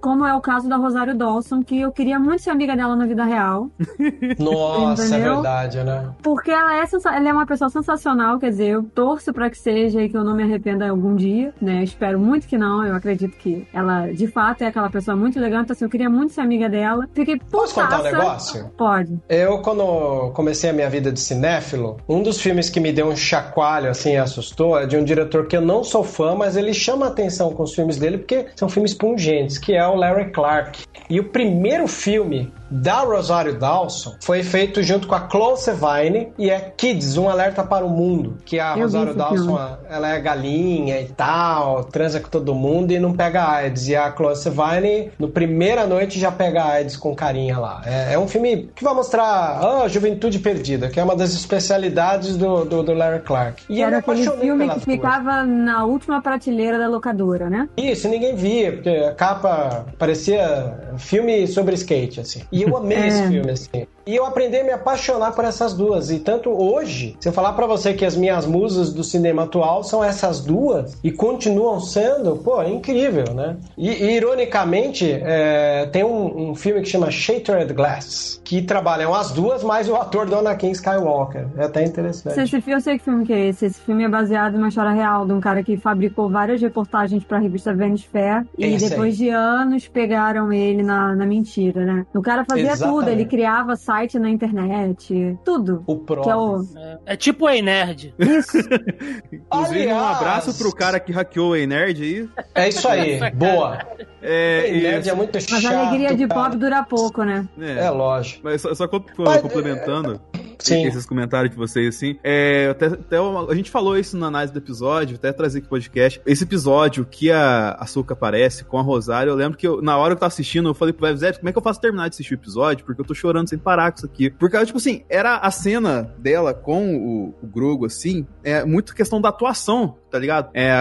Como 0.00 0.24
é 0.26 0.34
o 0.34 0.40
caso 0.40 0.68
da 0.68 0.76
Rosário 0.76 1.14
Dawson, 1.16 1.62
que 1.62 1.80
eu 1.80 1.90
queria 1.92 2.18
muito 2.18 2.42
ser 2.42 2.50
amiga 2.50 2.76
dela 2.76 2.94
na 2.94 3.06
vida 3.06 3.24
real, 3.24 3.68
Nossa, 4.38 5.02
é 5.02 5.06
Entendeu? 5.08 5.34
verdade, 5.34 5.82
né? 5.82 6.08
porque 6.22 6.50
ela 6.50 6.74
é, 6.76 6.84
ela 7.16 7.28
é 7.28 7.32
uma 7.32 7.46
pessoa 7.46 7.68
sensacional, 7.70 8.38
quer 8.38 8.50
dizer, 8.50 8.68
eu 8.68 8.82
torço 8.82 9.32
pra 9.32 9.50
que 9.50 9.58
seja 9.58 10.02
e 10.02 10.08
que 10.08 10.16
eu 10.16 10.24
não 10.24 10.34
me 10.34 10.42
arrependa 10.42 10.88
algum 10.88 11.14
dia, 11.16 11.52
né? 11.60 11.82
Espero 11.82 12.18
muito 12.18 12.46
que 12.46 12.56
não, 12.58 12.84
eu 12.84 12.94
acredito 12.94 13.36
que 13.36 13.66
ela, 13.72 14.12
de 14.12 14.26
fato, 14.26 14.62
é 14.62 14.66
aquela 14.66 14.90
pessoa 14.90 15.16
muito 15.16 15.38
legal, 15.40 15.62
então 15.70 15.74
assim, 15.74 15.84
eu 15.84 15.90
queria 15.90 16.10
muito 16.10 16.32
ser 16.32 16.40
amiga 16.40 16.68
dela. 16.68 17.08
Fiquei 17.14 17.38
Posso 17.50 17.74
contar 17.74 18.00
um 18.00 18.02
negócio? 18.02 18.70
Pode. 18.76 19.18
Eu, 19.28 19.58
quando 19.62 20.30
comecei 20.32 20.70
a 20.70 20.72
minha 20.72 20.90
vida 20.90 21.12
de 21.12 21.20
cinéfilo, 21.20 21.98
um 22.08 22.22
dos 22.22 22.40
filmes 22.40 22.68
que 22.68 22.80
me 22.80 22.92
deu 22.92 23.06
um 23.06 23.16
chacoalho, 23.16 23.90
assim, 23.90 24.16
assustou, 24.16 24.78
é 24.78 24.86
de 24.86 24.96
um 24.96 25.04
diretor 25.04 25.46
que 25.46 25.56
eu 25.56 25.60
não 25.60 25.84
sou 25.84 26.02
fã, 26.02 26.34
mas 26.34 26.56
ele 26.56 26.74
chama 26.74 27.06
atenção 27.06 27.52
com 27.52 27.62
os 27.62 27.74
filmes 27.74 27.96
dele 27.96 28.18
porque 28.18 28.46
são 28.56 28.68
filmes 28.68 28.94
pungentes, 28.94 29.58
que 29.58 29.74
é 29.74 29.86
o 29.86 29.94
Larry 29.94 30.30
Clark. 30.30 30.84
E 31.08 31.20
o 31.20 31.24
primeiro 31.24 31.86
filme 31.86 32.52
da 32.70 33.00
Rosário 33.00 33.58
Dawson 33.58 34.14
foi 34.20 34.42
feito 34.42 34.82
junto 34.82 35.08
com 35.08 35.14
a 35.14 35.28
Chloe 35.28 35.56
Sevigny 35.56 36.32
e 36.38 36.48
é 36.50 36.60
Kids, 36.76 37.16
um 37.16 37.28
alerta 37.28 37.64
para 37.64 37.84
o 37.84 37.90
mundo, 37.90 38.38
que 38.44 38.60
a 38.60 38.74
vi 38.74 38.82
Rosário 38.82 39.14
Dawson, 39.14 39.56
filme. 39.56 39.76
ela 39.88 40.08
é 40.08 40.20
galinha 40.20 41.00
e 41.00 41.06
tal, 41.06 41.84
transa 41.84 42.20
com 42.20 42.28
todo 42.28 42.54
mundo 42.54 42.92
e 42.92 42.98
não 42.98 43.12
pega 43.12 43.48
AIDS. 43.48 43.88
E 43.88 43.96
a 43.96 44.14
Chloe 44.14 44.36
Sevigny, 44.36 45.10
no 45.18 45.28
primeira 45.28 45.86
noite, 45.86 46.18
já 46.18 46.30
pega 46.30 46.64
AIDS 46.64 46.96
com 46.96 47.14
carinha 47.14 47.58
lá. 47.58 47.82
É, 47.84 48.14
é 48.14 48.18
um 48.18 48.28
filme 48.28 48.70
que 48.74 48.84
vai 48.84 48.94
mostrar 48.94 49.24
ah, 49.24 49.82
a 49.84 49.88
juventude 49.88 50.38
perdida, 50.38 50.88
que 50.88 51.00
é 51.00 51.02
uma 51.02 51.16
das 51.16 51.32
especialidades 51.32 52.36
do, 52.36 52.64
do, 52.64 52.82
do 52.82 52.94
Larry 52.94 53.20
Clark. 53.20 53.62
E 53.68 53.80
eu 53.80 53.86
era 53.86 53.98
aquele 53.98 54.30
filme 54.30 54.68
que 54.68 54.80
ficava 54.80 55.42
na 55.42 55.84
última 55.84 56.20
prateleira 56.20 56.78
da 56.78 56.88
locadora, 56.88 57.50
né? 57.50 57.68
Isso, 57.76 58.08
ninguém 58.08 58.34
via, 58.34 58.72
porque 58.72 58.88
a 58.88 59.14
capa 59.14 59.86
parecia 59.98 60.94
filme 60.98 61.46
sobre 61.46 61.74
skate, 61.74 62.20
assim. 62.20 62.42
E 62.52 62.59
eu 62.62 62.76
amei 62.76 62.96
É. 62.98 63.08
esse 63.08 63.28
filme, 63.28 63.50
assim. 63.50 63.86
E 64.06 64.16
eu 64.16 64.24
aprendi 64.24 64.56
a 64.56 64.64
me 64.64 64.72
apaixonar 64.72 65.32
por 65.32 65.44
essas 65.44 65.74
duas. 65.74 66.10
E 66.10 66.18
tanto 66.18 66.50
hoje, 66.50 67.16
se 67.20 67.28
eu 67.28 67.32
falar 67.32 67.52
pra 67.52 67.66
você 67.66 67.94
que 67.94 68.04
as 68.04 68.16
minhas 68.16 68.46
musas 68.46 68.92
do 68.92 69.04
cinema 69.04 69.44
atual 69.44 69.84
são 69.84 70.02
essas 70.02 70.40
duas 70.40 70.96
e 71.02 71.10
continuam 71.10 71.80
sendo, 71.80 72.36
pô, 72.36 72.60
é 72.62 72.70
incrível, 72.70 73.34
né? 73.34 73.56
E, 73.76 73.88
e, 73.88 74.16
ironicamente, 74.16 75.10
é, 75.22 75.86
tem 75.92 76.04
um, 76.04 76.50
um 76.50 76.54
filme 76.54 76.80
que 76.80 76.88
chama 76.88 77.10
Shattered 77.10 77.72
Glass, 77.72 78.40
que 78.44 78.62
trabalham 78.62 79.14
as 79.14 79.30
duas 79.30 79.62
mais 79.62 79.88
o 79.88 79.96
ator 79.96 80.26
do 80.26 80.36
Anakin 80.36 80.70
Skywalker. 80.70 81.46
É 81.56 81.64
até 81.64 81.84
interessante. 81.84 82.40
Esse, 82.40 82.56
esse, 82.56 82.70
eu 82.70 82.80
sei 82.80 82.98
que 82.98 83.04
filme 83.04 83.26
que 83.26 83.32
é 83.32 83.48
esse. 83.48 83.66
Esse 83.66 83.80
filme 83.80 84.04
é 84.04 84.08
baseado 84.08 84.54
em 84.54 84.58
uma 84.58 84.68
história 84.68 84.92
real 84.92 85.26
de 85.26 85.32
um 85.32 85.40
cara 85.40 85.62
que 85.62 85.76
fabricou 85.76 86.28
várias 86.28 86.60
reportagens 86.60 87.22
pra 87.24 87.38
revista 87.38 87.74
Vanity 87.74 88.08
Fair. 88.08 88.46
E 88.56 88.64
Esse 88.66 88.84
aí. 88.84 88.90
depois 88.90 89.16
de 89.16 89.28
anos 89.28 89.88
pegaram 89.88 90.52
ele 90.52 90.82
na, 90.82 91.14
na 91.14 91.26
mentira, 91.26 91.84
né? 91.84 92.06
O 92.14 92.22
cara 92.22 92.44
fazia 92.48 92.72
tudo. 92.72 92.82
Exatamente. 92.84 93.10
Ele 93.10 93.24
criava 93.24 93.76
site 93.90 94.18
na 94.20 94.30
internet. 94.30 95.36
Tudo. 95.44 95.82
O 95.86 95.96
próprio. 95.96 96.22
Que 96.24 96.30
é 96.30 96.36
o... 96.36 96.64
É, 96.76 96.98
é 97.12 97.16
tipo 97.16 97.46
o 97.46 97.50
Ei 97.50 97.60
Nerd. 97.60 98.14
Isso. 98.18 98.58
Inclusive, 99.32 99.86
um 99.86 99.90
Aliás- 99.98 100.16
abraço 100.16 100.56
pro 100.58 100.72
cara 100.72 101.00
que 101.00 101.10
hackeou 101.12 101.52
o 101.52 101.66
Nerd 101.66 102.02
aí. 102.02 102.28
É 102.54 102.68
isso 102.68 102.86
aí, 102.88 103.18
boa. 103.34 103.78
É, 104.22 104.68
Ei, 104.68 104.82
nerd 104.82 105.06
e- 105.06 105.10
é 105.10 105.14
muito 105.14 105.32
Mas 105.34 105.44
chato. 105.44 105.74
a 105.74 105.88
alegria 105.88 106.14
de 106.14 106.26
cara. 106.28 106.40
pobre 106.42 106.58
dura 106.58 106.82
pouco, 106.84 107.24
né? 107.24 107.48
é, 107.60 107.86
É 107.86 107.90
lógico. 107.90 108.42
Mas 108.44 108.60
só, 108.62 108.74
só 108.74 108.86
co- 108.86 109.02
Mas, 109.18 109.40
complementando 109.40 110.20
Sim. 110.60 110.86
esses 110.86 111.06
comentários 111.06 111.50
de 111.50 111.56
vocês, 111.56 111.94
assim, 111.96 112.18
é, 112.22 112.68
até, 112.70 112.86
até 112.86 113.20
uma- 113.20 113.50
a 113.50 113.54
gente 113.54 113.70
falou 113.70 113.96
isso 113.98 114.16
na 114.16 114.26
análise 114.28 114.52
do 114.52 114.58
episódio, 114.58 115.16
até 115.16 115.32
trazer 115.32 115.58
aqui 115.58 115.68
pro 115.68 115.76
podcast. 115.78 116.20
Esse 116.26 116.44
episódio 116.44 117.04
que 117.04 117.30
a 117.30 117.72
Açúcar 117.80 118.14
aparece 118.14 118.64
com 118.64 118.78
a 118.78 118.82
Rosário, 118.82 119.30
eu 119.30 119.36
lembro 119.36 119.56
que 119.58 119.66
eu- 119.66 119.80
na 119.82 119.96
hora 119.96 120.10
que 120.14 120.18
eu 120.18 120.20
tava 120.20 120.28
assistindo, 120.28 120.68
eu 120.68 120.74
falei 120.74 120.92
pro 120.92 121.06
Vebs, 121.06 121.20
"Vebs, 121.20 121.38
como 121.38 121.48
é 121.48 121.52
que 121.52 121.58
eu 121.58 121.62
faço 121.62 121.80
terminar 121.80 122.08
de 122.08 122.14
assistir 122.14 122.34
o 122.34 122.36
episódio? 122.36 122.84
Porque 122.84 123.00
eu 123.00 123.04
tô 123.04 123.14
chorando 123.14 123.48
sem 123.48 123.58
parar 123.58 123.90
com 123.92 123.98
isso 123.98 124.06
aqui. 124.06 124.30
Porque, 124.30 124.64
tipo 124.64 124.78
assim, 124.78 125.02
era 125.08 125.36
a 125.36 125.50
cena 125.50 126.14
dela 126.18 126.52
com 126.54 126.96
o, 126.96 127.34
o 127.42 127.46
Grogo, 127.46 127.86
assim, 127.86 128.26
é 128.44 128.64
muito 128.64 128.94
questão 128.94 129.20
da 129.20 129.28
atuação 129.30 129.96
tá 130.10 130.18
ligado? 130.18 130.50
É, 130.54 130.72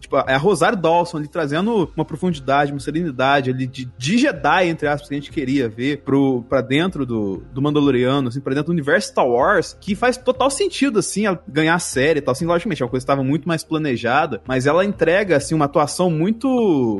tipo, 0.00 0.16
é 0.16 0.34
a 0.34 0.38
Rosário 0.38 0.78
Dawson 0.78 1.18
ali 1.18 1.28
trazendo 1.28 1.90
uma 1.96 2.04
profundidade, 2.04 2.72
uma 2.72 2.80
serenidade 2.80 3.50
ali 3.50 3.66
de, 3.66 3.90
de 3.96 4.18
Jedi, 4.18 4.68
entre 4.68 4.88
aspas, 4.88 5.08
que 5.08 5.14
a 5.14 5.18
gente 5.18 5.30
queria 5.30 5.68
ver 5.68 6.02
pro, 6.02 6.42
pra 6.48 6.60
dentro 6.60 7.04
do, 7.04 7.42
do 7.52 7.60
Mandaloriano, 7.60 8.28
assim, 8.28 8.40
pra 8.40 8.54
dentro 8.54 8.66
do 8.66 8.72
universo 8.72 9.08
Star 9.08 9.26
Wars, 9.26 9.76
que 9.80 9.94
faz 9.94 10.16
total 10.16 10.50
sentido, 10.50 10.98
assim, 10.98 11.24
ganhar 11.46 11.74
a 11.74 11.78
série 11.78 12.18
e 12.18 12.22
tal. 12.22 12.32
Assim, 12.32 12.46
logicamente, 12.46 12.82
é 12.82 12.84
uma 12.84 12.90
coisa 12.90 13.04
que 13.04 13.10
estava 13.10 13.24
muito 13.24 13.48
mais 13.48 13.64
planejada, 13.64 14.40
mas 14.46 14.66
ela 14.66 14.84
entrega, 14.84 15.36
assim, 15.36 15.54
uma 15.54 15.64
atuação 15.64 16.10
muito, 16.10 16.48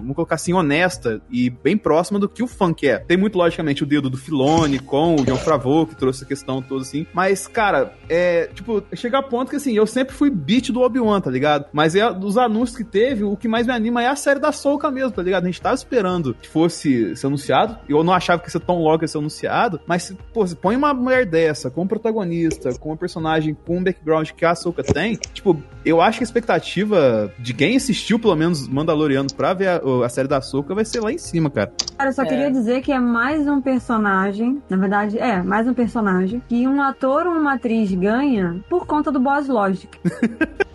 vamos 0.00 0.14
colocar 0.14 0.34
assim, 0.34 0.52
honesta 0.52 1.20
e 1.30 1.50
bem 1.50 1.76
próxima 1.76 2.18
do 2.18 2.28
que 2.28 2.42
o 2.42 2.46
fã 2.46 2.72
quer. 2.72 3.04
Tem 3.04 3.16
muito, 3.16 3.38
logicamente, 3.38 3.82
o 3.82 3.86
dedo 3.86 4.10
do 4.10 4.16
Filone 4.16 4.78
com 4.78 5.16
o 5.16 5.24
John 5.24 5.36
Favreau, 5.36 5.86
que 5.86 5.94
trouxe 5.94 6.24
a 6.24 6.26
questão 6.26 6.60
toda, 6.60 6.82
assim. 6.82 7.06
Mas, 7.12 7.46
cara, 7.46 7.94
é, 8.08 8.48
tipo, 8.54 8.82
chega 8.94 9.18
a 9.18 9.22
ponto 9.22 9.50
que, 9.50 9.56
assim, 9.56 9.74
eu 9.74 9.86
sempre 9.86 10.14
fui 10.14 10.30
beat 10.30 10.70
do 10.70 10.80
Obi-Wan, 10.80 11.20
tá 11.20 11.30
ligado? 11.30 11.66
Mas 11.72 11.94
é, 11.94 12.12
dos 12.12 12.36
anúncios 12.36 12.76
que 12.76 12.84
teve, 12.84 13.24
o 13.24 13.36
que 13.36 13.48
mais 13.48 13.66
me 13.66 13.72
anima 13.72 14.02
é 14.02 14.08
a 14.08 14.16
série 14.16 14.40
da 14.40 14.52
Soca 14.52 14.90
mesmo, 14.90 15.10
tá 15.10 15.22
ligado? 15.22 15.44
A 15.44 15.46
gente 15.46 15.60
tava 15.60 15.74
esperando 15.74 16.34
que 16.34 16.48
fosse 16.48 17.14
ser 17.16 17.26
anunciado. 17.26 17.78
Eu 17.88 18.02
não 18.02 18.12
achava 18.12 18.40
que 18.40 18.48
ia 18.48 18.52
ser 18.52 18.60
tão 18.60 18.78
logo 18.78 19.04
ia 19.04 19.08
ser 19.08 19.18
anunciado, 19.18 19.80
mas, 19.86 20.14
pô, 20.32 20.46
você 20.46 20.54
põe 20.54 20.76
uma 20.76 20.92
mulher 20.94 21.26
dessa, 21.26 21.70
com 21.70 21.82
um 21.82 21.86
protagonista, 21.86 22.70
com 22.78 22.92
um 22.92 22.96
personagem 22.96 23.56
com 23.66 23.78
um 23.78 23.82
background 23.82 24.30
que 24.30 24.44
a 24.44 24.54
Soca 24.54 24.82
tem, 24.82 25.16
tipo, 25.32 25.60
eu 25.84 26.00
acho 26.00 26.18
que 26.18 26.24
a 26.24 26.26
expectativa 26.26 27.32
de 27.38 27.54
quem 27.54 27.76
assistiu, 27.76 28.18
pelo 28.18 28.36
menos, 28.36 28.68
Mandaloriano 28.68 29.32
pra 29.34 29.54
ver 29.54 29.68
a, 29.68 29.80
a 30.04 30.08
série 30.08 30.28
da 30.28 30.40
Soca 30.40 30.74
vai 30.74 30.84
ser 30.84 31.00
lá 31.00 31.12
em 31.12 31.18
cima, 31.18 31.50
cara. 31.50 31.72
Cara, 31.96 32.10
eu 32.10 32.14
só 32.14 32.24
queria 32.24 32.50
dizer 32.50 32.82
que 32.82 32.92
é 32.92 32.98
mais 32.98 33.46
um 33.46 33.60
personagem, 33.60 34.62
na 34.68 34.76
verdade, 34.76 35.18
é, 35.18 35.42
mais 35.42 35.66
um 35.66 35.74
personagem, 35.74 36.42
que 36.48 36.66
um 36.66 36.80
ator 36.80 37.26
ou 37.26 37.32
uma 37.32 37.54
atriz 37.54 37.92
ganha 37.92 38.60
por 38.68 38.86
conta 38.86 39.10
do 39.10 39.20
Boss 39.20 39.48
Logic. 39.48 39.88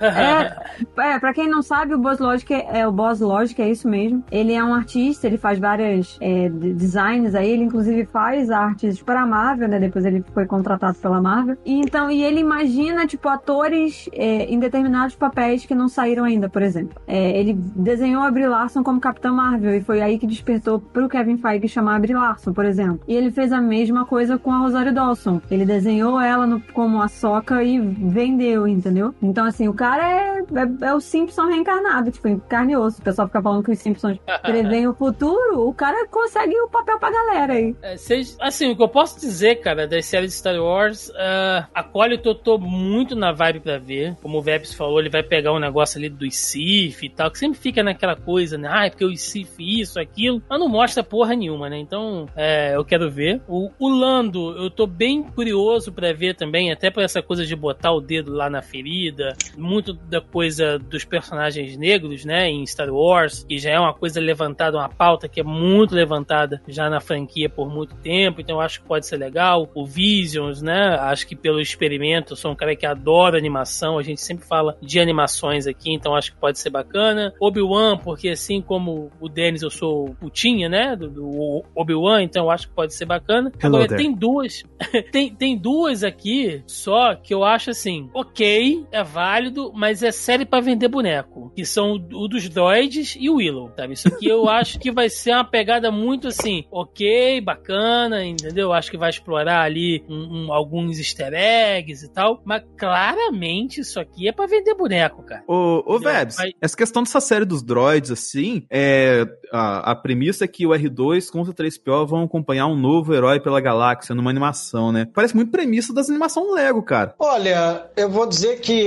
É, 0.00 1.14
é, 1.14 1.18
pra 1.18 1.32
quem 1.32 1.48
não 1.48 1.62
sabe, 1.62 1.94
o 1.94 1.98
Boss 1.98 2.18
Logic 2.18 2.52
é, 2.52 2.80
é, 2.80 2.86
o 2.86 2.92
Boss 2.92 3.20
Logic, 3.20 3.60
é 3.60 3.68
isso 3.68 3.88
mesmo. 3.88 4.24
Ele 4.30 4.52
é 4.52 4.64
um 4.64 4.74
artista, 4.74 5.26
ele 5.26 5.36
faz 5.36 5.58
várias 5.58 6.16
é, 6.20 6.48
designs 6.48 7.34
aí, 7.34 7.50
ele 7.50 7.64
inclusive 7.64 8.06
faz 8.06 8.50
artes 8.50 9.02
para 9.02 9.26
Marvel, 9.26 9.68
né? 9.68 9.78
Depois 9.78 10.04
ele 10.04 10.24
foi 10.32 10.46
contratado 10.46 10.96
pela 10.98 11.20
Marvel. 11.20 11.56
E 11.64 11.80
então, 11.80 12.10
e 12.10 12.22
ele 12.22 12.40
imagina, 12.40 13.06
tipo, 13.06 13.28
atores 13.28 14.08
é, 14.12 14.44
em 14.44 14.58
determinados 14.58 15.14
papéis 15.14 15.66
que 15.66 15.74
não 15.74 15.88
saíram 15.88 16.24
ainda, 16.24 16.48
por 16.48 16.62
exemplo. 16.62 17.00
É, 17.06 17.38
ele 17.38 17.52
desenhou 17.52 18.22
a 18.22 18.30
Brie 18.30 18.46
Larson 18.46 18.82
como 18.82 19.00
Capitã 19.00 19.32
Marvel 19.32 19.74
e 19.74 19.80
foi 19.82 20.00
aí 20.00 20.18
que 20.18 20.26
despertou 20.26 20.80
pro 20.80 21.08
Kevin 21.08 21.36
Feige 21.36 21.68
chamar 21.68 21.96
a 21.96 21.98
Brie 21.98 22.14
Larson, 22.14 22.52
por 22.52 22.64
exemplo. 22.64 23.00
E 23.06 23.14
ele 23.14 23.30
fez 23.30 23.52
a 23.52 23.60
mesma 23.60 24.04
coisa 24.04 24.38
com 24.38 24.52
a 24.52 24.58
Rosário 24.58 24.94
Dawson. 24.94 25.40
Ele 25.50 25.66
desenhou 25.66 26.20
ela 26.20 26.46
no, 26.46 26.60
como 26.72 27.02
a 27.02 27.08
Soca 27.08 27.62
e 27.62 27.78
vendeu, 27.78 28.66
entendeu? 28.66 29.14
Então, 29.22 29.44
assim, 29.44 29.68
o 29.68 29.74
cara 29.74 29.89
é, 29.98 30.38
é, 30.40 30.86
é 30.88 30.94
o 30.94 31.00
Simpson 31.00 31.46
reencarnado, 31.46 32.10
tipo, 32.10 32.28
em 32.28 32.38
carne 32.38 32.72
e 32.72 32.76
osso. 32.76 33.00
O 33.00 33.04
pessoal 33.04 33.26
fica 33.28 33.42
falando 33.42 33.64
que 33.64 33.70
os 33.70 33.78
Simpsons 33.78 34.18
preveem 34.42 34.86
o 34.86 34.94
futuro, 34.94 35.66
o 35.66 35.74
cara 35.74 36.06
consegue 36.08 36.54
o 36.60 36.68
papel 36.68 36.98
pra 36.98 37.10
galera 37.10 37.52
aí. 37.54 37.74
É, 37.82 37.96
cês- 37.96 38.36
assim, 38.40 38.70
o 38.72 38.76
que 38.76 38.82
eu 38.82 38.88
posso 38.88 39.18
dizer, 39.20 39.56
cara, 39.56 39.86
das 39.86 40.06
séries 40.06 40.30
de 40.32 40.36
Star 40.36 40.56
Wars, 40.60 41.08
uh, 41.10 41.66
a 41.74 41.82
Collie 41.82 42.20
eu 42.22 42.34
tô 42.34 42.58
muito 42.58 43.16
na 43.16 43.32
vibe 43.32 43.60
pra 43.60 43.78
ver. 43.78 44.16
Como 44.22 44.38
o 44.38 44.42
Vebs 44.42 44.74
falou, 44.74 45.00
ele 45.00 45.08
vai 45.08 45.22
pegar 45.22 45.52
um 45.52 45.58
negócio 45.58 45.98
ali 45.98 46.08
do 46.08 46.30
Sif 46.30 47.02
e 47.04 47.08
tal, 47.08 47.30
que 47.30 47.38
sempre 47.38 47.58
fica 47.58 47.82
naquela 47.82 48.14
coisa, 48.16 48.58
né? 48.58 48.68
Ah, 48.70 48.86
é 48.86 48.90
porque 48.90 49.04
o 49.04 49.16
Sif 49.16 49.58
isso, 49.58 49.98
aquilo. 49.98 50.42
Mas 50.48 50.60
não 50.60 50.68
mostra 50.68 51.02
porra 51.02 51.34
nenhuma, 51.34 51.68
né? 51.70 51.78
Então, 51.78 52.26
é, 52.36 52.76
eu 52.76 52.84
quero 52.84 53.10
ver. 53.10 53.40
O, 53.48 53.70
o 53.78 53.88
Lando, 53.88 54.56
eu 54.58 54.70
tô 54.70 54.86
bem 54.86 55.22
curioso 55.22 55.92
pra 55.92 56.12
ver 56.12 56.34
também, 56.34 56.70
até 56.72 56.90
por 56.90 57.02
essa 57.02 57.22
coisa 57.22 57.46
de 57.46 57.54
botar 57.56 57.92
o 57.92 58.00
dedo 58.00 58.32
lá 58.32 58.50
na 58.50 58.60
ferida. 58.60 59.34
Muito 59.56 59.79
da 59.80 60.20
coisa 60.20 60.78
dos 60.78 61.04
personagens 61.04 61.76
negros, 61.76 62.24
né? 62.24 62.48
Em 62.48 62.66
Star 62.66 62.90
Wars, 62.90 63.44
que 63.44 63.58
já 63.58 63.70
é 63.70 63.78
uma 63.78 63.94
coisa 63.94 64.20
levantada, 64.20 64.76
uma 64.76 64.88
pauta 64.88 65.28
que 65.28 65.40
é 65.40 65.44
muito 65.44 65.94
levantada 65.94 66.62
já 66.68 66.88
na 66.88 67.00
franquia 67.00 67.48
por 67.48 67.68
muito 67.68 67.94
tempo, 67.96 68.40
então 68.40 68.56
eu 68.56 68.60
acho 68.60 68.80
que 68.80 68.86
pode 68.86 69.06
ser 69.06 69.16
legal. 69.16 69.68
O 69.74 69.86
Visions, 69.86 70.62
né? 70.62 70.96
Acho 71.00 71.26
que 71.26 71.36
pelo 71.36 71.60
experimento, 71.60 72.32
eu 72.32 72.36
sou 72.36 72.52
um 72.52 72.56
cara 72.56 72.74
que 72.76 72.86
adora 72.86 73.38
animação, 73.38 73.98
a 73.98 74.02
gente 74.02 74.20
sempre 74.20 74.46
fala 74.46 74.76
de 74.80 75.00
animações 75.00 75.66
aqui, 75.66 75.92
então 75.92 76.14
acho 76.14 76.32
que 76.32 76.38
pode 76.38 76.58
ser 76.58 76.70
bacana. 76.70 77.32
Obi-Wan, 77.40 77.98
porque 77.98 78.28
assim 78.28 78.60
como 78.60 79.10
o 79.20 79.28
Dennis, 79.28 79.62
eu 79.62 79.70
sou 79.70 80.14
putinha, 80.20 80.68
né? 80.68 80.96
Do, 80.96 81.08
do 81.08 81.64
Obi-Wan, 81.74 82.22
então 82.22 82.44
eu 82.44 82.50
acho 82.50 82.68
que 82.68 82.74
pode 82.74 82.94
ser 82.94 83.06
bacana. 83.06 83.52
Hello 83.62 83.76
Agora, 83.76 83.88
there. 83.88 84.02
tem 84.02 84.14
duas. 84.14 84.62
tem, 85.10 85.34
tem 85.34 85.56
duas 85.56 86.02
aqui 86.02 86.62
só 86.66 87.14
que 87.14 87.34
eu 87.34 87.44
acho 87.44 87.70
assim, 87.70 88.08
ok, 88.14 88.84
é 88.90 89.02
válido, 89.02 89.69
mas 89.74 90.02
é 90.02 90.10
série 90.12 90.44
pra 90.44 90.60
vender 90.60 90.88
boneco. 90.88 91.52
Que 91.54 91.64
são 91.64 91.92
o 91.94 92.28
dos 92.28 92.48
droids 92.48 93.16
e 93.18 93.28
o 93.30 93.36
Willow, 93.36 93.70
sabe? 93.76 93.94
Isso 93.94 94.08
aqui 94.08 94.26
eu 94.26 94.48
acho 94.50 94.78
que 94.78 94.90
vai 94.90 95.08
ser 95.08 95.32
uma 95.32 95.44
pegada 95.44 95.90
muito 95.90 96.28
assim, 96.28 96.64
ok, 96.70 97.40
bacana, 97.40 98.24
entendeu? 98.24 98.72
Acho 98.72 98.90
que 98.90 98.96
vai 98.98 99.10
explorar 99.10 99.62
ali 99.62 100.04
um- 100.08 100.46
um- 100.46 100.52
alguns 100.52 100.98
easter 100.98 101.32
eggs 101.34 102.04
e 102.04 102.08
tal, 102.12 102.40
mas 102.44 102.62
claramente 102.78 103.80
isso 103.80 103.98
aqui 104.00 104.28
é 104.28 104.32
pra 104.32 104.46
vender 104.46 104.74
boneco, 104.74 105.22
cara. 105.22 105.42
Ô, 105.46 105.82
ô? 105.86 105.98
Vebs, 105.98 106.36
Vai- 106.36 106.52
essa 106.60 106.76
questão 106.76 107.02
dessa 107.02 107.20
série 107.20 107.44
dos 107.44 107.62
droids, 107.62 108.10
assim, 108.10 108.64
é, 108.70 109.26
a, 109.52 109.92
a 109.92 109.94
premissa 109.94 110.44
é 110.44 110.48
que 110.48 110.66
o 110.66 110.70
R2 110.70 111.30
contra 111.30 111.52
o 111.52 111.54
3PO 111.54 112.06
vão 112.06 112.24
acompanhar 112.24 112.66
um 112.66 112.76
novo 112.76 113.14
herói 113.14 113.40
pela 113.40 113.60
galáxia 113.60 114.14
numa 114.14 114.30
animação, 114.30 114.92
né? 114.92 115.06
Parece 115.12 115.34
muito 115.34 115.50
premissa 115.50 115.92
das 115.92 116.08
animações 116.08 116.52
Lego, 116.52 116.82
cara. 116.82 117.14
Olha, 117.18 117.86
eu 117.96 118.08
vou 118.08 118.26
dizer 118.26 118.60
que 118.60 118.86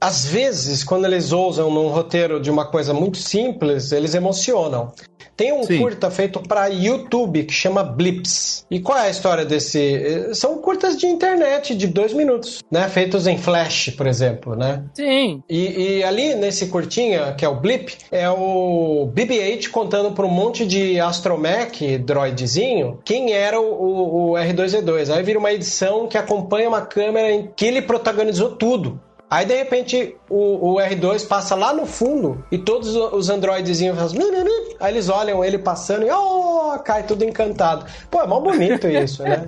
às 0.00 0.26
vezes, 0.26 0.82
quando 0.82 1.04
eles 1.04 1.32
ousam 1.32 1.70
num 1.70 1.88
roteiro 1.88 2.40
de 2.40 2.50
uma 2.50 2.66
coisa 2.66 2.92
muito 2.92 3.18
simples, 3.18 3.92
eles 3.92 4.14
emocionam. 4.14 4.92
Tem 5.36 5.52
um 5.52 5.62
Sim. 5.64 5.78
curta 5.78 6.10
feito 6.10 6.40
para 6.40 6.66
YouTube 6.66 7.44
que 7.44 7.52
chama 7.52 7.82
Blips. 7.82 8.64
E 8.70 8.80
qual 8.80 8.98
é 8.98 9.02
a 9.06 9.10
história 9.10 9.44
desse? 9.44 10.34
São 10.34 10.58
curtas 10.58 10.96
de 10.96 11.06
internet 11.06 11.74
de 11.74 11.86
dois 11.86 12.12
minutos, 12.12 12.62
né? 12.70 12.88
Feitos 12.88 13.26
em 13.26 13.38
Flash, 13.38 13.90
por 13.96 14.06
exemplo, 14.06 14.54
né? 14.56 14.82
Sim, 14.94 15.42
E, 15.48 15.98
e 15.98 16.04
ali 16.04 16.34
nesse 16.34 16.66
curtinha, 16.66 17.32
que 17.36 17.44
é 17.44 17.48
o 17.48 17.54
Blip, 17.60 17.94
é 18.10 18.28
o 18.30 19.10
BB-8 19.14 19.68
contando 19.70 20.12
para 20.12 20.26
um 20.26 20.30
monte 20.30 20.66
de 20.66 21.00
astromech 21.00 21.98
droidzinho 21.98 22.98
quem 23.04 23.32
era 23.32 23.60
o, 23.60 23.64
o- 23.64 24.30
o 24.30 24.34
R2D2. 24.34 25.10
Aí 25.14 25.22
vira 25.22 25.38
uma 25.38 25.52
edição 25.52 26.06
que 26.06 26.18
acompanha 26.18 26.68
uma 26.68 26.82
câmera 26.82 27.30
em 27.30 27.50
que 27.54 27.64
ele 27.66 27.82
protagonizou 27.82 28.50
tudo. 28.56 29.00
Aí 29.30 29.46
de 29.46 29.54
repente 29.54 30.16
o, 30.28 30.72
o 30.72 30.76
R2 30.76 31.28
passa 31.28 31.54
lá 31.54 31.72
no 31.72 31.86
fundo 31.86 32.44
e 32.50 32.58
todos 32.58 32.96
os 32.96 33.30
androidezinhos 33.30 33.96
fazem. 33.96 34.20
Aí 34.80 34.92
eles 34.92 35.08
olham 35.08 35.44
ele 35.44 35.56
passando 35.56 36.04
e 36.04 36.10
oh, 36.10 36.76
cai 36.84 37.04
tudo 37.04 37.24
encantado. 37.24 37.84
Pô, 38.10 38.20
é 38.20 38.26
mó 38.26 38.40
bonito 38.40 38.88
isso, 38.90 39.22
né? 39.22 39.46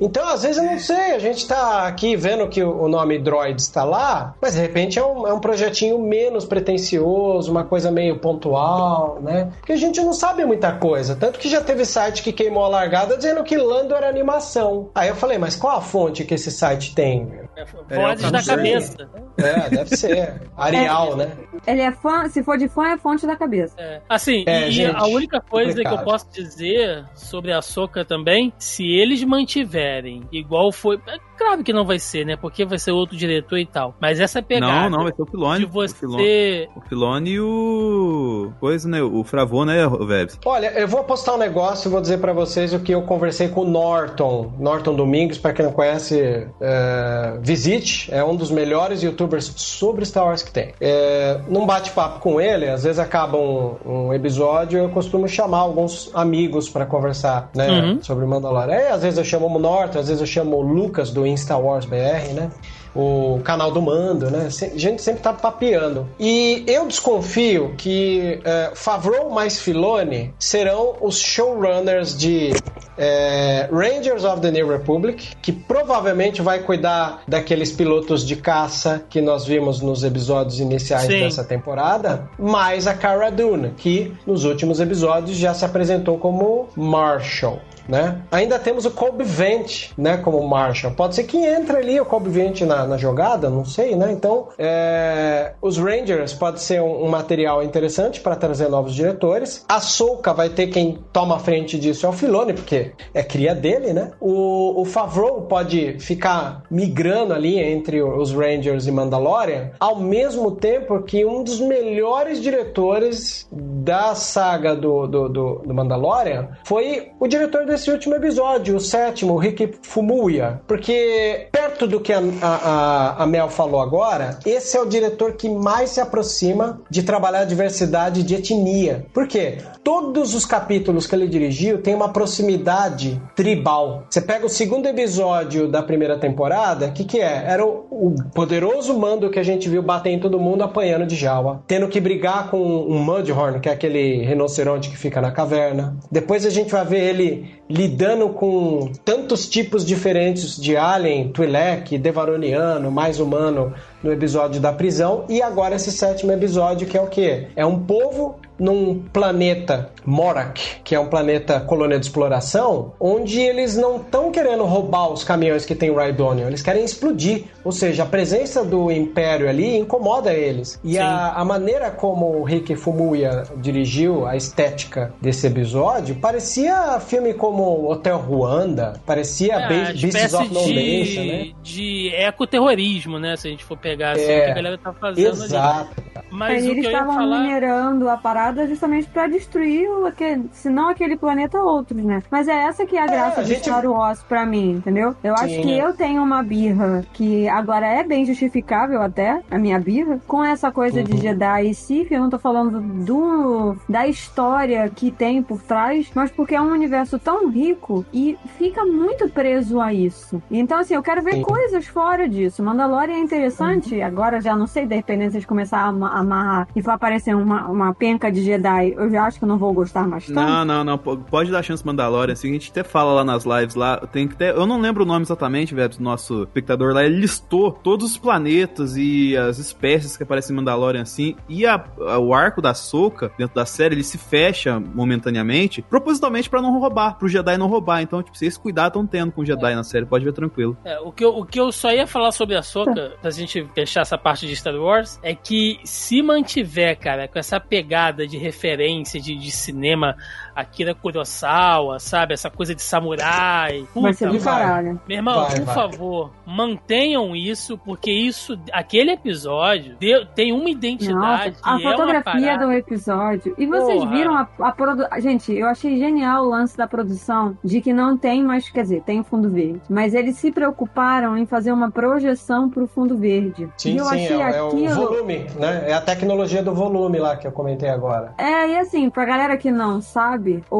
Então, 0.00 0.26
às 0.28 0.42
vezes 0.42 0.58
eu 0.58 0.64
não 0.64 0.78
sei, 0.78 1.12
a 1.12 1.18
gente 1.20 1.46
tá 1.46 1.86
aqui 1.86 2.16
vendo 2.16 2.48
que 2.48 2.62
o 2.62 2.88
nome 2.88 3.18
Droids 3.18 3.64
está 3.64 3.84
lá, 3.84 4.34
mas 4.40 4.54
de 4.54 4.60
repente 4.60 4.98
é 4.98 5.04
um, 5.04 5.28
é 5.28 5.32
um 5.32 5.38
projetinho 5.38 5.98
menos 6.00 6.44
pretencioso, 6.44 7.50
uma 7.52 7.64
coisa 7.64 7.90
meio 7.90 8.18
pontual, 8.18 9.20
né? 9.22 9.52
Porque 9.58 9.72
a 9.72 9.76
gente 9.76 10.00
não 10.00 10.12
sabe 10.12 10.44
muita 10.44 10.72
coisa. 10.72 11.14
Tanto 11.14 11.38
que 11.38 11.48
já 11.48 11.60
teve 11.60 11.84
site 11.84 12.22
que 12.22 12.32
queimou 12.32 12.64
a 12.64 12.68
largada 12.68 13.16
dizendo 13.16 13.44
que 13.44 13.56
Lando 13.56 13.94
era 13.94 14.08
animação. 14.08 14.90
Aí 14.92 15.08
eu 15.08 15.14
falei, 15.14 15.38
mas 15.38 15.54
qual 15.54 15.76
a 15.76 15.80
fonte 15.80 16.24
que 16.24 16.34
esse 16.34 16.50
site 16.50 16.94
tem? 16.94 17.30
É 17.56 17.62
É, 17.90 17.96
vozes 17.96 18.30
da 18.30 18.42
cabeça. 18.42 19.08
É, 19.38 19.70
deve 19.70 19.96
ser. 19.96 20.40
Arial, 20.56 21.16
né? 21.16 21.32
Ele 21.66 21.80
é 21.82 21.92
fã, 21.92 22.28
se 22.28 22.42
for 22.42 22.56
de 22.58 22.68
fã, 22.68 22.88
é 22.88 22.98
fonte 22.98 23.26
da 23.26 23.36
cabeça. 23.36 23.74
É, 23.78 24.00
Assim, 24.08 24.44
É, 24.46 24.68
e 24.68 24.72
gente, 24.72 24.96
a 24.96 25.06
única 25.06 25.40
coisa 25.40 25.72
que 25.74 25.80
eu 25.80 25.84
complicado. 25.90 26.04
posso 26.04 26.26
dizer 26.32 27.04
sobre 27.14 27.52
a 27.52 27.60
Soca 27.62 28.04
também, 28.04 28.52
se 28.58 28.84
eles 28.86 29.22
mantiverem 29.24 30.22
igual 30.32 30.72
foi. 30.72 30.96
É 31.06 31.18
claro 31.38 31.62
que 31.64 31.72
não 31.72 31.84
vai 31.84 31.98
ser, 31.98 32.24
né? 32.24 32.36
Porque 32.36 32.64
vai 32.64 32.78
ser 32.78 32.92
outro 32.92 33.16
diretor 33.16 33.58
e 33.58 33.66
tal. 33.66 33.94
Mas 34.00 34.20
essa 34.20 34.42
pegada 34.42 34.88
Não, 34.88 34.98
não, 34.98 35.04
vai 35.04 35.12
ser 35.14 35.22
o 35.22 35.26
Filone. 35.26 35.58
de 35.60 35.64
O 35.66 35.88
Filone, 35.88 36.16
você. 36.22 36.68
o 36.76 36.80
Filone 36.88 37.30
e 37.30 37.40
o. 37.40 38.52
Coisa, 38.60 38.88
né? 38.88 39.02
O 39.02 39.22
Fravô, 39.24 39.64
né, 39.64 39.86
Vebs? 40.06 40.38
Olha, 40.44 40.72
eu 40.78 40.88
vou 40.88 41.04
postar 41.04 41.34
um 41.34 41.38
negócio 41.38 41.88
e 41.88 41.90
vou 41.90 42.00
dizer 42.00 42.18
pra 42.18 42.32
vocês 42.32 42.72
o 42.72 42.80
que 42.80 42.92
eu 42.92 43.02
conversei 43.02 43.48
com 43.48 43.62
o 43.62 43.68
Norton. 43.68 44.52
Norton 44.58 44.94
Domingos, 44.94 45.38
pra 45.38 45.52
quem 45.52 45.64
não 45.64 45.72
conhece, 45.72 46.46
é, 46.60 47.38
visite. 47.52 48.08
É 48.12 48.24
um 48.24 48.34
dos 48.34 48.50
melhores 48.50 49.02
youtubers 49.02 49.52
sobre 49.56 50.04
Star 50.06 50.24
Wars 50.24 50.42
que 50.42 50.50
tem. 50.50 50.72
É, 50.80 51.38
num 51.48 51.66
bate-papo 51.66 52.20
com 52.20 52.40
ele, 52.40 52.68
às 52.68 52.82
vezes 52.84 52.98
acaba 52.98 53.36
um, 53.36 53.76
um 53.84 54.14
episódio, 54.14 54.78
eu 54.78 54.88
costumo 54.88 55.28
chamar 55.28 55.58
alguns 55.58 56.10
amigos 56.14 56.68
pra 56.70 56.86
conversar, 56.86 57.50
né, 57.54 57.68
Uhum. 57.70 57.98
sobre 58.02 58.24
Mandalorian. 58.26 58.74
Aí, 58.74 58.88
às 58.88 59.02
vezes 59.02 59.18
eu 59.18 59.24
chamo 59.24 59.46
o 59.46 59.58
Norton, 59.58 59.98
às 59.98 60.08
vezes 60.08 60.20
eu 60.20 60.26
chamo 60.26 60.56
o 60.56 60.62
Lucas 60.62 61.10
do 61.10 61.26
Insta 61.26 61.56
Wars 61.56 61.84
BR, 61.84 62.32
né? 62.34 62.50
O 62.94 63.40
canal 63.44 63.70
do 63.70 63.80
mando, 63.80 64.30
né? 64.30 64.48
A 64.48 64.78
gente 64.78 65.02
sempre 65.02 65.22
tá 65.22 65.32
papeando. 65.32 66.08
E 66.18 66.64
eu 66.66 66.86
desconfio 66.86 67.74
que 67.76 68.40
é, 68.44 68.72
Favreau 68.74 69.30
mais 69.30 69.60
Filoni 69.60 70.34
serão 70.38 70.96
os 71.00 71.18
showrunners 71.18 72.16
de 72.16 72.52
é, 72.96 73.68
Rangers 73.72 74.24
of 74.24 74.40
the 74.40 74.50
New 74.50 74.68
Republic, 74.68 75.30
que 75.40 75.52
provavelmente 75.52 76.42
vai 76.42 76.60
cuidar 76.60 77.22
daqueles 77.26 77.72
pilotos 77.72 78.26
de 78.26 78.36
caça 78.36 79.02
que 79.08 79.20
nós 79.20 79.44
vimos 79.44 79.80
nos 79.80 80.04
episódios 80.04 80.60
iniciais 80.60 81.06
Sim. 81.06 81.20
dessa 81.20 81.44
temporada, 81.44 82.28
mais 82.38 82.86
a 82.86 82.94
Cara 82.94 83.30
Dune, 83.30 83.72
que 83.76 84.12
nos 84.26 84.44
últimos 84.44 84.80
episódios 84.80 85.36
já 85.36 85.54
se 85.54 85.64
apresentou 85.64 86.18
como 86.18 86.68
Marshall. 86.76 87.60
Né? 87.88 88.20
Ainda 88.30 88.58
temos 88.58 88.84
o 88.84 88.90
Colby 88.90 89.24
Vent, 89.24 89.90
né, 89.96 90.16
como 90.16 90.46
Marshall. 90.46 90.94
Pode 90.94 91.14
ser 91.14 91.24
que 91.24 91.36
entre 91.36 91.76
ali 91.76 92.00
o 92.00 92.04
Colby 92.04 92.30
Vent 92.30 92.60
na, 92.62 92.86
na 92.86 92.96
jogada, 92.96 93.50
não 93.50 93.64
sei, 93.64 93.96
né? 93.96 94.12
Então, 94.12 94.48
é, 94.58 95.52
os 95.60 95.78
Rangers 95.78 96.32
pode 96.32 96.60
ser 96.60 96.80
um, 96.80 97.04
um 97.04 97.08
material 97.08 97.62
interessante 97.62 98.20
para 98.20 98.36
trazer 98.36 98.68
novos 98.68 98.94
diretores. 98.94 99.64
A 99.68 99.80
Soca 99.80 100.32
vai 100.32 100.48
ter 100.48 100.68
quem 100.68 100.98
toma 101.12 101.36
a 101.36 101.38
frente 101.38 101.78
disso 101.78 102.06
é 102.06 102.08
o 102.08 102.12
Filone, 102.12 102.52
porque 102.52 102.92
é 103.12 103.22
cria 103.22 103.54
dele, 103.54 103.92
né? 103.92 104.12
O, 104.20 104.80
o 104.80 104.84
Favreau 104.84 105.42
pode 105.42 105.98
ficar 105.98 106.62
migrando 106.70 107.32
ali 107.34 107.58
entre 107.58 108.02
os 108.02 108.32
Rangers 108.32 108.86
e 108.86 108.92
Mandalorian, 108.92 109.70
ao 109.78 109.96
mesmo 109.96 110.52
tempo 110.52 111.02
que 111.02 111.24
um 111.24 111.42
dos 111.42 111.60
melhores 111.60 112.40
diretores 112.40 113.46
da 113.50 114.14
saga 114.14 114.74
do, 114.74 115.06
do, 115.06 115.28
do, 115.28 115.62
do 115.66 115.74
Mandalorian 115.74 116.48
foi 116.64 117.10
o 117.18 117.26
diretor 117.26 117.64
desse 117.72 117.90
último 117.90 118.14
episódio, 118.14 118.76
o 118.76 118.80
sétimo, 118.80 119.32
o 119.32 119.38
Rick 119.38 119.76
Fumuya. 119.80 120.60
Porque, 120.66 121.48
perto 121.50 121.86
do 121.86 122.00
que 122.00 122.12
a, 122.12 122.20
a, 122.42 123.22
a 123.22 123.26
Mel 123.26 123.48
falou 123.48 123.80
agora, 123.80 124.38
esse 124.44 124.76
é 124.76 124.80
o 124.80 124.84
diretor 124.84 125.32
que 125.32 125.48
mais 125.48 125.88
se 125.90 126.00
aproxima 126.00 126.82
de 126.90 127.02
trabalhar 127.02 127.40
a 127.40 127.44
diversidade 127.44 128.22
de 128.22 128.34
etnia. 128.34 129.06
Por 129.14 129.26
quê? 129.26 129.56
Todos 129.82 130.34
os 130.34 130.44
capítulos 130.44 131.06
que 131.06 131.14
ele 131.14 131.26
dirigiu 131.26 131.80
têm 131.80 131.94
uma 131.94 132.12
proximidade 132.12 133.20
tribal. 133.34 134.04
Você 134.10 134.20
pega 134.20 134.44
o 134.44 134.50
segundo 134.50 134.86
episódio 134.86 135.66
da 135.66 135.82
primeira 135.82 136.18
temporada, 136.18 136.86
o 136.88 136.92
que, 136.92 137.04
que 137.04 137.20
é? 137.20 137.44
Era 137.46 137.64
o, 137.64 137.86
o 137.90 138.14
poderoso 138.34 138.96
mando 138.98 139.30
que 139.30 139.38
a 139.38 139.42
gente 139.42 139.66
viu 139.68 139.82
bater 139.82 140.10
em 140.10 140.20
todo 140.20 140.38
mundo 140.38 140.62
apanhando 140.62 141.06
de 141.06 141.16
Jawa, 141.16 141.62
tendo 141.66 141.88
que 141.88 142.00
brigar 142.00 142.50
com 142.50 142.60
um 142.60 142.98
Mudhorn, 143.02 143.60
que 143.60 143.68
é 143.70 143.72
aquele 143.72 144.24
rinoceronte 144.26 144.90
que 144.90 144.96
fica 144.98 145.22
na 145.22 145.30
caverna. 145.30 145.96
Depois 146.10 146.44
a 146.44 146.50
gente 146.50 146.70
vai 146.70 146.84
ver 146.84 147.00
ele 147.00 147.61
lidando 147.72 148.28
com 148.28 148.92
tantos 149.02 149.48
tipos 149.48 149.82
diferentes 149.82 150.60
de 150.60 150.76
alien, 150.76 151.28
Twi'lek, 151.32 151.96
Devaroniano, 151.96 152.90
mais 152.90 153.18
humano 153.18 153.72
no 154.02 154.12
episódio 154.12 154.60
da 154.60 154.74
prisão 154.74 155.24
e 155.26 155.40
agora 155.40 155.76
esse 155.76 155.90
sétimo 155.90 156.32
episódio 156.32 156.86
que 156.86 156.98
é 156.98 157.00
o 157.00 157.06
que? 157.06 157.46
É 157.56 157.64
um 157.64 157.78
povo 157.78 158.36
num 158.58 159.02
planeta 159.12 159.90
Morak, 160.04 160.60
que 160.84 160.94
é 160.94 161.00
um 161.00 161.06
planeta 161.06 161.60
colônia 161.60 161.98
de 161.98 162.06
exploração, 162.06 162.92
onde 162.98 163.40
eles 163.40 163.76
não 163.76 163.96
estão 163.96 164.30
querendo 164.30 164.64
roubar 164.64 165.12
os 165.12 165.24
caminhões 165.24 165.64
que 165.64 165.74
tem 165.74 165.90
o 165.90 165.96
Rhydonium, 165.96 166.48
eles 166.48 166.62
querem 166.62 166.84
explodir. 166.84 167.44
Ou 167.64 167.72
seja, 167.72 168.02
a 168.02 168.06
presença 168.06 168.64
do 168.64 168.90
Império 168.90 169.48
ali 169.48 169.76
incomoda 169.76 170.32
eles. 170.32 170.80
E 170.82 170.98
a, 170.98 171.32
a, 171.32 171.44
maneira 171.44 171.90
como 171.90 172.38
o 172.38 172.44
Rick 172.44 172.74
Fumuya 172.74 173.44
dirigiu 173.56 174.26
a 174.26 174.36
estética 174.36 175.12
desse 175.20 175.46
episódio 175.46 176.16
parecia 176.16 176.98
filme 177.00 177.34
como 177.34 177.90
Hotel 177.90 178.18
Ruanda, 178.18 178.94
parecia 179.06 179.54
é, 179.54 179.92
Beasts 179.92 180.34
of 180.34 180.52
No 180.52 180.64
de, 180.64 180.74
Nation, 180.74 181.24
né? 181.24 181.52
de 181.62 182.08
ecoterrorismo, 182.14 183.18
né? 183.18 183.36
Se 183.36 183.48
a 183.48 183.50
gente 183.50 183.64
for 183.64 183.76
pegar 183.76 184.12
assim, 184.12 184.22
É, 184.22 184.40
o 184.40 184.44
que 184.44 184.50
a 184.50 184.54
galera 184.54 184.78
tá 184.78 184.92
fazendo 184.92 185.44
Exato. 185.44 185.90
ali. 185.96 186.22
Mas 186.30 186.64
o 186.64 186.70
eles 186.70 186.86
estavam 186.86 187.14
falar... 187.14 187.40
minerando 187.40 188.08
a 188.08 188.16
parada 188.16 188.41
justamente 188.68 189.08
pra 189.08 189.26
destruir, 189.26 189.88
o, 189.88 190.06
aquele, 190.06 190.48
se 190.52 190.68
não 190.68 190.88
aquele 190.88 191.16
planeta, 191.16 191.60
outros, 191.62 192.02
né? 192.02 192.22
Mas 192.30 192.48
é 192.48 192.52
essa 192.64 192.84
que 192.86 192.96
é 192.96 193.02
a 193.02 193.06
graça 193.06 193.40
a 193.40 193.44
de 193.44 193.50
gente- 193.54 193.64
Star 193.64 193.84
Wars 193.86 194.22
pra 194.22 194.44
mim, 194.44 194.72
entendeu? 194.72 195.14
Eu 195.22 195.34
acho 195.34 195.54
Sim. 195.54 195.62
que 195.62 195.78
eu 195.78 195.92
tenho 195.94 196.22
uma 196.22 196.42
birra 196.42 197.04
que 197.12 197.48
agora 197.48 197.86
é 197.86 198.02
bem 198.02 198.24
justificável 198.24 199.00
até, 199.02 199.40
a 199.50 199.58
minha 199.58 199.78
birra, 199.78 200.18
com 200.26 200.42
essa 200.44 200.70
coisa 200.70 201.02
de 201.02 201.12
Uhum. 201.12 201.18
Jedi 201.18 201.70
e 201.70 201.74
Sith, 201.74 202.10
eu 202.10 202.20
não 202.20 202.30
tô 202.30 202.38
falando 202.38 202.80
do 202.80 203.76
da 203.88 204.06
história 204.08 204.88
que 204.94 205.10
tem 205.10 205.42
por 205.42 205.60
trás, 205.62 206.10
mas 206.14 206.30
porque 206.30 206.54
é 206.54 206.60
um 206.60 206.72
universo 206.72 207.18
tão 207.18 207.48
rico 207.50 208.04
e 208.12 208.38
fica 208.58 208.84
muito 208.84 209.28
preso 209.28 209.80
a 209.80 209.92
isso. 209.92 210.42
Então, 210.50 210.78
assim, 210.78 210.94
eu 210.94 211.02
quero 211.02 211.22
ver 211.22 211.34
Sim. 211.34 211.42
coisas 211.42 211.86
fora 211.86 212.28
disso. 212.28 212.62
Mandalorian 212.62 213.14
é 213.16 213.20
interessante, 213.20 214.00
agora 214.00 214.40
já 214.40 214.56
não 214.56 214.66
sei, 214.66 214.86
de 214.86 214.94
repente 214.96 215.30
vocês 215.30 215.44
começar 215.44 215.78
a 215.78 215.88
ama- 215.88 216.10
amarrar 216.12 216.68
e 216.74 216.82
aparecer 216.86 217.34
uma, 217.36 217.68
uma 217.68 217.94
penca 217.94 218.31
de 218.32 218.42
Jedi, 218.42 218.94
eu 218.96 219.10
já 219.10 219.24
acho 219.24 219.38
que 219.38 219.44
eu 219.44 219.48
não 219.48 219.58
vou 219.58 219.72
gostar 219.72 220.06
mais 220.08 220.26
tanto. 220.26 220.34
Não, 220.40 220.64
não, 220.64 220.84
não. 220.84 220.98
po- 220.98 221.16
Pode 221.16 221.50
dar 221.50 221.62
chance 221.62 221.84
Mandalorian. 221.84 222.32
Assim, 222.32 222.50
a 222.50 222.52
gente 222.54 222.70
até 222.70 222.82
fala 222.82 223.12
lá 223.12 223.24
nas 223.24 223.44
lives 223.44 223.74
lá. 223.74 223.98
Tem 223.98 224.26
que 224.26 224.34
ter. 224.36 224.54
Eu 224.54 224.66
não 224.66 224.80
lembro 224.80 225.02
o 225.04 225.06
nome 225.06 225.22
exatamente, 225.22 225.74
velho, 225.74 225.88
do 225.90 226.02
nosso 226.02 226.42
espectador 226.44 226.94
lá. 226.94 227.04
Ele 227.04 227.16
listou 227.20 227.70
todos 227.72 228.12
os 228.12 228.18
planetas 228.18 228.96
e 228.96 229.36
as 229.36 229.58
espécies 229.58 230.16
que 230.16 230.22
aparecem 230.22 230.52
em 230.52 230.56
Mandalorian 230.56 231.02
assim. 231.02 231.36
E 231.48 231.66
a- 231.66 231.84
a- 232.08 232.18
o 232.18 232.32
arco 232.34 232.60
da 232.62 232.74
Soca 232.74 233.30
dentro 233.38 233.54
da 233.54 233.66
série, 233.66 233.94
ele 233.94 234.04
se 234.04 234.16
fecha 234.18 234.80
momentaneamente, 234.80 235.82
propositalmente 235.82 236.48
pra 236.48 236.60
não 236.62 236.78
roubar, 236.78 237.18
pro 237.18 237.28
Jedi 237.28 237.56
não 237.56 237.66
roubar. 237.68 238.02
Então, 238.02 238.22
tipo, 238.22 238.36
se 238.36 238.46
esse 238.46 238.58
cuidado 238.58 238.88
estão 238.88 239.06
tendo 239.06 239.32
com 239.32 239.42
o 239.42 239.44
Jedi 239.44 239.74
na 239.74 239.84
série, 239.84 240.06
pode 240.06 240.24
ver 240.24 240.32
tranquilo. 240.32 240.76
É, 240.84 240.98
o, 241.00 241.12
que 241.12 241.24
eu, 241.24 241.36
o 241.36 241.44
que 241.44 241.60
eu 241.60 241.70
só 241.70 241.90
ia 241.92 242.06
falar 242.06 242.32
sobre 242.32 242.56
a 242.56 242.62
Soca, 242.62 243.12
pra 243.20 243.30
gente 243.30 243.66
fechar 243.74 244.00
essa 244.02 244.16
parte 244.18 244.46
de 244.46 244.56
Star 244.56 244.74
Wars, 244.74 245.18
é 245.22 245.34
que 245.34 245.78
se 245.84 246.22
mantiver, 246.22 246.98
cara, 246.98 247.28
com 247.28 247.38
essa 247.38 247.60
pegada 247.60 248.21
de 248.26 248.38
referência 248.38 249.20
de, 249.20 249.36
de 249.36 249.50
cinema 249.50 250.16
Akira 250.54 250.94
Kurosawa, 250.94 251.98
sabe? 251.98 252.34
Essa 252.34 252.50
coisa 252.50 252.74
de 252.74 252.82
samurai. 252.82 253.86
Vai 253.94 254.12
ser 254.12 254.26
puta, 254.26 254.38
do 254.38 254.44
caralho. 254.44 255.00
Meu 255.08 255.16
irmão, 255.18 255.44
Vai, 255.44 255.56
por 255.56 255.64
vai. 255.64 255.74
favor, 255.74 256.30
mantenham 256.46 257.34
isso, 257.34 257.78
porque 257.78 258.10
isso, 258.10 258.58
aquele 258.72 259.12
episódio 259.12 259.96
deu- 259.98 260.26
tem 260.26 260.52
uma 260.52 260.68
identidade. 260.70 261.50
Nossa, 261.50 261.60
a 261.62 261.72
é 261.72 261.76
uma 261.76 261.90
fotografia 261.90 262.32
parada. 262.40 262.66
do 262.66 262.72
episódio. 262.72 263.54
E 263.58 263.66
vocês 263.66 264.00
Porra. 264.00 264.10
viram 264.16 264.34
a, 264.36 264.48
a 264.60 264.72
produção. 264.72 265.08
Gente, 265.20 265.52
eu 265.52 265.66
achei 265.66 265.96
genial 265.98 266.44
o 266.44 266.48
lance 266.48 266.76
da 266.76 266.86
produção 266.86 267.56
de 267.64 267.80
que 267.80 267.92
não 267.92 268.16
tem 268.16 268.42
mais. 268.42 268.68
Quer 268.70 268.82
dizer, 268.82 269.02
tem 269.02 269.20
o 269.20 269.24
fundo 269.24 269.48
verde. 269.50 269.80
Mas 269.88 270.14
eles 270.14 270.36
se 270.36 270.50
preocuparam 270.52 271.36
em 271.36 271.46
fazer 271.46 271.72
uma 271.72 271.90
projeção 271.90 272.68
pro 272.68 272.86
fundo 272.86 273.16
verde. 273.16 273.68
Sim, 273.76 273.94
e 273.94 273.96
eu 273.98 274.04
sim, 274.06 274.14
achei 274.24 274.36
é, 274.42 274.56
é 274.56 274.62
o 274.62 274.68
aquilo. 274.68 274.94
volume, 274.94 275.46
né? 275.58 275.84
É 275.88 275.94
a 275.94 276.00
tecnologia 276.00 276.62
do 276.62 276.74
volume 276.74 277.18
lá 277.18 277.36
que 277.36 277.46
eu 277.46 277.52
comentei 277.52 277.88
agora. 277.88 278.34
É, 278.38 278.68
e 278.68 278.78
assim, 278.78 279.08
pra 279.10 279.24
galera 279.24 279.56
que 279.56 279.70
não 279.70 280.00
sabe, 280.00 280.41
o, 280.70 280.76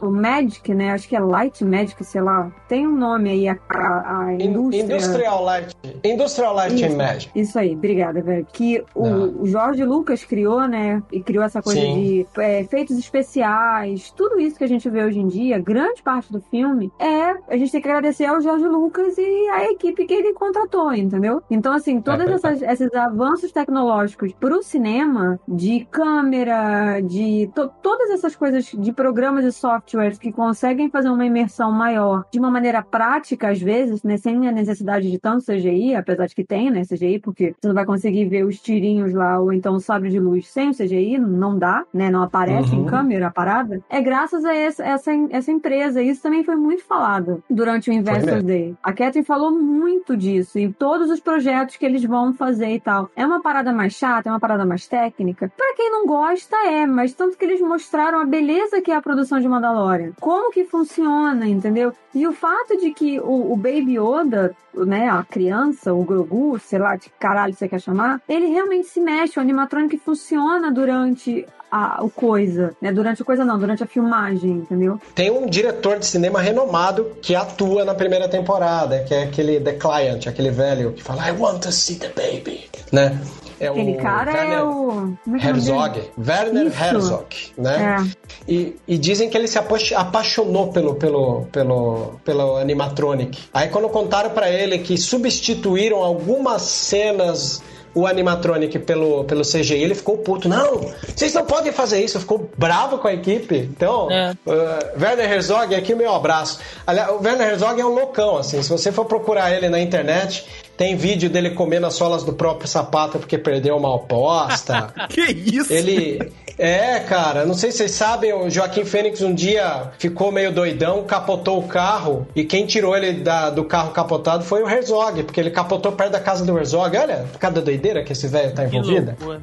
o, 0.00 0.06
o 0.06 0.10
Magic, 0.10 0.72
né? 0.74 0.92
Acho 0.92 1.08
que 1.08 1.16
é 1.16 1.20
Light 1.20 1.64
Magic, 1.64 2.02
sei 2.04 2.20
lá. 2.20 2.50
Tem 2.68 2.86
um 2.86 2.96
nome 2.96 3.30
aí, 3.30 3.48
a, 3.48 3.56
a, 3.70 4.20
a 4.26 4.32
In- 4.34 4.44
indústria. 4.46 4.82
Industrial 4.84 5.44
Light, 5.44 5.74
Industrial 6.04 6.54
Light 6.54 6.84
Isso. 6.86 6.96
Magic. 6.96 7.30
Isso 7.34 7.58
aí, 7.58 7.74
obrigada, 7.74 8.22
velho. 8.22 8.46
Que 8.52 8.82
o, 8.94 9.42
o 9.42 9.46
Jorge 9.46 9.84
Lucas 9.84 10.24
criou, 10.24 10.66
né? 10.68 11.02
E 11.12 11.20
criou 11.20 11.44
essa 11.44 11.60
coisa 11.62 11.80
Sim. 11.80 11.94
de 12.02 12.26
é, 12.38 12.60
efeitos 12.60 12.96
especiais, 12.98 14.10
tudo 14.16 14.38
isso 14.40 14.56
que 14.56 14.64
a 14.64 14.68
gente 14.68 14.88
vê 14.88 15.04
hoje 15.04 15.18
em 15.18 15.26
dia, 15.28 15.58
grande 15.58 16.02
parte 16.02 16.32
do 16.32 16.40
filme, 16.40 16.90
é. 16.98 17.34
A 17.48 17.56
gente 17.56 17.72
tem 17.72 17.80
que 17.80 17.88
agradecer 17.88 18.24
ao 18.26 18.40
Jorge 18.40 18.66
Lucas 18.66 19.16
e 19.18 19.48
à 19.50 19.64
equipe 19.70 20.04
que 20.06 20.14
ele 20.14 20.32
contratou, 20.32 20.92
entendeu? 20.94 21.42
Então, 21.50 21.72
assim, 21.72 22.00
todos 22.00 22.26
É, 22.26 22.32
essas, 22.32 22.62
esses 22.62 22.94
avanços 22.94 23.52
tecnológicos 23.52 24.32
pro 24.38 24.62
cinema, 24.62 25.38
de 25.46 25.86
câmera, 25.90 27.00
de 27.00 27.50
to- 27.54 27.70
todas 27.82 28.10
essas 28.10 28.34
coisas 28.34 28.45
de 28.50 28.92
programas 28.92 29.44
e 29.44 29.52
softwares 29.52 30.18
que 30.18 30.32
conseguem 30.32 30.88
fazer 30.90 31.08
uma 31.08 31.24
imersão 31.24 31.70
maior 31.72 32.24
de 32.30 32.38
uma 32.38 32.50
maneira 32.50 32.82
prática, 32.82 33.48
às 33.50 33.60
vezes, 33.60 34.02
né, 34.02 34.16
sem 34.16 34.48
a 34.48 34.52
necessidade 34.52 35.10
de 35.10 35.18
tanto 35.18 35.44
CGI, 35.44 35.94
apesar 35.94 36.26
de 36.26 36.34
que 36.34 36.44
tem, 36.44 36.70
né, 36.70 36.82
CGI, 36.84 37.18
porque 37.18 37.54
você 37.60 37.68
não 37.68 37.74
vai 37.74 37.84
conseguir 37.84 38.26
ver 38.26 38.44
os 38.44 38.60
tirinhos 38.60 39.12
lá, 39.12 39.38
ou 39.40 39.52
então 39.52 39.74
o 39.74 39.80
sabre 39.80 40.10
de 40.10 40.18
luz 40.20 40.48
sem 40.48 40.70
o 40.70 40.74
CGI, 40.74 41.18
não 41.18 41.58
dá, 41.58 41.84
né, 41.92 42.10
não 42.10 42.22
aparece 42.22 42.74
em 42.74 42.80
Uhum. 42.80 42.86
câmera 42.86 43.26
a 43.28 43.30
parada, 43.30 43.80
é 43.88 44.00
graças 44.00 44.44
a 44.44 44.54
essa, 44.54 44.84
essa, 44.84 45.10
essa 45.30 45.50
empresa. 45.50 46.02
Isso 46.02 46.22
também 46.22 46.44
foi 46.44 46.56
muito 46.56 46.84
falado 46.84 47.42
durante 47.50 47.90
o 47.90 47.92
Investors 47.92 48.26
mesmo. 48.26 48.48
Day. 48.48 48.74
A 48.82 48.92
Catherine 48.92 49.24
falou 49.24 49.50
muito 49.50 50.16
disso, 50.16 50.58
e 50.58 50.72
todos 50.72 51.10
os 51.10 51.20
projetos 51.20 51.76
que 51.76 51.84
eles 51.86 52.04
vão 52.04 52.32
fazer 52.32 52.70
e 52.70 52.80
tal. 52.80 53.10
É 53.16 53.24
uma 53.26 53.40
parada 53.40 53.72
mais 53.72 53.94
chata, 53.94 54.28
é 54.28 54.32
uma 54.32 54.40
parada 54.40 54.64
mais 54.64 54.86
técnica. 54.86 55.50
Pra 55.56 55.74
quem 55.76 55.90
não 55.90 56.06
gosta, 56.06 56.56
é, 56.66 56.86
mas 56.86 57.12
tanto 57.14 57.36
que 57.36 57.44
eles 57.44 57.60
mostraram 57.60 58.20
a 58.20 58.24
beleza 58.36 58.82
que 58.82 58.90
é 58.90 58.94
a 58.94 59.00
produção 59.00 59.40
de 59.40 59.48
Mandalorian. 59.48 60.12
Como 60.20 60.52
que 60.52 60.64
funciona, 60.64 61.48
entendeu? 61.48 61.92
E 62.14 62.26
o 62.26 62.32
fato 62.32 62.76
de 62.76 62.92
que 62.92 63.18
o, 63.18 63.52
o 63.52 63.56
Baby 63.56 63.98
Yoda, 63.98 64.54
né, 64.74 65.08
a 65.08 65.24
criança, 65.24 65.94
o 65.94 66.04
Grogu, 66.04 66.58
sei 66.58 66.78
lá 66.78 66.96
de 66.96 67.08
caralho 67.18 67.54
você 67.54 67.66
quer 67.66 67.80
chamar, 67.80 68.20
ele 68.28 68.46
realmente 68.46 68.88
se 68.88 69.00
mexe, 69.00 69.38
o 69.38 69.42
animatronic 69.42 69.96
funciona 69.98 70.70
durante 70.70 71.46
a, 71.70 72.04
o 72.04 72.10
coisa, 72.10 72.74
né? 72.80 72.92
Durante 72.92 73.22
a 73.22 73.24
coisa 73.24 73.44
não, 73.44 73.58
durante 73.58 73.82
a 73.82 73.86
filmagem, 73.86 74.50
entendeu? 74.50 75.00
Tem 75.14 75.30
um 75.30 75.46
diretor 75.46 75.98
de 75.98 76.06
cinema 76.06 76.40
renomado 76.40 77.16
que 77.22 77.34
atua 77.34 77.84
na 77.84 77.94
primeira 77.94 78.28
temporada, 78.28 79.02
que 79.04 79.14
é 79.14 79.24
aquele 79.24 79.60
The 79.60 79.72
Client, 79.72 80.26
aquele 80.26 80.50
velho 80.50 80.92
que 80.92 81.02
fala 81.02 81.26
I 81.28 81.32
want 81.32 81.62
to 81.62 81.72
see 81.72 81.96
the 81.96 82.08
baby, 82.08 82.68
né? 82.92 83.18
É 83.58 83.68
Aquele 83.68 83.94
cara 83.94 84.32
é 84.32 84.62
o. 84.62 85.16
Como 85.24 85.36
é 85.36 85.40
é 85.40 85.44
o? 85.44 85.48
Herzog, 85.48 86.02
Werner 86.18 86.66
Isso. 86.66 86.84
Herzog, 86.84 87.26
né? 87.56 88.06
É. 88.06 88.52
E, 88.52 88.76
e 88.86 88.98
dizem 88.98 89.30
que 89.30 89.36
ele 89.36 89.48
se 89.48 89.58
apa- 89.58 89.76
apaixonou 89.96 90.68
pelo, 90.68 90.94
pelo, 90.94 91.46
pelo, 91.50 92.20
pelo 92.24 92.56
animatronic. 92.56 93.38
Aí 93.52 93.68
quando 93.68 93.88
contaram 93.88 94.30
pra 94.30 94.50
ele 94.50 94.78
que 94.78 94.96
substituíram 94.98 96.02
algumas 96.02 96.62
cenas 96.62 97.62
o 97.96 98.06
animatronic 98.06 98.78
pelo, 98.80 99.24
pelo 99.24 99.40
CGI, 99.42 99.82
ele 99.82 99.94
ficou 99.94 100.18
puto. 100.18 100.48
Não, 100.50 100.92
vocês 101.14 101.32
não 101.32 101.46
podem 101.46 101.72
fazer 101.72 102.04
isso. 102.04 102.20
Ficou 102.20 102.50
bravo 102.58 102.98
com 102.98 103.08
a 103.08 103.14
equipe. 103.14 103.56
Então, 103.56 104.10
É. 104.10 104.32
uh, 104.46 105.02
Werner 105.02 105.32
Herzog, 105.32 105.74
aqui 105.74 105.94
o 105.94 105.96
meu 105.96 106.14
abraço. 106.14 106.60
Aliás, 106.86 107.10
o 107.10 107.22
Werner 107.22 107.48
Herzog 107.52 107.80
é 107.80 107.84
um 107.86 107.94
loucão, 107.94 108.36
assim. 108.36 108.62
Se 108.62 108.68
você 108.68 108.92
for 108.92 109.06
procurar 109.06 109.50
ele 109.50 109.70
na 109.70 109.80
internet, 109.80 110.46
tem 110.76 110.94
vídeo 110.94 111.30
dele 111.30 111.50
comendo 111.50 111.86
as 111.86 111.94
solas 111.94 112.22
do 112.22 112.34
próprio 112.34 112.68
sapato 112.68 113.18
porque 113.18 113.38
perdeu 113.38 113.76
uma 113.76 113.96
aposta. 113.96 114.92
Que 115.08 115.22
isso? 115.22 115.72
Ele. 115.72 116.30
É, 116.58 117.00
cara, 117.00 117.44
não 117.44 117.52
sei 117.54 117.70
se 117.70 117.78
vocês 117.78 117.90
sabem, 117.90 118.32
o 118.32 118.48
Joaquim 118.48 118.84
Fênix 118.84 119.20
um 119.20 119.34
dia 119.34 119.90
ficou 119.98 120.32
meio 120.32 120.50
doidão, 120.50 121.04
capotou 121.04 121.58
o 121.58 121.68
carro 121.68 122.26
e 122.34 122.44
quem 122.44 122.64
tirou 122.64 122.96
ele 122.96 123.12
da- 123.20 123.50
do 123.50 123.62
carro 123.64 123.90
capotado 123.92 124.42
foi 124.42 124.62
o 124.62 124.68
Herzog, 124.68 125.22
porque 125.24 125.38
ele 125.38 125.50
capotou 125.50 125.92
perto 125.92 126.12
da 126.12 126.20
casa 126.20 126.44
do 126.46 126.56
Herzog. 126.58 126.96
Olha, 126.96 127.26
cada 127.38 127.60
doideira 127.60 128.02
que 128.02 128.12
esse 128.12 128.26
velho 128.26 128.54
tá 128.54 128.64
Que 128.66 128.74
envolvido. 128.76 129.08
loucura. 129.18 129.42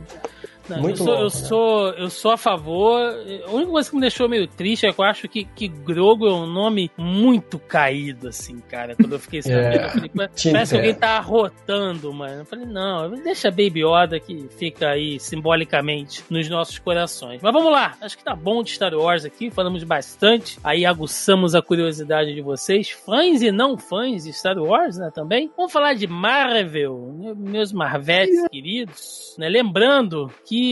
Não, 0.75 0.81
Muito 0.81 1.01
eu, 1.01 1.05
sou, 1.05 1.13
eu, 1.15 1.21
louco, 1.21 1.37
né? 1.37 1.43
sou, 1.47 1.89
eu 1.93 2.09
sou 2.09 2.31
a 2.31 2.37
favor. 2.37 2.99
A 3.47 3.51
única 3.51 3.71
coisa 3.71 3.89
que 3.89 3.95
me 3.95 4.01
deixou 4.01 4.27
meio 4.29 4.47
triste 4.47 4.85
é 4.85 4.93
que 4.93 4.99
eu 4.99 5.05
acho 5.05 5.27
que, 5.27 5.45
que 5.45 5.67
Grogo 5.67 6.27
é 6.27 6.33
um 6.33 6.45
nome 6.47 6.89
muito 6.97 7.59
caído, 7.59 8.27
assim, 8.29 8.59
cara. 8.69 8.95
Quando 8.95 9.13
eu 9.13 9.19
fiquei 9.19 9.41
sabendo, 9.43 9.63
É, 9.65 9.85
eu 9.85 9.89
falei, 9.89 10.09
"Pa- 10.09 10.27
te 10.27 10.51
parece 10.51 10.71
que 10.71 10.77
alguém 10.77 10.95
tá 10.95 11.17
arrotando, 11.17 12.13
mano. 12.13 12.41
Eu 12.41 12.45
falei, 12.45 12.65
não, 12.65 13.09
deixa 13.23 13.49
Baby 13.51 13.83
Yoda 13.85 14.19
que 14.19 14.47
fica 14.57 14.89
aí 14.89 15.19
simbolicamente 15.19 16.23
nos 16.29 16.49
nossos 16.49 16.79
corações. 16.79 17.41
Mas 17.41 17.53
vamos 17.53 17.71
lá, 17.71 17.95
acho 18.01 18.17
que 18.17 18.23
tá 18.23 18.35
bom 18.35 18.63
de 18.63 18.71
Star 18.71 18.93
Wars 18.93 19.25
aqui, 19.25 19.51
falamos 19.51 19.83
bastante. 19.83 20.57
Aí 20.63 20.85
aguçamos 20.85 21.53
a 21.55 21.61
curiosidade 21.61 22.33
de 22.33 22.41
vocês, 22.41 22.89
fãs 22.89 23.41
e 23.41 23.51
não 23.51 23.77
fãs 23.77 24.23
de 24.23 24.33
Star 24.33 24.57
Wars, 24.57 24.97
né, 24.97 25.11
também. 25.13 25.51
Vamos 25.55 25.71
falar 25.71 25.93
de 25.93 26.07
Marvel, 26.07 27.35
meus 27.37 27.71
Marvetes 27.71 28.43
queridos, 28.51 29.35
né? 29.37 29.47
Lembrando 29.49 30.31
que 30.45 30.62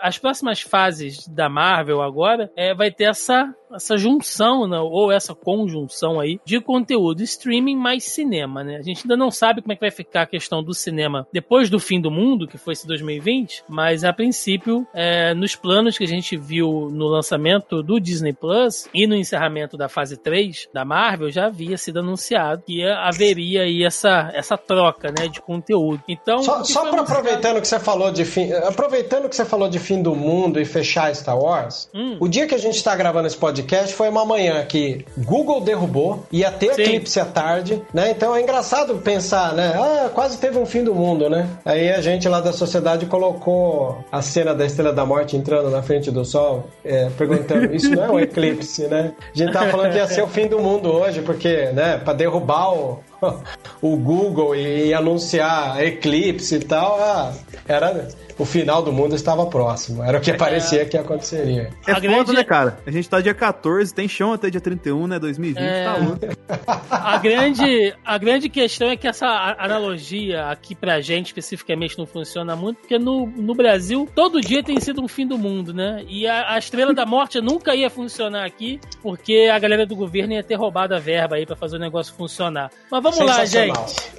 as 0.00 0.18
próximas 0.18 0.60
fases 0.60 1.26
da 1.28 1.48
Marvel 1.48 2.02
agora 2.02 2.50
é, 2.56 2.74
vai 2.74 2.90
ter 2.90 3.04
essa 3.04 3.54
essa 3.74 3.96
junção, 3.96 4.66
né, 4.66 4.78
ou 4.78 5.10
essa 5.12 5.34
conjunção 5.34 6.20
aí 6.20 6.38
de 6.44 6.60
conteúdo 6.60 7.22
streaming 7.22 7.76
mais 7.76 8.04
cinema, 8.04 8.62
né? 8.64 8.76
A 8.76 8.82
gente 8.82 9.02
ainda 9.04 9.16
não 9.16 9.30
sabe 9.30 9.60
como 9.62 9.72
é 9.72 9.76
que 9.76 9.80
vai 9.80 9.90
ficar 9.90 10.22
a 10.22 10.26
questão 10.26 10.62
do 10.62 10.74
cinema 10.74 11.26
depois 11.32 11.68
do 11.70 11.78
fim 11.78 12.00
do 12.00 12.10
mundo, 12.10 12.46
que 12.46 12.58
foi 12.58 12.72
esse 12.72 12.86
2020, 12.86 13.64
mas 13.68 14.04
a 14.04 14.12
princípio, 14.12 14.86
é, 14.94 15.34
nos 15.34 15.54
planos 15.56 15.96
que 15.98 16.04
a 16.04 16.08
gente 16.08 16.36
viu 16.36 16.88
no 16.92 17.06
lançamento 17.06 17.82
do 17.82 17.98
Disney 18.00 18.32
Plus 18.32 18.88
e 18.94 19.06
no 19.06 19.14
encerramento 19.14 19.76
da 19.76 19.88
fase 19.88 20.16
3 20.16 20.68
da 20.72 20.84
Marvel, 20.84 21.30
já 21.30 21.46
havia 21.46 21.76
sido 21.78 22.00
anunciado 22.00 22.62
que 22.66 22.82
haveria 22.84 23.62
aí 23.62 23.84
essa, 23.84 24.30
essa 24.34 24.56
troca, 24.56 25.08
né, 25.08 25.28
de 25.28 25.40
conteúdo. 25.40 26.02
Então, 26.08 26.42
Só, 26.42 26.64
só 26.64 26.80
anunciado- 26.86 27.00
aproveitando 27.12 27.60
que 27.60 27.68
você 27.68 27.78
falou 27.78 28.10
de 28.10 28.24
fim. 28.24 28.52
Aproveitando 28.52 29.28
que 29.28 29.36
você 29.36 29.44
falou 29.44 29.68
de 29.68 29.78
fim 29.78 30.02
do 30.02 30.14
mundo 30.14 30.60
e 30.60 30.64
fechar 30.64 31.14
Star 31.14 31.38
Wars, 31.38 31.88
Hum. 31.94 32.16
o 32.20 32.28
dia 32.28 32.46
que 32.46 32.54
a 32.54 32.58
gente 32.58 32.82
tá 32.82 32.94
gravando 32.96 33.26
esse 33.26 33.36
podcast 33.36 33.61
foi 33.92 34.08
uma 34.08 34.24
manhã 34.24 34.64
que 34.64 35.04
Google 35.16 35.60
derrubou, 35.60 36.24
ia 36.30 36.50
ter 36.50 36.74
Sim. 36.74 36.82
eclipse 36.82 37.20
à 37.20 37.24
tarde, 37.24 37.82
né? 37.92 38.10
Então 38.10 38.34
é 38.34 38.42
engraçado 38.42 38.96
pensar, 38.98 39.52
né? 39.54 39.74
Ah, 39.76 40.10
quase 40.12 40.38
teve 40.38 40.58
um 40.58 40.66
fim 40.66 40.84
do 40.84 40.94
mundo, 40.94 41.28
né? 41.28 41.48
Aí 41.64 41.90
a 41.90 42.00
gente 42.00 42.28
lá 42.28 42.40
da 42.40 42.52
sociedade 42.52 43.06
colocou 43.06 44.04
a 44.10 44.22
cena 44.22 44.54
da 44.54 44.64
Estrela 44.64 44.92
da 44.92 45.04
Morte 45.04 45.36
entrando 45.36 45.70
na 45.70 45.82
frente 45.82 46.10
do 46.10 46.24
Sol, 46.24 46.64
é, 46.84 47.08
perguntando, 47.10 47.74
isso 47.74 47.90
não 47.90 48.04
é 48.04 48.10
um 48.10 48.20
eclipse, 48.20 48.86
né? 48.86 49.12
A 49.34 49.38
gente 49.38 49.52
tava 49.52 49.70
falando 49.70 49.92
que 49.92 49.98
ia 49.98 50.06
ser 50.06 50.22
o 50.22 50.28
fim 50.28 50.46
do 50.46 50.60
mundo 50.60 50.90
hoje, 50.90 51.22
porque, 51.22 51.66
né, 51.72 51.98
pra 51.98 52.12
derrubar 52.12 52.72
o, 52.72 53.00
o 53.80 53.96
Google 53.96 54.54
e, 54.56 54.88
e 54.88 54.94
anunciar 54.94 55.82
eclipse 55.82 56.56
e 56.56 56.60
tal, 56.60 56.98
ah, 57.00 57.32
era 57.68 58.08
o 58.38 58.44
final 58.44 58.82
do 58.82 58.92
mundo 58.92 59.14
estava 59.14 59.46
próximo. 59.46 60.02
Era 60.02 60.18
o 60.18 60.20
que 60.20 60.32
parecia 60.32 60.84
que 60.86 60.96
aconteceria. 60.96 61.70
É 61.86 61.92
A 61.92 61.94
foda, 61.96 62.00
grande- 62.08 62.32
né, 62.32 62.44
cara? 62.44 62.78
A 62.86 62.90
gente 62.90 63.08
tá 63.08 63.20
dia 63.20 63.34
14, 63.34 63.94
tem 63.94 64.08
chão 64.08 64.32
até 64.32 64.50
dia 64.50 64.60
31, 64.60 65.06
né? 65.06 65.18
2020 65.18 65.62
É. 65.62 65.84
tá 65.84 65.96
louco. 65.96 66.18
A 66.90 67.18
grande, 67.18 67.94
a 68.04 68.18
grande 68.18 68.48
questão 68.48 68.88
é 68.88 68.96
que 68.96 69.06
essa 69.08 69.26
analogia 69.58 70.46
aqui 70.46 70.74
pra 70.74 71.00
gente 71.00 71.26
especificamente 71.28 71.98
não 71.98 72.06
funciona 72.06 72.54
muito, 72.54 72.78
porque 72.78 72.98
no, 72.98 73.26
no 73.26 73.54
Brasil 73.54 74.08
todo 74.14 74.40
dia 74.40 74.62
tem 74.62 74.78
sido 74.80 75.02
um 75.02 75.08
fim 75.08 75.26
do 75.26 75.36
mundo, 75.38 75.72
né? 75.74 76.04
E 76.08 76.26
a, 76.26 76.54
a 76.54 76.58
Estrela 76.58 76.94
da 76.94 77.04
Morte 77.06 77.40
nunca 77.40 77.74
ia 77.74 77.90
funcionar 77.90 78.44
aqui, 78.46 78.78
porque 79.02 79.50
a 79.52 79.58
galera 79.58 79.84
do 79.86 79.96
governo 79.96 80.34
ia 80.34 80.42
ter 80.42 80.54
roubado 80.54 80.94
a 80.94 80.98
verba 80.98 81.36
aí 81.36 81.46
pra 81.46 81.56
fazer 81.56 81.76
o 81.76 81.80
negócio 81.80 82.14
funcionar. 82.14 82.70
Mas 82.90 83.02
vamos 83.02 83.11
lá, 83.20 83.44
gente. 83.44 84.12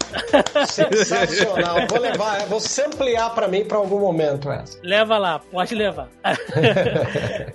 Sensacional. 0.67 1.87
Vou 1.87 1.99
levar, 1.99 2.45
vou 2.45 2.59
ampliar 2.85 3.29
pra 3.31 3.47
mim 3.47 3.65
pra 3.65 3.77
algum 3.77 3.99
momento 3.99 4.49
essa. 4.51 4.79
Leva 4.83 5.17
lá, 5.17 5.39
pode 5.39 5.73
levar. 5.75 6.09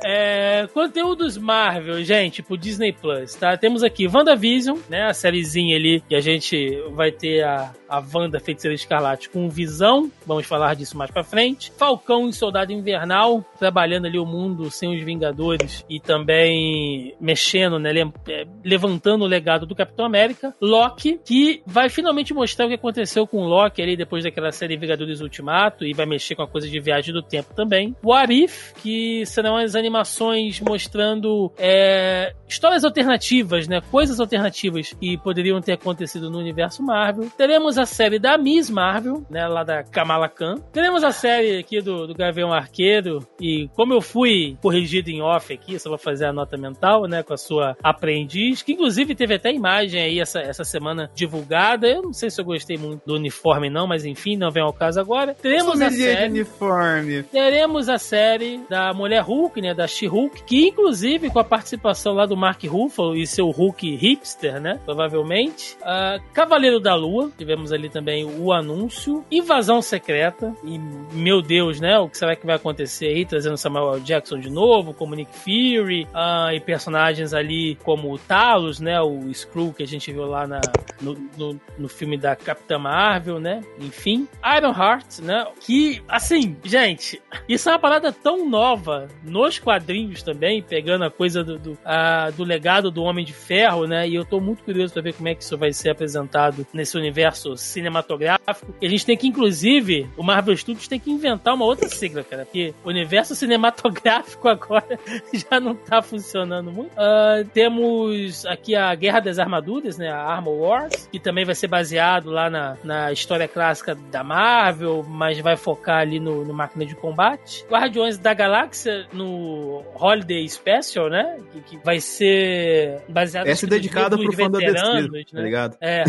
É, 0.04 0.66
conteúdos 0.72 1.36
Marvel, 1.36 2.02
gente, 2.02 2.42
pro 2.42 2.56
Disney 2.56 2.92
Plus, 2.92 3.34
tá? 3.34 3.56
Temos 3.56 3.82
aqui 3.82 4.06
WandaVision, 4.06 4.78
né? 4.88 5.06
A 5.06 5.12
sériezinha 5.12 5.76
ali 5.76 6.00
que 6.08 6.14
a 6.14 6.20
gente 6.20 6.80
vai 6.92 7.10
ter 7.10 7.42
a, 7.44 7.72
a 7.88 8.02
Wanda 8.14 8.40
Feiticeira 8.40 8.74
Escarlate 8.74 9.28
com 9.28 9.48
Visão. 9.48 10.10
Vamos 10.24 10.46
falar 10.46 10.74
disso 10.74 10.96
mais 10.96 11.10
pra 11.10 11.24
frente. 11.24 11.72
Falcão 11.76 12.28
e 12.28 12.32
Soldado 12.32 12.72
Invernal, 12.72 13.44
trabalhando 13.58 14.06
ali 14.06 14.18
o 14.18 14.24
mundo 14.24 14.70
sem 14.70 14.96
os 14.96 15.02
Vingadores 15.02 15.84
e 15.90 16.00
também 16.00 17.14
mexendo, 17.20 17.78
né? 17.78 17.90
é, 18.28 18.46
Levantando 18.64 19.24
o 19.24 19.28
legado 19.28 19.66
do 19.66 19.74
Capitão 19.74 20.06
América. 20.06 20.54
Loki, 20.60 21.20
que 21.28 21.62
vai 21.66 21.90
finalmente 21.90 22.32
mostrar 22.32 22.64
o 22.64 22.68
que 22.70 22.76
aconteceu 22.76 23.26
com 23.26 23.42
o 23.42 23.46
Loki 23.46 23.82
ali 23.82 23.94
depois 23.94 24.24
daquela 24.24 24.50
série 24.50 24.78
Vingadores 24.78 25.20
Ultimato 25.20 25.84
e 25.84 25.92
vai 25.92 26.06
mexer 26.06 26.34
com 26.34 26.40
a 26.40 26.48
coisa 26.48 26.66
de 26.66 26.80
viagem 26.80 27.12
do 27.12 27.20
tempo 27.20 27.52
também. 27.52 27.94
What 28.02 28.32
If, 28.32 28.72
que 28.82 29.26
serão 29.26 29.54
as 29.54 29.74
animações 29.74 30.58
mostrando 30.58 31.52
é, 31.58 32.32
histórias 32.48 32.82
alternativas, 32.82 33.68
né? 33.68 33.82
Coisas 33.90 34.18
alternativas 34.18 34.94
que 34.94 35.18
poderiam 35.18 35.60
ter 35.60 35.72
acontecido 35.72 36.30
no 36.30 36.38
universo 36.38 36.82
Marvel. 36.82 37.28
Teremos 37.36 37.76
a 37.76 37.84
série 37.84 38.18
da 38.18 38.38
Miss 38.38 38.70
Marvel, 38.70 39.22
né? 39.28 39.46
Lá 39.46 39.62
da 39.62 39.82
Kamala 39.82 40.30
Khan. 40.30 40.54
Teremos 40.72 41.04
a 41.04 41.12
série 41.12 41.58
aqui 41.58 41.82
do, 41.82 42.06
do 42.06 42.14
Gavião 42.14 42.54
Arqueiro. 42.54 43.18
E 43.38 43.68
como 43.76 43.92
eu 43.92 44.00
fui 44.00 44.56
corrigido 44.62 45.10
em 45.10 45.20
off 45.20 45.52
aqui, 45.52 45.78
só 45.78 45.90
vou 45.90 45.98
fazer 45.98 46.24
a 46.24 46.32
nota 46.32 46.56
mental, 46.56 47.02
né? 47.02 47.22
Com 47.22 47.34
a 47.34 47.36
sua 47.36 47.76
aprendiz, 47.82 48.62
que 48.62 48.72
inclusive 48.72 49.14
teve 49.14 49.34
até 49.34 49.52
imagem 49.52 50.00
aí 50.00 50.20
essa, 50.20 50.40
essa 50.40 50.64
semana 50.64 51.10
divulgada. 51.18 51.86
Eu 51.88 52.02
não 52.02 52.12
sei 52.12 52.30
se 52.30 52.40
eu 52.40 52.44
gostei 52.44 52.78
muito 52.78 53.02
do 53.04 53.14
uniforme, 53.14 53.68
não, 53.68 53.86
mas 53.86 54.04
enfim, 54.04 54.36
não 54.36 54.50
vem 54.50 54.62
ao 54.62 54.72
caso 54.72 55.00
agora. 55.00 55.34
Teremos 55.34 55.80
a 55.80 55.90
série. 55.90 56.30
uniforme. 56.30 57.22
Teremos 57.24 57.88
a 57.88 57.98
série 57.98 58.60
da 58.68 58.92
Mulher 58.92 59.22
Hulk, 59.22 59.60
né? 59.60 59.74
Da 59.74 59.86
She-Hulk, 59.86 60.44
que 60.44 60.68
inclusive 60.68 61.30
com 61.30 61.38
a 61.38 61.44
participação 61.44 62.14
lá 62.14 62.24
do 62.26 62.36
Mark 62.36 62.62
Ruffalo 62.64 63.16
e 63.16 63.26
seu 63.26 63.50
Hulk 63.50 63.96
hipster, 63.96 64.60
né? 64.60 64.78
Provavelmente. 64.84 65.76
Ah, 65.82 66.18
Cavaleiro 66.32 66.80
da 66.80 66.94
Lua, 66.94 67.30
tivemos 67.36 67.72
ali 67.72 67.88
também 67.88 68.24
o 68.24 68.52
anúncio. 68.52 69.24
Invasão 69.30 69.82
Secreta. 69.82 70.54
E, 70.64 70.78
meu 71.12 71.42
Deus, 71.42 71.80
né? 71.80 71.98
O 71.98 72.08
que 72.08 72.16
será 72.16 72.36
que 72.36 72.46
vai 72.46 72.56
acontecer 72.56 73.06
aí? 73.06 73.24
Trazendo 73.24 73.56
Samuel 73.56 73.94
L. 73.94 74.00
Jackson 74.00 74.38
de 74.38 74.50
novo, 74.50 74.94
como 74.94 75.14
Nick 75.14 75.32
Fury, 75.34 76.06
ah, 76.14 76.50
e 76.54 76.60
personagens 76.60 77.34
ali 77.34 77.76
como 77.82 78.12
o 78.12 78.18
Talos, 78.18 78.80
né? 78.80 79.00
O 79.00 79.28
Skrull 79.30 79.72
que 79.72 79.82
a 79.82 79.86
gente 79.86 80.12
viu 80.12 80.26
lá 80.26 80.46
na, 80.46 80.60
no, 81.00 81.07
no, 81.36 81.60
no 81.78 81.88
filme 81.88 82.16
da 82.16 82.34
Capitã 82.34 82.78
Marvel, 82.78 83.38
né? 83.38 83.62
Enfim. 83.80 84.28
Iron 84.56 84.72
Heart, 84.72 85.20
né? 85.20 85.46
Que, 85.60 86.02
assim, 86.08 86.56
gente, 86.64 87.20
isso 87.48 87.68
é 87.68 87.72
uma 87.72 87.78
parada 87.78 88.12
tão 88.12 88.48
nova 88.48 89.08
nos 89.24 89.58
quadrinhos 89.58 90.22
também, 90.22 90.62
pegando 90.62 91.04
a 91.04 91.10
coisa 91.10 91.44
do, 91.44 91.58
do, 91.58 91.78
ah, 91.84 92.30
do 92.36 92.44
legado 92.44 92.90
do 92.90 93.02
Homem 93.02 93.24
de 93.24 93.32
Ferro, 93.32 93.86
né? 93.86 94.08
E 94.08 94.14
eu 94.14 94.24
tô 94.24 94.40
muito 94.40 94.62
curioso 94.62 94.92
pra 94.92 95.02
ver 95.02 95.14
como 95.14 95.28
é 95.28 95.34
que 95.34 95.42
isso 95.42 95.56
vai 95.56 95.72
ser 95.72 95.90
apresentado 95.90 96.66
nesse 96.72 96.96
universo 96.96 97.56
cinematográfico. 97.56 98.74
E 98.80 98.86
a 98.86 98.90
gente 98.90 99.04
tem 99.04 99.16
que, 99.16 99.26
inclusive, 99.26 100.08
o 100.16 100.22
Marvel 100.22 100.56
Studios 100.56 100.88
tem 100.88 100.98
que 100.98 101.10
inventar 101.10 101.54
uma 101.54 101.64
outra 101.64 101.88
sigla, 101.88 102.22
cara, 102.22 102.44
porque 102.44 102.74
o 102.84 102.88
universo 102.88 103.34
cinematográfico 103.34 104.48
agora 104.48 104.98
já 105.32 105.60
não 105.60 105.74
tá 105.74 106.02
funcionando 106.02 106.72
muito. 106.72 106.92
Ah, 106.96 107.42
temos 107.52 108.46
aqui 108.46 108.74
a 108.74 108.94
Guerra 108.94 109.20
das 109.20 109.38
Armaduras, 109.38 109.98
né? 109.98 110.08
A 110.08 110.22
Armor 110.22 110.54
Wars, 110.54 110.87
que 111.10 111.18
também 111.18 111.44
vai 111.44 111.54
ser 111.54 111.68
baseado 111.68 112.30
lá 112.30 112.50
na, 112.50 112.76
na 112.84 113.12
história 113.12 113.48
clássica 113.48 113.94
da 113.94 114.22
Marvel, 114.22 115.04
mas 115.08 115.38
vai 115.40 115.56
focar 115.56 116.00
ali 116.00 116.20
no, 116.20 116.44
no 116.44 116.54
máquina 116.54 116.84
de 116.84 116.94
combate. 116.94 117.64
Guardiões 117.68 118.18
da 118.18 118.34
Galáxia 118.34 119.06
no 119.12 119.82
Holiday 119.94 120.48
Special, 120.48 121.08
né? 121.08 121.38
Que, 121.52 121.60
que 121.60 121.76
vai 121.84 122.00
ser 122.00 123.02
baseado 123.08 123.46
Essa 123.46 123.66
é 123.66 123.68
dedicada 123.68 124.16
pro 124.16 124.32
fã 124.32 124.50
da 124.50 124.58
DC, 124.58 125.08
né? 125.08 125.22
tá 125.32 125.40
ligado? 125.40 125.76
É. 125.80 126.04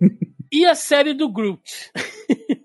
e 0.52 0.64
a 0.64 0.74
série 0.74 1.14
do 1.14 1.30
Groot. 1.30 1.92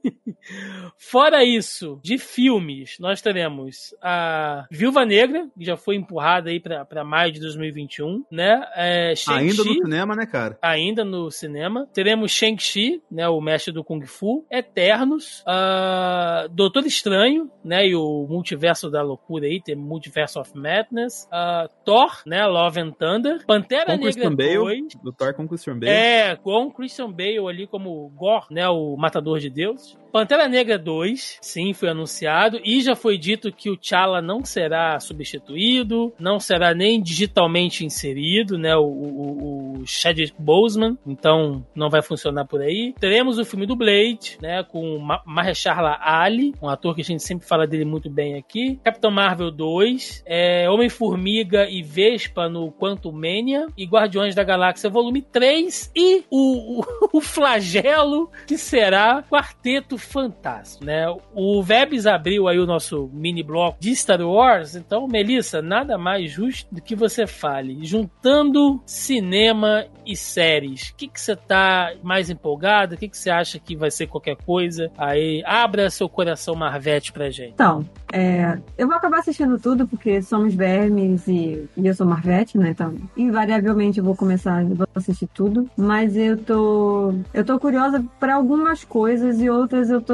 Fora 0.97 1.43
isso, 1.43 1.99
de 2.01 2.17
filmes, 2.17 2.97
nós 2.99 3.21
teremos 3.21 3.93
a 4.01 4.65
Viúva 4.71 5.05
Negra, 5.05 5.47
que 5.57 5.65
já 5.65 5.75
foi 5.75 5.95
empurrada 5.95 6.49
aí 6.49 6.59
pra, 6.59 7.03
maio 7.03 7.31
de 7.31 7.39
2021, 7.39 8.25
né? 8.31 8.65
É, 8.75 9.13
ainda 9.27 9.63
no 9.63 9.73
cinema, 9.73 10.15
né, 10.15 10.25
cara? 10.25 10.57
Ainda 10.61 11.03
no 11.03 11.29
cinema. 11.29 11.87
Teremos 11.93 12.31
Shang-Chi, 12.31 13.01
né? 13.11 13.27
O 13.27 13.41
mestre 13.41 13.73
do 13.73 13.83
Kung 13.83 14.05
Fu. 14.05 14.45
Eternos. 14.49 15.41
Uh, 15.41 16.49
Doutor 16.49 16.85
Estranho, 16.85 17.51
né? 17.63 17.87
E 17.87 17.95
o 17.95 18.25
multiverso 18.29 18.89
da 18.89 19.01
loucura 19.01 19.45
aí, 19.45 19.61
tem 19.61 19.75
Multiverse 19.75 20.39
of 20.39 20.51
Madness. 20.57 21.27
Uh, 21.27 21.69
Thor, 21.83 22.21
né? 22.25 22.45
Love 22.45 22.79
and 22.79 22.91
Thunder. 22.91 23.45
Pantera 23.45 23.85
com 23.85 23.91
Negra 23.91 24.03
Christian 24.03 24.33
2. 24.33 24.35
Bale, 24.35 24.87
do 25.03 25.11
Thor 25.11 25.33
com 25.33 25.47
Christian 25.47 25.79
Bale. 25.79 25.91
É, 25.91 26.35
com 26.35 26.71
Christian 26.71 27.11
Bale 27.11 27.39
ali 27.39 27.67
como 27.67 28.09
Gore, 28.15 28.45
né? 28.49 28.67
O 28.69 28.95
matador 28.97 29.39
de 29.39 29.49
Deus. 29.49 29.97
Pantera 30.11 30.42
Negra 30.47 30.77
2, 30.77 31.37
sim, 31.41 31.73
foi 31.73 31.89
anunciado 31.89 32.59
e 32.63 32.81
já 32.81 32.95
foi 32.95 33.17
dito 33.17 33.51
que 33.51 33.69
o 33.69 33.77
T'Challa 33.77 34.21
não 34.21 34.43
será 34.43 34.99
substituído, 34.99 36.13
não 36.19 36.39
será 36.39 36.73
nem 36.73 37.01
digitalmente 37.01 37.85
inserido, 37.85 38.57
né? 38.57 38.75
O, 38.75 38.83
o, 38.83 39.79
o 39.81 39.83
Chadwick 39.85 40.33
Boseman, 40.37 40.97
então 41.05 41.65
não 41.75 41.89
vai 41.89 42.01
funcionar 42.01 42.45
por 42.45 42.61
aí. 42.61 42.93
Teremos 42.99 43.37
o 43.37 43.45
filme 43.45 43.65
do 43.65 43.75
Blade, 43.75 44.37
né? 44.41 44.63
Com 44.63 44.99
Mahershala 45.25 45.97
Ali, 46.01 46.53
um 46.61 46.67
ator 46.67 46.95
que 46.95 47.01
a 47.01 47.05
gente 47.05 47.23
sempre 47.23 47.47
fala 47.47 47.67
dele 47.67 47.85
muito 47.85 48.09
bem 48.09 48.35
aqui. 48.35 48.79
Capitão 48.83 49.11
Marvel 49.11 49.51
2, 49.51 50.23
é, 50.25 50.69
Homem-Formiga 50.69 51.67
e 51.69 51.81
Vespa 51.81 52.49
no 52.49 52.71
Quantum 52.71 53.11
Mania 53.11 53.67
e 53.77 53.85
Guardiões 53.85 54.35
da 54.35 54.43
Galáxia 54.43 54.89
Volume 54.89 55.21
3 55.21 55.91
e 55.95 56.23
o, 56.29 56.81
o, 56.81 56.83
o 57.17 57.21
flagelo 57.21 58.31
que 58.47 58.57
será 58.57 59.23
Quarteto 59.23 59.97
fantástico, 59.97 60.32
né? 60.81 61.05
O 61.33 61.61
Vebs 61.63 62.05
abriu 62.05 62.47
aí 62.47 62.59
o 62.59 62.65
nosso 62.65 63.09
mini 63.13 63.43
bloco 63.43 63.77
de 63.79 63.95
Star 63.95 64.21
Wars, 64.21 64.75
então, 64.75 65.07
Melissa, 65.07 65.61
nada 65.61 65.97
mais 65.97 66.31
justo 66.31 66.73
do 66.73 66.81
que 66.81 66.95
você 66.95 67.27
fale. 67.27 67.83
Juntando 67.85 68.81
cinema 68.85 69.85
e 70.05 70.15
séries, 70.15 70.89
o 70.89 70.95
que, 70.95 71.07
que 71.07 71.19
você 71.19 71.35
tá 71.35 71.93
mais 72.01 72.29
empolgado? 72.29 72.95
O 72.95 72.97
que, 72.97 73.07
que 73.07 73.17
você 73.17 73.29
acha 73.29 73.59
que 73.59 73.75
vai 73.75 73.91
ser 73.91 74.07
qualquer 74.07 74.35
coisa? 74.35 74.91
Aí, 74.97 75.43
abra 75.45 75.89
seu 75.89 76.09
coração 76.09 76.55
Marvete 76.55 77.11
pra 77.11 77.29
gente. 77.29 77.53
Então, 77.53 77.85
é, 78.11 78.59
eu 78.77 78.87
vou 78.87 78.95
acabar 78.95 79.19
assistindo 79.19 79.57
tudo 79.57 79.87
porque 79.87 80.21
somos 80.21 80.53
vermes 80.53 81.27
e, 81.27 81.67
e 81.75 81.87
eu 81.87 81.95
sou 81.95 82.05
Marvete, 82.05 82.57
né? 82.57 82.69
Então, 82.69 82.95
invariavelmente 83.17 83.97
eu 83.97 84.03
vou 84.03 84.15
começar, 84.15 84.63
vou 84.65 84.87
assistir 84.93 85.27
tudo. 85.33 85.69
Mas 85.75 86.15
eu 86.15 86.37
tô, 86.37 87.13
eu 87.33 87.43
tô 87.43 87.59
curiosa 87.59 88.03
para 88.19 88.35
algumas 88.35 88.83
coisas 88.83 89.41
e 89.41 89.49
outras 89.49 89.89
eu 89.89 90.01
tô, 90.01 90.13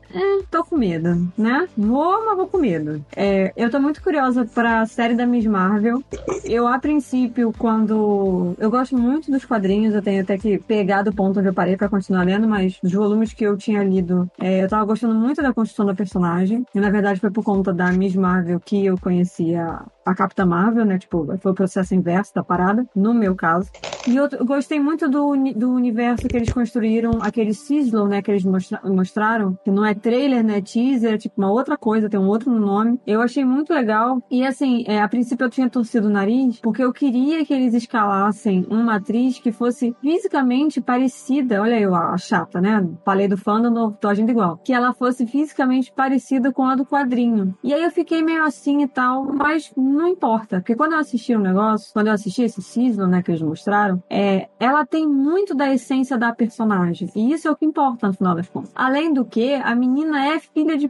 é, 0.13 0.43
tô 0.49 0.63
com 0.63 0.77
medo, 0.77 1.31
né? 1.37 1.67
Vou, 1.77 2.25
mas 2.25 2.37
vou 2.37 2.47
com 2.47 2.57
medo. 2.57 3.03
É, 3.15 3.53
eu 3.55 3.69
tô 3.69 3.79
muito 3.79 4.01
curiosa 4.01 4.45
pra 4.45 4.85
série 4.85 5.15
da 5.15 5.25
Miss 5.25 5.45
Marvel. 5.45 6.03
Eu, 6.43 6.67
a 6.67 6.79
princípio, 6.79 7.53
quando. 7.57 8.55
Eu 8.57 8.69
gosto 8.69 8.97
muito 8.97 9.31
dos 9.31 9.45
quadrinhos, 9.45 9.93
eu 9.93 10.01
tenho 10.01 10.21
até 10.21 10.37
que 10.37 10.57
pegar 10.59 11.03
do 11.03 11.13
ponto 11.13 11.39
onde 11.39 11.49
eu 11.49 11.53
parei 11.53 11.77
pra 11.77 11.89
continuar 11.89 12.23
lendo, 12.23 12.47
mas 12.47 12.77
dos 12.81 12.91
volumes 12.91 13.33
que 13.33 13.43
eu 13.43 13.57
tinha 13.57 13.83
lido, 13.83 14.29
é, 14.39 14.63
eu 14.63 14.69
tava 14.69 14.85
gostando 14.85 15.15
muito 15.15 15.41
da 15.41 15.53
construção 15.53 15.85
da 15.85 15.95
personagem. 15.95 16.65
E 16.73 16.79
na 16.79 16.89
verdade 16.89 17.19
foi 17.19 17.31
por 17.31 17.43
conta 17.43 17.73
da 17.73 17.91
Miss 17.91 18.15
Marvel 18.15 18.59
que 18.59 18.85
eu 18.85 18.97
conhecia 18.97 19.81
a 20.05 20.15
Capitã 20.15 20.45
Marvel, 20.45 20.85
né? 20.85 20.97
Tipo, 20.97 21.37
foi 21.37 21.51
o 21.51 21.55
processo 21.55 21.93
inverso 21.93 22.33
da 22.33 22.43
parada, 22.43 22.85
no 22.95 23.13
meu 23.13 23.35
caso. 23.35 23.69
E 24.07 24.15
eu, 24.15 24.27
eu 24.27 24.45
gostei 24.45 24.79
muito 24.79 25.07
do, 25.07 25.35
do 25.55 25.71
universo 25.71 26.27
que 26.27 26.35
eles 26.35 26.51
construíram, 26.51 27.19
aquele 27.21 27.53
Sizzle, 27.53 28.07
né? 28.07 28.21
Que 28.21 28.31
eles 28.31 28.43
mostra, 28.43 28.81
mostraram, 28.83 29.57
que 29.63 29.71
não 29.71 29.85
é 29.85 29.93
trailer, 30.01 30.43
né? 30.43 30.61
Teaser, 30.61 31.17
tipo 31.17 31.35
uma 31.37 31.51
outra 31.51 31.77
coisa, 31.77 32.09
tem 32.09 32.19
um 32.19 32.27
outro 32.27 32.51
nome. 32.51 32.99
Eu 33.05 33.21
achei 33.21 33.45
muito 33.45 33.73
legal. 33.73 34.21
E 34.29 34.45
assim, 34.45 34.83
é, 34.87 35.01
a 35.01 35.07
princípio 35.07 35.45
eu 35.45 35.49
tinha 35.49 35.69
torcido 35.69 36.07
o 36.07 36.11
nariz, 36.11 36.59
porque 36.59 36.83
eu 36.83 36.91
queria 36.91 37.45
que 37.45 37.53
eles 37.53 37.73
escalassem 37.73 38.65
uma 38.69 38.95
atriz 38.95 39.39
que 39.39 39.51
fosse 39.51 39.95
fisicamente 40.01 40.81
parecida. 40.81 41.61
Olha 41.61 41.79
eu, 41.79 41.95
a 41.95 42.17
chata, 42.17 42.59
né? 42.59 42.87
Falei 43.05 43.27
do 43.27 43.37
fandom, 43.37 43.91
tô 43.91 44.07
agindo 44.07 44.31
igual. 44.31 44.57
Que 44.57 44.73
ela 44.73 44.93
fosse 44.93 45.25
fisicamente 45.25 45.91
parecida 45.91 46.51
com 46.51 46.63
a 46.65 46.75
do 46.75 46.85
quadrinho. 46.85 47.55
E 47.63 47.73
aí 47.73 47.83
eu 47.83 47.91
fiquei 47.91 48.21
meio 48.21 48.43
assim 48.43 48.81
e 48.81 48.87
tal, 48.87 49.31
mas 49.33 49.71
não 49.75 50.07
importa. 50.07 50.57
Porque 50.57 50.75
quando 50.75 50.93
eu 50.93 50.99
assisti 50.99 51.35
o 51.35 51.39
um 51.39 51.41
negócio, 51.41 51.91
quando 51.93 52.07
eu 52.07 52.13
assisti 52.13 52.43
esse 52.43 52.61
season, 52.61 53.07
né, 53.07 53.21
que 53.21 53.31
eles 53.31 53.41
mostraram, 53.41 54.01
é, 54.09 54.47
ela 54.59 54.85
tem 54.85 55.07
muito 55.07 55.53
da 55.53 55.73
essência 55.73 56.17
da 56.17 56.33
personagem. 56.33 57.09
E 57.15 57.31
isso 57.31 57.47
é 57.47 57.51
o 57.51 57.55
que 57.55 57.65
importa 57.65 58.07
no 58.07 58.13
final 58.13 58.35
das 58.35 58.49
contas. 58.49 58.71
Além 58.75 59.13
do 59.13 59.25
que, 59.25 59.55
a 59.55 59.75
menina 59.91 60.25
é 60.25 60.39
filha 60.39 60.77
de 60.77 60.89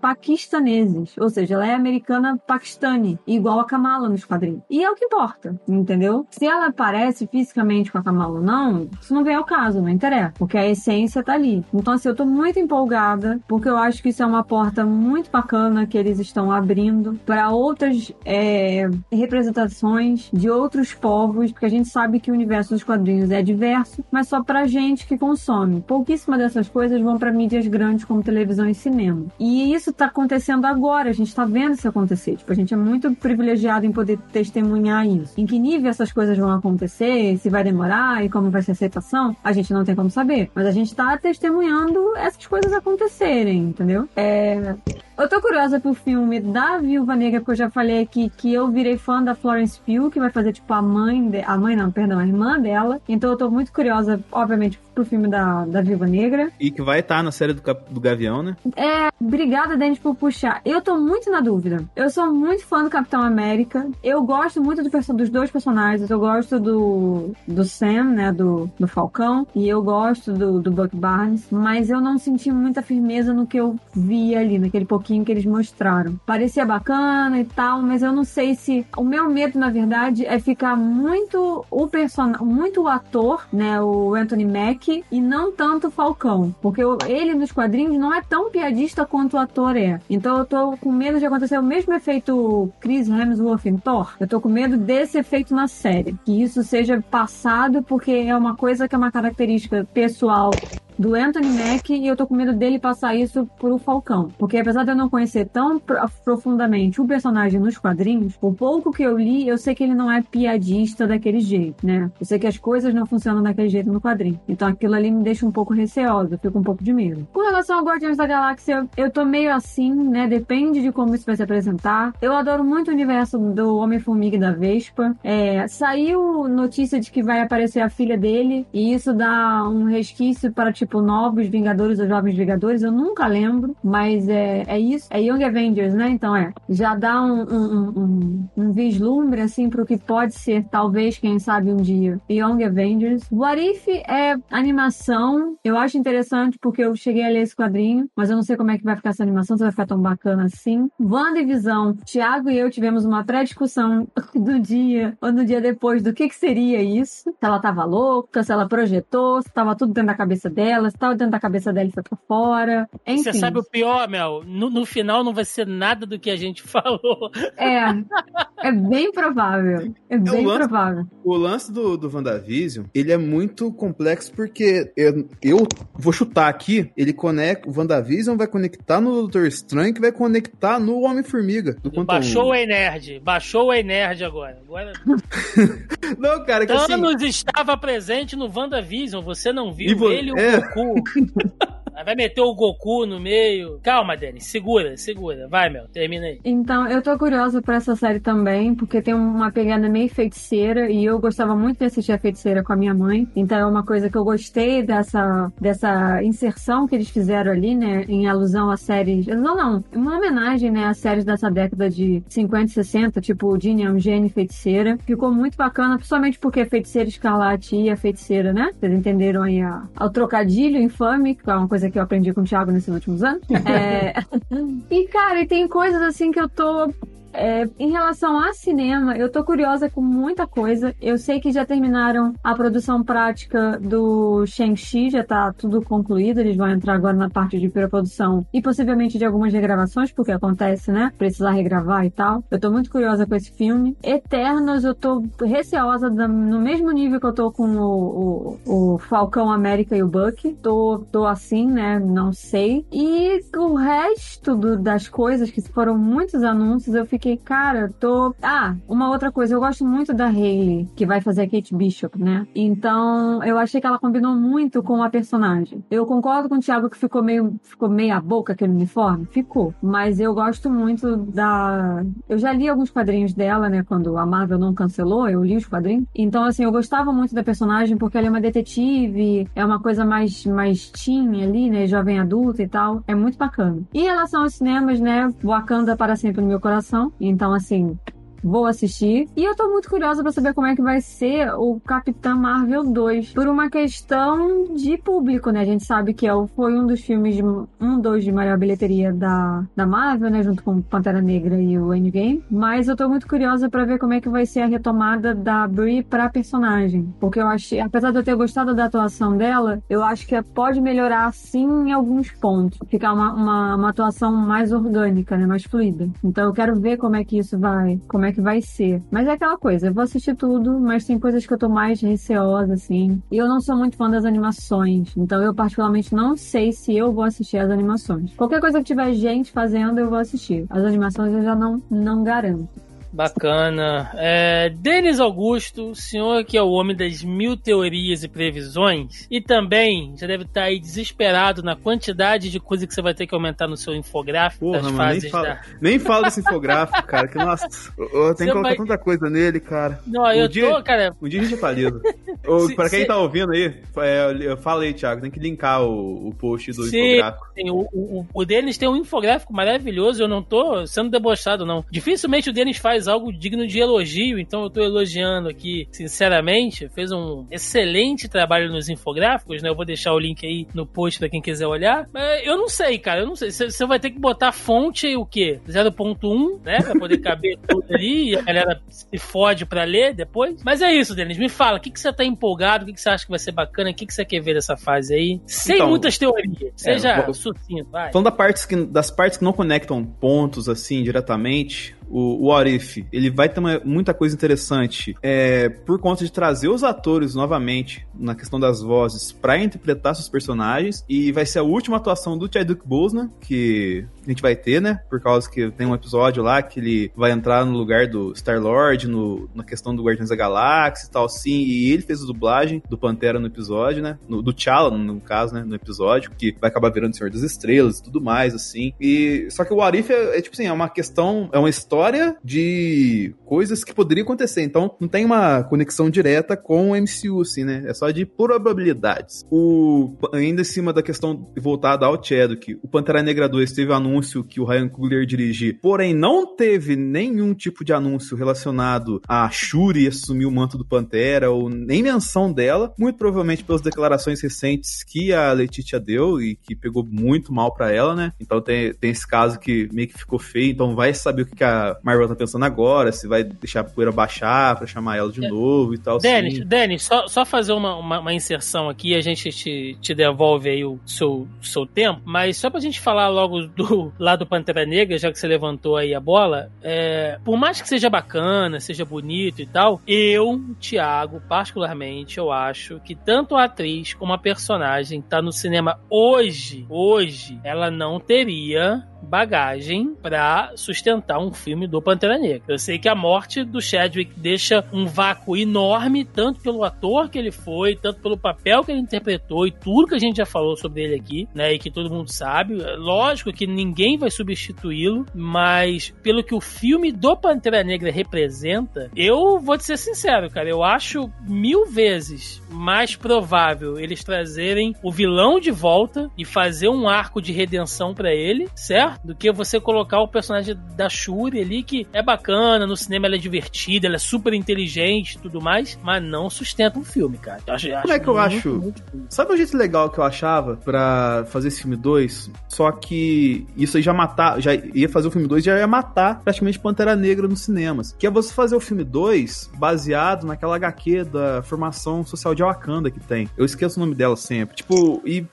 paquistaneses. 0.00 1.16
Ou 1.18 1.28
seja, 1.28 1.54
ela 1.54 1.66
é 1.66 1.74
americana 1.74 2.38
paquistani, 2.46 3.18
igual 3.26 3.60
a 3.60 3.64
Kamala 3.64 4.08
nos 4.08 4.24
quadrinhos. 4.24 4.62
E 4.68 4.84
é 4.84 4.90
o 4.90 4.94
que 4.94 5.06
importa, 5.06 5.58
entendeu? 5.66 6.26
Se 6.30 6.46
ela 6.46 6.72
parece 6.72 7.26
fisicamente 7.26 7.90
com 7.90 7.98
a 7.98 8.02
Kamala 8.02 8.38
ou 8.38 8.42
não, 8.42 8.88
isso 9.00 9.14
não 9.14 9.24
vem 9.24 9.34
ao 9.34 9.44
caso, 9.44 9.80
não 9.80 9.88
interessa. 9.88 10.34
Porque 10.38 10.58
a 10.58 10.68
essência 10.68 11.22
tá 11.22 11.32
ali. 11.32 11.64
Então, 11.72 11.94
assim, 11.94 12.08
eu 12.08 12.14
tô 12.14 12.26
muito 12.26 12.58
empolgada, 12.58 13.40
porque 13.48 13.68
eu 13.68 13.76
acho 13.76 14.02
que 14.02 14.10
isso 14.10 14.22
é 14.22 14.26
uma 14.26 14.44
porta 14.44 14.84
muito 14.84 15.30
bacana 15.30 15.86
que 15.86 15.96
eles 15.96 16.18
estão 16.18 16.52
abrindo 16.52 17.18
para 17.24 17.50
outras. 17.50 18.12
É, 18.24 18.88
representações 19.10 20.28
de 20.32 20.50
outros 20.50 20.92
povos, 20.92 21.52
porque 21.52 21.66
a 21.66 21.70
gente 21.70 21.88
sabe 21.88 22.20
que 22.20 22.30
o 22.30 22.34
universo 22.34 22.70
dos 22.70 22.84
quadrinhos 22.84 23.30
é 23.30 23.42
diverso, 23.42 24.04
mas 24.10 24.28
só 24.28 24.42
pra 24.42 24.66
gente 24.66 25.06
que 25.06 25.16
consome. 25.16 25.80
Pouquíssimas 25.80 26.38
dessas 26.38 26.68
coisas 26.68 27.00
vão 27.00 27.18
para 27.18 27.32
mídias 27.32 27.66
grandes 27.66 28.04
como 28.04 28.22
televisão 28.22 28.33
e 28.42 28.74
cinema. 28.74 29.26
E 29.38 29.74
isso 29.74 29.92
tá 29.92 30.06
acontecendo 30.06 30.66
agora, 30.66 31.10
a 31.10 31.12
gente 31.12 31.34
tá 31.34 31.44
vendo 31.44 31.74
isso 31.74 31.88
acontecer. 31.88 32.36
Tipo, 32.36 32.52
a 32.52 32.54
gente 32.54 32.74
é 32.74 32.76
muito 32.76 33.12
privilegiado 33.14 33.86
em 33.86 33.92
poder 33.92 34.18
testemunhar 34.32 35.06
isso. 35.06 35.34
Em 35.38 35.46
que 35.46 35.58
nível 35.58 35.90
essas 35.90 36.12
coisas 36.12 36.36
vão 36.36 36.50
acontecer, 36.50 37.36
se 37.38 37.48
vai 37.48 37.64
demorar 37.64 38.24
e 38.24 38.28
como 38.28 38.50
vai 38.50 38.62
ser 38.62 38.72
a 38.72 38.74
aceitação, 38.74 39.36
a 39.42 39.52
gente 39.52 39.72
não 39.72 39.84
tem 39.84 39.94
como 39.94 40.10
saber. 40.10 40.50
Mas 40.54 40.66
a 40.66 40.70
gente 40.70 40.94
tá 40.94 41.16
testemunhando 41.16 42.16
essas 42.16 42.46
coisas 42.46 42.72
acontecerem, 42.72 43.58
entendeu? 43.58 44.08
É... 44.16 44.74
Eu 45.16 45.28
tô 45.28 45.40
curiosa 45.40 45.78
pro 45.78 45.94
filme 45.94 46.40
da 46.40 46.78
Viúva 46.78 47.14
Negra, 47.14 47.38
porque 47.38 47.52
eu 47.52 47.56
já 47.56 47.70
falei 47.70 48.02
aqui 48.02 48.30
que 48.36 48.52
eu 48.52 48.68
virei 48.68 48.98
fã 48.98 49.22
da 49.22 49.34
Florence 49.34 49.78
Pugh, 49.80 50.10
que 50.10 50.18
vai 50.18 50.30
fazer, 50.30 50.52
tipo, 50.52 50.72
a 50.74 50.82
mãe... 50.82 51.30
De... 51.30 51.40
A 51.42 51.56
mãe 51.56 51.76
não, 51.76 51.90
perdão, 51.90 52.18
a 52.18 52.26
irmã 52.26 52.60
dela. 52.60 53.00
Então 53.08 53.30
eu 53.30 53.36
tô 53.36 53.48
muito 53.48 53.72
curiosa, 53.72 54.20
obviamente, 54.32 54.78
pro 54.94 55.04
filme 55.04 55.28
da, 55.28 55.64
da 55.66 55.82
Viúva 55.82 56.06
Negra. 56.06 56.50
E 56.58 56.70
que 56.70 56.82
vai 56.82 57.00
estar 57.00 57.16
tá 57.16 57.22
na 57.22 57.30
série 57.30 57.52
do, 57.52 57.62
do 57.90 58.00
Gavião, 58.00 58.42
né? 58.42 58.56
É, 58.76 59.10
obrigada, 59.20 59.76
Denis, 59.76 59.98
por 59.98 60.14
puxar. 60.16 60.60
Eu 60.64 60.80
tô 60.80 60.96
muito 60.96 61.30
na 61.30 61.40
dúvida. 61.40 61.84
Eu 61.94 62.10
sou 62.10 62.32
muito 62.32 62.64
fã 62.64 62.82
do 62.82 62.90
Capitão 62.90 63.22
América. 63.22 63.86
Eu 64.02 64.22
gosto 64.22 64.62
muito 64.62 64.82
do, 64.82 65.14
dos 65.14 65.30
dois 65.30 65.50
personagens. 65.50 66.10
Eu 66.10 66.18
gosto 66.18 66.58
do, 66.58 67.32
do 67.46 67.64
Sam, 67.64 68.04
né, 68.04 68.32
do, 68.32 68.68
do 68.78 68.88
Falcão. 68.88 69.46
E 69.54 69.68
eu 69.68 69.80
gosto 69.82 70.32
do, 70.32 70.60
do 70.60 70.72
Buck 70.72 70.94
Barnes. 70.94 71.46
Mas 71.50 71.88
eu 71.88 72.00
não 72.00 72.18
senti 72.18 72.50
muita 72.50 72.82
firmeza 72.82 73.32
no 73.32 73.46
que 73.46 73.58
eu 73.58 73.76
vi 73.94 74.34
ali, 74.34 74.58
naquele 74.58 74.84
pouquinho 75.04 75.24
que 75.24 75.30
eles 75.30 75.44
mostraram. 75.44 76.18
Parecia 76.24 76.64
bacana 76.64 77.38
e 77.38 77.44
tal, 77.44 77.82
mas 77.82 78.02
eu 78.02 78.10
não 78.10 78.24
sei 78.24 78.54
se... 78.54 78.86
O 78.96 79.04
meu 79.04 79.28
medo, 79.28 79.58
na 79.58 79.68
verdade, 79.68 80.24
é 80.24 80.38
ficar 80.38 80.74
muito 80.76 81.64
o 81.70 81.86
personagem, 81.86 82.46
muito 82.46 82.82
o 82.82 82.88
ator, 82.88 83.46
né, 83.52 83.80
o 83.82 84.14
Anthony 84.14 84.46
Mack, 84.46 85.04
e 85.12 85.20
não 85.20 85.52
tanto 85.52 85.90
Falcão. 85.90 86.54
Porque 86.62 86.80
ele 87.06 87.34
nos 87.34 87.52
quadrinhos 87.52 87.98
não 87.98 88.14
é 88.14 88.22
tão 88.22 88.50
piadista 88.50 89.04
quanto 89.04 89.34
o 89.34 89.38
ator 89.38 89.76
é. 89.76 90.00
Então 90.08 90.38
eu 90.38 90.46
tô 90.46 90.76
com 90.78 90.90
medo 90.90 91.18
de 91.18 91.26
acontecer 91.26 91.58
o 91.58 91.62
mesmo 91.62 91.92
efeito 91.92 92.70
Chris 92.80 93.08
Hemsworth 93.08 93.66
em 93.66 93.76
Thor. 93.76 94.14
Eu 94.18 94.26
tô 94.26 94.40
com 94.40 94.48
medo 94.48 94.78
desse 94.78 95.18
efeito 95.18 95.54
na 95.54 95.68
série. 95.68 96.16
Que 96.24 96.42
isso 96.42 96.62
seja 96.62 97.02
passado 97.10 97.82
porque 97.82 98.10
é 98.10 98.34
uma 98.34 98.56
coisa 98.56 98.88
que 98.88 98.94
é 98.94 98.98
uma 98.98 99.12
característica 99.12 99.86
pessoal 99.92 100.50
do 100.98 101.14
Anthony 101.14 101.48
Mack 101.48 101.90
e 101.90 102.06
eu 102.06 102.16
tô 102.16 102.26
com 102.26 102.34
medo 102.34 102.52
dele 102.52 102.78
passar 102.78 103.14
isso 103.14 103.48
pro 103.58 103.78
Falcão. 103.78 104.28
Porque 104.38 104.58
apesar 104.58 104.84
de 104.84 104.90
eu 104.90 104.96
não 104.96 105.08
conhecer 105.08 105.46
tão 105.46 105.80
profundamente 106.24 107.00
o 107.00 107.06
personagem 107.06 107.60
nos 107.60 107.78
quadrinhos, 107.78 108.34
o 108.40 108.52
pouco 108.52 108.92
que 108.92 109.02
eu 109.02 109.18
li, 109.18 109.46
eu 109.46 109.58
sei 109.58 109.74
que 109.74 109.82
ele 109.82 109.94
não 109.94 110.10
é 110.10 110.22
piadista 110.22 111.06
daquele 111.06 111.40
jeito, 111.40 111.86
né? 111.86 112.10
Eu 112.18 112.26
sei 112.26 112.38
que 112.38 112.46
as 112.46 112.58
coisas 112.58 112.94
não 112.94 113.06
funcionam 113.06 113.42
daquele 113.42 113.68
jeito 113.68 113.92
no 113.92 114.00
quadrinho. 114.00 114.40
Então 114.48 114.68
aquilo 114.68 114.94
ali 114.94 115.10
me 115.10 115.22
deixa 115.22 115.46
um 115.46 115.50
pouco 115.50 115.74
receosa, 115.74 116.34
eu 116.34 116.38
fico 116.38 116.58
um 116.58 116.62
pouco 116.62 116.82
de 116.82 116.92
medo. 116.92 117.26
Com 117.32 117.40
relação 117.40 117.78
ao 117.78 117.84
Guardiões 117.84 118.16
da 118.16 118.26
Galáxia, 118.26 118.86
eu 118.96 119.10
tô 119.10 119.24
meio 119.24 119.52
assim, 119.52 119.92
né? 119.92 120.26
Depende 120.26 120.80
de 120.80 120.92
como 120.92 121.14
isso 121.14 121.26
vai 121.26 121.36
se 121.36 121.42
apresentar. 121.42 122.12
Eu 122.20 122.34
adoro 122.34 122.64
muito 122.64 122.88
o 122.88 122.94
universo 122.94 123.38
do 123.38 123.76
Homem-Formiga 123.76 124.36
e 124.36 124.40
da 124.40 124.52
Vespa. 124.52 125.14
É, 125.22 125.66
saiu 125.68 126.48
notícia 126.48 127.00
de 127.00 127.10
que 127.10 127.22
vai 127.22 127.40
aparecer 127.40 127.80
a 127.80 127.88
filha 127.88 128.16
dele 128.16 128.66
e 128.72 128.94
isso 128.94 129.12
dá 129.12 129.68
um 129.68 129.84
resquício 129.84 130.52
para, 130.52 130.72
tipo, 130.72 130.83
tipo 130.84 131.00
Novos 131.00 131.48
Vingadores 131.48 131.98
ou 131.98 132.06
Jovens 132.06 132.36
Vingadores, 132.36 132.82
eu 132.82 132.92
nunca 132.92 133.26
lembro, 133.26 133.76
mas 133.82 134.28
é, 134.28 134.64
é 134.66 134.78
isso. 134.78 135.08
É 135.10 135.20
Young 135.20 135.42
Avengers, 135.42 135.94
né? 135.94 136.08
Então 136.10 136.36
é. 136.36 136.52
Já 136.68 136.94
dá 136.94 137.22
um, 137.22 137.42
um, 137.42 137.88
um, 137.96 138.48
um 138.56 138.72
vislumbre, 138.72 139.40
assim, 139.40 139.68
pro 139.68 139.86
que 139.86 139.96
pode 139.96 140.34
ser, 140.34 140.64
talvez, 140.70 141.18
quem 141.18 141.38
sabe 141.38 141.72
um 141.72 141.76
dia, 141.76 142.20
Young 142.30 142.62
Avengers. 142.62 143.26
What 143.30 143.60
If 143.60 143.88
é 143.88 144.36
animação. 144.50 145.56
Eu 145.64 145.76
acho 145.76 145.96
interessante 145.96 146.58
porque 146.60 146.82
eu 146.82 146.94
cheguei 146.94 147.24
a 147.24 147.28
ler 147.28 147.42
esse 147.42 147.56
quadrinho, 147.56 148.08
mas 148.14 148.30
eu 148.30 148.36
não 148.36 148.42
sei 148.42 148.56
como 148.56 148.70
é 148.70 148.78
que 148.78 148.84
vai 148.84 148.96
ficar 148.96 149.10
essa 149.10 149.22
animação, 149.22 149.56
se 149.56 149.62
vai 149.62 149.72
ficar 149.72 149.86
tão 149.86 150.00
bacana 150.00 150.44
assim. 150.44 150.88
WandaVision, 151.00 151.94
Thiago 152.04 152.50
e 152.50 152.58
eu 152.58 152.70
tivemos 152.70 153.04
uma 153.04 153.24
pré-discussão 153.24 154.06
do 154.34 154.60
dia, 154.60 155.16
ou 155.20 155.32
no 155.32 155.44
dia 155.44 155.60
depois, 155.60 156.02
do 156.02 156.12
que 156.12 156.28
que 156.28 156.36
seria 156.36 156.82
isso. 156.82 157.30
Se 157.30 157.46
ela 157.46 157.58
tava 157.58 157.84
louca, 157.84 158.42
se 158.42 158.52
ela 158.52 158.68
projetou, 158.68 159.40
se 159.40 159.52
tava 159.52 159.74
tudo 159.74 159.92
dentro 159.92 160.08
da 160.08 160.14
cabeça 160.14 160.50
dela, 160.50 160.73
se 160.90 160.96
tava 160.98 161.14
dentro 161.14 161.32
da 161.32 161.40
cabeça 161.40 161.72
dela 161.72 161.88
e 161.88 161.92
foi 161.92 162.02
pra 162.02 162.18
fora. 162.28 162.88
Enfim. 163.06 163.22
Você 163.22 163.32
sabe 163.34 163.58
o 163.58 163.64
pior, 163.64 164.08
Mel? 164.08 164.42
No, 164.46 164.68
no 164.70 164.84
final 164.86 165.22
não 165.24 165.32
vai 165.34 165.44
ser 165.44 165.66
nada 165.66 166.04
do 166.06 166.18
que 166.18 166.30
a 166.30 166.36
gente 166.36 166.62
falou. 166.66 167.30
É, 167.56 168.68
é 168.68 168.72
bem 168.72 169.12
provável. 169.12 169.92
É 170.08 170.18
bem 170.18 170.44
lance- 170.46 170.58
provável. 170.68 171.04
O 171.24 171.34
lance 171.36 171.72
do, 171.72 171.96
do 171.96 172.14
WandaVision, 172.14 172.86
ele 172.94 173.12
é 173.12 173.16
muito 173.16 173.72
complexo 173.72 174.32
porque 174.34 174.92
eu, 174.96 175.28
eu 175.42 175.66
vou 175.94 176.12
chutar 176.12 176.48
aqui, 176.48 176.90
ele 176.96 177.12
conecta, 177.12 177.68
o 177.68 177.76
WandaVision 177.76 178.36
vai 178.36 178.46
conectar 178.46 179.00
no 179.00 179.12
Doutor 179.12 179.46
Estranho, 179.46 179.94
que 179.94 180.00
vai 180.00 180.12
conectar 180.12 180.78
no 180.78 181.00
Homem-Formiga. 181.00 181.76
Baixou 182.06 182.50
o 182.50 182.54
Enerd. 182.54 183.20
Baixou 183.20 183.68
o 183.68 183.72
Enerd 183.72 184.22
agora. 184.24 184.58
Agora 184.64 184.92
Não, 186.18 186.44
cara, 186.44 186.66
que 186.66 186.72
assim... 186.72 186.88
Thanos 186.88 187.22
estava 187.22 187.76
presente 187.76 188.36
no 188.36 188.50
WandaVision, 188.54 189.22
você 189.24 189.52
não 189.52 189.72
viu 189.72 189.96
vo- 189.96 190.10
ele 190.10 190.32
o 190.32 190.38
é. 190.38 190.60
Goku. 190.72 191.04
Vai 192.02 192.14
meter 192.14 192.40
o 192.40 192.54
Goku 192.54 193.06
no 193.06 193.20
meio. 193.20 193.78
Calma, 193.82 194.16
Dani, 194.16 194.40
segura, 194.40 194.96
segura. 194.96 195.48
Vai, 195.48 195.70
Mel, 195.70 195.86
termina 195.92 196.26
aí. 196.26 196.40
Então, 196.44 196.88
eu 196.88 197.02
tô 197.02 197.16
curiosa 197.18 197.60
pra 197.62 197.76
essa 197.76 197.94
série 197.94 198.20
também, 198.20 198.74
porque 198.74 199.02
tem 199.02 199.14
uma 199.14 199.50
pegada 199.50 199.88
meio 199.88 200.08
feiticeira 200.08 200.90
e 200.90 201.04
eu 201.04 201.18
gostava 201.18 201.54
muito 201.54 201.78
de 201.78 201.84
assistir 201.84 202.12
a 202.12 202.18
feiticeira 202.18 202.62
com 202.62 202.72
a 202.72 202.76
minha 202.76 202.94
mãe. 202.94 203.28
Então 203.36 203.58
é 203.58 203.66
uma 203.66 203.84
coisa 203.84 204.10
que 204.10 204.16
eu 204.16 204.24
gostei 204.24 204.82
dessa, 204.82 205.52
dessa 205.60 206.22
inserção 206.22 206.86
que 206.86 206.94
eles 206.94 207.08
fizeram 207.08 207.52
ali, 207.52 207.74
né? 207.74 208.04
Em 208.08 208.26
alusão 208.26 208.70
a 208.70 208.76
séries. 208.76 209.26
Não, 209.26 209.56
não. 209.56 209.84
Uma 209.94 210.16
homenagem, 210.16 210.70
né? 210.70 210.84
A 210.86 210.94
séries 210.94 211.24
dessa 211.24 211.50
década 211.50 211.88
de 211.90 212.22
50 212.28 212.64
e 212.64 212.68
60, 212.68 213.20
tipo 213.20 213.58
Ginny 213.60 213.84
é 213.84 213.90
um 213.90 213.98
gênio 213.98 214.30
feiticeira. 214.30 214.98
Ficou 215.04 215.32
muito 215.32 215.56
bacana, 215.56 215.96
principalmente 215.96 216.38
porque 216.38 216.60
a 216.60 216.66
feiticeira 216.66 217.08
escarlate 217.08 217.76
e 217.76 217.90
a 217.90 217.96
feiticeira, 217.96 218.52
né? 218.52 218.70
Vocês 218.78 218.92
entenderam 218.92 219.42
aí 219.42 219.60
a, 219.60 219.82
o 220.00 220.10
trocadilho 220.10 220.80
infame, 220.80 221.34
que 221.34 221.48
é 221.48 221.54
uma 221.54 221.68
coisa 221.68 221.83
que 221.90 221.98
eu 221.98 222.02
aprendi 222.02 222.32
com 222.32 222.42
o 222.42 222.44
Thiago 222.44 222.70
nesses 222.70 222.92
últimos 222.92 223.22
anos. 223.22 223.42
É... 223.66 224.14
E, 224.90 225.08
cara, 225.08 225.40
e 225.40 225.46
tem 225.46 225.66
coisas 225.66 226.00
assim 226.02 226.30
que 226.30 226.38
eu 226.38 226.48
tô. 226.48 226.92
É, 227.34 227.68
em 227.78 227.90
relação 227.90 228.38
a 228.38 228.52
cinema, 228.52 229.16
eu 229.16 229.30
tô 229.30 229.42
curiosa 229.44 229.90
com 229.90 230.00
muita 230.00 230.46
coisa. 230.46 230.94
Eu 231.00 231.18
sei 231.18 231.40
que 231.40 231.52
já 231.52 231.64
terminaram 231.64 232.32
a 232.42 232.54
produção 232.54 233.02
prática 233.02 233.78
do 233.80 234.46
Shang-Chi, 234.46 235.10
já 235.10 235.24
tá 235.24 235.52
tudo 235.52 235.82
concluído. 235.82 236.38
Eles 236.38 236.56
vão 236.56 236.68
entrar 236.68 236.94
agora 236.94 237.16
na 237.16 237.28
parte 237.30 237.58
de 237.58 237.68
pré-produção 237.68 238.46
e 238.52 238.62
possivelmente 238.62 239.18
de 239.18 239.24
algumas 239.24 239.52
regravações, 239.52 240.12
porque 240.12 240.32
acontece, 240.32 240.90
né? 240.92 241.12
Precisar 241.18 241.50
regravar 241.52 242.04
e 242.04 242.10
tal. 242.10 242.42
Eu 242.50 242.58
tô 242.60 242.70
muito 242.70 242.90
curiosa 242.90 243.26
com 243.26 243.34
esse 243.34 243.50
filme. 243.50 243.96
Eternos, 244.02 244.84
eu 244.84 244.94
tô 244.94 245.22
receosa 245.42 246.08
no 246.10 246.60
mesmo 246.60 246.90
nível 246.90 247.20
que 247.20 247.26
eu 247.26 247.32
tô 247.32 247.50
com 247.50 247.66
o, 247.76 248.58
o, 248.66 248.94
o 248.94 248.98
Falcão 248.98 249.50
América 249.50 249.96
e 249.96 250.02
o 250.02 250.08
Buck. 250.08 250.52
Tô, 250.62 251.04
tô 251.10 251.26
assim, 251.26 251.66
né? 251.66 251.98
Não 251.98 252.32
sei. 252.32 252.86
E 252.92 253.40
o 253.56 253.74
resto 253.74 254.54
do- 254.54 254.76
das 254.76 255.08
coisas, 255.08 255.50
que 255.50 255.60
foram 255.62 255.96
muitos 255.96 256.42
anúncios, 256.42 256.94
eu 256.94 257.06
fiquei, 257.06 257.23
cara, 257.44 257.92
tô. 257.98 258.34
Ah, 258.42 258.74
uma 258.88 259.10
outra 259.10 259.32
coisa, 259.32 259.54
eu 259.54 259.60
gosto 259.60 259.84
muito 259.86 260.12
da 260.12 260.26
Hayley, 260.26 260.88
que 260.94 261.06
vai 261.06 261.20
fazer 261.20 261.42
a 261.42 261.48
Kate 261.48 261.74
Bishop, 261.74 262.18
né? 262.22 262.46
Então, 262.54 263.42
eu 263.42 263.58
achei 263.58 263.80
que 263.80 263.86
ela 263.86 263.98
combinou 263.98 264.34
muito 264.34 264.82
com 264.82 265.02
a 265.02 265.10
personagem. 265.10 265.84
Eu 265.90 266.06
concordo 266.06 266.48
com 266.48 266.56
o 266.56 266.60
Thiago 266.60 266.90
que 266.90 266.98
ficou 266.98 267.22
meio, 267.22 267.58
ficou 267.62 267.88
meio 267.88 268.14
a 268.14 268.20
boca 268.20 268.52
aquele 268.52 268.72
uniforme. 268.72 269.26
Ficou. 269.26 269.74
Mas 269.82 270.20
eu 270.20 270.34
gosto 270.34 270.70
muito 270.70 271.16
da. 271.16 272.02
Eu 272.28 272.38
já 272.38 272.52
li 272.52 272.68
alguns 272.68 272.90
quadrinhos 272.90 273.32
dela, 273.32 273.68
né? 273.68 273.82
Quando 273.82 274.16
a 274.16 274.26
Marvel 274.26 274.58
não 274.58 274.74
cancelou, 274.74 275.28
eu 275.28 275.42
li 275.42 275.56
os 275.56 275.66
quadrinhos. 275.66 276.06
Então, 276.14 276.44
assim, 276.44 276.64
eu 276.64 276.72
gostava 276.72 277.12
muito 277.12 277.34
da 277.34 277.42
personagem 277.42 277.96
porque 277.96 278.18
ela 278.18 278.26
é 278.26 278.30
uma 278.30 278.40
detetive, 278.40 279.48
é 279.54 279.64
uma 279.64 279.80
coisa 279.80 280.04
mais, 280.04 280.44
mais 280.46 280.90
teen 280.90 281.42
ali, 281.42 281.70
né? 281.70 281.86
Jovem 281.86 282.18
adulta 282.18 282.62
e 282.62 282.68
tal. 282.68 283.02
É 283.06 283.14
muito 283.14 283.38
bacana. 283.38 283.82
E 283.92 284.00
em 284.00 284.04
relação 284.04 284.42
aos 284.42 284.54
cinemas, 284.54 285.00
né? 285.00 285.32
Wakanda 285.42 285.96
para 285.96 286.16
sempre 286.16 286.42
no 286.42 286.48
meu 286.48 286.60
coração. 286.60 287.12
Então, 287.20 287.52
assim, 287.52 287.98
Vou 288.44 288.66
assistir. 288.66 289.26
E 289.34 289.42
eu 289.42 289.56
tô 289.56 289.70
muito 289.70 289.88
curiosa 289.88 290.22
pra 290.22 290.30
saber 290.30 290.52
como 290.52 290.66
é 290.66 290.76
que 290.76 290.82
vai 290.82 291.00
ser 291.00 291.54
o 291.54 291.80
Capitã 291.80 292.34
Marvel 292.36 292.84
2. 292.84 293.32
Por 293.32 293.48
uma 293.48 293.70
questão 293.70 294.74
de 294.74 294.98
público, 294.98 295.50
né? 295.50 295.62
A 295.62 295.64
gente 295.64 295.84
sabe 295.84 296.12
que 296.12 296.28
é 296.28 296.34
foi 296.54 296.78
um 296.78 296.86
dos 296.86 297.00
filmes, 297.00 297.36
de, 297.36 297.42
um 297.42 297.98
dos 297.98 298.22
de 298.22 298.30
maior 298.30 298.58
bilheteria 298.58 299.12
da, 299.14 299.64
da 299.74 299.86
Marvel, 299.86 300.30
né? 300.30 300.42
Junto 300.42 300.62
com 300.62 300.82
Pantera 300.82 301.22
Negra 301.22 301.58
e 301.58 301.78
o 301.78 301.94
Endgame. 301.94 302.44
Mas 302.50 302.86
eu 302.86 302.94
tô 302.94 303.08
muito 303.08 303.26
curiosa 303.26 303.70
pra 303.70 303.86
ver 303.86 303.98
como 303.98 304.12
é 304.12 304.20
que 304.20 304.28
vai 304.28 304.44
ser 304.44 304.60
a 304.60 304.66
retomada 304.66 305.34
da 305.34 305.66
Brie 305.66 306.02
pra 306.02 306.28
personagem. 306.28 307.14
Porque 307.18 307.40
eu 307.40 307.46
achei, 307.46 307.80
apesar 307.80 308.10
de 308.10 308.18
eu 308.18 308.22
ter 308.22 308.34
gostado 308.34 308.74
da 308.74 308.84
atuação 308.84 309.38
dela, 309.38 309.82
eu 309.88 310.02
acho 310.02 310.26
que 310.26 310.40
pode 310.42 310.82
melhorar 310.82 311.32
sim 311.32 311.66
em 311.88 311.92
alguns 311.92 312.30
pontos. 312.32 312.78
Ficar 312.88 313.14
uma, 313.14 313.32
uma, 313.32 313.76
uma 313.76 313.88
atuação 313.88 314.32
mais 314.32 314.70
orgânica, 314.70 315.38
né? 315.38 315.46
Mais 315.46 315.64
fluida. 315.64 316.10
Então 316.22 316.44
eu 316.44 316.52
quero 316.52 316.78
ver 316.78 316.98
como 316.98 317.16
é 317.16 317.24
que 317.24 317.38
isso 317.38 317.58
vai, 317.58 317.98
como 318.06 318.26
é 318.26 318.33
que 318.34 318.40
vai 318.40 318.60
ser. 318.60 319.02
Mas 319.10 319.26
é 319.26 319.32
aquela 319.32 319.56
coisa, 319.56 319.86
eu 319.86 319.94
vou 319.94 320.02
assistir 320.02 320.34
tudo, 320.34 320.78
mas 320.78 321.04
tem 321.04 321.18
coisas 321.18 321.46
que 321.46 321.52
eu 321.54 321.58
tô 321.58 321.68
mais 321.68 322.00
receosa, 322.00 322.74
assim. 322.74 323.22
E 323.30 323.36
eu 323.36 323.48
não 323.48 323.60
sou 323.60 323.76
muito 323.76 323.96
fã 323.96 324.10
das 324.10 324.24
animações. 324.24 325.16
Então 325.16 325.42
eu 325.42 325.54
particularmente 325.54 326.14
não 326.14 326.36
sei 326.36 326.72
se 326.72 326.96
eu 326.96 327.12
vou 327.12 327.24
assistir 327.24 327.58
as 327.58 327.70
animações. 327.70 328.34
Qualquer 328.34 328.60
coisa 328.60 328.78
que 328.78 328.84
tiver 328.84 329.12
gente 329.14 329.52
fazendo, 329.52 329.98
eu 329.98 330.10
vou 330.10 330.18
assistir. 330.18 330.66
As 330.68 330.84
animações 330.84 331.32
eu 331.32 331.42
já 331.42 331.54
não, 331.54 331.82
não 331.90 332.22
garanto. 332.22 332.68
Bacana. 333.14 334.10
É, 334.16 334.68
Denis 334.70 335.20
Augusto, 335.20 335.90
o 335.90 335.94
senhor 335.94 336.44
que 336.44 336.56
é 336.58 336.62
o 336.62 336.70
homem 336.70 336.96
das 336.96 337.22
mil 337.22 337.56
teorias 337.56 338.24
e 338.24 338.28
previsões, 338.28 339.26
e 339.30 339.40
também 339.40 340.14
já 340.16 340.26
deve 340.26 340.44
estar 340.44 340.64
aí 340.64 340.78
desesperado 340.80 341.62
na 341.62 341.76
quantidade 341.76 342.50
de 342.50 342.58
coisa 342.60 342.86
que 342.86 342.94
você 342.94 343.00
vai 343.02 343.14
ter 343.14 343.26
que 343.26 343.34
aumentar 343.34 343.68
no 343.68 343.76
seu 343.76 343.94
infográfico 343.94 344.66
Porra, 344.66 344.80
das 344.82 344.90
mano, 344.90 344.98
nem 344.98 345.06
fases 345.14 345.30
fala, 345.30 345.48
da. 345.48 345.60
nem 345.80 345.98
fala 345.98 346.24
desse 346.24 346.40
infográfico, 346.40 347.02
cara, 347.06 347.28
que 347.28 347.38
nossa, 347.38 347.66
eu, 347.96 348.04
eu 348.04 348.10
tenho 348.10 348.36
Você 348.36 348.44
que 348.46 348.50
colocar 348.52 348.68
vai- 348.68 348.76
tanta 348.76 348.98
coisa 348.98 349.30
nele, 349.30 349.60
cara. 349.60 350.00
Não, 350.06 350.30
eu 350.32 350.46
Um 350.46 350.48
dia- 350.48 350.70
tô, 350.74 350.82
cara. 350.82 351.16
Um 351.22 351.28
dia 351.28 351.40
a 351.40 351.44
gente 351.44 351.54
atualiza. 351.54 352.00
Se- 352.68 352.74
pra 352.74 352.90
quem 352.90 353.00
se- 353.00 353.06
tá 353.06 353.16
ouvindo 353.16 353.52
aí, 353.52 353.74
é, 353.98 354.36
eu 354.40 354.56
fala 354.56 354.82
aí, 354.82 354.92
Thiago, 354.92 355.22
tem 355.22 355.30
que 355.30 355.40
linkar 355.40 355.82
o, 355.82 356.28
o 356.28 356.34
post 356.34 356.72
do 356.72 356.84
Sim. 356.84 356.98
infográfico. 357.12 357.46
Tem, 357.54 357.70
o, 357.70 357.88
o, 357.92 358.26
o 358.34 358.44
Denis 358.44 358.76
tem 358.76 358.88
um 358.88 358.96
infográfico 358.96 359.52
maravilhoso, 359.52 360.22
eu 360.22 360.28
não 360.28 360.42
tô 360.42 360.86
sendo 360.86 361.10
debochado, 361.10 361.64
não. 361.64 361.84
Dificilmente 361.90 362.50
o 362.50 362.52
Denis 362.52 362.76
faz 362.76 363.03
algo 363.08 363.32
digno 363.32 363.66
de 363.66 363.78
elogio, 363.80 364.38
então 364.38 364.62
eu 364.62 364.70
tô 364.70 364.80
elogiando 364.82 365.48
aqui, 365.48 365.88
sinceramente. 365.92 366.88
Fez 366.88 367.10
um 367.12 367.46
excelente 367.50 368.28
trabalho 368.28 368.70
nos 368.70 368.88
infográficos, 368.88 369.62
né? 369.62 369.68
Eu 369.68 369.74
vou 369.76 369.84
deixar 369.84 370.12
o 370.12 370.18
link 370.18 370.44
aí 370.46 370.66
no 370.74 370.86
post 370.86 371.18
pra 371.18 371.28
quem 371.28 371.40
quiser 371.42 371.66
olhar. 371.66 372.08
Mas 372.12 372.46
eu 372.46 372.56
não 372.56 372.68
sei, 372.68 372.98
cara, 372.98 373.20
eu 373.20 373.26
não 373.26 373.36
sei. 373.36 373.50
Você 373.50 373.86
vai 373.86 373.98
ter 373.98 374.10
que 374.10 374.18
botar 374.18 374.52
fonte 374.52 375.14
o 375.16 375.24
quê? 375.26 375.60
0.1, 375.68 376.60
né? 376.64 376.78
Pra 376.82 376.94
poder 376.98 377.18
caber 377.18 377.58
tudo 377.68 377.84
ali 377.90 378.30
e 378.30 378.36
a 378.36 378.42
galera 378.42 378.80
se 378.88 379.18
fode 379.18 379.66
pra 379.66 379.84
ler 379.84 380.14
depois. 380.14 380.62
Mas 380.64 380.82
é 380.82 380.92
isso, 380.92 381.14
Denis. 381.14 381.38
Me 381.38 381.48
fala, 381.48 381.78
o 381.78 381.80
que, 381.80 381.90
que 381.90 382.00
você 382.00 382.12
tá 382.12 382.24
empolgado? 382.24 382.84
O 382.84 382.86
que, 382.86 382.92
que 382.94 383.00
você 383.00 383.08
acha 383.08 383.24
que 383.24 383.30
vai 383.30 383.38
ser 383.38 383.52
bacana? 383.52 383.90
O 383.90 383.94
que, 383.94 384.06
que 384.06 384.14
você 384.14 384.24
quer 384.24 384.40
ver 384.40 384.54
dessa 384.54 384.76
fase 384.76 385.14
aí? 385.14 385.40
Sem 385.46 385.76
Então, 385.76 385.88
muitas 385.88 386.16
teorias. 386.18 386.72
Seja 386.76 387.10
É, 387.10 387.32
sucinto, 387.32 387.88
vai. 387.90 388.12
Falando 388.12 388.24
da 388.26 388.30
partes 388.32 388.64
que- 388.64 388.84
das 388.84 389.10
partes 389.10 389.38
que 389.38 389.44
não 389.44 389.52
conectam 389.52 390.04
pontos 390.04 390.68
assim 390.68 391.02
diretamente, 391.02 391.96
o, 392.08 392.44
o 392.44 392.46
What 392.48 392.70
If, 392.74 392.98
ele 393.12 393.30
vai 393.30 393.48
ter 393.48 393.60
uma- 393.60 393.80
muita 393.84 394.12
coisa 394.14 394.34
interessante 394.34 395.14
é, 395.22 395.68
por 395.68 395.98
conta 395.98 396.24
de 396.24 396.30
trazer 396.32 396.68
os 396.68 396.82
atores 396.84 397.34
novamente 397.34 398.06
na 398.14 398.34
questão 398.34 398.58
das 398.60 398.80
vozes 398.82 399.32
pra 399.32 399.58
interpretar 399.58 400.14
seus 400.14 400.28
personagens 400.28 401.04
e 401.08 401.32
vai 401.32 401.44
ser 401.46 401.58
a 401.60 401.62
última 401.62 401.96
atuação 401.96 402.36
do 402.38 402.48
Chadwick 402.52 402.86
Boseman 402.86 403.30
que 403.40 404.06
a 404.26 404.30
gente 404.30 404.42
vai 404.42 404.54
ter, 404.56 404.80
né? 404.80 405.00
Por 405.10 405.20
causa 405.20 405.50
que 405.50 405.70
tem 405.72 405.86
um 405.86 405.94
episódio 405.94 406.42
lá 406.42 406.62
que 406.62 406.80
ele 406.80 407.12
vai 407.16 407.30
entrar 407.30 407.64
no 407.64 407.76
lugar 407.76 408.06
do 408.06 408.32
Star-Lord 408.34 409.08
no, 409.08 409.48
na 409.54 409.64
questão 409.64 409.94
do 409.94 410.02
Guardiões 410.02 410.30
da 410.30 410.36
Galáxia 410.36 411.06
e 411.06 411.10
tal, 411.10 411.24
assim, 411.26 411.60
e 411.62 411.90
ele 411.92 412.02
fez 412.02 412.22
a 412.22 412.26
dublagem 412.26 412.82
do 412.88 412.96
Pantera 412.96 413.38
no 413.38 413.46
episódio, 413.46 414.02
né? 414.02 414.18
No- 414.28 414.42
do 414.42 414.52
T'Challa, 414.52 414.90
no 414.96 415.20
caso, 415.20 415.54
né? 415.54 415.62
No 415.66 415.74
episódio, 415.74 416.30
que 416.38 416.54
vai 416.60 416.70
acabar 416.70 416.90
virando 416.90 417.16
Senhor 417.16 417.30
das 417.30 417.42
Estrelas 417.42 417.98
e 417.98 418.04
tudo 418.04 418.20
mais, 418.20 418.54
assim. 418.54 418.92
E 419.00 419.46
só 419.50 419.64
que 419.64 419.72
o 419.72 419.76
What 419.76 419.98
If 419.98 420.10
é, 420.10 420.38
é, 420.38 420.40
tipo 420.40 420.54
assim, 420.54 420.66
é 420.66 420.72
uma 420.72 420.88
questão, 420.88 421.48
é 421.52 421.58
uma 421.58 421.68
história 421.68 421.93
história 421.94 422.36
de 422.42 423.32
coisas 423.46 423.84
que 423.84 423.94
poderiam 423.94 424.24
acontecer. 424.24 424.62
Então, 424.62 424.96
não 425.00 425.06
tem 425.06 425.24
uma 425.24 425.62
conexão 425.62 426.10
direta 426.10 426.56
com 426.56 426.90
o 426.90 426.96
MCU, 426.96 427.40
assim, 427.40 427.62
né? 427.62 427.84
É 427.86 427.94
só 427.94 428.10
de 428.10 428.26
probabilidades. 428.26 429.44
O, 429.48 430.16
ainda 430.32 430.62
em 430.62 430.64
cima 430.64 430.92
da 430.92 431.02
questão 431.02 431.52
voltada 431.56 432.04
ao 432.04 432.22
Chadwick, 432.22 432.76
o 432.82 432.88
Pantera 432.88 433.22
Negra 433.22 433.48
2 433.48 433.70
teve 433.72 433.92
anúncio 433.92 434.42
que 434.42 434.60
o 434.60 434.64
Ryan 434.64 434.88
Coogler 434.88 435.24
dirigir, 435.24 435.78
porém 435.80 436.12
não 436.12 436.56
teve 436.56 436.96
nenhum 436.96 437.54
tipo 437.54 437.84
de 437.84 437.92
anúncio 437.92 438.36
relacionado 438.36 439.22
a 439.28 439.48
Shuri 439.50 440.08
assumir 440.08 440.46
o 440.46 440.50
manto 440.50 440.76
do 440.76 440.84
Pantera, 440.84 441.50
ou 441.50 441.70
nem 441.70 442.02
menção 442.02 442.52
dela, 442.52 442.92
muito 442.98 443.16
provavelmente 443.16 443.62
pelas 443.62 443.80
declarações 443.80 444.40
recentes 444.40 445.04
que 445.04 445.32
a 445.32 445.52
Letitia 445.52 446.00
deu 446.00 446.40
e 446.40 446.56
que 446.56 446.74
pegou 446.74 447.06
muito 447.08 447.52
mal 447.52 447.72
para 447.72 447.92
ela, 447.92 448.16
né? 448.16 448.32
Então 448.40 448.60
tem, 448.60 448.92
tem 448.94 449.10
esse 449.10 449.26
caso 449.26 449.60
que 449.60 449.88
meio 449.92 450.08
que 450.08 450.18
ficou 450.18 450.38
feio, 450.40 450.72
então 450.72 450.96
vai 450.96 451.14
saber 451.14 451.42
o 451.42 451.46
que 451.46 451.62
a 451.62 451.83
Marvel 452.02 452.28
tá 452.28 452.34
pensando 452.34 452.64
agora, 452.64 453.12
se 453.12 453.26
vai 453.26 453.44
deixar 453.44 453.80
a 453.80 453.84
poeira 453.84 454.12
baixar 454.12 454.76
pra 454.76 454.86
chamar 454.86 455.16
ela 455.16 455.30
de 455.30 455.44
é. 455.44 455.48
novo 455.48 455.94
e 455.94 455.98
tal. 455.98 456.18
Denis, 456.18 456.54
assim. 456.54 456.66
Denis 456.66 457.02
só, 457.02 457.26
só 457.26 457.44
fazer 457.44 457.72
uma, 457.72 457.96
uma, 457.96 458.20
uma, 458.20 458.34
inserção 458.34 458.88
aqui 458.88 459.14
a 459.14 459.20
gente 459.20 459.50
te, 459.50 459.96
te 460.00 460.14
devolve 460.14 460.68
aí 460.68 460.84
o 460.84 460.98
seu, 461.06 461.46
seu 461.62 461.86
tempo, 461.86 462.20
mas 462.24 462.56
só 462.56 462.70
pra 462.70 462.80
gente 462.80 463.00
falar 463.00 463.28
logo 463.28 463.66
do 463.66 464.12
lado 464.18 464.40
do 464.40 464.46
Pantera 464.46 464.84
Negra, 464.84 465.18
já 465.18 465.30
que 465.30 465.38
você 465.38 465.46
levantou 465.46 465.96
aí 465.96 466.14
a 466.14 466.20
bola, 466.20 466.70
é, 466.82 467.38
por 467.44 467.56
mais 467.56 467.80
que 467.80 467.88
seja 467.88 468.10
bacana, 468.10 468.80
seja 468.80 469.04
bonito 469.04 469.60
e 469.62 469.66
tal, 469.66 470.00
eu, 470.06 470.60
Thiago, 470.80 471.40
particularmente, 471.48 472.38
eu 472.38 472.50
acho 472.52 473.00
que 473.00 473.14
tanto 473.14 473.56
a 473.56 473.64
atriz 473.64 474.14
como 474.14 474.32
a 474.32 474.38
personagem 474.38 475.22
tá 475.22 475.40
no 475.40 475.52
cinema 475.52 475.98
hoje, 476.10 476.86
hoje, 476.88 477.58
ela 477.64 477.90
não 477.90 478.20
teria 478.20 479.02
bagagem 479.24 480.14
para 480.22 480.72
sustentar 480.76 481.38
um 481.38 481.52
filme 481.52 481.86
do 481.86 482.00
Pantera 482.00 482.38
Negra. 482.38 482.62
Eu 482.68 482.78
sei 482.78 482.98
que 482.98 483.08
a 483.08 483.14
morte 483.14 483.64
do 483.64 483.80
Chadwick 483.80 484.38
deixa 484.38 484.84
um 484.92 485.06
vácuo 485.06 485.56
enorme, 485.56 486.24
tanto 486.24 486.60
pelo 486.60 486.84
ator 486.84 487.28
que 487.28 487.38
ele 487.38 487.50
foi, 487.50 487.96
tanto 487.96 488.20
pelo 488.20 488.38
papel 488.38 488.84
que 488.84 488.92
ele 488.92 489.00
interpretou 489.00 489.66
e 489.66 489.72
tudo 489.72 490.08
que 490.08 490.14
a 490.14 490.18
gente 490.18 490.36
já 490.36 490.46
falou 490.46 490.76
sobre 490.76 491.02
ele 491.02 491.14
aqui, 491.14 491.48
né? 491.54 491.72
E 491.72 491.78
que 491.78 491.90
todo 491.90 492.12
mundo 492.12 492.30
sabe. 492.30 492.74
Lógico 492.96 493.52
que 493.52 493.66
ninguém 493.66 494.18
vai 494.18 494.30
substituí-lo, 494.30 495.26
mas 495.34 496.10
pelo 496.22 496.44
que 496.44 496.54
o 496.54 496.60
filme 496.60 497.10
do 497.10 497.36
Pantera 497.36 497.82
Negra 497.82 498.10
representa, 498.10 499.10
eu 499.16 499.58
vou 499.58 499.76
te 499.78 499.84
ser 499.84 499.96
sincero, 499.96 500.50
cara, 500.50 500.68
eu 500.68 500.82
acho 500.82 501.30
mil 501.46 501.86
vezes 501.86 502.62
mais 502.70 503.16
provável 503.16 503.98
eles 503.98 504.24
trazerem 504.24 504.94
o 505.02 505.10
vilão 505.10 505.58
de 505.60 505.70
volta 505.70 506.30
e 506.36 506.44
fazer 506.44 506.88
um 506.88 507.08
arco 507.08 507.40
de 507.40 507.52
redenção 507.52 508.14
para 508.14 508.34
ele, 508.34 508.68
certo? 508.74 509.13
Do 509.22 509.34
que 509.34 509.50
você 509.52 509.80
colocar 509.80 510.20
o 510.20 510.28
personagem 510.28 510.76
da 510.96 511.08
Shuri 511.08 511.60
ali, 511.60 511.82
que 511.82 512.06
é 512.12 512.22
bacana, 512.22 512.86
no 512.86 512.96
cinema 512.96 513.26
ela 513.26 513.36
é 513.36 513.38
divertida, 513.38 514.06
ela 514.06 514.16
é 514.16 514.18
super 514.18 514.52
inteligente 514.54 515.34
e 515.34 515.38
tudo 515.38 515.60
mais, 515.60 515.98
mas 516.02 516.22
não 516.22 516.48
sustenta 516.48 516.98
um 516.98 517.04
filme, 517.04 517.38
cara. 517.38 517.60
Eu 517.66 517.74
acho, 517.74 517.88
Como 518.02 518.12
é 518.12 518.18
que 518.18 518.28
eu 518.28 518.34
muito, 518.34 518.46
acho? 518.46 518.68
Muito, 518.70 519.02
muito... 519.12 519.34
Sabe 519.34 519.52
um 519.52 519.56
jeito 519.56 519.76
legal 519.76 520.10
que 520.10 520.18
eu 520.18 520.24
achava 520.24 520.76
para 520.76 521.44
fazer 521.48 521.68
esse 521.68 521.80
filme 521.80 521.96
2? 521.96 522.50
Só 522.68 522.90
que 522.90 523.66
isso 523.76 523.96
aí 523.96 524.02
já 524.02 524.12
matar, 524.12 524.60
já 524.60 524.74
ia 524.74 525.08
fazer 525.08 525.28
o 525.28 525.30
filme 525.30 525.46
2 525.46 525.64
já 525.64 525.78
ia 525.78 525.86
matar 525.86 526.40
praticamente 526.40 526.78
Pantera 526.78 527.16
Negra 527.16 527.48
nos 527.48 527.62
cinemas. 527.62 528.14
Que 528.18 528.26
é 528.26 528.30
você 528.30 528.52
fazer 528.52 528.76
o 528.76 528.80
filme 528.80 529.04
2 529.04 529.70
baseado 529.76 530.46
naquela 530.46 530.76
HQ 530.76 531.24
da 531.24 531.62
formação 531.62 532.24
social 532.24 532.54
de 532.54 532.62
Wakanda 532.62 533.10
que 533.10 533.20
tem. 533.20 533.48
Eu 533.56 533.64
esqueço 533.64 533.98
o 533.98 534.00
nome 534.00 534.14
dela 534.14 534.36
sempre. 534.36 534.76
Tipo, 534.76 535.22
e 535.24 535.46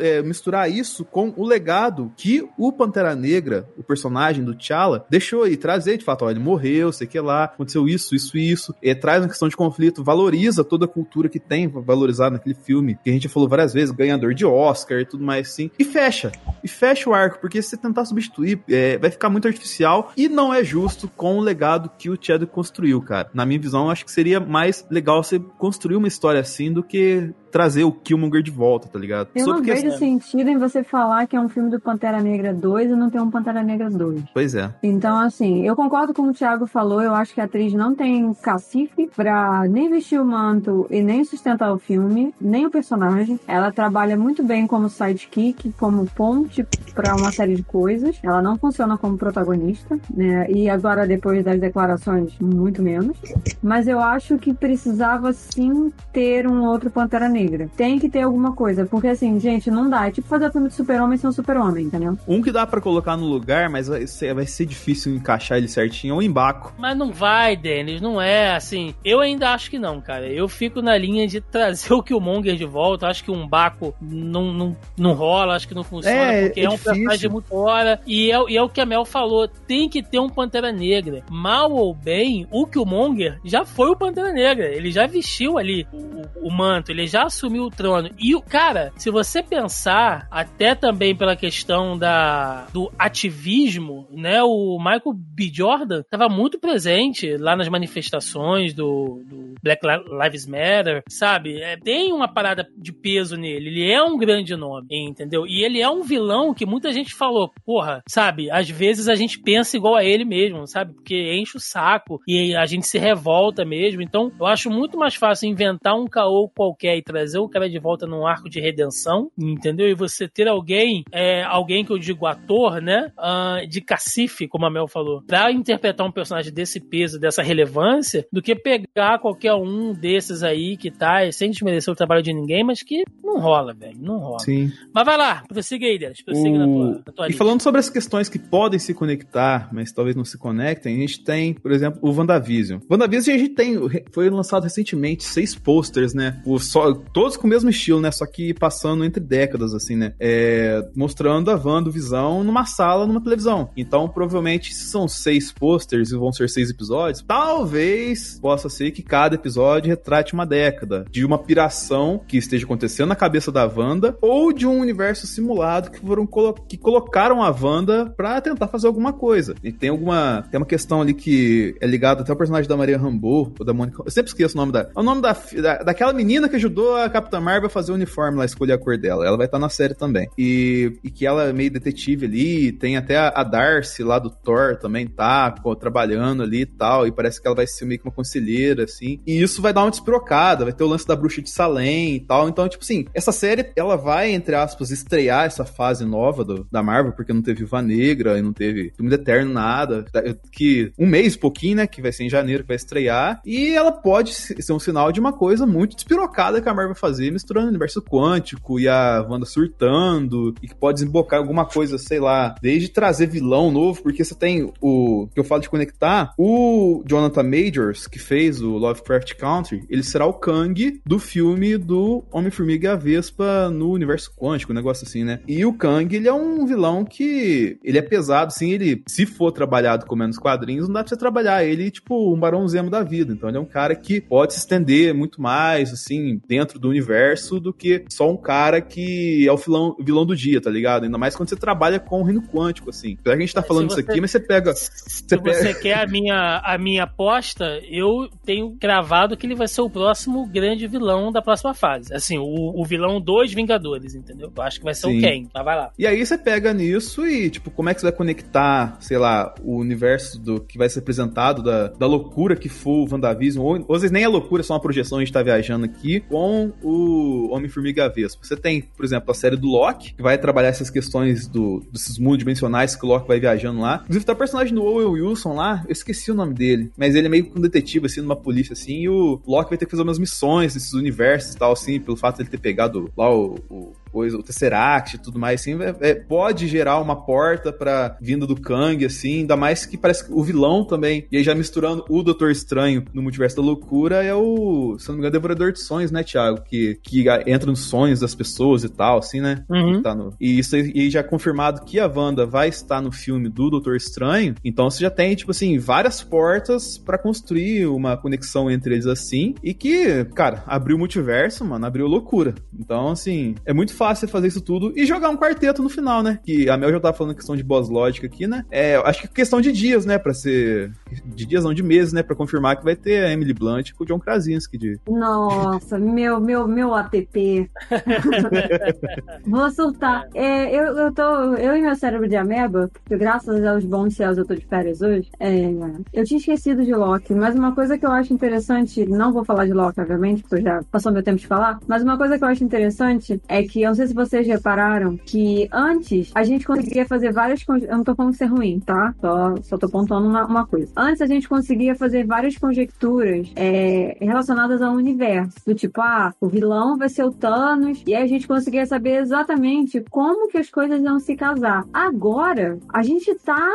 é, 0.00 0.22
misturar 0.22 0.70
isso 0.70 1.04
com 1.04 1.32
o 1.36 1.46
legado 1.46 2.12
que 2.16 2.46
o 2.56 2.72
Pantera 2.72 3.05
Negra, 3.14 3.68
o 3.76 3.82
personagem 3.82 4.44
do 4.44 4.54
T'Challa, 4.54 5.04
deixou 5.08 5.42
aí 5.42 5.56
trazer 5.56 5.96
de 5.96 6.04
fato, 6.04 6.24
ó, 6.24 6.30
ele 6.30 6.40
morreu, 6.40 6.92
sei 6.92 7.06
que 7.06 7.20
lá, 7.20 7.44
aconteceu 7.44 7.88
isso, 7.88 8.14
isso 8.14 8.36
isso. 8.36 8.74
E 8.82 8.94
traz 8.94 9.22
uma 9.22 9.28
questão 9.28 9.48
de 9.48 9.56
conflito, 9.56 10.02
valoriza 10.02 10.64
toda 10.64 10.84
a 10.84 10.88
cultura 10.88 11.28
que 11.28 11.38
tem 11.38 11.68
valorizado 11.68 12.34
naquele 12.34 12.54
filme, 12.54 12.98
que 13.02 13.10
a 13.10 13.12
gente 13.12 13.24
já 13.24 13.28
falou 13.28 13.48
várias 13.48 13.72
vezes, 13.72 13.94
ganhador 13.94 14.34
de 14.34 14.44
Oscar 14.44 15.00
e 15.00 15.06
tudo 15.06 15.24
mais 15.24 15.48
assim. 15.48 15.70
E 15.78 15.84
fecha. 15.84 16.32
E 16.62 16.68
fecha 16.68 17.08
o 17.08 17.14
arco, 17.14 17.38
porque 17.40 17.60
se 17.62 17.70
você 17.70 17.76
tentar 17.76 18.04
substituir, 18.04 18.60
é, 18.68 18.98
vai 18.98 19.10
ficar 19.10 19.28
muito 19.28 19.46
artificial 19.46 20.12
e 20.16 20.28
não 20.28 20.52
é 20.52 20.64
justo 20.64 21.08
com 21.08 21.38
o 21.38 21.40
legado 21.40 21.90
que 21.98 22.10
o 22.10 22.18
Chadwick 22.20 22.52
construiu, 22.52 23.00
cara. 23.02 23.30
Na 23.32 23.46
minha 23.46 23.60
visão, 23.60 23.90
acho 23.90 24.04
que 24.04 24.12
seria 24.12 24.40
mais 24.40 24.86
legal 24.90 25.22
você 25.22 25.38
construir 25.38 25.96
uma 25.96 26.08
história 26.08 26.40
assim 26.40 26.72
do 26.72 26.82
que 26.82 27.32
trazer 27.56 27.84
o 27.84 27.90
Killmonger 27.90 28.42
de 28.42 28.50
volta, 28.50 28.86
tá 28.86 28.98
ligado? 28.98 29.30
Eu 29.34 29.46
não 29.46 29.62
vejo 29.62 29.90
sentido 29.96 30.50
em 30.50 30.58
você 30.58 30.84
falar 30.84 31.26
que 31.26 31.34
é 31.34 31.40
um 31.40 31.48
filme 31.48 31.70
do 31.70 31.80
Pantera 31.80 32.20
Negra 32.20 32.52
2 32.52 32.90
e 32.90 32.94
não 32.94 33.08
tem 33.08 33.18
um 33.18 33.30
Pantera 33.30 33.62
Negra 33.62 33.88
2. 33.88 34.24
Pois 34.34 34.54
é. 34.54 34.70
Então, 34.82 35.16
assim, 35.16 35.66
eu 35.66 35.74
concordo 35.74 36.12
com 36.12 36.24
o 36.24 36.34
Thiago 36.34 36.66
falou, 36.66 37.00
eu 37.00 37.14
acho 37.14 37.32
que 37.32 37.40
a 37.40 37.44
atriz 37.44 37.72
não 37.72 37.94
tem 37.94 38.34
cacife 38.34 39.08
pra 39.16 39.66
nem 39.70 39.88
vestir 39.88 40.20
o 40.20 40.24
manto 40.26 40.86
e 40.90 41.00
nem 41.00 41.24
sustentar 41.24 41.72
o 41.72 41.78
filme, 41.78 42.34
nem 42.38 42.66
o 42.66 42.70
personagem. 42.70 43.40
Ela 43.48 43.72
trabalha 43.72 44.18
muito 44.18 44.42
bem 44.42 44.66
como 44.66 44.90
sidekick, 44.90 45.72
como 45.78 46.04
ponte 46.04 46.62
para 46.94 47.16
uma 47.16 47.32
série 47.32 47.54
de 47.54 47.62
coisas. 47.62 48.18
Ela 48.22 48.42
não 48.42 48.58
funciona 48.58 48.98
como 48.98 49.16
protagonista, 49.16 49.98
né? 50.14 50.46
E 50.50 50.68
agora, 50.68 51.06
depois 51.06 51.42
das 51.42 51.58
declarações, 51.58 52.38
muito 52.38 52.82
menos. 52.82 53.16
Mas 53.62 53.88
eu 53.88 53.98
acho 53.98 54.36
que 54.36 54.52
precisava 54.52 55.32
sim 55.32 55.90
ter 56.12 56.46
um 56.46 56.62
outro 56.62 56.90
Pantera 56.90 57.30
Negra 57.30 57.45
negra. 57.46 57.70
Tem 57.76 57.98
que 57.98 58.08
ter 58.08 58.22
alguma 58.22 58.52
coisa, 58.52 58.84
porque 58.86 59.08
assim, 59.08 59.38
gente, 59.38 59.70
não 59.70 59.88
dá. 59.88 60.08
É 60.08 60.10
tipo 60.10 60.28
fazer 60.28 60.48
o 60.48 60.52
filme 60.52 60.68
de 60.68 60.74
super-homem 60.74 61.16
sem 61.16 61.28
um 61.30 61.32
super-homem, 61.32 61.86
entendeu? 61.86 62.18
Um 62.26 62.42
que 62.42 62.52
dá 62.52 62.66
para 62.66 62.80
colocar 62.80 63.16
no 63.16 63.26
lugar, 63.26 63.70
mas 63.70 63.88
vai 63.88 64.06
ser, 64.06 64.34
vai 64.34 64.46
ser 64.46 64.66
difícil 64.66 65.14
encaixar 65.14 65.58
ele 65.58 65.68
certinho, 65.68 66.14
é 66.14 66.18
o 66.18 66.22
Embaco. 66.22 66.74
Mas 66.78 66.96
não 66.96 67.12
vai, 67.12 67.56
Denis, 67.56 68.00
não 68.00 68.20
é 68.20 68.54
assim. 68.54 68.94
Eu 69.04 69.20
ainda 69.20 69.50
acho 69.50 69.70
que 69.70 69.78
não, 69.78 70.00
cara. 70.00 70.26
Eu 70.26 70.48
fico 70.48 70.82
na 70.82 70.96
linha 70.96 71.26
de 71.26 71.40
trazer 71.40 71.92
o 71.92 72.02
Killmonger 72.02 72.56
de 72.56 72.64
volta. 72.64 73.06
Acho 73.06 73.24
que 73.24 73.30
o 73.30 73.34
Embaco 73.34 73.94
não, 74.00 74.52
não, 74.52 74.76
não 74.96 75.12
rola, 75.12 75.54
acho 75.54 75.68
que 75.68 75.74
não 75.74 75.84
funciona, 75.84 76.16
é, 76.16 76.46
porque 76.46 76.60
é, 76.60 76.64
é 76.64 76.70
um 76.70 76.78
personagem 76.78 77.30
muito 77.30 77.48
fora. 77.48 78.00
E 78.06 78.30
é, 78.30 78.36
e 78.48 78.56
é 78.56 78.62
o 78.62 78.68
que 78.68 78.80
a 78.80 78.86
Mel 78.86 79.04
falou: 79.04 79.48
tem 79.48 79.88
que 79.88 80.02
ter 80.02 80.18
um 80.18 80.28
Pantera 80.28 80.72
Negra. 80.72 81.22
Mal 81.30 81.72
ou 81.72 81.94
bem, 81.94 82.46
o 82.50 82.66
Killmonger 82.66 83.38
já 83.44 83.64
foi 83.64 83.90
o 83.90 83.96
Pantera 83.96 84.32
Negra. 84.32 84.66
Ele 84.66 84.90
já 84.90 85.06
vestiu 85.06 85.58
ali 85.58 85.86
o, 85.92 86.48
o 86.48 86.50
manto, 86.50 86.90
ele 86.90 87.06
já 87.06 87.28
assumiu 87.36 87.64
o 87.64 87.70
trono. 87.70 88.10
E 88.18 88.34
o 88.34 88.40
cara, 88.40 88.92
se 88.96 89.10
você 89.10 89.42
pensar, 89.42 90.26
até 90.30 90.74
também 90.74 91.14
pela 91.14 91.36
questão 91.36 91.98
da 91.98 92.66
do 92.72 92.90
ativismo, 92.98 94.08
né? 94.10 94.42
O 94.42 94.78
Michael 94.78 95.12
B. 95.14 95.50
Jordan 95.52 96.00
estava 96.00 96.28
muito 96.28 96.58
presente 96.58 97.36
lá 97.36 97.54
nas 97.54 97.68
manifestações 97.68 98.72
do, 98.72 99.22
do 99.24 99.54
Black 99.62 99.82
Lives 100.22 100.46
Matter, 100.46 101.02
sabe? 101.08 101.60
É, 101.60 101.76
tem 101.76 102.12
uma 102.12 102.28
parada 102.28 102.66
de 102.76 102.92
peso 102.92 103.36
nele. 103.36 103.68
Ele 103.68 103.92
é 103.92 104.02
um 104.02 104.16
grande 104.16 104.56
nome, 104.56 104.86
entendeu? 104.90 105.46
E 105.46 105.64
ele 105.64 105.80
é 105.80 105.88
um 105.88 106.02
vilão 106.02 106.54
que 106.54 106.64
muita 106.64 106.92
gente 106.92 107.14
falou, 107.14 107.52
porra, 107.64 108.02
sabe? 108.08 108.50
Às 108.50 108.70
vezes 108.70 109.08
a 109.08 109.14
gente 109.14 109.38
pensa 109.38 109.76
igual 109.76 109.96
a 109.96 110.04
ele 110.04 110.24
mesmo, 110.24 110.66
sabe? 110.66 110.94
Porque 110.94 111.34
enche 111.34 111.56
o 111.56 111.60
saco 111.60 112.20
e 112.26 112.54
a 112.54 112.64
gente 112.64 112.86
se 112.86 112.98
revolta 112.98 113.64
mesmo. 113.64 114.02
Então, 114.02 114.32
eu 114.38 114.46
acho 114.46 114.70
muito 114.70 114.96
mais 114.96 115.14
fácil 115.14 115.48
inventar 115.48 115.94
um 115.94 116.06
caô 116.06 116.48
qualquer 116.48 116.96
e 116.96 117.02
trazer 117.16 117.38
o 117.38 117.48
cara 117.48 117.68
de 117.68 117.78
volta 117.78 118.06
num 118.06 118.26
arco 118.26 118.46
de 118.46 118.60
redenção, 118.60 119.30
entendeu? 119.38 119.88
E 119.88 119.94
você 119.94 120.28
ter 120.28 120.46
alguém, 120.46 121.02
é, 121.10 121.42
alguém 121.44 121.82
que 121.82 121.90
eu 121.90 121.98
digo 121.98 122.26
ator, 122.26 122.82
né? 122.82 123.10
Uh, 123.16 123.66
de 123.66 123.80
cacife, 123.80 124.46
como 124.46 124.66
a 124.66 124.70
Mel 124.70 124.86
falou, 124.86 125.22
pra 125.26 125.50
interpretar 125.50 126.06
um 126.06 126.12
personagem 126.12 126.52
desse 126.52 126.78
peso, 126.78 127.18
dessa 127.18 127.42
relevância, 127.42 128.26
do 128.30 128.42
que 128.42 128.54
pegar 128.54 129.18
qualquer 129.18 129.54
um 129.54 129.94
desses 129.94 130.42
aí 130.42 130.76
que 130.76 130.90
tá, 130.90 131.30
sem 131.32 131.50
desmerecer 131.50 131.90
o 131.90 131.96
trabalho 131.96 132.22
de 132.22 132.34
ninguém, 132.34 132.62
mas 132.62 132.82
que 132.82 133.02
não 133.24 133.40
rola, 133.40 133.72
velho. 133.72 133.96
Não 133.98 134.18
rola. 134.18 134.40
Sim. 134.40 134.70
Mas 134.92 135.06
vai 135.06 135.16
lá, 135.16 135.42
prossiga 135.48 135.86
aí, 135.86 135.98
Denis. 135.98 136.22
Prossiga 136.22 136.50
o... 136.50 136.58
na 136.58 136.66
tua, 136.66 137.02
na 137.06 137.12
tua 137.12 137.28
E 137.28 137.32
falando 137.32 137.62
sobre 137.62 137.80
as 137.80 137.88
questões 137.88 138.28
que 138.28 138.38
podem 138.38 138.78
se 138.78 138.92
conectar, 138.92 139.70
mas 139.72 139.90
talvez 139.90 140.14
não 140.14 140.24
se 140.24 140.36
conectem, 140.36 140.96
a 140.96 141.00
gente 141.00 141.24
tem, 141.24 141.54
por 141.54 141.72
exemplo, 141.72 141.98
o 142.02 142.12
WandaVision. 142.12 142.80
WandaVision 142.90 143.34
a 143.34 143.38
gente 143.38 143.54
tem, 143.54 143.74
foi 144.12 144.28
lançado 144.28 144.64
recentemente 144.64 145.24
seis 145.24 145.54
posters, 145.54 146.12
né? 146.12 146.42
O, 146.44 146.58
só, 146.58 146.92
todos 147.12 147.36
com 147.36 147.46
o 147.46 147.50
mesmo 147.50 147.70
estilo, 147.70 148.00
né? 148.00 148.10
Só 148.10 148.26
que 148.26 148.54
passando 148.54 149.04
entre 149.04 149.22
décadas, 149.22 149.74
assim, 149.74 149.96
né? 149.96 150.14
É, 150.18 150.86
mostrando 150.94 151.50
a 151.50 151.54
Wanda 151.54 151.90
Visão 151.90 152.44
numa 152.44 152.64
sala, 152.64 153.06
numa 153.06 153.22
televisão. 153.22 153.70
Então, 153.76 154.08
provavelmente, 154.08 154.74
se 154.74 154.86
são 154.86 155.08
seis 155.08 155.52
posters 155.52 156.10
e 156.10 156.16
vão 156.16 156.32
ser 156.32 156.48
seis 156.48 156.70
episódios, 156.70 157.24
talvez 157.26 158.38
possa 158.40 158.68
ser 158.68 158.90
que 158.90 159.02
cada 159.02 159.34
episódio 159.34 159.88
retrate 159.88 160.34
uma 160.34 160.46
década 160.46 161.04
de 161.10 161.24
uma 161.24 161.38
piração 161.38 162.20
que 162.26 162.36
esteja 162.36 162.64
acontecendo 162.64 163.08
na 163.08 163.16
cabeça 163.16 163.50
da 163.50 163.66
Wanda 163.66 164.16
ou 164.20 164.52
de 164.52 164.66
um 164.66 164.78
universo 164.78 165.26
simulado 165.26 165.90
que 165.90 166.00
foram 166.00 166.26
colo 166.26 166.54
que 166.54 166.76
colocaram 166.76 167.42
a 167.42 167.50
Wanda 167.50 168.12
pra 168.16 168.40
tentar 168.40 168.68
fazer 168.68 168.86
alguma 168.86 169.12
coisa. 169.12 169.54
E 169.62 169.72
tem 169.72 169.90
alguma 169.90 170.44
tem 170.50 170.58
uma 170.58 170.66
questão 170.66 171.00
ali 171.00 171.14
que 171.14 171.74
é 171.80 171.86
ligada 171.86 172.22
até 172.22 172.30
ao 172.30 172.38
personagem 172.38 172.68
da 172.68 172.76
Maria 172.76 172.98
Rambeau 172.98 173.52
ou 173.58 173.64
da 173.64 173.72
Mônica. 173.72 174.02
Eu 174.04 174.10
sempre 174.10 174.30
esqueço 174.30 174.56
o 174.56 174.60
nome 174.60 174.72
da. 174.72 174.80
É 174.80 175.00
o 175.00 175.02
nome 175.02 175.20
da, 175.20 175.36
da 175.62 175.82
daquela 175.82 176.12
menina 176.12 176.48
que 176.48 176.56
ajudou 176.56 176.95
a 177.04 177.10
Capitã 177.10 177.40
Marvel 177.40 177.70
fazer 177.70 177.92
o 177.92 177.94
uniforme 177.94 178.38
lá, 178.38 178.44
escolher 178.44 178.72
a 178.72 178.78
cor 178.78 178.96
dela. 178.98 179.26
Ela 179.26 179.36
vai 179.36 179.46
estar 179.46 179.58
na 179.58 179.68
série 179.68 179.94
também. 179.94 180.28
E, 180.36 180.98
e 181.02 181.10
que 181.10 181.26
ela 181.26 181.44
é 181.44 181.52
meio 181.52 181.70
detetive 181.70 182.26
ali, 182.26 182.72
tem 182.72 182.96
até 182.96 183.16
a, 183.16 183.28
a 183.28 183.42
Darcy 183.44 184.02
lá 184.02 184.18
do 184.18 184.30
Thor 184.30 184.76
também 184.76 185.06
tá 185.06 185.50
pô, 185.50 185.74
trabalhando 185.74 186.42
ali 186.42 186.62
e 186.62 186.66
tal, 186.66 187.06
e 187.06 187.12
parece 187.12 187.40
que 187.40 187.46
ela 187.46 187.56
vai 187.56 187.66
ser 187.66 187.84
meio 187.84 188.00
que 188.00 188.06
uma 188.06 188.12
conselheira, 188.12 188.84
assim. 188.84 189.20
E 189.26 189.40
isso 189.40 189.62
vai 189.62 189.72
dar 189.72 189.82
uma 189.82 189.90
despirocada, 189.90 190.64
vai 190.64 190.72
ter 190.72 190.84
o 190.84 190.88
lance 190.88 191.06
da 191.06 191.16
bruxa 191.16 191.42
de 191.42 191.50
Salem 191.50 192.16
e 192.16 192.20
tal. 192.20 192.48
Então, 192.48 192.68
tipo 192.68 192.84
assim, 192.84 193.06
essa 193.14 193.32
série, 193.32 193.70
ela 193.74 193.96
vai, 193.96 194.30
entre 194.30 194.54
aspas, 194.54 194.90
estrear 194.90 195.46
essa 195.46 195.64
fase 195.64 196.04
nova 196.04 196.44
do, 196.44 196.66
da 196.70 196.82
Marvel, 196.82 197.12
porque 197.12 197.32
não 197.32 197.42
teve 197.42 197.64
Viva 197.64 197.82
Negra 197.82 198.38
e 198.38 198.42
não 198.42 198.52
teve 198.52 198.92
Filme 198.96 199.12
Eterno, 199.14 199.52
nada. 199.52 200.04
Que 200.52 200.92
um 200.98 201.06
mês, 201.06 201.36
pouquinho, 201.36 201.76
né, 201.76 201.86
que 201.86 202.02
vai 202.02 202.12
ser 202.12 202.24
em 202.24 202.30
janeiro 202.30 202.62
que 202.62 202.68
vai 202.68 202.76
estrear. 202.76 203.40
E 203.44 203.74
ela 203.74 203.92
pode 203.92 204.32
ser 204.34 204.72
um 204.72 204.78
sinal 204.78 205.10
de 205.10 205.20
uma 205.20 205.32
coisa 205.32 205.66
muito 205.66 205.96
despirocada 205.96 206.60
que 206.60 206.68
a 206.68 206.74
Marvel 206.74 206.85
vai 206.86 206.96
fazer, 206.96 207.30
misturando 207.30 207.66
o 207.66 207.70
universo 207.70 208.02
quântico 208.02 208.78
e 208.78 208.88
a 208.88 209.24
Wanda 209.28 209.46
surtando, 209.46 210.54
e 210.62 210.68
que 210.68 210.74
pode 210.74 211.00
desembocar 211.00 211.38
alguma 211.38 211.64
coisa, 211.64 211.98
sei 211.98 212.20
lá, 212.20 212.54
desde 212.60 212.88
trazer 212.88 213.26
vilão 213.26 213.70
novo, 213.70 214.02
porque 214.02 214.24
você 214.24 214.34
tem 214.34 214.72
o 214.80 215.28
que 215.32 215.40
eu 215.40 215.44
falo 215.44 215.62
de 215.62 215.68
conectar, 215.68 216.32
o 216.38 217.02
Jonathan 217.06 217.42
Majors, 217.42 218.06
que 218.06 218.18
fez 218.18 218.60
o 218.60 218.72
Lovecraft 218.72 219.34
Country, 219.34 219.84
ele 219.88 220.02
será 220.02 220.26
o 220.26 220.34
Kang 220.34 221.00
do 221.04 221.18
filme 221.18 221.76
do 221.76 222.24
Homem-Formiga 222.30 222.88
e 222.88 222.90
a 222.90 222.96
Vespa 222.96 223.70
no 223.70 223.90
universo 223.90 224.32
quântico, 224.36 224.72
um 224.72 224.74
negócio 224.74 225.06
assim, 225.06 225.24
né? 225.24 225.40
E 225.46 225.64
o 225.64 225.72
Kang, 225.72 226.14
ele 226.14 226.28
é 226.28 226.32
um 226.32 226.66
vilão 226.66 227.04
que 227.04 227.78
ele 227.82 227.98
é 227.98 228.02
pesado, 228.02 228.48
assim, 228.48 228.70
ele, 228.70 229.02
se 229.06 229.26
for 229.26 229.52
trabalhado 229.52 230.06
como 230.06 230.22
é 230.22 230.26
nos 230.26 230.38
quadrinhos, 230.38 230.86
não 230.86 230.94
dá 230.94 231.00
pra 231.00 231.08
você 231.08 231.16
trabalhar 231.16 231.64
ele, 231.64 231.90
tipo, 231.90 232.32
um 232.32 232.38
Barão 232.38 232.66
Zemo 232.68 232.90
da 232.90 233.02
vida. 233.02 233.32
Então 233.32 233.48
ele 233.48 233.58
é 233.58 233.60
um 233.60 233.66
cara 233.66 233.94
que 233.94 234.20
pode 234.20 234.52
se 234.52 234.60
estender 234.60 235.14
muito 235.14 235.40
mais, 235.40 235.92
assim, 235.92 236.40
dentro 236.46 236.75
do 236.78 236.88
universo 236.88 237.60
do 237.60 237.72
que 237.72 238.04
só 238.08 238.30
um 238.30 238.36
cara 238.36 238.80
que 238.80 239.46
é 239.46 239.52
o 239.52 239.56
vilão, 239.56 239.96
vilão 240.00 240.26
do 240.26 240.36
dia, 240.36 240.60
tá 240.60 240.70
ligado? 240.70 241.04
Ainda 241.04 241.18
mais 241.18 241.34
quando 241.36 241.48
você 241.48 241.56
trabalha 241.56 241.98
com 241.98 242.20
o 242.20 242.24
reino 242.24 242.42
quântico, 242.42 242.90
assim. 242.90 243.16
Apesar 243.20 243.36
que 243.36 243.42
a 243.42 243.46
gente 243.46 243.54
tá 243.54 243.62
falando 243.62 243.90
você, 243.90 244.00
isso 244.00 244.10
aqui, 244.10 244.20
mas 244.20 244.30
você 244.30 244.40
pega. 244.40 244.72
Se 244.74 245.24
pega... 245.26 245.54
você 245.54 245.74
quer 245.74 245.98
a 245.98 246.06
minha, 246.06 246.60
a 246.64 246.78
minha 246.78 247.04
aposta, 247.04 247.80
eu 247.88 248.28
tenho 248.44 248.70
gravado 248.70 249.36
que 249.36 249.46
ele 249.46 249.54
vai 249.54 249.68
ser 249.68 249.80
o 249.80 249.90
próximo 249.90 250.46
grande 250.46 250.86
vilão 250.86 251.30
da 251.30 251.42
próxima 251.42 251.74
fase. 251.74 252.14
Assim, 252.14 252.38
o, 252.38 252.80
o 252.80 252.84
vilão 252.84 253.20
dos 253.20 253.52
Vingadores, 253.52 254.14
entendeu? 254.14 254.52
Eu 254.54 254.62
acho 254.62 254.78
que 254.78 254.84
vai 254.84 254.94
ser 254.94 255.08
Sim. 255.08 255.18
o 255.18 255.20
Ken, 255.20 255.48
mas 255.54 255.64
vai 255.64 255.76
lá. 255.76 255.90
E 255.98 256.06
aí 256.06 256.24
você 256.24 256.36
pega 256.36 256.72
nisso 256.72 257.26
e, 257.26 257.48
tipo, 257.50 257.70
como 257.70 257.88
é 257.88 257.94
que 257.94 258.00
você 258.00 258.06
vai 258.06 258.16
conectar, 258.16 258.96
sei 259.00 259.18
lá, 259.18 259.54
o 259.62 259.76
universo 259.76 260.40
do 260.40 260.60
que 260.60 260.76
vai 260.76 260.88
ser 260.88 261.00
apresentado, 261.00 261.62
da, 261.62 261.88
da 261.88 262.06
loucura 262.06 262.56
que 262.56 262.68
for 262.68 263.06
o 263.06 263.12
WandaVision, 263.12 263.64
ou, 263.64 263.84
ou 263.88 263.96
às 263.96 264.02
vezes 264.02 264.12
nem 264.12 264.24
é 264.24 264.28
loucura, 264.28 264.62
é 264.62 264.64
só 264.64 264.74
uma 264.74 264.80
projeção, 264.80 265.18
a 265.18 265.20
gente 265.20 265.32
tá 265.32 265.42
viajando 265.42 265.84
aqui, 265.84 266.20
com 266.20 266.65
o 266.82 267.48
Homem-Formiga 267.52 268.08
Vespa. 268.08 268.44
Você 268.44 268.56
tem, 268.56 268.82
por 268.82 269.04
exemplo, 269.04 269.30
a 269.30 269.34
série 269.34 269.56
do 269.56 269.68
Loki, 269.68 270.14
que 270.14 270.22
vai 270.22 270.38
trabalhar 270.38 270.68
essas 270.68 270.90
questões 270.90 271.46
do, 271.46 271.82
desses 271.92 272.18
mundos 272.18 272.38
dimensionais 272.38 272.94
que 272.94 273.04
o 273.04 273.08
Loki 273.08 273.28
vai 273.28 273.40
viajando 273.40 273.80
lá. 273.80 274.00
Inclusive, 274.04 274.24
tá 274.24 274.32
o 274.32 274.36
personagem 274.36 274.74
do 274.74 274.82
Owen 274.82 275.22
Wilson 275.22 275.54
lá, 275.54 275.84
eu 275.86 275.92
esqueci 275.92 276.30
o 276.30 276.34
nome 276.34 276.54
dele, 276.54 276.90
mas 276.96 277.14
ele 277.14 277.26
é 277.26 277.30
meio 277.30 277.44
que 277.44 277.58
um 277.58 277.62
detetive, 277.62 278.06
assim, 278.06 278.20
numa 278.20 278.36
polícia, 278.36 278.72
assim, 278.72 279.02
e 279.02 279.08
o 279.08 279.40
Loki 279.46 279.70
vai 279.70 279.78
ter 279.78 279.84
que 279.84 279.90
fazer 279.90 280.02
umas 280.02 280.18
missões 280.18 280.74
nesses 280.74 280.92
universos 280.92 281.54
e 281.54 281.58
tal, 281.58 281.72
assim, 281.72 282.00
pelo 282.00 282.16
fato 282.16 282.36
de 282.36 282.42
ele 282.42 282.50
ter 282.50 282.58
pegado 282.58 283.10
lá 283.16 283.34
o, 283.34 283.56
o 283.68 283.92
coisa, 284.16 284.38
o 284.38 284.42
Tesseract 284.42 285.16
e 285.16 285.18
tudo 285.18 285.38
mais, 285.38 285.60
assim, 285.60 285.78
é, 285.82 285.94
é, 286.00 286.14
pode 286.14 286.66
gerar 286.68 286.98
uma 287.00 287.14
porta 287.14 287.70
pra 287.70 288.16
vinda 288.18 288.46
do 288.46 288.58
Kang, 288.58 289.04
assim, 289.04 289.40
ainda 289.40 289.58
mais 289.58 289.84
que 289.84 289.98
parece 289.98 290.24
que 290.24 290.32
o 290.32 290.42
vilão 290.42 290.86
também, 290.86 291.26
e 291.30 291.36
aí 291.36 291.42
já 291.42 291.54
misturando 291.54 292.02
o 292.08 292.22
Doutor 292.22 292.50
Estranho 292.50 293.04
no 293.12 293.20
Multiverso 293.20 293.56
da 293.56 293.62
Loucura, 293.62 294.24
é 294.24 294.34
o, 294.34 294.96
se 294.98 295.08
não 295.08 295.16
me 295.16 295.20
engano, 295.20 295.32
Devorador 295.32 295.70
de 295.70 295.80
Sonhos, 295.80 296.10
né, 296.10 296.22
Thiago? 296.22 296.62
Que, 296.62 296.98
que 297.02 297.26
entra 297.46 297.70
nos 297.70 297.80
sonhos 297.80 298.20
das 298.20 298.34
pessoas 298.34 298.84
e 298.84 298.88
tal, 298.88 299.18
assim, 299.18 299.42
né? 299.42 299.62
Uhum. 299.68 300.00
Tá 300.00 300.14
no, 300.14 300.32
e 300.40 300.58
isso 300.58 300.74
aí 300.74 301.10
já 301.10 301.20
é 301.20 301.22
confirmado 301.22 301.84
que 301.84 302.00
a 302.00 302.06
Wanda 302.06 302.46
vai 302.46 302.70
estar 302.70 303.02
no 303.02 303.12
filme 303.12 303.50
do 303.50 303.68
Doutor 303.68 303.96
Estranho, 303.96 304.54
então 304.64 304.88
você 304.88 305.02
já 305.02 305.10
tem, 305.10 305.34
tipo 305.34 305.50
assim, 305.50 305.76
várias 305.76 306.22
portas 306.22 306.96
para 306.96 307.18
construir 307.18 307.86
uma 307.86 308.16
conexão 308.16 308.70
entre 308.70 308.94
eles 308.94 309.06
assim, 309.06 309.54
e 309.62 309.74
que, 309.74 310.24
cara, 310.34 310.64
abriu 310.66 310.96
o 310.96 310.98
multiverso, 310.98 311.66
mano, 311.66 311.84
abriu 311.84 312.06
loucura. 312.06 312.54
Então, 312.78 313.10
assim, 313.10 313.54
é 313.66 313.74
muito 313.74 313.92
fácil 313.92 314.05
fazer 314.14 314.48
isso 314.48 314.60
tudo 314.60 314.92
e 314.96 315.04
jogar 315.06 315.30
um 315.30 315.36
quarteto 315.36 315.82
no 315.82 315.88
final, 315.88 316.22
né? 316.22 316.38
Que 316.44 316.68
a 316.68 316.76
Mel 316.76 316.90
já 316.90 317.00
tava 317.00 317.16
falando 317.16 317.34
questão 317.34 317.56
de 317.56 317.62
boss 317.62 317.88
lógica 317.88 318.26
aqui, 318.26 318.46
né? 318.46 318.64
É, 318.70 318.96
acho 318.96 319.22
que 319.22 319.28
questão 319.28 319.60
de 319.60 319.72
dias, 319.72 320.04
né? 320.04 320.18
Pra 320.18 320.34
ser. 320.34 320.92
De 321.24 321.46
dias, 321.46 321.64
não 321.64 321.74
de 321.74 321.82
meses, 321.82 322.12
né? 322.12 322.22
Pra 322.22 322.36
confirmar 322.36 322.76
que 322.76 322.84
vai 322.84 322.96
ter 322.96 323.24
a 323.24 323.32
Emily 323.32 323.52
Blunt 323.52 323.92
com 323.92 324.04
o 324.04 324.06
John 324.06 324.18
Krasinski. 324.18 324.78
De... 324.78 325.00
Nossa, 325.08 325.98
meu, 325.98 326.40
meu, 326.40 326.66
meu 326.68 326.94
app. 326.94 327.70
Vou 329.46 329.70
surtar. 329.70 330.28
É, 330.34 330.74
eu, 330.74 330.96
eu 330.96 331.12
tô. 331.12 331.54
Eu 331.56 331.76
e 331.76 331.82
meu 331.82 331.96
cérebro 331.96 332.28
de 332.28 332.36
ameba, 332.36 332.90
que 333.06 333.16
graças 333.16 333.64
aos 333.64 333.84
bons 333.84 334.14
céus 334.14 334.38
eu 334.38 334.44
tô 334.44 334.54
de 334.54 334.66
férias 334.66 335.00
hoje, 335.00 335.30
é, 335.40 335.72
eu 336.12 336.24
tinha 336.24 336.38
esquecido 336.38 336.84
de 336.84 336.94
Loki, 336.94 337.34
mas 337.34 337.54
uma 337.54 337.74
coisa 337.74 337.98
que 337.98 338.04
eu 338.04 338.10
acho 338.10 338.32
interessante, 338.32 339.06
não 339.06 339.32
vou 339.32 339.44
falar 339.44 339.66
de 339.66 339.72
Loki, 339.72 340.00
obviamente, 340.00 340.42
porque 340.42 340.62
já 340.62 340.80
passou 340.90 341.12
meu 341.12 341.22
tempo 341.22 341.38
de 341.38 341.46
falar, 341.46 341.78
mas 341.86 342.02
uma 342.02 342.16
coisa 342.16 342.38
que 342.38 342.44
eu 342.44 342.48
acho 342.48 342.64
interessante 342.64 343.40
é 343.48 343.62
que, 343.62 343.82
eu 343.82 343.94
sei 343.96 344.06
se 344.06 344.14
vocês 344.14 344.46
repararam, 344.46 345.16
que 345.16 345.68
antes 345.72 346.30
a 346.34 346.44
gente 346.44 346.66
conseguia 346.66 347.06
fazer 347.06 347.32
várias. 347.32 347.64
Eu 347.66 347.96
não 347.96 348.04
tô 348.04 348.14
falando 348.14 348.34
isso 348.34 348.44
é 348.44 348.46
ruim, 348.46 348.80
tá? 348.80 349.14
Só, 349.20 349.56
só 349.62 349.78
tô 349.78 349.88
pontuando 349.88 350.28
uma, 350.28 350.46
uma 350.46 350.66
coisa. 350.66 350.92
Antes 350.96 351.20
a 351.20 351.26
gente 351.26 351.48
conseguia 351.48 351.94
fazer 351.94 352.26
várias 352.26 352.56
conjecturas 352.56 353.50
é, 353.56 354.16
relacionadas 354.20 354.82
ao 354.82 354.94
universo. 354.94 355.56
Do 355.66 355.74
tipo, 355.74 356.00
ah, 356.00 356.32
o 356.40 356.48
vilão 356.48 356.96
vai 356.96 357.08
ser 357.08 357.24
o 357.24 357.32
Thanos, 357.32 358.02
e 358.06 358.14
aí 358.14 358.22
a 358.22 358.26
gente 358.26 358.46
conseguia 358.46 358.86
saber 358.86 359.20
exatamente 359.20 360.04
como 360.10 360.48
que 360.48 360.58
as 360.58 360.70
coisas 360.70 361.00
iam 361.02 361.18
se 361.18 361.34
casar. 361.34 361.84
Agora, 361.92 362.78
a 362.92 363.02
gente 363.02 363.34
tá 363.36 363.66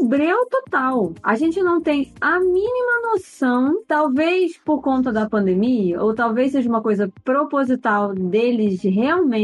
no 0.00 0.08
breu 0.08 0.46
total. 0.46 1.12
A 1.22 1.34
gente 1.36 1.62
não 1.62 1.80
tem 1.80 2.12
a 2.20 2.38
mínima 2.38 3.12
noção, 3.12 3.82
talvez 3.86 4.58
por 4.64 4.80
conta 4.82 5.12
da 5.12 5.28
pandemia, 5.28 6.02
ou 6.02 6.14
talvez 6.14 6.52
seja 6.52 6.68
uma 6.68 6.82
coisa 6.82 7.10
proposital 7.24 8.14
deles 8.14 8.82
realmente 8.82 9.35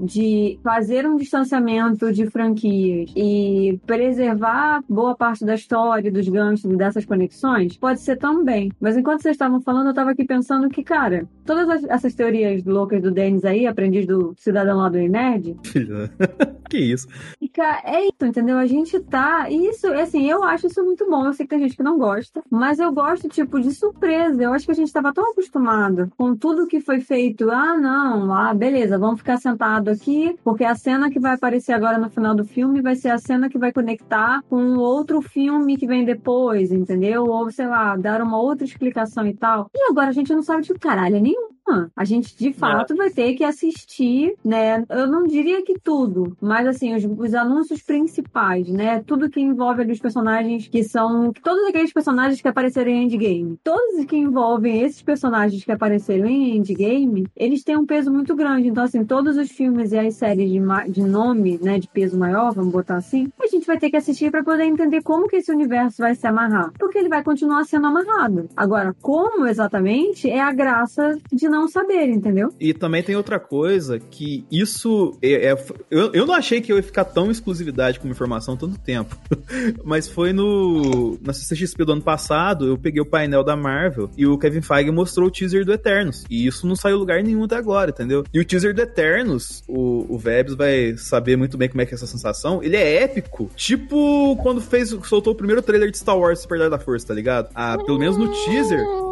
de 0.00 0.58
fazer 0.62 1.06
um 1.06 1.16
distanciamento 1.16 2.12
de 2.12 2.26
franquias 2.26 3.12
e 3.16 3.78
preservar 3.86 4.82
boa 4.88 5.14
parte 5.14 5.44
da 5.44 5.54
história, 5.54 6.10
dos 6.10 6.28
ganchos 6.28 6.76
dessas 6.76 7.04
conexões, 7.04 7.76
pode 7.76 8.00
ser 8.00 8.16
também. 8.16 8.70
Mas 8.80 8.96
enquanto 8.96 9.22
vocês 9.22 9.34
estavam 9.34 9.60
falando, 9.60 9.86
eu 9.86 9.90
estava 9.90 10.10
aqui 10.10 10.24
pensando 10.24 10.68
que, 10.68 10.82
cara, 10.82 11.28
todas 11.44 11.84
essas 11.84 12.14
teorias 12.14 12.64
loucas 12.64 13.02
do 13.02 13.10
Denis 13.10 13.44
aí, 13.44 13.66
aprendiz 13.66 14.06
do 14.06 14.34
cidadão 14.36 14.78
lá 14.78 14.88
do 14.88 14.98
Nerd. 14.98 15.56
que 16.68 16.78
isso? 16.78 17.08
Fica, 17.38 17.82
é 17.84 18.04
isso, 18.04 18.24
entendeu? 18.24 18.58
A 18.58 18.66
gente 18.66 18.98
tá. 19.00 19.50
Isso, 19.50 19.86
assim, 19.94 20.30
eu 20.30 20.42
acho 20.44 20.66
isso 20.66 20.82
muito 20.84 21.08
bom. 21.08 21.26
Eu 21.26 21.32
sei 21.32 21.46
que 21.46 21.50
tem 21.50 21.60
gente 21.60 21.76
que 21.76 21.82
não 21.82 21.98
gosta, 21.98 22.42
mas 22.50 22.78
eu 22.78 22.92
gosto, 22.92 23.28
tipo, 23.28 23.60
de 23.60 23.72
surpresa. 23.72 24.42
Eu 24.42 24.52
acho 24.52 24.66
que 24.66 24.72
a 24.72 24.74
gente 24.74 24.92
tava 24.92 25.12
tão 25.12 25.32
acostumado 25.32 26.10
com 26.16 26.36
tudo 26.36 26.66
que 26.66 26.80
foi 26.80 27.00
feito. 27.00 27.50
Ah, 27.50 27.76
não, 27.76 28.32
ah, 28.32 28.54
beleza, 28.54 28.98
vamos 28.98 29.18
ficar 29.18 29.29
sentado 29.36 29.88
aqui, 29.90 30.36
porque 30.44 30.64
a 30.64 30.74
cena 30.74 31.10
que 31.10 31.20
vai 31.20 31.34
aparecer 31.34 31.72
agora 31.72 31.98
no 31.98 32.10
final 32.10 32.34
do 32.34 32.44
filme 32.44 32.80
vai 32.80 32.96
ser 32.96 33.10
a 33.10 33.18
cena 33.18 33.48
que 33.48 33.58
vai 33.58 33.72
conectar 33.72 34.42
com 34.48 34.76
outro 34.76 35.20
filme 35.20 35.76
que 35.76 35.86
vem 35.86 36.04
depois, 36.04 36.72
entendeu? 36.72 37.24
Ou, 37.26 37.50
sei 37.50 37.66
lá, 37.66 37.96
dar 37.96 38.22
uma 38.22 38.40
outra 38.40 38.64
explicação 38.64 39.26
e 39.26 39.34
tal. 39.34 39.70
E 39.74 39.90
agora 39.90 40.08
a 40.08 40.12
gente 40.12 40.32
não 40.32 40.42
sabe 40.42 40.62
de 40.62 40.74
caralho 40.74 41.20
nenhum 41.20 41.50
a 41.96 42.04
gente 42.04 42.36
de 42.36 42.52
fato 42.52 42.94
vai 42.94 43.10
ter 43.10 43.34
que 43.34 43.44
assistir, 43.44 44.34
né? 44.44 44.84
Eu 44.88 45.06
não 45.06 45.24
diria 45.24 45.62
que 45.62 45.78
tudo, 45.78 46.36
mas 46.40 46.66
assim, 46.66 46.94
os, 46.94 47.04
os, 47.04 47.34
anúncios 47.34 47.82
principais, 47.82 48.68
né? 48.68 49.02
Tudo 49.06 49.30
que 49.30 49.40
envolve 49.40 49.82
ali 49.82 49.92
os 49.92 50.00
personagens 50.00 50.68
que 50.68 50.82
são. 50.82 51.32
Todos 51.32 51.64
aqueles 51.68 51.92
personagens 51.92 52.40
que 52.40 52.48
apareceram 52.48 52.90
em 52.90 53.06
Endgame. 53.06 53.58
Todos 53.62 54.04
que 54.04 54.16
envolvem 54.16 54.82
esses 54.82 55.02
personagens 55.02 55.64
que 55.64 55.72
apareceram 55.72 56.26
em 56.26 56.56
Endgame, 56.56 57.26
eles 57.36 57.62
têm 57.62 57.76
um 57.76 57.86
peso 57.86 58.10
muito 58.10 58.34
grande. 58.34 58.68
Então, 58.68 58.84
assim, 58.84 59.04
todos 59.04 59.36
os 59.36 59.50
filmes 59.50 59.92
e 59.92 59.98
as 59.98 60.14
séries 60.14 60.50
de, 60.50 60.60
de 60.90 61.02
nome, 61.02 61.58
né? 61.62 61.78
De 61.78 61.88
peso 61.88 62.18
maior, 62.18 62.52
vamos 62.52 62.72
botar 62.72 62.96
assim, 62.96 63.30
a 63.40 63.46
gente 63.46 63.66
vai 63.66 63.78
ter 63.78 63.90
que 63.90 63.96
assistir 63.96 64.30
para 64.30 64.44
poder 64.44 64.64
entender 64.64 65.02
como 65.02 65.28
que 65.28 65.36
esse 65.36 65.52
universo 65.52 65.98
vai 65.98 66.14
se 66.14 66.26
amarrar. 66.26 66.72
Porque 66.78 66.98
ele 66.98 67.08
vai 67.08 67.22
continuar 67.22 67.64
sendo 67.64 67.86
amarrado. 67.86 68.48
Agora, 68.56 68.94
como 69.00 69.46
exatamente 69.46 70.28
é 70.28 70.40
a 70.40 70.52
graça 70.52 71.18
de 71.32 71.48
não 71.48 71.59
não 71.60 71.68
saber, 71.68 72.08
entendeu? 72.08 72.48
E 72.58 72.72
também 72.72 73.02
tem 73.02 73.16
outra 73.16 73.38
coisa 73.38 73.98
que 73.98 74.44
isso 74.50 75.16
é, 75.22 75.50
é 75.50 75.64
eu, 75.90 76.12
eu 76.12 76.26
não 76.26 76.34
achei 76.34 76.60
que 76.60 76.72
eu 76.72 76.76
ia 76.76 76.82
ficar 76.82 77.04
tão 77.04 77.30
exclusividade 77.30 78.00
com 78.00 78.08
informação 78.08 78.56
tanto 78.56 78.78
tempo. 78.78 79.16
Mas 79.84 80.08
foi 80.08 80.32
no 80.32 81.18
na 81.22 81.32
CCXP 81.32 81.84
do 81.84 81.92
ano 81.92 82.02
passado, 82.02 82.66
eu 82.66 82.78
peguei 82.78 83.00
o 83.00 83.06
painel 83.06 83.44
da 83.44 83.56
Marvel 83.56 84.10
e 84.16 84.26
o 84.26 84.38
Kevin 84.38 84.62
Feige 84.62 84.90
mostrou 84.90 85.28
o 85.28 85.30
teaser 85.30 85.64
do 85.64 85.72
Eternos. 85.72 86.24
E 86.30 86.46
isso 86.46 86.66
não 86.66 86.76
saiu 86.76 86.96
lugar 86.96 87.22
nenhum 87.22 87.44
até 87.44 87.56
agora, 87.56 87.90
entendeu? 87.90 88.24
E 88.32 88.40
o 88.40 88.44
teaser 88.44 88.74
do 88.74 88.82
Eternos, 88.82 89.62
o, 89.68 90.06
o 90.14 90.18
Vebs 90.18 90.54
vai 90.54 90.96
saber 90.96 91.36
muito 91.36 91.56
bem 91.56 91.68
como 91.68 91.82
é 91.82 91.86
que 91.86 91.94
é 91.94 91.96
essa 91.96 92.06
sensação. 92.06 92.62
Ele 92.62 92.76
é 92.76 93.02
épico. 93.02 93.50
Tipo 93.54 94.36
quando 94.36 94.60
fez, 94.60 94.90
soltou 95.04 95.32
o 95.32 95.36
primeiro 95.36 95.62
trailer 95.62 95.90
de 95.90 95.98
Star 95.98 96.18
Wars 96.18 96.38
Despertar 96.38 96.70
da 96.70 96.78
Força, 96.78 97.08
tá 97.08 97.14
ligado? 97.14 97.48
Ah, 97.54 97.76
pelo 97.78 97.98
menos 97.98 98.16
no 98.16 98.28
teaser. 98.32 98.80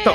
Então, 0.00 0.14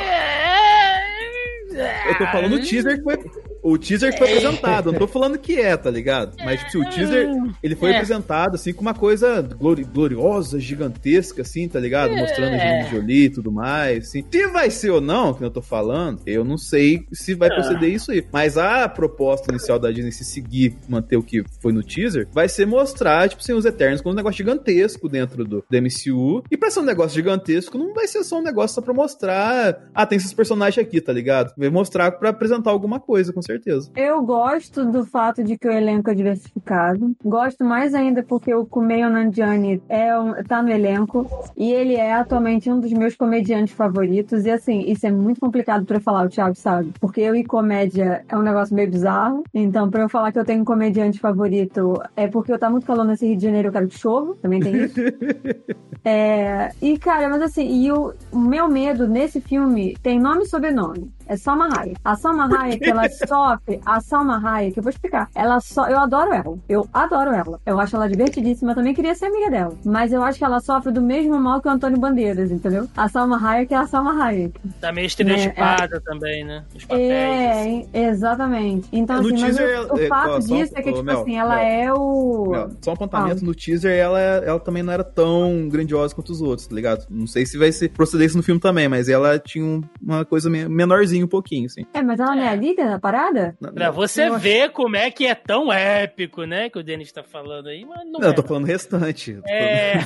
tô 2.18 2.26
falando 2.26 2.60
teaser 2.60 2.98
que 2.98 3.02
foi. 3.02 3.16
O 3.62 3.76
teaser 3.78 4.16
foi 4.16 4.28
apresentado, 4.28 4.90
não 4.92 4.98
tô 4.98 5.06
falando 5.06 5.38
que 5.38 5.58
é, 5.60 5.76
tá 5.76 5.90
ligado? 5.90 6.36
Mas, 6.44 6.62
tipo, 6.64 6.78
o 6.84 6.88
teaser, 6.90 7.28
ele 7.62 7.74
foi 7.76 7.90
É. 7.90 7.94
apresentado, 7.96 8.54
assim, 8.54 8.72
com 8.72 8.80
uma 8.80 8.94
coisa 8.94 9.42
glori- 9.42 9.84
gloriosa, 9.84 10.58
gigantesca, 10.58 11.42
assim, 11.42 11.68
tá 11.68 11.78
ligado? 11.78 12.14
Mostrando 12.14 12.52
a 12.54 12.56
É. 12.56 12.80
Angelina 12.80 12.90
Jolie 12.90 13.24
e 13.24 13.30
tudo 13.30 13.52
mais, 13.52 14.08
assim. 14.08 14.24
Se 14.30 14.46
vai 14.48 14.70
ser 14.70 14.90
ou 14.90 15.00
não, 15.00 15.34
que 15.34 15.44
eu 15.44 15.50
tô 15.50 15.60
falando, 15.62 16.20
eu 16.26 16.44
não 16.44 16.56
sei 16.56 17.04
se 17.12 17.34
vai 17.34 17.48
proceder 17.50 17.90
isso 17.90 18.10
aí. 18.12 18.24
Mas 18.32 18.56
a 18.56 18.88
proposta 18.88 19.50
inicial 19.52 19.78
da 19.78 19.90
Disney, 19.90 20.12
se 20.12 20.24
seguir, 20.24 20.76
manter 20.88 21.16
o 21.16 21.22
que 21.22 21.44
foi 21.60 21.72
no 21.72 21.82
teaser, 21.82 22.26
vai 22.32 22.48
ser 22.48 22.66
mostrar, 22.66 23.28
tipo, 23.28 23.42
assim, 23.42 23.52
os 23.52 23.64
Eternos 23.64 24.00
como 24.00 24.12
um 24.12 24.16
negócio 24.16 24.38
gigantesco 24.38 25.08
dentro 25.08 25.44
do, 25.44 25.64
do 25.68 25.76
MCU. 25.82 26.42
E 26.50 26.56
pra 26.56 26.70
ser 26.70 26.80
um 26.80 26.84
negócio 26.84 27.14
gigantesco, 27.14 27.76
não 27.76 27.92
vai 27.92 28.06
ser 28.06 28.24
só 28.24 28.38
um 28.38 28.42
negócio 28.42 28.74
só 28.74 28.80
pra 28.80 28.94
mostrar, 28.94 29.88
ah, 29.94 30.06
tem 30.06 30.16
esses 30.16 30.32
personagens 30.32 30.78
aqui, 30.84 31.00
tá 31.00 31.12
ligado? 31.12 31.52
Vai 31.56 31.68
mostrar 31.68 32.10
pra 32.12 32.30
apresentar 32.30 32.70
alguma 32.70 32.98
coisa, 32.98 33.32
com 33.32 33.40
certeza. 33.42 33.49
Eu 33.96 34.22
gosto 34.22 34.84
do 34.84 35.04
fato 35.04 35.42
de 35.42 35.58
que 35.58 35.68
o 35.68 35.72
elenco 35.72 36.10
é 36.10 36.14
diversificado. 36.14 37.14
Gosto 37.24 37.64
mais 37.64 37.94
ainda 37.94 38.22
porque 38.22 38.54
o 38.54 38.66
Kumail 38.66 39.10
Nanjiani 39.10 39.82
é 39.88 40.16
um, 40.18 40.34
tá 40.44 40.62
no 40.62 40.70
elenco 40.70 41.26
e 41.56 41.72
ele 41.72 41.94
é 41.94 42.12
atualmente 42.12 42.70
um 42.70 42.80
dos 42.80 42.92
meus 42.92 43.16
comediantes 43.16 43.74
favoritos. 43.74 44.44
E 44.44 44.50
assim, 44.50 44.80
isso 44.86 45.06
é 45.06 45.10
muito 45.10 45.40
complicado 45.40 45.84
pra 45.84 45.96
eu 45.96 46.00
falar, 46.00 46.26
o 46.26 46.28
Thiago 46.28 46.54
sabe. 46.54 46.92
Porque 47.00 47.20
eu 47.20 47.34
e 47.34 47.44
comédia 47.44 48.24
é 48.28 48.36
um 48.36 48.42
negócio 48.42 48.74
meio 48.74 48.90
bizarro. 48.90 49.42
Então, 49.52 49.90
pra 49.90 50.02
eu 50.02 50.08
falar 50.08 50.32
que 50.32 50.38
eu 50.38 50.44
tenho 50.44 50.62
um 50.62 50.64
comediante 50.64 51.18
favorito 51.18 52.00
é 52.16 52.28
porque 52.28 52.52
eu 52.52 52.58
tá 52.58 52.70
muito 52.70 52.86
falando 52.86 53.08
nesse 53.08 53.26
Rio 53.26 53.36
de 53.36 53.44
Janeiro, 53.44 53.68
eu 53.68 53.72
quero 53.72 53.88
que 53.88 53.98
chova. 53.98 54.34
Também 54.36 54.60
tem 54.60 54.84
isso. 54.84 55.00
É, 56.04 56.70
e, 56.80 56.98
cara, 56.98 57.28
mas 57.28 57.42
assim, 57.42 57.84
e 57.84 57.92
o, 57.92 58.14
o 58.32 58.38
meu 58.38 58.68
medo 58.68 59.06
nesse 59.06 59.40
filme 59.40 59.96
tem 60.02 60.18
nome 60.18 60.44
e 60.44 60.48
sobrenome. 60.48 61.12
É 61.30 61.36
Salma 61.36 61.68
Hayek. 61.72 61.96
A 62.04 62.16
Salma 62.16 62.48
Hayek, 62.52 62.88
ela 62.90 63.08
sofre. 63.08 63.80
A 63.86 64.00
Salma 64.00 64.40
Hayek, 64.44 64.76
eu 64.76 64.82
vou 64.82 64.90
explicar. 64.90 65.28
Ela 65.34 65.60
só. 65.60 65.86
Eu 65.88 65.98
adoro 66.00 66.32
ela. 66.32 66.58
Eu 66.68 66.88
adoro 66.92 67.30
ela. 67.30 67.60
Eu 67.64 67.78
acho 67.78 67.94
ela 67.94 68.08
divertidíssima. 68.08 68.72
Eu 68.72 68.74
também 68.74 68.92
queria 68.94 69.14
ser 69.14 69.26
amiga 69.26 69.48
dela. 69.48 69.72
Mas 69.84 70.12
eu 70.12 70.22
acho 70.24 70.38
que 70.38 70.44
ela 70.44 70.58
sofre 70.60 70.90
do 70.92 71.00
mesmo 71.00 71.38
mal 71.40 71.60
que 71.60 71.68
o 71.68 71.70
Antônio 71.70 71.98
Bandeiras, 72.00 72.50
entendeu? 72.50 72.88
A 72.96 73.08
Salma 73.08 73.38
Hayek 73.40 73.72
é 73.72 73.76
a 73.76 73.86
Salma 73.86 74.20
Hayek. 74.24 74.58
Tá 74.80 74.92
meio 74.92 75.06
estereotipada 75.06 76.00
também, 76.00 76.44
né? 76.44 76.64
Os 76.74 76.84
papéis. 76.84 77.10
assim. 77.12 77.88
É, 77.92 78.08
exatamente. 78.08 78.88
Então, 78.92 79.22
No 79.22 79.28
assim, 79.28 79.40
mas 79.40 79.56
teaser, 79.56 79.80
o, 79.92 79.94
o 79.94 80.00
é, 80.00 80.08
fato 80.08 80.30
ó, 80.30 80.38
disso 80.40 80.72
é 80.74 80.82
que, 80.82 80.90
tipo 80.92 81.02
Mel, 81.04 81.20
assim, 81.22 81.36
ela 81.38 81.54
Mel. 81.56 81.64
é 81.64 81.92
o. 81.94 82.50
Não, 82.52 82.70
Só 82.80 82.90
um 82.90 82.94
apontamento, 82.94 83.44
no 83.44 83.54
teaser 83.54 83.92
ela, 83.96 84.18
ela 84.20 84.58
também 84.60 84.82
não 84.82 84.92
era 84.92 85.04
tão 85.04 85.68
grandiosa 85.68 86.14
quanto 86.14 86.30
os 86.30 86.40
outros, 86.42 86.66
tá 86.66 86.74
ligado? 86.74 87.06
Não 87.08 87.26
sei 87.26 87.46
se 87.46 87.56
vai 87.56 87.70
ser 87.72 87.88
proceder 87.90 88.26
isso 88.26 88.36
no 88.36 88.42
filme 88.42 88.60
também, 88.60 88.88
mas 88.88 89.08
ela 89.08 89.38
tinha 89.38 89.64
um- 89.64 89.82
uma 90.02 90.24
coisa 90.24 90.50
me- 90.50 90.68
menorzinha 90.68 91.19
um 91.24 91.28
pouquinho, 91.28 91.66
assim. 91.66 91.84
É, 91.94 92.02
mas 92.02 92.20
ela 92.20 92.34
não 92.34 92.42
é 92.42 92.48
a 92.48 92.54
líder 92.54 92.88
da 92.88 92.98
parada? 92.98 93.56
Pra 93.74 93.90
você 93.90 94.30
ver 94.38 94.70
como 94.70 94.96
é 94.96 95.10
que 95.10 95.26
é 95.26 95.34
tão 95.34 95.72
épico, 95.72 96.44
né? 96.44 96.68
Que 96.70 96.78
o 96.78 96.82
Denis 96.82 97.12
tá 97.12 97.22
falando 97.22 97.68
aí, 97.68 97.84
mas 97.84 98.04
não, 98.06 98.20
Não, 98.20 98.28
eu 98.28 98.30
é. 98.30 98.34
tô 98.34 98.42
falando 98.42 98.64
o 98.64 98.66
restante. 98.66 99.32
Eu 99.32 99.42
É. 99.46 99.98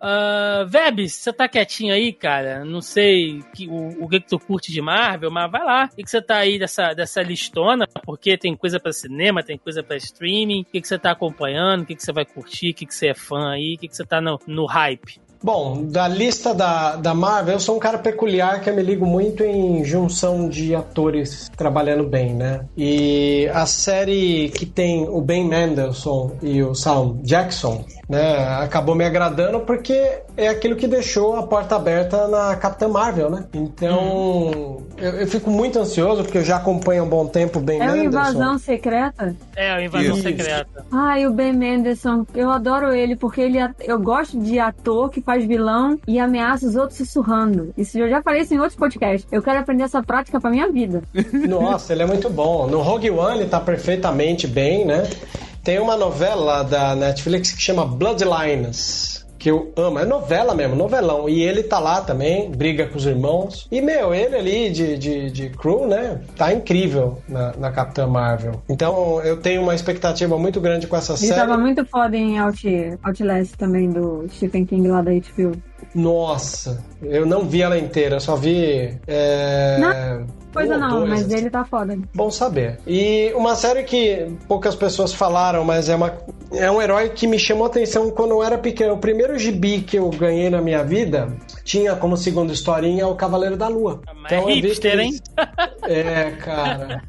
uh, 0.00 0.66
Vebs, 0.68 1.14
você 1.14 1.32
tá 1.32 1.48
quietinho 1.48 1.92
aí, 1.94 2.12
cara? 2.12 2.64
Não 2.64 2.80
sei 2.80 3.42
que, 3.54 3.68
o, 3.68 4.04
o 4.04 4.08
que, 4.08 4.20
que 4.20 4.28
tu 4.28 4.38
curte 4.38 4.72
de 4.72 4.80
Marvel, 4.80 5.30
mas 5.30 5.50
vai 5.50 5.64
lá. 5.64 5.84
O 5.92 5.96
que, 5.96 6.02
que 6.02 6.10
você 6.10 6.20
tá 6.22 6.36
aí 6.36 6.58
dessa, 6.58 6.92
dessa 6.94 7.22
listona? 7.22 7.86
Porque 8.04 8.36
tem 8.36 8.56
coisa 8.56 8.78
pra 8.80 8.92
cinema, 8.92 9.42
tem 9.42 9.58
coisa 9.58 9.82
pra 9.82 9.96
streaming. 9.96 10.62
O 10.62 10.64
que, 10.64 10.80
que 10.80 10.88
você 10.88 10.98
tá 10.98 11.10
acompanhando? 11.10 11.82
O 11.82 11.86
que, 11.86 11.94
que 11.94 12.02
você 12.02 12.12
vai 12.12 12.24
curtir? 12.24 12.70
O 12.70 12.74
que, 12.74 12.86
que 12.86 12.94
você 12.94 13.08
é 13.08 13.14
fã 13.14 13.50
aí? 13.52 13.74
O 13.74 13.78
que, 13.78 13.88
que 13.88 13.96
você 13.96 14.04
tá 14.04 14.20
no, 14.20 14.38
no 14.46 14.66
hype? 14.66 15.20
Bom, 15.42 15.84
da 15.84 16.08
lista 16.08 16.52
da, 16.52 16.96
da 16.96 17.14
Marvel, 17.14 17.54
eu 17.54 17.60
sou 17.60 17.76
um 17.76 17.78
cara 17.78 17.98
peculiar 17.98 18.60
que 18.60 18.68
eu 18.68 18.74
me 18.74 18.82
ligo 18.82 19.06
muito 19.06 19.44
em 19.44 19.84
junção 19.84 20.48
de 20.48 20.74
atores 20.74 21.48
trabalhando 21.56 22.04
bem, 22.04 22.34
né? 22.34 22.64
E 22.76 23.48
a 23.52 23.64
série 23.64 24.50
que 24.50 24.66
tem 24.66 25.08
o 25.08 25.20
Ben 25.20 25.46
Mendelsohn 25.46 26.32
e 26.42 26.62
o 26.62 26.74
Sam 26.74 27.18
Jackson, 27.22 27.84
né, 28.08 28.38
acabou 28.62 28.94
me 28.94 29.04
agradando 29.04 29.60
porque 29.60 30.20
é 30.36 30.48
aquilo 30.48 30.76
que 30.76 30.86
deixou 30.86 31.36
a 31.36 31.42
porta 31.46 31.76
aberta 31.76 32.26
na 32.28 32.56
Capitã 32.56 32.88
Marvel, 32.88 33.28
né? 33.30 33.44
Então, 33.52 34.78
eu, 34.96 35.10
eu 35.20 35.26
fico 35.26 35.50
muito 35.50 35.78
ansioso 35.78 36.22
porque 36.22 36.38
eu 36.38 36.44
já 36.44 36.56
acompanho 36.56 37.02
há 37.02 37.04
um 37.04 37.08
bom 37.08 37.26
tempo 37.26 37.58
o 37.58 37.62
Ben 37.62 37.80
É 37.80 37.84
o 37.88 37.92
Mendelsohn. 37.92 38.04
Invasão 38.30 38.58
Secreta? 38.58 39.36
É, 39.54 39.70
a 39.72 39.82
invasão 39.82 40.14
Isso. 40.14 40.22
secreta. 40.22 40.84
Ai, 40.90 41.26
o 41.26 41.30
Ben 41.32 41.52
Mendelsohn, 41.52 42.24
eu 42.34 42.50
adoro 42.50 42.94
ele 42.94 43.14
porque 43.16 43.40
ele 43.40 43.58
é- 43.58 43.70
eu 43.80 43.98
gosto 43.98 44.38
de 44.38 44.58
ator 44.58 45.10
que 45.10 45.20
faz 45.20 45.44
vilão 45.44 45.98
e 46.06 46.18
ameaça 46.18 46.66
os 46.66 46.76
outros 46.76 46.98
sussurrando. 46.98 47.72
Isso 47.76 47.98
eu 47.98 48.08
já 48.08 48.22
falei 48.22 48.42
isso 48.42 48.54
em 48.54 48.58
outros 48.58 48.76
podcasts. 48.76 49.26
Eu 49.30 49.42
quero 49.42 49.58
aprender 49.60 49.82
essa 49.84 50.02
prática 50.02 50.40
pra 50.40 50.50
minha 50.50 50.70
vida. 50.70 51.02
Nossa, 51.48 51.92
ele 51.92 52.02
é 52.02 52.06
muito 52.06 52.30
bom. 52.30 52.66
No 52.66 52.80
Rogue 52.80 53.10
One 53.10 53.40
ele 53.40 53.48
tá 53.50 53.60
perfeitamente 53.60 54.46
bem, 54.46 54.86
né? 54.86 55.02
Tem 55.68 55.78
uma 55.78 55.98
novela 55.98 56.62
da 56.62 56.96
Netflix 56.96 57.52
que 57.52 57.60
chama 57.60 57.84
Bloodlines. 57.84 59.26
Que 59.38 59.50
eu 59.50 59.70
amo, 59.76 59.98
é 59.98 60.06
novela 60.06 60.54
mesmo, 60.54 60.74
novelão. 60.74 61.28
E 61.28 61.42
ele 61.42 61.62
tá 61.62 61.78
lá 61.78 62.00
também, 62.00 62.50
briga 62.50 62.86
com 62.86 62.96
os 62.96 63.04
irmãos. 63.04 63.68
E, 63.70 63.82
meu, 63.82 64.14
ele 64.14 64.34
ali 64.34 64.70
de, 64.70 64.96
de, 64.96 65.30
de 65.30 65.50
crew, 65.50 65.86
né? 65.86 66.22
Tá 66.38 66.54
incrível 66.54 67.18
na, 67.28 67.52
na 67.58 67.70
Capitã 67.70 68.06
Marvel. 68.06 68.62
Então, 68.66 69.20
eu 69.22 69.36
tenho 69.36 69.60
uma 69.60 69.74
expectativa 69.74 70.38
muito 70.38 70.58
grande 70.58 70.86
com 70.86 70.96
essa 70.96 71.12
Ele 71.12 71.18
série. 71.18 71.38
tava 71.38 71.58
muito 71.58 71.84
foda 71.84 72.16
em 72.16 72.38
Out, 72.38 72.98
Outlast 73.02 73.54
também, 73.58 73.90
do 73.90 74.26
Stephen 74.30 74.64
King 74.64 74.88
lá 74.88 75.02
da 75.02 75.10
HBO. 75.10 75.52
Nossa, 75.94 76.82
eu 77.02 77.26
não 77.26 77.44
vi 77.44 77.60
ela 77.60 77.78
inteira, 77.78 78.16
eu 78.16 78.20
só 78.20 78.36
vi. 78.36 78.96
É... 79.06 80.18
Coisa 80.52 80.76
um 80.76 80.78
não, 80.78 80.90
dois, 80.90 81.10
mas 81.10 81.26
assim. 81.26 81.36
ele 81.36 81.50
tá 81.50 81.64
foda. 81.64 81.98
Bom 82.14 82.30
saber. 82.30 82.78
E 82.86 83.32
uma 83.34 83.54
série 83.54 83.82
que 83.82 84.26
poucas 84.46 84.74
pessoas 84.74 85.12
falaram, 85.12 85.64
mas 85.64 85.88
é, 85.88 85.96
uma, 85.96 86.12
é 86.52 86.70
um 86.70 86.80
herói 86.80 87.10
que 87.10 87.26
me 87.26 87.38
chamou 87.38 87.64
a 87.64 87.68
atenção 87.68 88.10
quando 88.10 88.30
eu 88.32 88.42
era 88.42 88.56
pequeno. 88.56 88.94
O 88.94 88.98
primeiro 88.98 89.38
gibi 89.38 89.80
que 89.80 89.98
eu 89.98 90.08
ganhei 90.10 90.48
na 90.48 90.60
minha 90.60 90.82
vida 90.82 91.28
tinha 91.68 91.94
como 91.94 92.16
segunda 92.16 92.50
historinha 92.50 93.06
o 93.06 93.14
Cavaleiro 93.14 93.54
da 93.54 93.68
Lua. 93.68 94.00
Mas 94.22 94.32
é 94.32 94.38
eu 94.38 94.46
vi 94.46 94.54
hipster, 94.54 94.98
hein? 94.98 95.20
É, 95.86 96.32
cara. 96.32 97.02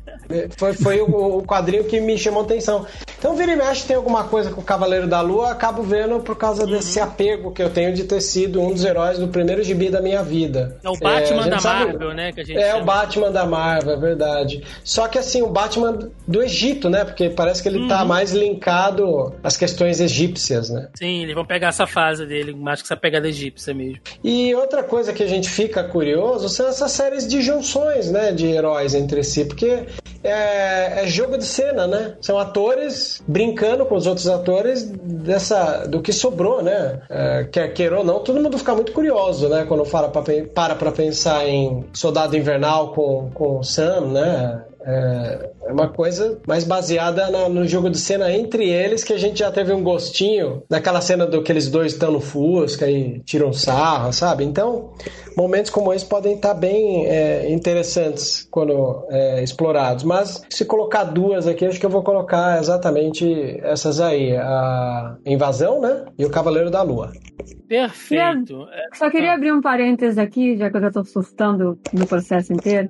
Foi, 0.57 0.73
foi 0.73 1.01
o, 1.01 1.37
o 1.39 1.43
quadrinho 1.43 1.83
que 1.85 1.99
me 1.99 2.17
chamou 2.17 2.43
atenção. 2.43 2.85
Então, 3.17 3.35
vira 3.35 3.51
e 3.51 3.55
mexe, 3.55 3.85
tem 3.85 3.95
alguma 3.97 4.23
coisa 4.23 4.51
com 4.51 4.61
o 4.61 4.63
Cavaleiro 4.63 5.05
da 5.07 5.19
Lua, 5.19 5.51
acabo 5.51 5.81
vendo 5.83 6.19
por 6.21 6.35
causa 6.37 6.63
Uhum. 6.63 6.69
desse 6.71 6.99
apego 6.99 7.51
que 7.51 7.61
eu 7.61 7.69
tenho 7.69 7.93
de 7.93 8.03
ter 8.05 8.21
sido 8.21 8.61
um 8.61 8.71
dos 8.71 8.85
heróis 8.85 9.17
do 9.19 9.27
primeiro 9.27 9.61
gibi 9.63 9.89
da 9.89 10.01
minha 10.01 10.21
vida. 10.23 10.77
É 10.83 10.89
o 10.89 10.97
Batman 10.97 11.41
gente 11.43 11.49
da 11.51 11.59
sabe- 11.59 11.85
Marvel, 11.87 12.13
né? 12.13 12.31
Que 12.31 12.41
a 12.41 12.43
gente 12.45 12.57
é, 12.57 12.69
chama. 12.71 12.81
o 12.81 12.85
Batman 12.85 13.31
da 13.31 13.45
Marvel, 13.45 13.93
é 13.93 13.97
verdade. 13.97 14.63
Só 14.83 15.07
que 15.09 15.17
assim, 15.17 15.41
o 15.41 15.47
Batman 15.49 16.09
do 16.27 16.41
Egito, 16.41 16.89
né? 16.89 17.03
Porque 17.03 17.29
parece 17.29 17.61
que 17.61 17.67
ele 17.67 17.79
Uhum. 17.79 17.87
tá 17.89 18.05
mais 18.05 18.31
linkado 18.31 19.33
às 19.43 19.57
questões 19.57 19.99
egípcias, 19.99 20.69
né? 20.69 20.87
Sim, 20.95 21.23
eles 21.23 21.35
vão 21.35 21.45
pegar 21.45 21.69
essa 21.69 21.87
fase 21.87 22.25
dele, 22.25 22.53
mais 22.55 22.81
que 22.81 22.87
essa 22.87 22.95
pegada 22.97 23.27
egípcia 23.27 23.73
mesmo. 23.73 23.99
E 24.23 24.48
outra 24.55 24.83
coisa 24.83 25.13
que 25.13 25.23
a 25.23 25.27
gente 25.27 25.49
fica 25.49 25.83
curioso 25.83 26.49
são 26.49 26.67
essas 26.67 26.91
séries 26.91 27.27
de 27.27 27.41
junções, 27.41 28.11
né? 28.11 28.31
De 28.31 28.47
heróis 28.47 28.93
entre 28.93 29.23
si, 29.23 29.45
porque 29.45 29.85
é, 30.23 31.03
é 31.03 31.07
jogo 31.07 31.37
de 31.37 31.45
cena, 31.45 31.87
né? 31.87 32.15
São 32.21 32.37
atores 32.37 33.21
brincando 33.27 33.85
com 33.85 33.95
os 33.95 34.05
outros 34.07 34.27
atores 34.27 34.83
dessa, 34.83 35.85
do 35.85 36.01
que 36.01 36.11
sobrou, 36.11 36.61
né? 36.61 37.01
É, 37.09 37.43
quer 37.51 37.73
queira 37.73 37.99
ou 37.99 38.03
não, 38.03 38.19
todo 38.19 38.41
mundo 38.41 38.57
fica 38.57 38.75
muito 38.75 38.91
curioso, 38.91 39.47
né? 39.47 39.65
Quando 39.67 39.85
fala 39.85 40.09
pra, 40.09 40.23
para 40.53 40.75
pra 40.75 40.91
pensar 40.91 41.47
em 41.47 41.85
Soldado 41.93 42.35
Invernal 42.35 42.93
com, 42.93 43.29
com 43.33 43.59
o 43.59 43.63
Sam, 43.63 44.01
né? 44.07 44.63
É 44.85 45.49
é 45.69 45.71
uma 45.71 45.87
coisa 45.87 46.39
mais 46.47 46.63
baseada 46.63 47.29
na- 47.29 47.47
no 47.47 47.67
jogo 47.67 47.91
de 47.91 47.99
cena 47.99 48.31
entre 48.31 48.67
eles, 48.67 49.03
que 49.03 49.13
a 49.13 49.19
gente 49.19 49.37
já 49.37 49.51
teve 49.51 49.71
um 49.71 49.83
gostinho 49.83 50.63
daquela 50.67 50.99
cena 50.99 51.27
do 51.27 51.43
que 51.43 51.51
eles 51.51 51.69
dois 51.69 51.93
estão 51.93 52.11
no 52.11 52.19
Fusca 52.19 52.89
e 52.89 53.19
tiram 53.19 53.53
sarro, 53.53 54.11
sabe? 54.11 54.43
Então, 54.43 54.89
momentos 55.37 55.69
como 55.69 55.93
esse 55.93 56.05
podem 56.05 56.33
estar 56.33 56.55
bem 56.55 57.05
é, 57.05 57.51
interessantes 57.51 58.47
quando 58.49 59.05
é, 59.11 59.43
explorados. 59.43 60.03
Mas 60.03 60.41
se 60.49 60.65
colocar 60.65 61.03
duas 61.03 61.45
aqui, 61.45 61.65
acho 61.67 61.79
que 61.79 61.85
eu 61.85 61.89
vou 61.91 62.01
colocar 62.01 62.57
exatamente 62.59 63.59
essas 63.61 64.01
aí: 64.01 64.35
a 64.35 65.17
Invasão, 65.23 65.79
né? 65.81 66.05
E 66.17 66.25
o 66.25 66.31
Cavaleiro 66.31 66.71
da 66.71 66.81
Lua. 66.81 67.11
Perfeito. 67.67 68.65
Só 68.95 69.09
queria 69.11 69.33
abrir 69.33 69.51
um 69.53 69.61
parênteses 69.61 70.17
aqui, 70.17 70.57
já 70.57 70.71
que 70.71 70.77
eu 70.77 70.81
já 70.81 70.89
tô 70.91 71.03
surtando 71.05 71.77
no 71.93 72.07
processo 72.07 72.51
inteiro. 72.51 72.89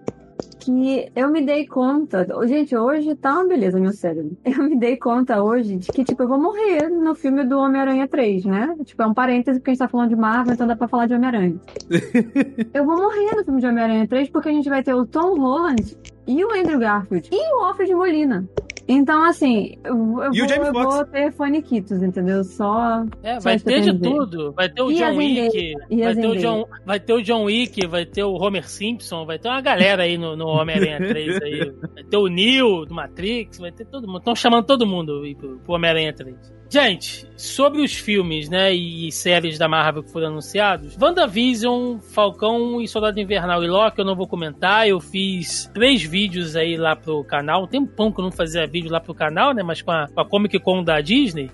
Que 0.59 1.09
eu 1.15 1.29
me 1.29 1.41
dei 1.41 1.65
conta. 1.65 2.27
Gente, 2.47 2.75
hoje 2.75 3.15
tá 3.15 3.33
uma 3.33 3.47
beleza 3.47 3.79
meu 3.79 3.91
cérebro. 3.91 4.37
Eu 4.45 4.63
me 4.63 4.77
dei 4.77 4.97
conta 4.97 5.41
hoje 5.41 5.77
de 5.77 5.91
que, 5.91 6.03
tipo, 6.03 6.23
eu 6.23 6.27
vou 6.27 6.37
morrer 6.37 6.89
no 6.89 7.15
filme 7.15 7.43
do 7.43 7.57
Homem-Aranha 7.57 8.07
3, 8.07 8.45
né? 8.45 8.75
Tipo, 8.83 9.03
é 9.03 9.07
um 9.07 9.13
parêntese 9.13 9.59
porque 9.59 9.71
a 9.71 9.73
gente 9.73 9.79
tá 9.79 9.87
falando 9.87 10.09
de 10.09 10.15
Marvel, 10.15 10.53
então 10.53 10.67
dá 10.67 10.75
pra 10.75 10.87
falar 10.87 11.07
de 11.07 11.13
Homem-Aranha. 11.13 11.59
eu 12.73 12.85
vou 12.85 12.97
morrer 12.97 13.35
no 13.35 13.45
filme 13.45 13.61
de 13.61 13.67
Homem-Aranha 13.67 14.07
3 14.07 14.29
porque 14.29 14.49
a 14.49 14.51
gente 14.51 14.69
vai 14.69 14.83
ter 14.83 14.93
o 14.93 15.05
Tom 15.05 15.39
Holland 15.39 15.97
e 16.27 16.43
o 16.43 16.53
Andrew 16.53 16.79
Garfield 16.79 17.29
e 17.31 17.55
o 17.55 17.63
Alfred 17.63 17.93
Molina. 17.95 18.47
Então, 18.91 19.23
assim, 19.23 19.77
eu, 19.83 19.95
eu 20.23 20.33
E 20.33 20.41
o 20.41 20.47
vou, 20.47 20.65
eu 20.65 20.73
vou 20.73 21.05
ter 21.05 21.31
faniquitos, 21.33 22.01
entendeu? 22.01 22.43
Só. 22.43 23.05
É, 23.21 23.39
vai 23.39 23.59
ter 23.59 23.81
de 23.81 23.99
tudo. 23.99 24.51
Vai 24.53 24.67
ter 24.67 24.81
o 24.81 24.91
E 24.91 24.95
John? 24.95 25.15
Wick, 25.15 25.73
vai 26.01 26.15
ter 26.15 26.27
o? 26.27 26.35
John, 26.35 26.65
vai 26.87 26.99
ter 26.99 27.13
o 27.13 27.21
John 27.21 27.43
Wick, 27.43 27.85
vai 27.85 28.03
ter 28.07 28.23
o 28.23 28.33
Homer 28.33 28.67
Simpson, 28.67 29.27
vai 29.27 29.37
ter 29.37 29.47
uma 29.47 29.61
galera 29.61 30.01
aí 30.01 30.17
no, 30.17 30.35
no 30.35 30.47
Homem-Aranha 30.47 30.97
3 31.07 31.39
aí. 31.39 31.71
Vai 31.93 32.03
ter 32.03 32.17
o 32.17 32.27
Neo 32.27 32.83
do 32.83 32.95
Matrix, 32.95 33.59
vai 33.59 33.71
ter 33.71 33.85
todo 33.85 34.07
mundo. 34.07 34.17
Estão 34.17 34.35
chamando 34.35 34.65
todo 34.65 34.87
mundo 34.87 35.21
aí 35.23 35.35
pro, 35.35 35.59
pro 35.59 35.75
Homem-Aranha 35.75 36.11
3. 36.11 36.58
Gente, 36.71 37.25
sobre 37.35 37.81
os 37.81 37.97
filmes, 37.97 38.47
né, 38.47 38.71
e 38.71 39.11
séries 39.11 39.57
da 39.57 39.67
Marvel 39.67 40.03
que 40.03 40.11
foram 40.11 40.27
anunciados, 40.27 40.95
WandaVision, 41.01 41.97
Falcão 41.97 42.79
e 42.79 42.87
Soldado 42.87 43.19
Invernal 43.19 43.63
e 43.63 43.67
Loki 43.67 43.97
eu 43.97 44.05
não 44.05 44.15
vou 44.15 44.27
comentar, 44.27 44.87
eu 44.87 44.99
fiz 44.99 45.67
três 45.73 46.03
vídeos 46.03 46.55
aí 46.55 46.77
lá 46.77 46.95
pro 46.95 47.23
canal, 47.23 47.65
tem 47.65 47.79
um 47.79 47.87
tempão 47.87 48.11
que 48.11 48.19
eu 48.19 48.25
não 48.25 48.31
fazia 48.31 48.67
vídeo 48.67 48.91
lá 48.91 48.99
pro 48.99 49.15
canal, 49.15 49.51
né, 49.51 49.63
mas 49.63 49.81
com 49.81 49.89
a, 49.89 50.07
com 50.07 50.21
a 50.21 50.25
Comic 50.25 50.59
Con 50.59 50.83
da 50.83 51.01
Disney, 51.01 51.49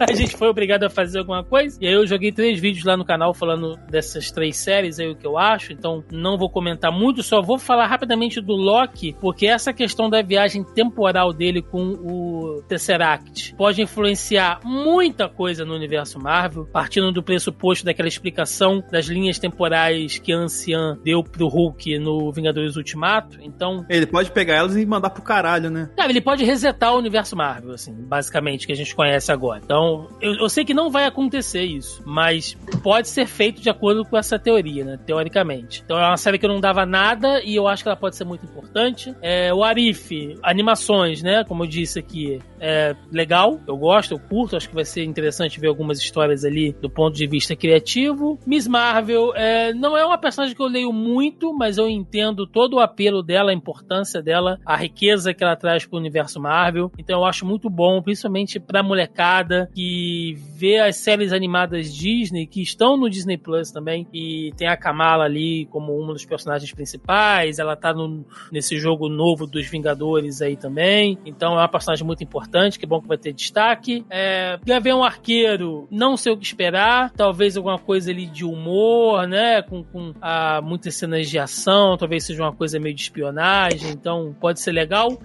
a 0.00 0.12
gente 0.12 0.36
foi 0.36 0.48
obrigado 0.48 0.84
a 0.84 0.90
fazer 0.90 1.18
alguma 1.18 1.44
coisa, 1.44 1.78
e 1.80 1.86
aí 1.86 1.94
eu 1.94 2.06
joguei 2.06 2.32
três 2.32 2.60
vídeos 2.60 2.84
lá 2.84 2.96
no 2.96 3.04
canal 3.04 3.34
falando 3.34 3.76
dessas 3.90 4.30
três 4.30 4.56
séries 4.56 4.98
aí, 4.98 5.08
o 5.08 5.16
que 5.16 5.26
eu 5.26 5.38
acho, 5.38 5.72
então 5.72 6.04
não 6.10 6.38
vou 6.38 6.50
comentar 6.50 6.92
muito, 6.92 7.22
só 7.22 7.40
vou 7.42 7.58
falar 7.58 7.86
rapidamente 7.86 8.40
do 8.40 8.52
Loki, 8.52 9.16
porque 9.20 9.46
essa 9.46 9.72
questão 9.72 10.08
da 10.08 10.22
viagem 10.22 10.64
temporal 10.64 11.32
dele 11.32 11.62
com 11.62 11.92
o 11.92 12.62
Tesseract 12.68 13.54
pode 13.56 13.82
influenciar 13.82 14.60
muita 14.64 15.28
coisa 15.28 15.64
no 15.64 15.74
universo 15.74 16.18
Marvel, 16.18 16.66
partindo 16.66 17.12
do 17.12 17.22
pressuposto 17.22 17.84
daquela 17.84 18.08
explicação 18.08 18.82
das 18.90 19.06
linhas 19.06 19.38
temporais 19.38 20.18
que 20.18 20.32
a 20.32 20.36
Anciã 20.36 20.98
deu 21.02 21.22
pro 21.22 21.48
Hulk 21.48 21.98
no 21.98 22.32
Vingadores 22.32 22.76
Ultimato, 22.76 23.38
então 23.40 23.84
Ele 23.88 24.06
pode 24.06 24.30
pegar 24.30 24.54
elas 24.54 24.76
e 24.76 24.84
mandar 24.84 25.10
pro 25.10 25.22
caralho, 25.22 25.70
né? 25.70 25.90
Cara, 25.96 26.10
ele 26.10 26.20
pode 26.20 26.44
resetar 26.44 26.94
o 26.94 26.98
universo 26.98 27.36
Marvel, 27.36 27.72
assim, 27.72 27.92
basicamente, 27.92 28.66
que 28.66 28.72
a 28.72 28.76
gente 28.76 28.94
conhece 28.94 29.30
agora. 29.30 29.55
Então, 29.62 30.08
eu, 30.20 30.34
eu 30.34 30.48
sei 30.48 30.64
que 30.64 30.74
não 30.74 30.90
vai 30.90 31.04
acontecer 31.04 31.62
isso, 31.62 32.02
mas 32.04 32.56
pode 32.82 33.08
ser 33.08 33.26
feito 33.26 33.60
de 33.60 33.70
acordo 33.70 34.04
com 34.04 34.16
essa 34.16 34.38
teoria, 34.38 34.84
né? 34.84 34.98
Teoricamente. 35.04 35.82
Então, 35.84 35.98
é 35.98 36.06
uma 36.06 36.16
série 36.16 36.38
que 36.38 36.46
eu 36.46 36.50
não 36.50 36.60
dava 36.60 36.84
nada 36.86 37.42
e 37.42 37.54
eu 37.54 37.66
acho 37.66 37.82
que 37.82 37.88
ela 37.88 37.96
pode 37.96 38.16
ser 38.16 38.24
muito 38.24 38.44
importante. 38.44 39.14
É, 39.20 39.52
o 39.52 39.62
Arif, 39.62 40.36
animações, 40.42 41.22
né? 41.22 41.44
Como 41.44 41.64
eu 41.64 41.68
disse 41.68 41.98
aqui, 41.98 42.40
é 42.60 42.94
legal, 43.12 43.60
eu 43.66 43.76
gosto, 43.76 44.12
eu 44.12 44.18
curto, 44.18 44.56
acho 44.56 44.68
que 44.68 44.74
vai 44.74 44.84
ser 44.84 45.04
interessante 45.04 45.60
ver 45.60 45.68
algumas 45.68 45.98
histórias 45.98 46.44
ali 46.44 46.72
do 46.80 46.88
ponto 46.88 47.14
de 47.14 47.26
vista 47.26 47.54
criativo. 47.54 48.38
Miss 48.46 48.66
Marvel 48.66 49.34
é, 49.34 49.72
não 49.72 49.96
é 49.96 50.04
uma 50.04 50.18
personagem 50.18 50.54
que 50.54 50.62
eu 50.62 50.66
leio 50.66 50.92
muito, 50.92 51.52
mas 51.52 51.78
eu 51.78 51.88
entendo 51.88 52.46
todo 52.46 52.74
o 52.74 52.80
apelo 52.80 53.22
dela, 53.22 53.50
a 53.50 53.54
importância 53.54 54.22
dela, 54.22 54.58
a 54.64 54.76
riqueza 54.76 55.34
que 55.34 55.44
ela 55.44 55.56
traz 55.56 55.86
pro 55.86 55.98
universo 55.98 56.40
Marvel. 56.40 56.90
Então 56.98 57.20
eu 57.20 57.24
acho 57.24 57.44
muito 57.46 57.68
bom, 57.68 58.02
principalmente 58.02 58.58
pra 58.58 58.82
molecada 58.82 59.45
que 59.74 60.36
vê 60.56 60.78
as 60.78 60.96
séries 60.96 61.32
animadas 61.32 61.94
Disney, 61.94 62.46
que 62.46 62.62
estão 62.62 62.96
no 62.96 63.10
Disney 63.10 63.36
Plus 63.36 63.70
também, 63.70 64.06
e 64.12 64.52
tem 64.56 64.68
a 64.68 64.76
Kamala 64.76 65.24
ali 65.24 65.66
como 65.66 65.98
uma 65.98 66.14
dos 66.14 66.24
personagens 66.24 66.72
principais, 66.72 67.58
ela 67.58 67.76
tá 67.76 67.92
no, 67.92 68.24
nesse 68.50 68.78
jogo 68.78 69.08
novo 69.08 69.46
dos 69.46 69.66
Vingadores 69.66 70.40
aí 70.40 70.56
também, 70.56 71.18
então 71.26 71.52
é 71.52 71.58
uma 71.58 71.68
personagem 71.68 72.06
muito 72.06 72.24
importante, 72.24 72.78
que 72.78 72.86
bom 72.86 73.02
que 73.02 73.08
vai 73.08 73.18
ter 73.18 73.34
destaque. 73.34 74.04
É, 74.08 74.58
Gavião 74.64 75.04
Arqueiro, 75.04 75.86
não 75.90 76.16
sei 76.16 76.32
o 76.32 76.38
que 76.38 76.46
esperar, 76.46 77.10
talvez 77.10 77.56
alguma 77.56 77.78
coisa 77.78 78.10
ali 78.10 78.26
de 78.26 78.44
humor, 78.44 79.28
né, 79.28 79.60
com, 79.60 79.84
com 79.84 80.14
ah, 80.22 80.60
muitas 80.62 80.94
cenas 80.94 81.28
de 81.28 81.38
ação, 81.38 81.98
talvez 81.98 82.24
seja 82.24 82.42
uma 82.42 82.52
coisa 82.52 82.80
meio 82.80 82.94
de 82.94 83.02
espionagem, 83.02 83.90
então 83.90 84.34
pode 84.40 84.60
ser 84.60 84.72
legal. 84.72 85.18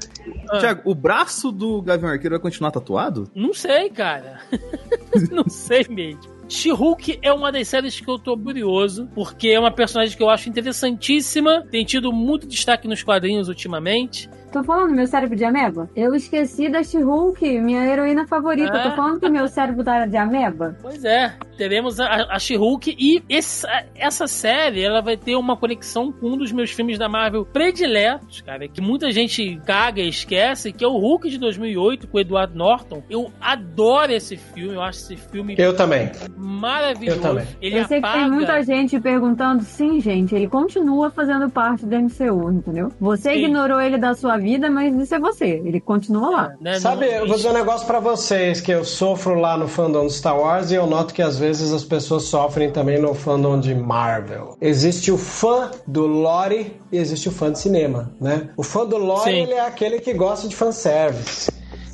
Ah. 0.49 0.57
Tiago, 0.57 0.81
o 0.83 0.93
braço 0.93 1.51
do 1.51 1.81
Gavião 1.81 2.11
Arqueiro 2.11 2.35
vai 2.35 2.41
continuar 2.41 2.71
tatuado? 2.71 3.29
Não 3.33 3.53
sei, 3.53 3.89
cara. 3.89 4.41
não 5.31 5.48
sei 5.48 5.85
mesmo. 5.89 6.41
She-Hulk 6.49 7.19
é 7.22 7.31
uma 7.31 7.49
das 7.49 7.69
séries 7.69 7.99
que 7.99 8.10
eu 8.10 8.19
tô 8.19 8.38
curioso, 8.38 9.07
porque 9.15 9.49
é 9.49 9.60
uma 9.60 9.72
personagem 9.72 10.18
que 10.18 10.22
eu 10.22 10.30
acho 10.30 10.49
interessantíssima, 10.49 11.65
tem 11.72 11.85
tido 11.85 12.11
muito 12.11 12.45
destaque 12.45 12.88
nos 12.89 13.02
quadrinhos 13.02 13.48
ultimamente. 13.48 14.30
Tô 14.51 14.63
falando 14.63 14.93
meu 14.93 15.07
cérebro 15.07 15.35
de 15.35 15.45
ameba? 15.45 15.89
Eu 15.95 16.13
esqueci 16.13 16.69
da 16.69 16.83
She-Hulk, 16.83 17.59
minha 17.59 17.85
heroína 17.85 18.27
favorita. 18.27 18.75
É. 18.77 18.89
Tô 18.89 18.95
falando 18.95 19.19
que 19.19 19.29
meu 19.29 19.47
cérebro 19.47 19.83
tá 19.83 20.05
de 20.05 20.17
ameba. 20.17 20.75
Pois 20.81 21.03
é, 21.05 21.33
teremos 21.57 21.99
a, 21.99 22.27
a 22.29 22.37
She-Hulk 22.39 22.95
e 22.99 23.23
essa, 23.29 23.69
essa 23.95 24.27
série 24.27 24.83
ela 24.83 25.01
vai 25.01 25.15
ter 25.15 25.35
uma 25.35 25.55
conexão 25.55 26.11
com 26.11 26.31
um 26.31 26.37
dos 26.37 26.51
meus 26.51 26.71
filmes 26.71 26.97
da 26.99 27.07
Marvel 27.07 27.45
prediletos, 27.45 28.41
cara, 28.41 28.67
que 28.67 28.81
muita 28.81 29.11
gente 29.11 29.59
caga 29.65 30.01
e 30.01 30.09
esquece, 30.09 30.73
que 30.73 30.83
é 30.83 30.87
o 30.87 30.97
Hulk 30.97 31.29
de 31.29 31.37
2008 31.37 32.07
com 32.07 32.17
o 32.17 32.19
Edward 32.19 32.55
Norton. 32.55 33.03
Eu 33.09 33.31
adoro 33.39 34.11
esse 34.11 34.35
filme, 34.35 34.75
eu 34.75 34.81
acho 34.81 34.99
esse 34.99 35.15
filme 35.15 35.55
Eu 35.57 35.75
também. 35.75 36.11
maravilhoso. 36.35 37.19
Eu 37.19 37.21
também. 37.21 37.47
Ele 37.61 37.79
eu 37.79 37.85
sei 37.85 37.99
apaga... 37.99 38.13
que 38.13 38.23
tem 38.23 38.31
muita 38.31 38.63
gente 38.63 38.99
perguntando, 38.99 39.63
sim, 39.63 39.99
gente, 40.01 40.35
ele 40.35 40.47
continua 40.47 41.09
fazendo 41.09 41.49
parte 41.49 41.85
do 41.85 41.95
MCU, 41.95 42.51
entendeu? 42.51 42.91
Você 42.99 43.33
Sim. 43.33 43.45
ignorou 43.45 43.79
ele 43.79 43.97
da 43.97 44.13
sua 44.13 44.37
vida, 44.41 44.69
mas 44.69 44.93
isso 44.95 45.15
é 45.15 45.19
você. 45.19 45.45
Ele 45.63 45.80
continua 45.80 46.30
lá. 46.30 46.53
né, 46.59 46.80
Sabe, 46.80 47.05
não- 47.05 47.13
eu 47.13 47.27
vou 47.27 47.35
dizer 47.38 47.49
um 47.49 47.53
negócio 47.53 47.88
pra 47.88 47.99
vocês 47.99 48.59
que 48.59 48.72
eu 48.72 48.84
sofro 48.84 49.35
lá 49.35 49.55
no 49.57 49.68
fandom 49.68 50.07
de 50.07 50.13
Star 50.13 50.38
Wars 50.38 50.72
e 50.72 50.76
eu 50.76 50.85
noto 50.88 51.13
que 51.13 51.22
às 51.22 51.38
vezes 51.39 51.72
as 51.72 51.84
pessoas 51.84 52.23
sofrem 52.23 52.72
também 52.72 52.99
no 52.99 53.13
fandom 53.13 53.59
de 53.59 53.73
Marvel. 53.73 54.57
Existe 54.59 55.11
o 55.11 55.18
fã 55.18 55.72
do 55.88 56.05
lore 56.07 56.76
e 56.91 56.97
existe 56.97 57.30
o 57.30 57.31
fã 57.31 57.51
de 57.51 57.59
cinema, 57.59 58.11
né? 58.19 58.49
O 58.57 58.63
fã 58.63 58.85
do 58.85 58.97
lore, 58.97 59.31
ele 59.31 59.53
é 59.53 59.61
aquele 59.65 59.99
que 59.99 60.13
gosta 60.13 60.47
de 60.47 60.55
fanservice. 60.55 61.51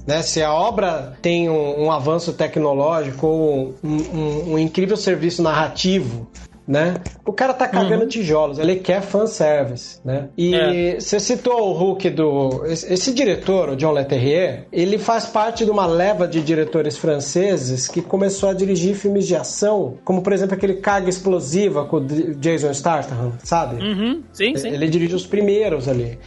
Né, 0.07 0.21
se 0.21 0.41
a 0.41 0.53
obra 0.53 1.17
tem 1.21 1.49
um, 1.49 1.83
um 1.83 1.91
avanço 1.91 2.31
tecnológico 2.31 3.27
ou 3.27 3.75
um, 3.83 3.97
um- 3.97 4.53
um 4.53 4.57
incrível 4.57 4.95
serviço 4.95 5.43
narrativo, 5.43 6.25
né? 6.67 6.95
O 7.25 7.31
cara 7.31 7.53
tá 7.53 7.67
cagando 7.67 8.05
tijolos, 8.07 8.59
ele 8.59 8.75
quer 8.75 9.01
fanservice, 9.01 9.99
né? 10.03 10.27
E 10.37 10.53
É. 10.55 10.99
você 10.99 11.19
citou 11.19 11.69
o 11.69 11.73
Hulk 11.73 12.09
do. 12.09 12.65
Esse, 12.65 13.13
diretor, 13.13 13.69
o 13.69 13.75
John 13.75 13.91
Leterrier, 13.91 14.65
ele 14.71 14.97
faz 14.97 15.25
parte 15.25 15.63
de 15.63 15.71
uma 15.71 15.85
leva 15.85 16.27
de 16.27 16.41
diretores 16.41 16.97
franceses 16.97 17.87
que 17.87 18.01
começou 18.01 18.49
a 18.49 18.53
dirigir 18.53 18.95
filmes 18.95 19.25
de 19.27 19.35
ação, 19.35 19.95
como 20.03 20.21
por 20.21 20.33
exemplo 20.33 20.55
aquele 20.55 20.75
Carga 20.75 21.09
Explosiva 21.09 21.85
com 21.85 21.97
o 21.97 22.05
Jason 22.35 22.73
Statham, 22.73 23.33
sabe? 23.43 23.81
Uhum, 23.83 24.23
sim, 24.33 24.55
sim. 24.55 24.69
Ele 24.69 24.87
dirige 24.89 25.15
os 25.15 25.25
primeiros 25.25 25.87
ali. 25.87 26.17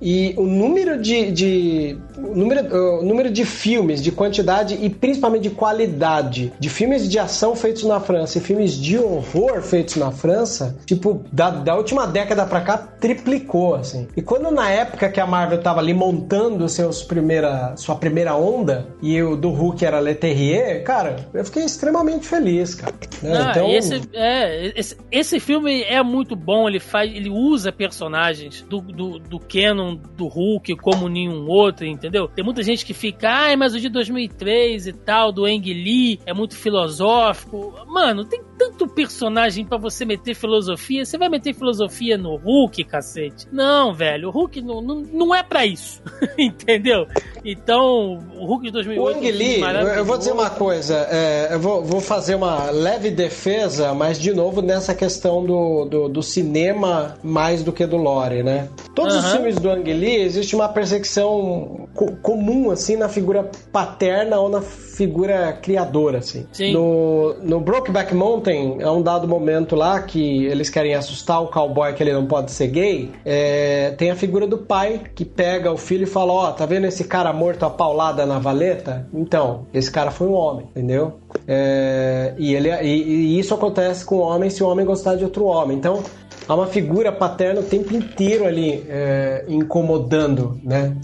E 0.00 0.34
o 0.36 0.42
número 0.44 1.00
de, 1.00 1.30
de- 1.32 1.98
o 2.18 2.34
número, 2.36 3.02
número 3.02 3.30
de 3.30 3.44
filmes, 3.44 4.02
de 4.02 4.10
quantidade 4.12 4.78
e 4.80 4.90
principalmente 4.90 5.42
de 5.44 5.50
qualidade 5.50 6.52
de 6.58 6.68
filmes 6.68 7.08
de 7.08 7.18
ação 7.18 7.54
feitos 7.54 7.84
na 7.84 8.00
França 8.00 8.38
e 8.38 8.40
filmes 8.40 8.74
de 8.76 8.98
horror 8.98 9.62
feitos 9.62 9.96
na 9.96 10.10
França, 10.10 10.76
tipo, 10.84 11.24
da, 11.32 11.50
da 11.50 11.74
última 11.76 12.06
década 12.06 12.44
pra 12.46 12.60
cá, 12.60 12.76
triplicou, 12.78 13.74
assim. 13.74 14.06
E 14.16 14.22
quando 14.22 14.50
na 14.50 14.70
época 14.70 15.08
que 15.08 15.20
a 15.20 15.26
Marvel 15.26 15.60
tava 15.60 15.80
ali 15.80 15.94
montando 15.94 16.68
seus 16.68 17.02
primeira, 17.02 17.74
sua 17.76 17.96
primeira 17.96 18.34
onda 18.34 18.86
e 19.02 19.22
o 19.22 19.36
do 19.36 19.50
Hulk 19.50 19.84
era 19.84 19.98
Leterrier, 20.00 20.82
cara, 20.84 21.16
eu 21.32 21.44
fiquei 21.44 21.64
extremamente 21.64 22.26
feliz, 22.26 22.74
cara. 22.74 22.92
né? 23.22 23.32
Ah, 23.46 23.50
então, 23.50 23.70
esse, 23.70 24.00
é, 24.14 24.72
esse, 24.78 24.96
esse 25.10 25.40
filme 25.40 25.82
é 25.82 26.02
muito 26.02 26.34
bom, 26.36 26.68
ele 26.68 26.80
faz, 26.80 27.10
ele 27.14 27.28
usa 27.30 27.70
personagens 27.72 28.62
do, 28.68 28.80
do, 28.80 29.18
do 29.18 29.38
Canon, 29.38 29.85
do 29.94 30.26
Hulk, 30.26 30.76
como 30.76 31.08
nenhum 31.08 31.46
outro, 31.46 31.86
entendeu? 31.86 32.28
Tem 32.28 32.44
muita 32.44 32.62
gente 32.62 32.84
que 32.84 32.94
fica, 32.94 33.28
ai, 33.28 33.56
mas 33.56 33.74
o 33.74 33.80
de 33.80 33.88
2003 33.88 34.86
e 34.86 34.92
tal, 34.92 35.32
do 35.32 35.44
Ang 35.44 35.72
Lee, 35.72 36.20
é 36.26 36.32
muito 36.32 36.56
filosófico. 36.56 37.74
Mano, 37.86 38.24
tem 38.24 38.42
tanto 38.58 38.88
personagem 38.88 39.64
pra 39.64 39.78
você 39.78 40.04
meter 40.04 40.34
filosofia, 40.34 41.04
você 41.04 41.18
vai 41.18 41.28
meter 41.28 41.54
filosofia 41.54 42.16
no 42.16 42.36
Hulk, 42.36 42.84
cacete? 42.84 43.46
Não, 43.52 43.92
velho, 43.92 44.28
o 44.28 44.30
Hulk 44.30 44.60
não, 44.62 44.80
não, 44.80 45.02
não 45.02 45.34
é 45.34 45.42
pra 45.42 45.66
isso, 45.66 46.02
entendeu? 46.38 47.06
Então, 47.48 48.18
o 48.36 48.44
Hulk 48.44 48.64
de 48.64 48.68
O 48.70 48.72
2008 48.72 49.18
Ang 49.18 49.28
é 49.28 49.30
Lee, 49.30 49.60
eu- 49.96 50.04
vou 50.04 50.18
dizer 50.18 50.32
uma 50.32 50.50
coisa, 50.50 51.06
é, 51.10 51.48
eu 51.52 51.60
vou, 51.60 51.82
vou 51.84 52.00
fazer 52.00 52.34
uma 52.34 52.70
leve 52.70 53.10
defesa, 53.10 53.94
mas 53.94 54.18
de 54.18 54.32
novo 54.34 54.60
nessa 54.60 54.94
questão 54.94 55.44
do, 55.44 55.84
do, 55.84 56.08
do 56.08 56.22
cinema 56.22 57.16
mais 57.22 57.62
do 57.62 57.72
que 57.72 57.86
do 57.86 57.96
lore, 57.96 58.42
né? 58.42 58.68
Todos 58.96 59.14
os 59.14 59.24
Aham. 59.24 59.32
filmes 59.36 59.56
do 59.56 59.70
Ang 59.70 59.92
Lee 59.92 60.16
existe 60.16 60.56
uma 60.56 60.68
perseguição 60.68 61.86
co- 61.94 62.12
comum, 62.22 62.70
assim, 62.70 62.96
na 62.96 63.08
figura 63.08 63.48
paterna 63.70 64.40
ou 64.40 64.48
na 64.48 64.60
figura 64.60 65.52
criadora, 65.52 66.18
assim. 66.18 66.46
Sim. 66.52 66.72
No, 66.72 67.34
no 67.42 67.60
Brokeback 67.60 68.14
Mountain, 68.14 68.78
é 68.80 68.90
um 68.90 69.02
dado 69.02 69.28
momento 69.28 69.76
lá 69.76 70.00
que 70.02 70.46
eles 70.46 70.68
querem 70.70 70.94
assustar 70.94 71.42
o 71.42 71.48
cowboy 71.48 71.92
que 71.92 72.02
ele 72.02 72.12
não 72.12 72.26
pode 72.26 72.50
ser 72.50 72.68
gay, 72.68 73.10
é, 73.24 73.94
tem 73.98 74.10
a 74.10 74.16
figura 74.16 74.46
do 74.46 74.58
pai 74.58 75.02
que 75.14 75.24
pega 75.24 75.70
o 75.70 75.76
filho 75.76 76.04
e 76.04 76.06
fala, 76.06 76.32
ó, 76.32 76.50
tá 76.52 76.66
vendo 76.66 76.86
esse 76.86 77.04
cara 77.04 77.32
morto 77.36 77.64
a 77.64 77.70
paulada 77.70 78.26
na 78.26 78.38
valeta? 78.38 79.06
Então, 79.14 79.66
esse 79.72 79.90
cara 79.90 80.10
foi 80.10 80.26
um 80.26 80.32
homem, 80.32 80.66
entendeu? 80.70 81.20
É, 81.46 82.34
e, 82.36 82.54
ele, 82.54 82.70
e, 82.82 83.02
e 83.02 83.38
isso 83.38 83.54
acontece 83.54 84.04
com 84.04 84.16
o 84.16 84.20
homem 84.20 84.50
se 84.50 84.62
o 84.64 84.68
homem 84.68 84.84
gostar 84.84 85.14
de 85.14 85.22
outro 85.22 85.44
homem. 85.44 85.76
Então, 85.76 86.02
há 86.48 86.54
uma 86.54 86.66
figura 86.66 87.12
paterna 87.12 87.60
o 87.60 87.64
tempo 87.64 87.94
inteiro 87.94 88.44
ali 88.44 88.84
é, 88.88 89.44
incomodando, 89.46 90.58
né? 90.64 90.96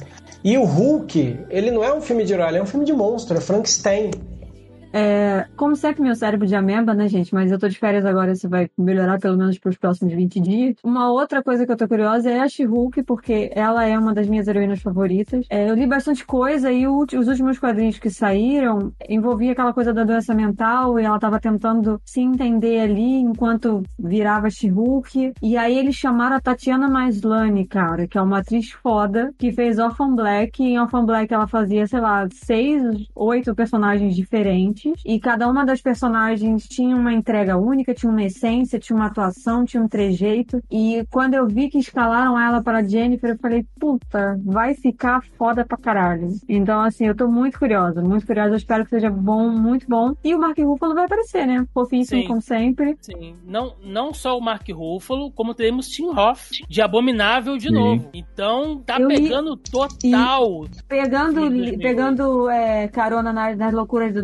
E 0.45 0.59
o 0.59 0.65
Hulk, 0.65 1.39
ele 1.51 1.71
não 1.71 1.85
é 1.85 1.95
um 1.95 2.01
filme 2.01 2.25
de 2.25 2.33
herói, 2.33 2.49
ele 2.49 2.59
é 2.59 2.63
um 2.63 2.67
filme 2.67 2.85
de 2.85 2.93
monstro, 2.93 3.37
é 3.37 3.41
Frankenstein. 3.41 4.11
É, 4.93 5.47
como 5.57 5.75
sempre, 5.75 6.03
meu 6.03 6.15
cérebro 6.15 6.47
de 6.47 6.55
ameba, 6.55 6.93
né, 6.95 7.09
gente? 7.09 7.33
Mas 7.35 7.51
eu 7.51 7.59
tô 7.59 7.67
de 7.69 7.79
férias 7.79 8.05
agora, 8.05 8.33
isso 8.33 8.49
vai 8.49 8.69
melhorar 8.77 9.19
pelo 9.19 9.37
menos 9.39 9.59
pros 9.59 9.77
próximos 9.79 10.13
20 10.13 10.39
dias. 10.41 10.77
Uma 10.85 11.11
outra 11.11 11.43
coisa 11.43 11.65
que 11.65 11.73
eu 11.73 11.77
tô 11.77 11.89
curiosa 11.89 12.31
é 12.31 12.41
a 12.41 12.49
She-Hulk, 12.49 13.03
porque 13.05 13.51
ela 13.55 13.85
é 13.87 13.99
uma 13.99 14.13
das 14.13 14.29
minhas 14.29 14.47
heroínas 14.49 14.83
favoritas. 14.83 15.47
É, 15.49 15.71
eu 15.71 15.75
li 15.75 15.87
bastante 15.87 16.27
coisa 16.27 16.71
e 16.71 16.87
o- 16.87 17.03
os 17.05 17.27
últimos 17.29 17.59
quadrinhos 17.59 17.99
que 17.99 18.11
saíram 18.11 18.93
envolvia 19.09 19.53
aquela 19.53 19.73
coisa 19.73 19.93
da 19.95 20.05
doença 20.05 20.35
mental 20.35 20.99
e 21.01 21.05
ela 21.05 21.19
tava 21.19 21.41
tentando 21.41 22.01
se 22.05 22.21
entender 22.21 22.81
ali 22.81 23.15
enquanto 23.21 23.83
virava 23.99 24.51
She-Hulk. 24.51 25.33
E 25.43 25.57
aí 25.57 25.79
eles 25.79 25.95
chamaram 25.95 26.37
a 26.37 26.41
Tatiana 26.41 26.89
Maslany, 26.89 27.67
cara, 27.67 28.07
que 28.07 28.19
é 28.19 28.23
uma 28.23 28.39
atriz 28.39 28.71
foda, 28.73 29.33
que 29.39 29.51
fez 29.53 29.79
Orphan 29.79 30.15
Black. 30.15 30.63
E 30.63 30.67
em 30.75 30.79
Orphan 30.79 31.05
Black 31.07 31.33
ela 31.33 31.47
fazia, 31.49 31.87
sei 31.87 32.01
lá, 32.01 32.29
seis, 32.33 32.83
oito 33.15 33.55
personagens 33.55 34.15
diferentes. 34.15 34.82
E 35.05 35.19
cada 35.21 35.49
uma 35.49 35.65
das 35.65 35.81
personagens 35.81 36.67
tinha 36.67 36.97
uma 36.97 37.13
entrega 37.13 37.57
única, 37.57 37.95
tinha 37.95 38.11
uma 38.11 38.23
essência, 38.23 38.79
tinha 38.79 38.97
uma 38.97 39.07
atuação, 39.07 39.65
tinha 39.65 39.83
um 39.83 39.89
trejeito. 39.89 40.63
E 40.71 41.07
quando 41.11 41.35
eu 41.35 41.47
vi 41.47 41.69
que 41.69 41.79
escalaram 41.79 42.39
ela 42.39 42.63
para 42.63 42.83
Jennifer, 42.83 43.31
eu 43.31 43.39
falei, 43.39 43.65
puta, 43.79 44.39
vai 44.45 44.75
ficar 44.75 45.23
foda 45.39 45.65
pra 45.65 45.77
caralho. 45.79 46.29
Então, 46.49 46.81
assim, 46.81 47.07
eu 47.07 47.15
tô 47.15 47.29
muito 47.29 47.59
curiosa, 47.59 48.01
muito 48.03 48.27
curiosa. 48.27 48.51
Eu 48.53 48.57
espero 48.57 48.85
que 48.85 48.91
seja 48.91 49.11
bom, 49.11 49.49
muito 49.51 49.87
bom. 49.89 50.15
E 50.25 50.35
o 50.35 50.39
Mark 50.41 50.59
Ruffalo 50.59 50.95
vai 50.95 51.05
aparecer, 51.05 51.47
né? 51.47 51.67
Fofíssimo, 51.75 52.23
Sim. 52.23 52.29
como 52.29 52.41
sempre. 52.43 52.97
Sim, 53.01 53.35
não, 53.45 53.75
não 53.85 54.13
só 54.15 54.37
o 54.37 54.41
Mark 54.41 54.69
Ruffalo, 54.71 55.31
como 55.33 55.55
teremos 55.55 55.89
Tim 55.89 56.07
Hoff 56.09 56.51
de 56.69 56.81
Abominável 56.83 57.57
de 57.57 57.69
Sim. 57.69 57.75
novo. 57.75 58.09
Então 58.15 58.79
tá 58.85 58.99
Eu 59.01 59.09
li- 59.09 59.17
pegando 59.23 59.57
total. 59.57 60.67
Pegando, 60.89 61.35
Sim, 61.35 61.49
2008. 61.49 61.79
pegando 61.81 62.49
é, 62.49 62.89
carona 62.89 63.33
nas, 63.33 63.57
nas 63.57 63.73
loucuras 63.73 64.13
do 64.15 64.23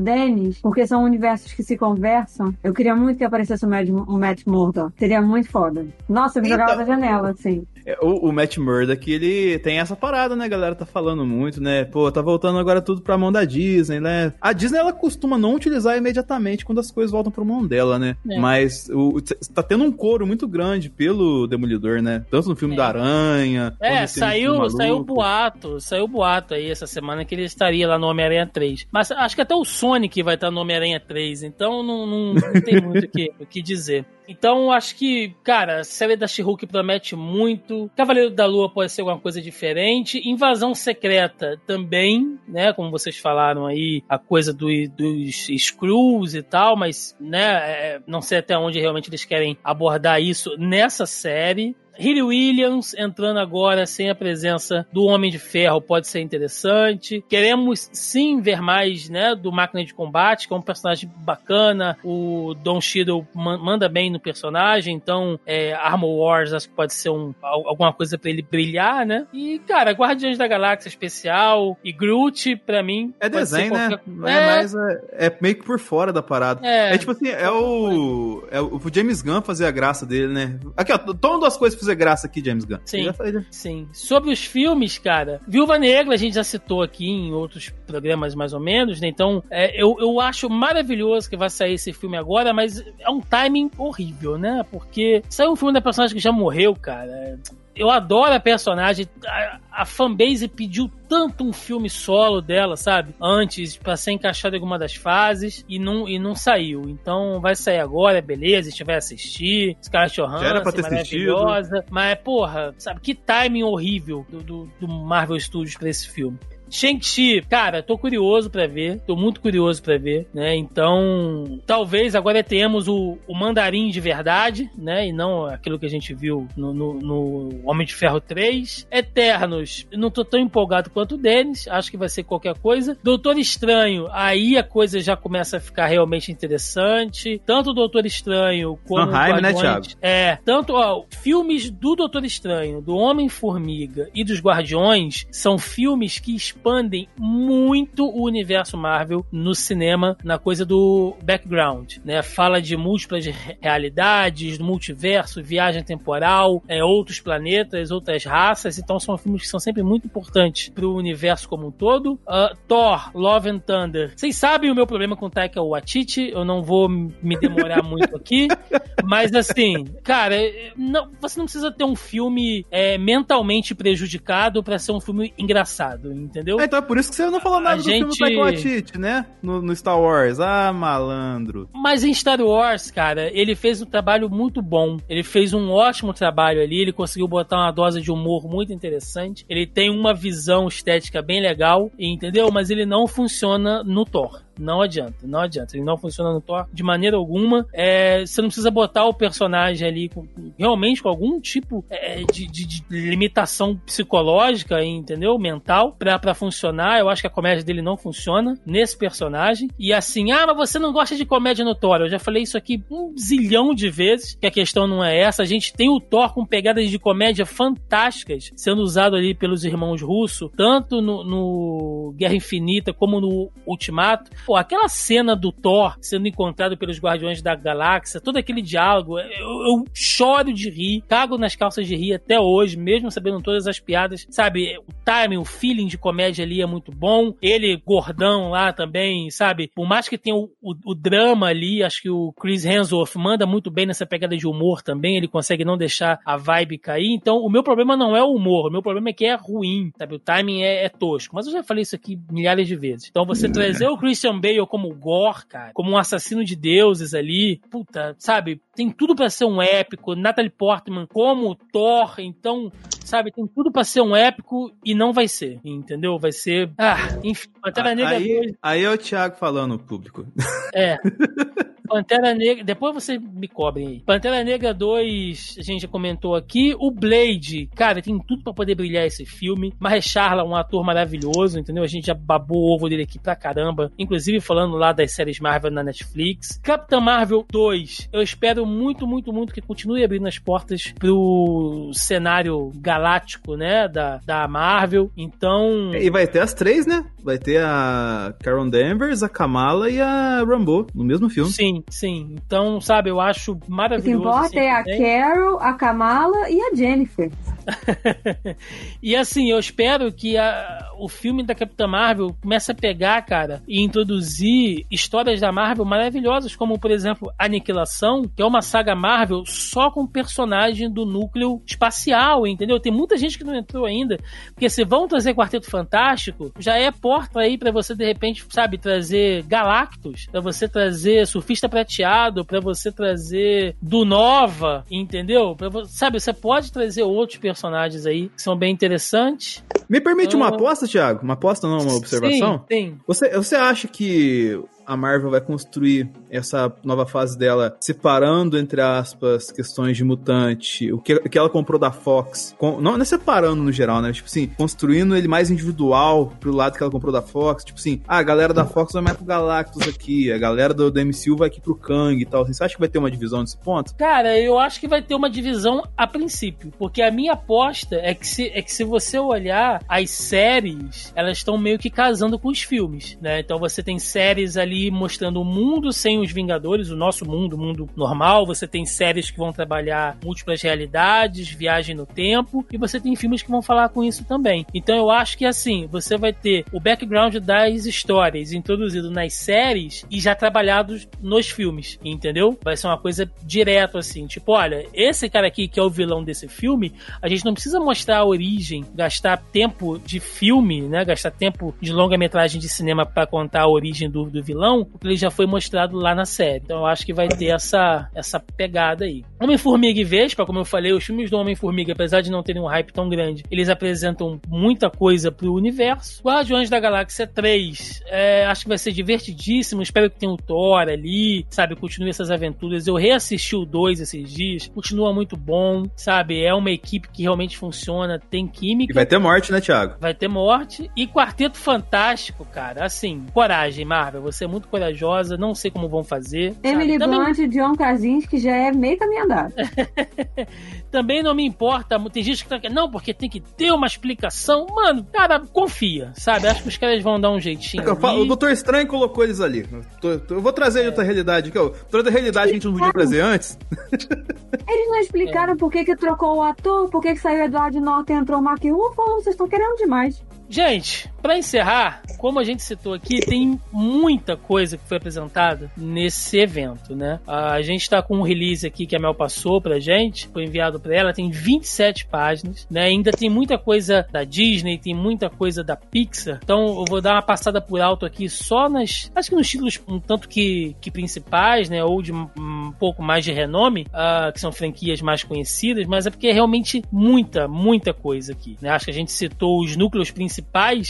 Dennis, 0.49 0.61
porque 0.61 0.87
são 0.87 1.03
universos 1.05 1.53
que 1.53 1.63
se 1.63 1.77
conversam, 1.77 2.55
eu 2.63 2.73
queria 2.73 2.95
muito 2.95 3.19
que 3.19 3.25
aparecesse 3.25 3.65
o 3.65 3.69
Matt, 3.69 3.89
o 3.89 4.19
Matt 4.19 4.47
Murdock. 4.47 4.93
Seria 4.99 5.21
muito 5.23 5.51
foda. 5.51 5.87
Nossa, 6.09 6.39
eu 6.39 6.43
me 6.43 6.49
Então- 6.49 6.59
jogava 6.61 6.79
da 6.79 6.85
janela, 6.87 7.31
assim. 7.31 7.67
É, 7.89 7.97
O, 8.03 8.29
o 8.29 8.33
Matt 8.33 8.59
Murdock, 8.59 9.11
ele 9.11 9.59
tem 9.61 9.79
essa 9.79 9.97
parada, 9.97 10.37
né? 10.37 10.45
A 10.45 10.49
galera 10.49 10.75
tá 10.75 10.85
falando 10.85 11.25
muito, 11.25 11.61
né? 11.61 11.85
Pô, 11.85 12.11
tá 12.13 12.21
voltando 12.21 12.59
agora 12.59 12.83
tudo 12.83 13.01
pra 13.01 13.17
mão 13.17 13.33
da 13.33 13.45
Disney, 13.45 13.99
né? 13.99 14.33
A 14.41 14.53
Disney, 14.53 14.79
ela 14.79 14.93
costuma 14.93 15.39
não 15.39 15.55
utilizar 15.55 15.97
imediatamente 15.97 16.65
quando 16.65 16.81
as 16.81 16.91
coisas 16.91 17.11
voltam 17.11 17.33
pra 17.33 17.45
mão 17.45 17.67
dela, 17.67 17.99
né? 17.99 18.17
É. 18.31 18.39
Mas 18.39 18.89
o, 18.91 19.21
tá 19.55 19.63
tendo 19.63 19.85
um 19.85 19.93
coro 19.93 20.27
muito 20.27 20.47
grande 20.47 20.91
pelo 20.91 21.47
Demolidor, 21.47 22.03
né? 22.03 22.25
Tanto 22.31 22.49
no 22.51 22.57
filme 22.57 22.75
É. 22.75 22.77
da 22.77 22.87
Aranha. 22.89 23.75
É, 23.81 24.07
saiu, 24.07 24.69
saiu 24.71 25.03
boato, 25.03 25.81
saiu 25.81 26.07
boato 26.07 26.55
aí 26.55 26.71
essa 26.71 26.87
semana 26.87 27.25
que 27.25 27.35
ele 27.35 27.45
estaria 27.45 27.89
lá 27.89 27.99
no 27.99 28.07
Homem-Aranha 28.07 28.47
3. 28.47 28.87
Mas 28.93 29.11
acho 29.11 29.35
que 29.35 29.43
até 29.43 29.55
o 29.55 29.65
Sonic 29.65 30.23
vai 30.23 30.35
estar 30.35 30.51
no 30.51 30.61
Homem-Aranha 30.61 31.01
3, 31.01 31.43
então 31.43 31.83
não, 31.83 32.07
não, 32.07 32.35
não 32.35 32.61
tem 32.65 32.81
muito 32.81 33.05
o 33.05 33.09
que, 33.09 33.33
o 33.41 33.47
que 33.47 33.63
dizer. 33.63 34.05
Então 34.29 34.71
acho 34.71 34.95
que, 34.95 35.35
cara, 35.43 35.81
a 35.81 35.85
série 35.85 36.15
da 36.15 36.27
She-Hulk 36.27 36.67
promete 36.67 37.17
muito. 37.17 37.91
Cavaleiro 37.97 38.31
da 38.31 38.45
Lua 38.45 38.71
pode 38.71 38.93
ser 38.93 39.01
alguma 39.01 39.19
coisa 39.19 39.41
diferente. 39.41 40.21
Invasão 40.29 40.75
Secreta 40.75 41.59
também, 41.67 42.39
né? 42.47 42.73
Como 42.75 42.91
vocês 42.91 43.17
falaram 43.17 43.67
aí, 43.67 44.05
a 44.09 44.19
coisa 44.19 44.53
do, 44.53 44.69
dos 44.91 45.47
Screws 45.59 46.35
e 46.35 46.43
tal, 46.43 46.77
mas, 46.77 47.17
né, 47.19 47.41
é, 47.41 48.01
não 48.07 48.21
sei 48.21 48.39
até 48.39 48.57
onde 48.59 48.79
realmente 48.79 49.09
eles 49.09 49.25
querem 49.25 49.57
abordar 49.65 50.21
isso 50.21 50.55
nessa 50.59 51.07
série. 51.07 51.75
Hilly 51.99 52.23
Williams 52.23 52.95
entrando 52.95 53.39
agora 53.39 53.87
sem 53.87 54.09
a 54.11 54.15
presença 54.15 54.87
do 54.93 55.05
Homem 55.05 55.31
de 55.31 55.39
Ferro 55.39 55.81
pode 55.81 56.07
ser 56.07 56.21
interessante. 56.21 57.25
Queremos 57.29 57.89
sim 57.93 58.41
ver 58.41 58.61
mais, 58.61 59.09
né, 59.09 59.35
do 59.35 59.51
Máquina 59.53 59.85
de 59.85 59.93
Combate, 59.95 60.47
que 60.49 60.55
é 60.55 60.57
um 60.57 60.63
personagem 60.63 61.11
bacana. 61.17 61.97
O 62.05 62.55
Don 62.63 62.81
Cheadle 62.81 63.27
man- 63.35 63.59
manda 63.59 63.89
bem 63.89 64.11
no 64.11 64.21
personagem, 64.21 64.95
então 64.95 65.39
é, 65.47 65.73
Armor 65.75 66.11
Wars 66.17 66.53
acho 66.53 66.69
que 66.69 66.75
pode 66.75 66.95
ser 66.95 67.11
um, 67.11 67.35
al- 67.43 67.69
alguma 67.69 67.93
coisa 67.93 68.17
pra 68.19 68.31
ele 68.31 68.43
brilhar, 68.43 69.05
né? 69.07 69.27
E, 69.33 69.59
cara, 69.67 69.91
Guardiões 69.93 70.39
da 70.39 70.47
Galáxia 70.47 70.89
especial 70.89 71.77
e 71.85 71.93
Groot, 71.93 72.57
pra 72.57 72.83
mim, 72.83 73.13
É 73.21 73.29
desenho, 73.29 73.73
né? 73.75 73.89
qualquer- 73.89 74.31
É, 74.31 74.47
mas 74.47 74.75
é, 74.75 75.27
é 75.27 75.37
meio 75.41 75.57
que 75.57 75.65
por 75.65 75.79
fora 75.79 76.13
da 76.13 76.23
parada. 76.23 76.67
É. 76.67 76.95
É, 76.95 76.99
tipo 76.99 77.11
assim, 77.13 77.29
é 77.29 77.51
o, 77.51 78.47
é 78.51 78.61
o 78.61 78.81
James 78.93 79.21
Gunn 79.23 79.43
fazer 79.43 79.67
a 79.67 79.71
graça 79.71 80.07
dele, 80.07 80.33
né? 80.33 80.59
Aqui, 80.77 80.93
ó, 80.93 80.99
toma 80.99 81.39
duas 81.41 81.57
coisas 81.57 81.79
fazer 81.89 81.95
graça 81.97 82.27
aqui, 82.27 82.45
James 82.45 82.65
Gunn. 82.65 82.79
Sim. 82.85 83.05
Já 83.05 83.13
faz- 83.13 83.47
Sim. 83.51 83.89
Sobre 83.93 84.31
os 84.33 84.45
filmes, 84.45 84.99
cara, 84.99 85.41
Viúva 85.47 85.79
Negra 85.79 86.15
a 86.15 86.17
gente 86.19 86.35
já 86.35 86.45
citou 86.45 86.83
aqui 86.83 87.07
em 87.09 87.33
outros 87.33 87.71
programas 87.87 88.35
mais 88.35 88.53
ou 88.53 88.61
menos, 88.61 89.01
né? 89.01 89.09
Então, 89.09 89.43
é, 89.51 89.81
eu, 89.81 89.97
eu 89.99 90.21
acho 90.21 90.49
maravilhoso 90.51 91.29
que 91.29 91.37
vai 91.37 91.51
sair 91.51 91.75
esse 91.75 91.93
filme 91.93 92.17
agora, 92.17 92.53
mas 92.53 92.83
é 93.01 93.11
um 93.11 93.21
timing 93.21 93.71
horrível, 93.79 94.37
né? 94.39 94.65
Porque 94.71 95.23
saiu 95.29 95.53
um 95.53 95.57
filme 95.57 95.73
da 95.73 95.81
personagem 95.81 96.17
que 96.17 96.23
já 96.23 96.33
morreu, 96.33 96.75
cara. 96.75 97.39
Eu 97.79 97.91
adoro 97.91 98.35
a 98.35 98.41
personagem. 98.41 99.07
A, 99.27 99.59
a 99.71 99.85
fanbase 99.85 100.49
pediu 100.49 100.91
tanto 101.09 101.45
um 101.45 101.53
filme 101.53 101.89
solo 101.89 102.41
dela, 102.43 102.77
sabe? 102.77 103.15
Antes, 103.23 103.77
pra 103.77 103.97
ser 103.97 104.13
encaixado 104.13 104.55
em 104.57 104.59
alguma 104.59 104.79
das 104.79 104.95
fases, 104.95 105.65
e 105.69 105.79
não, 105.79 106.09
e 106.09 106.19
não 106.19 106.35
saiu. 106.35 106.83
Então 106.89 107.41
vai 107.41 107.55
sair 107.55 107.79
agora, 107.79 108.21
beleza, 108.21 108.69
a 108.69 108.71
gente 108.71 108.85
vai 108.85 108.97
assistir. 108.97 109.77
Scarlett 109.83 110.17
Johansson, 110.17 110.41
Já 110.41 110.49
era 110.49 110.61
pra 110.63 110.73
ter 110.73 110.85
assistido. 110.85 111.33
maravilhosa. 111.33 111.85
Mas, 111.91 112.19
porra, 112.19 112.75
sabe, 112.77 113.01
que 113.01 113.15
timing 113.15 113.63
horrível 113.63 114.27
do, 114.29 114.43
do, 114.43 114.71
do 114.81 114.89
Marvel 114.89 115.39
Studios 115.39 115.77
pra 115.77 115.89
esse 115.89 116.09
filme. 116.09 116.39
Shang-Chi, 116.71 117.43
cara, 117.49 117.83
tô 117.83 117.97
curioso 117.99 118.51
pra 118.51 118.67
ver, 118.67 119.01
tô 119.07 119.17
muito 119.17 119.41
curioso 119.41 119.83
pra 119.83 119.97
ver, 119.99 120.29
né? 120.33 120.55
Então, 120.57 121.61
talvez 121.67 122.15
agora 122.15 122.43
tenhamos 122.43 122.89
o, 122.89 123.19
o 123.27 123.35
mandarim 123.35 123.89
de 123.91 124.01
verdade, 124.01 124.71
né? 124.77 125.09
E 125.09 125.13
não 125.13 125.47
aquilo 125.47 125.79
que 125.79 125.87
a 125.87 125.91
gente 125.91 126.15
viu 126.15 126.47
no, 126.57 126.73
no- 126.75 126.95
no 126.95 127.61
Homem 127.65 127.87
de 127.87 127.95
Ferro 127.95 128.21
3. 128.21 128.87
Eternos, 128.91 129.87
não 129.93 130.11
tô 130.11 130.25
tão 130.25 130.39
empolgado 130.41 130.91
quanto 130.91 131.15
o 131.15 131.19
Denis, 131.19 131.67
acho 131.69 131.91
que 131.91 131.97
vai 131.97 132.09
ser 132.09 132.23
qualquer 132.25 132.57
coisa. 132.59 132.97
Doutor 133.03 133.39
Estranho, 133.39 134.07
aí 134.11 134.57
a 134.57 134.63
coisa 134.63 135.01
já 135.01 135.17
começa 135.17 135.57
a 135.57 135.61
ficar 135.61 135.87
realmente 135.87 136.31
interessante. 136.31 137.41
Tanto 137.45 137.71
o 137.71 137.75
Doutor 137.75 138.07
Estranho 138.07 138.79
como 138.87 139.03
o 139.03 139.11
Sanheim, 139.13 139.41
né, 139.41 139.51
Guardiões- 139.53 139.87
Thiago? 139.89 139.99
é, 140.03 140.39
tanto, 140.45 140.75
ó, 140.75 141.05
filmes 141.23 141.71
do 141.71 141.95
Doutor 141.95 142.25
Estranho, 142.25 142.81
do 142.81 142.95
Homem-Formiga 142.97 144.09
e 144.15 144.25
dos 144.25 144.41
Guardiões 144.41 145.27
são 145.31 145.59
filmes 145.59 146.19
que 146.19 146.35
expandem 146.63 147.09
muito 147.17 148.05
o 148.07 148.25
universo 148.25 148.77
Marvel 148.77 149.25
no 149.31 149.55
cinema, 149.55 150.17
na 150.25 150.39
coisa 150.39 150.67
do 150.67 151.15
background, 151.23 151.95
né? 152.05 152.21
Fala 152.23 152.61
de 152.61 152.77
múltiplas 152.77 153.25
re- 153.25 153.57
realidades, 153.61 154.59
do 154.59 154.65
multiverso, 154.65 155.43
viagem 155.43 155.83
temporal, 155.85 156.63
é, 156.69 156.83
outros 156.83 157.21
planetas, 157.21 157.91
outras 157.91 158.25
raças, 158.25 158.79
então 158.79 158.99
são 158.99 159.17
filmes 159.17 159.43
que 159.43 159.49
são 159.49 159.61
sempre 159.61 159.83
muito 159.83 160.07
importantes 160.07 160.69
pro 160.69 160.95
universo 160.95 161.49
como 161.49 161.69
um 161.69 161.71
todo. 161.71 162.19
Ah, 162.27 162.53
Thor, 162.67 163.11
Love 163.15 163.51
and 163.51 163.59
Thunder. 163.61 164.13
Vocês 164.17 164.37
sabem 164.37 164.71
o 164.71 164.75
meu 164.75 164.87
problema 164.87 165.17
com 165.17 165.31
Taika 165.31 165.63
Waititi, 165.63 166.31
eu 166.33 166.45
não 166.45 166.63
vou 166.63 166.89
me 166.89 167.39
demorar 167.39 167.83
muito 167.83 168.17
aqui, 168.17 168.49
mas 169.05 169.33
assim, 169.33 169.85
cara, 170.03 170.35
é, 170.37 170.73
não- 170.77 171.09
você 171.21 171.39
não 171.39 171.47
precisa 171.47 171.71
ter 171.71 171.85
um 171.85 171.95
filme 171.97 172.67
é, 172.71 172.99
mentalmente 172.99 173.75
prejudicado 173.75 174.63
pra 174.63 174.79
ser 174.79 174.93
um 174.93 175.01
filme 175.01 175.33
engraçado, 175.39 176.13
entendeu? 176.13 176.48
É, 176.61 176.65
então 176.65 176.79
é 176.79 176.83
por 176.83 176.97
isso 176.99 177.11
que 177.11 177.17
você 177.17 177.27
não 177.27 177.41
falou 177.41 177.61
nada 177.61 177.75
A 177.75 177.79
do 177.79 177.85
filme 177.85 178.05
do 178.05 178.13
gente- 178.15 178.83
Taika 178.83 178.99
né? 178.99 179.27
No, 179.43 179.61
no 179.61 179.75
Star 179.75 180.01
Wars. 180.01 180.41
Ah, 180.41 180.73
malandro. 180.73 181.69
Mas 181.75 182.05
em 182.05 182.13
Star 182.15 182.41
Wars, 182.41 182.91
cara, 182.91 183.31
ele 183.33 183.55
fez 183.55 183.83
um 183.83 183.87
trabalho 183.87 184.29
muito 184.31 184.63
bom. 184.63 184.99
Ele 185.09 185.23
fez 185.23 185.53
um 185.53 185.71
ótimo 185.71 186.13
trabalho 186.13 186.63
ali. 186.63 186.81
Ele 186.81 186.93
conseguiu 186.93 187.27
botar 187.29 187.57
uma 187.57 187.73
dose 187.73 188.01
de 188.01 188.11
humor 188.11 188.49
muito 188.49 188.73
interessante. 188.73 189.45
Ele 189.49 189.67
tem 189.67 189.91
uma 189.91 190.15
visão 190.15 190.69
estética 190.69 191.21
bem 191.21 191.41
legal, 191.41 191.91
entendeu? 191.99 192.51
Mas 192.53 192.71
ele 192.71 192.87
não 192.87 193.07
funciona 193.07 193.83
no 193.83 194.05
Thor. 194.05 194.43
Não 194.59 194.81
adianta, 194.83 195.15
não 195.25 195.41
adianta. 195.41 195.77
Ele 195.77 195.85
não 195.85 195.97
funciona 195.97 196.33
no 196.33 196.41
Thor 196.41 196.67
de 196.73 196.83
maneira 196.83 197.17
alguma. 197.17 197.67
É, 197.73 198.25
você 198.27 198.41
não 198.43 198.49
precisa 198.49 198.71
botar 198.71 199.05
o 199.07 199.15
personagem 199.15 199.87
ali 199.87 200.09
com- 200.09 200.27
realmente 200.59 201.03
com 201.03 201.09
algum 201.09 201.41
tipo 201.41 201.85
é, 201.91 202.23
de, 202.25 202.47
de- 202.47 202.67
de 202.67 202.83
limitação 202.91 203.77
psicológica, 203.87 204.83
entendeu? 204.85 205.39
Mental, 205.39 205.95
pra, 205.99 206.19
pra 206.19 206.35
funcionar. 206.35 206.99
Eu 206.99 207.09
acho 207.09 207.21
que 207.23 207.27
a 207.27 207.31
comédia 207.31 207.65
dele 207.65 207.83
não 207.83 207.97
funciona 207.97 208.59
nesse 208.67 208.97
personagem. 208.97 209.69
E 209.79 209.93
assim, 209.93 210.33
ah, 210.33 210.47
mas 210.47 210.57
você 210.57 210.79
não 210.79 210.93
gosta 210.93 211.15
de 211.17 211.25
comédia 211.25 211.65
no 211.65 211.75
Thor. 211.75 212.01
Eu 212.01 212.09
já 212.09 212.19
falei 212.19 212.43
isso 212.43 212.57
aqui 212.57 212.83
um 212.91 213.15
zilhão 213.19 213.75
de 213.75 213.89
vezes, 213.91 214.35
que 214.35 214.47
a 214.47 214.51
questão 214.51 214.87
não 214.87 215.05
é 215.05 215.19
essa. 215.21 215.43
A 215.43 215.47
gente 215.47 215.73
tem 215.73 215.89
o 215.89 216.01
Thor 216.01 216.33
com 216.35 216.45
pegadas 216.45 216.89
de 216.91 216.99
comédia 216.99 217.47
fantásticas 217.47 218.51
sendo 218.57 218.83
usado 218.83 219.17
ali 219.17 219.35
pelos 219.35 219.65
irmãos 219.65 220.03
russos, 220.03 220.51
tanto 220.57 221.01
no, 221.01 221.25
no 221.25 222.15
Guerra 222.17 222.35
Infinita 222.35 222.93
como 222.93 223.21
no 223.21 223.51
Ultimato. 223.67 224.31
Pô, 224.49 224.57
aquela 224.57 224.89
cena 224.89 225.37
do 225.37 225.53
Thor 225.53 225.99
sendo 226.01 226.27
encontrado 226.27 226.75
pelos 226.75 226.99
Guardiões 226.99 227.43
da 227.43 227.55
Galáxia, 227.55 228.19
todo 228.19 228.39
aquele 228.39 228.63
diálogo, 228.63 229.19
eu, 229.19 229.27
eu 229.29 229.85
choro 229.93 230.55
de 230.55 230.71
rir, 230.71 231.05
cago 231.07 231.37
nas 231.37 231.55
calças 231.55 231.87
de 231.87 231.95
rir 231.95 232.15
até 232.15 232.41
hoje, 232.41 232.75
mesmo 232.75 233.11
sabendo 233.11 233.43
todas 233.43 233.67
as 233.67 233.79
piadas, 233.79 234.27
sabe? 234.31 234.79
O 234.79 234.93
timing, 235.05 235.37
o 235.37 235.45
feeling 235.45 235.87
de 235.87 235.99
comédia 235.99 236.47
ali 236.47 236.63
é 236.63 236.67
muito 236.67 236.91
bom. 236.91 237.35
Ele, 237.43 237.77
gordão 237.85 238.49
lá 238.49 238.73
também, 238.73 239.29
sabe? 239.29 239.71
Por 239.75 239.87
mais 239.87 240.09
que 240.09 240.17
tenha 240.17 240.35
o, 240.35 240.51
o, 240.63 240.75
o 240.93 240.95
drama 240.95 241.49
ali, 241.49 241.83
acho 241.83 242.01
que 242.01 242.09
o 242.09 242.33
Chris 242.33 242.65
Hemsworth 242.65 243.17
manda 243.17 243.45
muito 243.45 243.71
bem 243.71 243.85
nessa 243.85 244.07
pegada 244.07 244.35
de 244.35 244.47
humor 244.47 244.81
também, 244.81 245.19
ele 245.19 245.29
consegue 245.29 245.63
não 245.63 245.77
deixar 245.77 246.21
a 246.25 246.39
vibe 246.39 246.79
cair. 246.79 247.13
Então, 247.13 247.37
o 247.37 247.51
meu 247.51 247.63
problema 247.63 247.99
não 247.99 248.17
é 248.17 248.23
o 248.23 248.33
humor, 248.33 248.69
o 248.69 248.73
meu 248.73 248.81
problema 248.81 249.11
é 249.11 249.13
que 249.13 249.27
é 249.27 249.35
ruim, 249.35 249.93
sabe? 249.99 250.15
O 250.15 250.19
timing 250.19 250.63
é, 250.63 250.87
é 250.87 250.89
tosco. 250.89 251.35
Mas 251.35 251.47
eu 251.47 251.53
já 251.53 251.63
falei 251.63 251.83
isso 251.83 251.95
aqui 251.95 252.19
milhares 252.33 252.67
de 252.67 252.77
vezes. 252.77 253.11
Então, 253.11 253.27
você 253.27 253.47
trazer 253.53 253.89
o 253.89 253.99
Christian 253.99 254.38
Bale 254.39 254.67
como 254.67 254.95
Gore, 254.95 255.47
cara, 255.47 255.73
como 255.73 255.91
um 255.91 255.99
assassino 255.99 256.45
de 256.45 256.57
deuses 256.57 257.15
ali, 257.15 257.61
puta, 257.71 258.15
sabe? 258.19 258.61
Tem 258.75 258.91
tudo 258.91 259.15
para 259.15 259.31
ser 259.31 259.45
um 259.45 259.61
épico. 259.61 260.15
Natalie 260.15 260.51
Portman 260.51 261.07
como 261.07 261.55
Thor, 261.73 262.17
então, 262.19 262.71
sabe? 263.05 263.33
Tem 263.33 263.47
tudo 263.47 263.71
para 263.71 263.85
ser 263.85 264.01
um 264.01 264.15
épico 264.15 264.73
e 264.85 264.95
não 264.95 265.13
vai 265.13 265.29
ser, 265.29 265.61
entendeu? 265.65 266.19
Vai 266.19 266.33
ser. 266.33 266.71
Ah, 266.79 266.97
enfim, 267.23 267.49
Pantera 267.63 267.95
Negra 267.95 268.17
aí, 268.17 268.37
2. 268.37 268.53
aí 268.63 268.85
é 268.85 268.91
o 268.91 268.99
Thiago 268.99 269.37
falando, 269.37 269.79
público. 269.79 270.27
É. 270.75 270.97
Pantera 271.89 272.35
Negra. 272.35 272.65
Depois 272.65 272.95
você 272.95 273.19
me 273.19 273.49
cobrem 273.49 273.87
aí. 273.87 274.01
Pantera 274.01 274.43
Negra 274.45 274.73
2, 274.73 275.57
a 275.59 275.63
gente 275.63 275.83
já 275.83 275.89
comentou 275.89 276.35
aqui. 276.35 276.75
O 276.79 276.91
Blade, 276.91 277.69
cara, 277.75 278.03
tem 278.03 278.19
tudo 278.19 278.43
pra 278.43 278.53
poder 278.53 278.75
brilhar 278.75 279.07
esse 279.07 279.25
filme. 279.25 279.73
Mahershala, 279.79 280.45
um 280.45 280.55
ator 280.55 280.85
maravilhoso, 280.85 281.59
entendeu? 281.59 281.83
A 281.83 281.89
gente 281.89 282.07
já 282.07 282.15
babou 282.15 282.59
o 282.59 282.75
ovo 282.75 282.89
dele 282.89 283.03
aqui 283.03 283.19
pra 283.19 283.35
caramba. 283.35 283.91
Inclusive 283.99 284.41
falando 284.41 284.77
lá 284.77 284.93
das 284.93 285.13
séries 285.13 285.41
Marvel 285.41 285.71
na 285.71 285.83
Netflix. 285.83 286.61
Capitã 286.63 287.01
Marvel 287.01 287.45
2, 287.51 288.09
eu 288.13 288.23
espero 288.23 288.67
muito, 288.67 289.07
muito, 289.07 289.33
muito 289.33 289.55
que 289.55 289.61
continue 289.61 290.05
abrindo 290.05 290.27
as 290.27 290.39
portas 290.39 290.93
pro 290.99 291.91
cenário 291.93 292.71
galáctico, 292.77 293.57
né? 293.57 293.89
Da, 293.89 294.21
da 294.25 294.47
Marvel. 294.49 295.11
Então. 295.17 295.95
E 295.95 296.11
vai 296.11 296.27
ter 296.27 296.41
as 296.41 296.53
três, 296.53 296.87
né? 296.87 297.05
Vai 297.23 297.39
ter 297.39 297.63
a 297.63 298.35
Carol 298.43 298.69
Danvers, 298.69 299.23
a 299.23 299.29
Kamala 299.29 299.91
e 299.91 300.01
a 300.01 300.45
Rambo 300.45 300.87
no 300.95 301.05
mesmo 301.05 301.29
filme. 301.29 301.51
Sim, 301.51 301.78
sim. 301.91 302.35
Então, 302.45 302.81
sabe, 302.81 303.11
eu 303.11 303.21
acho 303.21 303.53
O 303.53 303.57
que 303.61 303.71
maravilhoso. 303.71 304.23
importa 304.29 304.47
assim, 304.47 304.59
é 304.59 304.71
a. 304.73 304.85
Carol, 304.85 305.59
a 305.61 305.73
Kamala 305.75 306.51
e 306.51 306.61
a 306.61 306.75
Jennifer. 306.75 307.31
e 309.03 309.15
assim, 309.17 309.51
eu 309.51 309.59
espero 309.59 310.13
que 310.13 310.37
a- 310.37 310.91
o 310.99 311.09
filme 311.09 311.45
da 311.45 311.55
Capitã 311.55 311.87
Marvel 311.87 312.35
comece 312.41 312.73
a 312.73 312.75
pegar, 312.75 313.21
cara, 313.23 313.63
e 313.69 313.83
introduzir 313.85 314.85
histórias 314.91 315.41
da 315.41 315.53
Marvel 315.53 315.85
maravilhosas, 315.85 316.57
como, 316.57 316.79
por 316.79 316.91
exemplo, 316.91 317.33
Aniquilação, 317.39 318.23
que 318.25 318.43
é 318.43 318.45
uma 318.45 318.63
saga 318.63 318.95
Marvel 318.95 319.45
só 319.47 319.91
com 319.91 320.07
personagem 320.07 320.91
do 320.91 321.05
núcleo 321.05 321.63
espacial, 321.67 322.47
entendeu? 322.47 322.81
Tem 322.81 322.93
muita 322.93 323.17
gente 323.17 323.39
que 323.39 323.45
não 323.45 323.55
entrou 323.55 323.85
ainda, 323.85 324.19
porque 324.55 324.69
se 324.69 324.85
vão 324.85 325.07
trazer 325.07 325.35
Quarteto 325.35 325.71
Fantástico, 325.71 326.53
já 326.59 326.77
é 326.77 326.91
porta 326.91 327.41
aí 327.41 327.57
pra 327.57 327.71
você, 327.71 327.95
de 327.95 328.05
repente, 328.05 328.45
sabe, 328.51 328.79
trazer 328.79 329.43
Galactus, 329.45 330.27
pra 330.31 330.41
você 330.41 330.69
trazer 330.69 331.27
Surfista 331.27 331.68
Prateado, 331.69 332.45
pra 332.45 332.61
você 332.61 332.91
trazer 332.91 333.77
do 333.81 334.05
Nova, 334.05 334.85
entendeu? 334.91 335.55
Pra 335.57 335.71
sabe, 335.87 336.21
você 336.21 336.33
pode 336.33 336.73
trazer 336.73 337.03
outros 337.03 337.39
personagens 337.39 338.07
aí 338.07 338.29
que 338.29 338.43
são 338.43 338.57
bem 338.57 338.73
interessantes. 338.73 339.63
Me 339.89 340.01
permite 340.01 340.37
uma 340.37 340.47
Ah. 340.47 340.51
aposta, 340.51 340.87
Thiago? 340.87 341.23
Uma 341.23 341.35
aposta, 341.35 341.67
não 341.67 341.79
uma 341.79 341.95
observação? 341.97 342.65
Sim, 342.71 342.77
sim. 342.91 342.99
Você, 343.07 343.31
você 343.31 343.57
acha 343.57 343.89
que 343.89 344.61
a 344.89 344.97
Marvel 344.97 345.31
vai 345.31 345.41
construir 345.43 346.11
essa 346.31 346.73
nova 346.83 347.05
fase 347.05 347.37
dela 347.39 347.77
separando, 347.79 348.57
entre 348.57 348.81
aspas, 348.81 349.53
questões 349.53 349.99
de 349.99 350.03
mutante, 350.03 350.91
o 350.91 350.99
que, 350.99 351.15
o 351.15 351.29
que 351.29 351.37
ela 351.37 351.51
comprou 351.51 351.79
da 351.79 351.93
Fox? 351.93 352.55
Com- 352.59 352.81
não, 352.81 352.93
não 352.93 353.03
é 353.03 353.05
separando 353.05 353.63
no 353.63 353.71
geral, 353.71 354.01
né? 354.01 354.11
Tipo 354.13 354.29
assim, 354.29 354.47
construindo 354.47 355.15
ele 355.15 355.29
mais 355.29 355.51
individual 355.51 356.33
pro 356.41 356.55
lado 356.55 356.79
que 356.79 356.83
ela 356.83 356.91
comprou 356.91 357.13
da 357.13 357.21
Fox. 357.21 357.65
Tipo 357.65 357.79
assim, 357.79 358.01
ah, 358.09 358.17
a 358.17 358.23
galera 358.23 358.55
da 358.55 358.65
Fox 358.65 358.95
vai 358.95 359.03
mais 359.03 359.17
pro 359.19 359.27
Galactus 359.27 359.87
aqui, 359.87 360.33
a 360.33 360.39
galera 360.39 360.73
do, 360.73 360.89
MCU 360.99 361.37
vai 361.37 361.49
aqui 361.49 361.61
pro 361.61 361.77
Kang 361.77 362.21
e 362.21 362.25
tal. 362.25 362.43
Assim, 362.43 362.55
você 362.55 362.65
acha 362.65 362.75
que 362.75 362.81
vai 362.81 362.89
ter 362.89 362.99
uma 362.99 363.11
divisão 363.11 363.43
nesse 363.43 363.59
ponto? 363.59 363.95
Cara, 363.95 364.39
eu 364.39 364.59
acho 364.59 364.81
que 364.81 364.89
vai 364.89 365.03
ter 365.03 365.15
uma 365.15 365.29
divisão 365.29 365.87
a 365.97 366.07
princípio, 366.07 366.73
porque 366.79 367.03
a 367.03 367.11
minha 367.11 367.35
aposta 367.35 367.97
é 367.97 368.15
que 368.15 368.27
se, 368.27 368.47
é 368.49 368.63
que 368.63 368.73
se 368.73 368.85
você 368.85 369.19
olhar 369.19 369.83
as 369.87 370.11
séries, 370.11 371.13
elas 371.15 371.39
estão 371.39 371.59
meio 371.59 371.79
que 371.79 371.91
casando 371.91 372.39
com 372.39 372.49
os 372.49 372.63
filmes, 372.63 373.19
né? 373.21 373.41
Então 373.41 373.59
você 373.59 373.83
tem 373.83 373.99
séries 373.99 374.57
ali 374.57 374.78
mostrando 374.91 375.41
o 375.41 375.45
mundo 375.45 375.93
sem 375.93 376.19
os 376.19 376.31
Vingadores, 376.31 376.91
o 376.91 376.97
nosso 376.97 377.27
mundo, 377.27 377.55
o 377.55 377.59
mundo 377.59 377.89
normal, 377.97 378.47
você 378.47 378.67
tem 378.67 378.85
séries 378.85 379.31
que 379.31 379.39
vão 379.39 379.53
trabalhar 379.53 380.17
múltiplas 380.25 380.63
realidades, 380.63 381.49
viagem 381.49 381.95
no 381.95 382.07
tempo, 382.07 382.65
e 382.73 382.79
você 382.79 383.01
tem 383.01 383.17
filmes 383.17 383.43
que 383.43 383.51
vão 383.51 383.63
falar 383.63 383.89
com 383.89 384.05
isso 384.05 384.25
também. 384.25 384.65
Então 384.73 384.97
eu 384.97 385.11
acho 385.11 385.37
que 385.37 385.45
assim, 385.45 385.89
você 385.91 386.17
vai 386.17 386.33
ter 386.33 386.65
o 386.73 386.81
background 386.81 387.37
das 387.37 387.87
histórias 387.87 388.53
introduzido 388.53 389.11
nas 389.11 389.35
séries 389.35 390.05
e 390.11 390.21
já 390.21 390.35
trabalhados 390.35 391.09
nos 391.21 391.49
filmes, 391.51 391.99
entendeu? 392.05 392.59
Vai 392.63 392.77
ser 392.77 392.87
uma 392.87 392.99
coisa 392.99 393.31
direto 393.45 393.99
assim, 393.99 394.27
tipo, 394.27 394.53
olha, 394.53 394.87
esse 394.93 395.29
cara 395.29 395.47
aqui 395.47 395.67
que 395.67 395.81
é 395.81 395.83
o 395.83 395.91
vilão 395.91 396.23
desse 396.23 396.47
filme, 396.49 396.93
a 397.21 397.29
gente 397.29 397.45
não 397.45 397.53
precisa 397.53 397.81
mostrar 397.81 398.19
a 398.19 398.25
origem, 398.25 398.85
gastar 398.95 399.39
tempo 399.39 399.99
de 399.99 400.21
filme, 400.21 400.83
né, 400.83 401.05
gastar 401.05 401.31
tempo 401.31 401.75
de 401.81 401.93
longa-metragem 401.93 402.61
de 402.61 402.69
cinema 402.69 403.07
pra 403.07 403.27
contar 403.27 403.63
a 403.63 403.69
origem 403.69 404.11
do, 404.11 404.25
do 404.25 404.43
vilão, 404.43 404.68
porque 404.85 405.07
ele 405.07 405.17
já 405.17 405.31
foi 405.31 405.47
mostrado 405.47 405.97
lá 405.97 406.15
na 406.15 406.25
série. 406.25 406.61
Então 406.65 406.79
eu 406.79 406.87
acho 406.87 407.05
que 407.05 407.13
vai 407.13 407.29
ter 407.29 407.47
essa 407.47 408.09
essa 408.15 408.41
pegada 408.41 409.05
aí. 409.05 409.25
Homem-Formiga 409.41 410.01
e 410.01 410.05
Vespa, 410.05 410.45
como 410.45 410.59
eu 410.59 410.65
falei, 410.65 410.93
os 410.93 411.05
filmes 411.05 411.31
do 411.31 411.39
Homem-Formiga, 411.39 411.93
apesar 411.93 412.21
de 412.21 412.31
não 412.31 412.43
terem 412.43 412.63
um 412.63 412.67
hype 412.67 412.93
tão 412.93 413.09
grande, 413.09 413.45
eles 413.51 413.69
apresentam 413.69 414.41
muita 414.49 414.91
coisa 414.91 415.31
pro 415.31 415.53
universo. 415.53 416.23
Guardiões 416.23 416.69
da 416.69 416.81
Galáxia 416.81 417.27
3, 417.27 418.03
é, 418.07 418.47
acho 418.47 418.63
que 418.63 418.69
vai 418.69 418.79
ser 418.79 418.93
divertidíssimo. 418.93 419.83
Espero 419.83 420.11
que 420.11 420.19
tenha 420.19 420.33
o 420.33 420.37
Thor 420.37 420.89
ali, 420.89 421.47
sabe? 421.51 421.77
Continue 421.77 422.11
essas 422.11 422.31
aventuras. 422.31 422.87
Eu 422.87 422.97
reassisti 422.97 423.55
o 423.55 423.65
2 423.65 424.01
esses 424.01 424.33
dias, 424.33 424.67
continua 424.69 425.13
muito 425.13 425.37
bom, 425.37 425.85
sabe? 425.97 426.45
É 426.45 426.53
uma 426.53 426.71
equipe 426.71 427.09
que 427.09 427.23
realmente 427.23 427.57
funciona, 427.57 428.19
tem 428.19 428.47
química. 428.47 428.93
E 428.93 428.95
vai 428.95 429.07
ter 429.07 429.19
morte, 429.19 429.53
né, 429.53 429.61
Thiago? 429.61 429.97
Vai 430.01 430.15
ter 430.15 430.29
morte. 430.29 430.91
E 430.97 431.07
Quarteto 431.07 431.59
Fantástico, 431.59 432.45
cara. 432.45 432.85
Assim, 432.85 433.25
coragem, 433.33 433.85
Marvel. 433.85 434.23
Você 434.23 434.47
muito 434.49 434.69
corajosa. 434.69 435.37
Não 435.37 435.55
sei 435.55 435.71
como 435.71 435.89
vão 435.89 436.03
fazer. 436.03 436.55
sabe? 436.55 436.69
Emily 436.69 436.99
Também- 436.99 437.21
Blunt 437.21 437.39
e 437.39 437.49
John 437.49 437.75
Krasinski 437.75 438.39
já 438.39 438.51
é 438.57 438.73
meio 438.73 438.97
caminho 438.99 439.25
andado. 439.25 439.55
Também 440.91 441.23
não 441.23 441.35
me 441.35 441.45
importa. 441.45 441.99
Tem 442.11 442.23
gente 442.23 442.45
que 442.45 442.49
tá. 442.49 442.59
Não, 442.71 442.91
porque 442.91 443.13
tem 443.13 443.29
que 443.29 443.41
ter 443.41 443.71
uma 443.73 443.87
explicação. 443.87 444.67
Mano, 444.75 445.07
cara, 445.13 445.41
confia, 445.53 446.13
sabe? 446.15 446.47
Acho 446.49 446.63
que 446.63 446.69
os 446.69 446.77
caras 446.77 447.03
vão 447.03 447.21
dar 447.21 447.31
um 447.31 447.41
jeitinho. 447.41 447.83
Eu 447.83 447.97
falo- 447.97 448.23
O. 448.23 448.27
Doutor 448.27 448.51
Estranho 448.51 448.87
colocou 448.87 449.23
eles 449.25 449.41
ali. 449.41 449.67
Eu, 450.03 450.21
tô- 450.21 450.35
eu 450.35 450.41
vou 450.41 450.53
trazer 450.53 450.81
de 450.83 450.87
outra 450.89 451.05
realidade 451.05 451.49
aqui, 451.51 451.59
ó. 451.59 451.65
Outra 451.93 452.11
realidade 452.11 452.47
que 452.47 452.51
a 452.51 452.55
gente 452.55 452.65
não 452.67 452.73
podia 452.73 452.93
trazer 452.93 453.21
antes. 453.21 453.59
Eles 453.93 454.89
não 454.89 455.01
explicaram 455.01 455.57
por 455.57 455.71
que, 455.71 455.85
que 455.85 455.97
trocou 455.97 456.37
o 456.37 456.43
ator, 456.43 456.89
por 456.91 457.01
que, 457.03 457.13
que 457.15 457.21
saiu 457.21 457.45
Edward 457.45 457.79
Norton 457.81 458.13
e 458.13 458.17
entrou 458.17 458.39
o 458.41 458.43
Mark 458.43 458.63
Ruffalo. 458.65 459.15
Vocês 459.17 459.35
estão 459.35 459.49
querendo 459.49 459.77
demais. 459.77 460.23
Gente, 460.51 461.11
pra 461.21 461.37
encerrar, 461.37 462.03
como 462.17 462.39
a 462.39 462.45
gente 462.45 462.63
citou 462.63 462.95
aqui, 462.95 463.21
tem 463.21 463.61
muita 463.71 464.35
coisa 464.35 464.79
que 464.79 464.89
foi 464.89 464.97
apresentada 464.97 465.71
nesse 465.77 466.39
evento, 466.39 466.97
né? 466.97 467.21
A 467.27 467.61
gente 467.61 467.89
tá 467.89 468.01
com 468.03 468.17
um 468.17 468.23
release 468.23 468.67
aqui 468.67 468.87
que 468.87 468.97
a 468.97 468.99
Mel 468.99 469.15
passou 469.15 469.61
pra 469.61 469.79
gente, 469.79 470.27
foi 470.29 470.45
enviado 470.45 470.81
pra 470.81 470.97
ela, 470.97 471.13
tem 471.13 471.31
27 471.31 472.07
páginas, 472.07 472.67
né? 472.71 472.85
Ainda 472.85 473.11
tem 473.11 473.29
muita 473.29 473.59
coisa 473.59 474.07
da 474.11 474.25
Disney, 474.25 474.79
tem 474.79 474.95
muita 474.95 475.29
coisa 475.29 475.63
da 475.63 475.77
Pixar. 475.77 476.41
Então 476.43 476.79
eu 476.79 476.85
vou 476.89 477.03
dar 477.03 477.13
uma 477.13 477.23
passada 477.23 477.61
por 477.61 477.81
alto 477.83 478.07
aqui 478.07 478.27
só 478.29 478.71
nas, 478.71 479.13
acho 479.15 479.29
que 479.29 479.37
nos 479.37 479.49
títulos 479.49 479.79
um 479.87 480.01
tanto 480.01 480.29
que, 480.29 480.75
que 480.81 480.91
principais, 480.91 481.69
né? 481.69 481.85
Ou 481.85 482.01
de 482.01 482.11
um, 482.13 482.73
pouco 482.79 483.03
mais 483.03 483.23
de 483.23 483.33
renome, 483.33 483.87
ah, 483.93 484.31
que 484.33 484.41
são 484.41 484.51
franquias 484.51 485.03
mais 485.03 485.23
conhecidas, 485.23 485.87
mas 485.87 486.07
é 486.07 486.11
porque 486.11 486.29
é 486.29 486.33
realmente 486.33 486.83
muita, 486.91 487.47
muita 487.47 487.93
coisa 487.93 488.33
aqui, 488.33 488.57
né? 488.63 488.71
Acho 488.71 488.87
que 488.87 488.91
a 488.91 488.95
gente 488.95 489.13
citou 489.13 489.61
os 489.63 489.77
núcleos 489.77 490.11
principais 490.11 490.38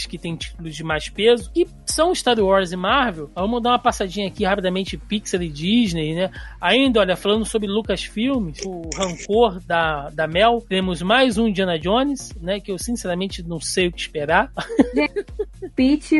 que 0.07 0.17
tem 0.17 0.35
títulos 0.35 0.75
de 0.75 0.83
mais 0.83 1.09
peso, 1.09 1.51
que 1.51 1.67
são 1.85 2.13
Star 2.13 2.39
Wars 2.39 2.71
e 2.71 2.75
Marvel. 2.75 3.29
Vamos 3.35 3.61
dar 3.61 3.71
uma 3.71 3.79
passadinha 3.79 4.27
aqui 4.27 4.43
rapidamente 4.43 4.97
Pixar 4.97 5.41
e 5.41 5.49
Disney, 5.49 6.15
né? 6.15 6.31
Ainda, 6.61 6.99
olha, 6.99 7.15
falando 7.15 7.45
sobre 7.45 7.67
Lucasfilmes, 7.67 8.59
o 8.65 8.89
rancor 8.95 9.59
da, 9.65 10.09
da 10.09 10.27
Mel, 10.27 10.63
temos 10.67 11.01
mais 11.01 11.37
um 11.37 11.47
Indiana 11.47 11.79
Jones, 11.79 12.33
né? 12.41 12.59
Que 12.59 12.71
eu 12.71 12.77
sinceramente 12.77 13.43
não 13.43 13.59
sei 13.59 13.87
o 13.87 13.91
que 13.91 13.99
esperar. 13.99 14.51
Pete, 15.75 16.19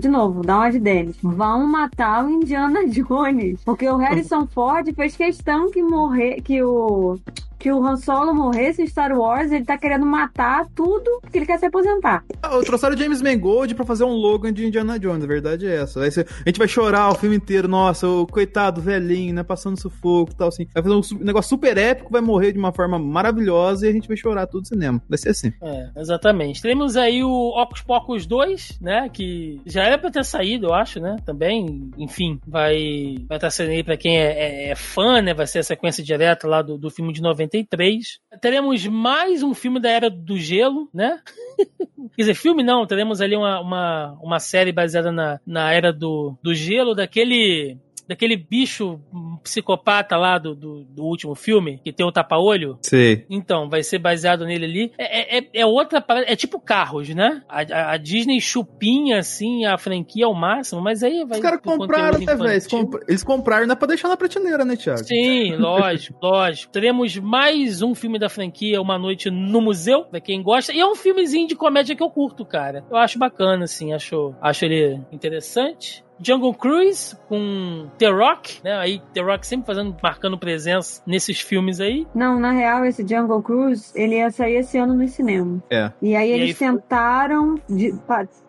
de 0.00 0.08
novo, 0.08 0.42
dá 0.42 0.58
uma 0.58 0.70
de 0.70 0.78
Dennis. 0.78 1.16
Vão 1.22 1.66
matar 1.66 2.24
o 2.24 2.30
Indiana 2.30 2.86
Jones. 2.88 3.60
Porque 3.64 3.88
o 3.88 3.96
Harrison 3.96 4.46
Ford 4.46 4.92
fez 4.94 5.16
questão 5.16 5.70
que 5.70 5.82
morrer, 5.82 6.40
que 6.42 6.62
o. 6.62 7.18
Que 7.66 7.72
o 7.72 7.84
Han 7.84 7.96
Solo 7.96 8.32
morresse 8.32 8.80
em 8.80 8.86
Star 8.86 9.10
Wars, 9.10 9.50
ele 9.50 9.64
tá 9.64 9.76
querendo 9.76 10.06
matar 10.06 10.68
tudo 10.72 11.18
porque 11.20 11.36
ele 11.36 11.46
quer 11.46 11.58
se 11.58 11.66
aposentar. 11.66 12.24
Ah, 12.40 12.60
trouxeram 12.64 12.94
o 12.94 12.96
James 12.96 13.20
Mangold 13.20 13.74
pra 13.74 13.84
fazer 13.84 14.04
um 14.04 14.12
Logan 14.12 14.52
de 14.52 14.64
Indiana 14.64 15.00
Jones, 15.00 15.24
a 15.24 15.26
verdade 15.26 15.66
é 15.66 15.82
essa. 15.82 16.08
Ser, 16.08 16.28
a 16.28 16.48
gente 16.48 16.60
vai 16.60 16.68
chorar 16.68 17.10
o 17.10 17.16
filme 17.16 17.34
inteiro, 17.34 17.66
nossa, 17.66 18.06
o 18.06 18.24
coitado 18.24 18.80
velhinho, 18.80 19.34
né, 19.34 19.42
passando 19.42 19.80
sufoco 19.80 20.30
e 20.30 20.36
tal, 20.36 20.46
assim. 20.46 20.68
Vai 20.72 20.80
fazer 20.80 20.94
um 20.94 21.24
negócio 21.24 21.48
super 21.48 21.76
épico, 21.76 22.12
vai 22.12 22.20
morrer 22.20 22.52
de 22.52 22.58
uma 22.60 22.72
forma 22.72 23.00
maravilhosa 23.00 23.84
e 23.84 23.90
a 23.90 23.92
gente 23.92 24.06
vai 24.06 24.16
chorar 24.16 24.46
tudo 24.46 24.60
no 24.60 24.66
cinema. 24.68 25.02
Vai 25.08 25.18
ser 25.18 25.30
assim. 25.30 25.52
É, 25.60 25.90
exatamente. 25.96 26.62
Temos 26.62 26.96
aí 26.96 27.24
o 27.24 27.48
Ocus 27.60 27.82
Pocus 27.82 28.26
2, 28.26 28.78
né, 28.80 29.10
que 29.12 29.60
já 29.66 29.82
era 29.82 29.98
pra 29.98 30.12
ter 30.12 30.24
saído, 30.24 30.68
eu 30.68 30.72
acho, 30.72 31.00
né, 31.00 31.16
também. 31.26 31.90
Enfim, 31.98 32.38
vai 32.46 33.16
vai 33.28 33.38
estar 33.38 33.48
tá 33.48 33.50
sendo 33.50 33.72
aí 33.72 33.82
pra 33.82 33.96
quem 33.96 34.16
é, 34.16 34.26
é, 34.26 34.70
é, 34.70 34.76
fã, 34.76 35.20
né, 35.20 35.34
vai 35.34 35.48
ser 35.48 35.58
a 35.58 35.64
sequência 35.64 36.04
direta 36.04 36.46
lá 36.46 36.62
do, 36.62 36.78
do 36.78 36.90
filme 36.90 37.12
de 37.12 37.20
93. 37.56 38.20
Teremos 38.40 38.86
mais 38.86 39.42
um 39.42 39.54
filme 39.54 39.80
da 39.80 39.90
Era 39.90 40.10
do 40.10 40.36
Gelo, 40.36 40.88
né? 40.92 41.20
Quer 42.14 42.22
dizer, 42.22 42.34
filme 42.34 42.62
não, 42.62 42.86
teremos 42.86 43.20
ali 43.20 43.36
uma, 43.36 43.60
uma, 43.60 44.18
uma 44.22 44.38
série 44.38 44.72
baseada 44.72 45.12
na, 45.12 45.40
na 45.46 45.72
Era 45.72 45.92
do, 45.92 46.36
do 46.42 46.54
Gelo, 46.54 46.94
daquele 46.94 47.78
daquele 48.08 48.36
bicho 48.36 49.00
psicopata 49.42 50.16
lá 50.16 50.38
do, 50.38 50.54
do, 50.54 50.84
do 50.84 51.04
último 51.04 51.34
filme, 51.34 51.80
que 51.82 51.92
tem 51.92 52.06
o 52.06 52.12
tapa-olho. 52.12 52.78
Sim. 52.82 53.24
Então, 53.28 53.68
vai 53.68 53.82
ser 53.82 53.98
baseado 53.98 54.44
nele 54.44 54.64
ali. 54.64 54.92
É, 54.98 55.38
é, 55.38 55.48
é 55.52 55.66
outra 55.66 56.00
parada, 56.00 56.26
é 56.28 56.36
tipo 56.36 56.60
carros, 56.60 57.08
né? 57.10 57.42
A, 57.48 57.60
a, 57.62 57.92
a, 57.92 57.96
Disney 57.96 58.40
chupinha, 58.40 59.18
assim, 59.18 59.64
a 59.64 59.76
franquia 59.76 60.26
ao 60.26 60.34
máximo, 60.34 60.80
mas 60.80 61.02
aí 61.02 61.24
vai. 61.24 61.38
Os 61.38 61.42
caras 61.42 61.60
compraram, 61.62 62.18
né, 62.18 62.34
velho? 62.34 62.50
Eles, 62.50 62.66
comp 62.66 62.94
eles 63.08 63.24
compraram, 63.24 63.66
não 63.66 63.72
é 63.72 63.76
pra 63.76 63.88
deixar 63.88 64.08
na 64.08 64.16
prateleira, 64.16 64.64
né, 64.64 64.76
Thiago? 64.76 65.04
Sim, 65.04 65.56
lógico, 65.56 66.18
lógico. 66.22 66.72
Teremos 66.72 67.16
mais 67.16 67.82
um 67.82 67.94
filme 67.94 68.18
da 68.18 68.28
franquia, 68.28 68.80
Uma 68.80 68.98
Noite 68.98 69.30
no 69.30 69.60
Museu, 69.60 70.04
pra 70.04 70.20
quem 70.20 70.42
gosta. 70.42 70.72
E 70.72 70.80
é 70.80 70.86
um 70.86 70.94
filmezinho 70.94 71.48
de 71.48 71.54
comédia 71.54 71.96
que 71.96 72.02
eu 72.02 72.10
curto, 72.10 72.44
cara. 72.44 72.84
Eu 72.90 72.96
acho 72.96 73.18
bacana, 73.18 73.64
assim, 73.64 73.92
acho, 73.92 74.34
acho 74.40 74.64
ele 74.64 75.00
interessante. 75.12 76.05
Jungle 76.20 76.54
Cruise 76.54 77.16
com 77.28 77.88
The 77.98 78.08
Rock, 78.08 78.60
né? 78.62 78.76
Aí 78.76 79.02
The 79.12 79.20
Rock 79.20 79.46
sempre 79.46 79.66
fazendo, 79.66 79.96
marcando 80.02 80.38
presença 80.38 81.02
nesses 81.06 81.40
filmes 81.40 81.80
aí. 81.80 82.06
Não, 82.14 82.38
na 82.38 82.52
real, 82.52 82.84
esse 82.84 83.06
Jungle 83.06 83.42
Cruise, 83.42 83.92
ele 83.94 84.16
ia 84.16 84.30
sair 84.30 84.56
esse 84.56 84.78
ano 84.78 84.94
no 84.94 85.06
cinema. 85.08 85.62
É. 85.70 85.92
E 86.00 86.16
aí 86.16 86.30
e 86.30 86.32
eles 86.32 86.48
aí 86.50 86.54
tentaram 86.54 87.56
de, 87.68 87.94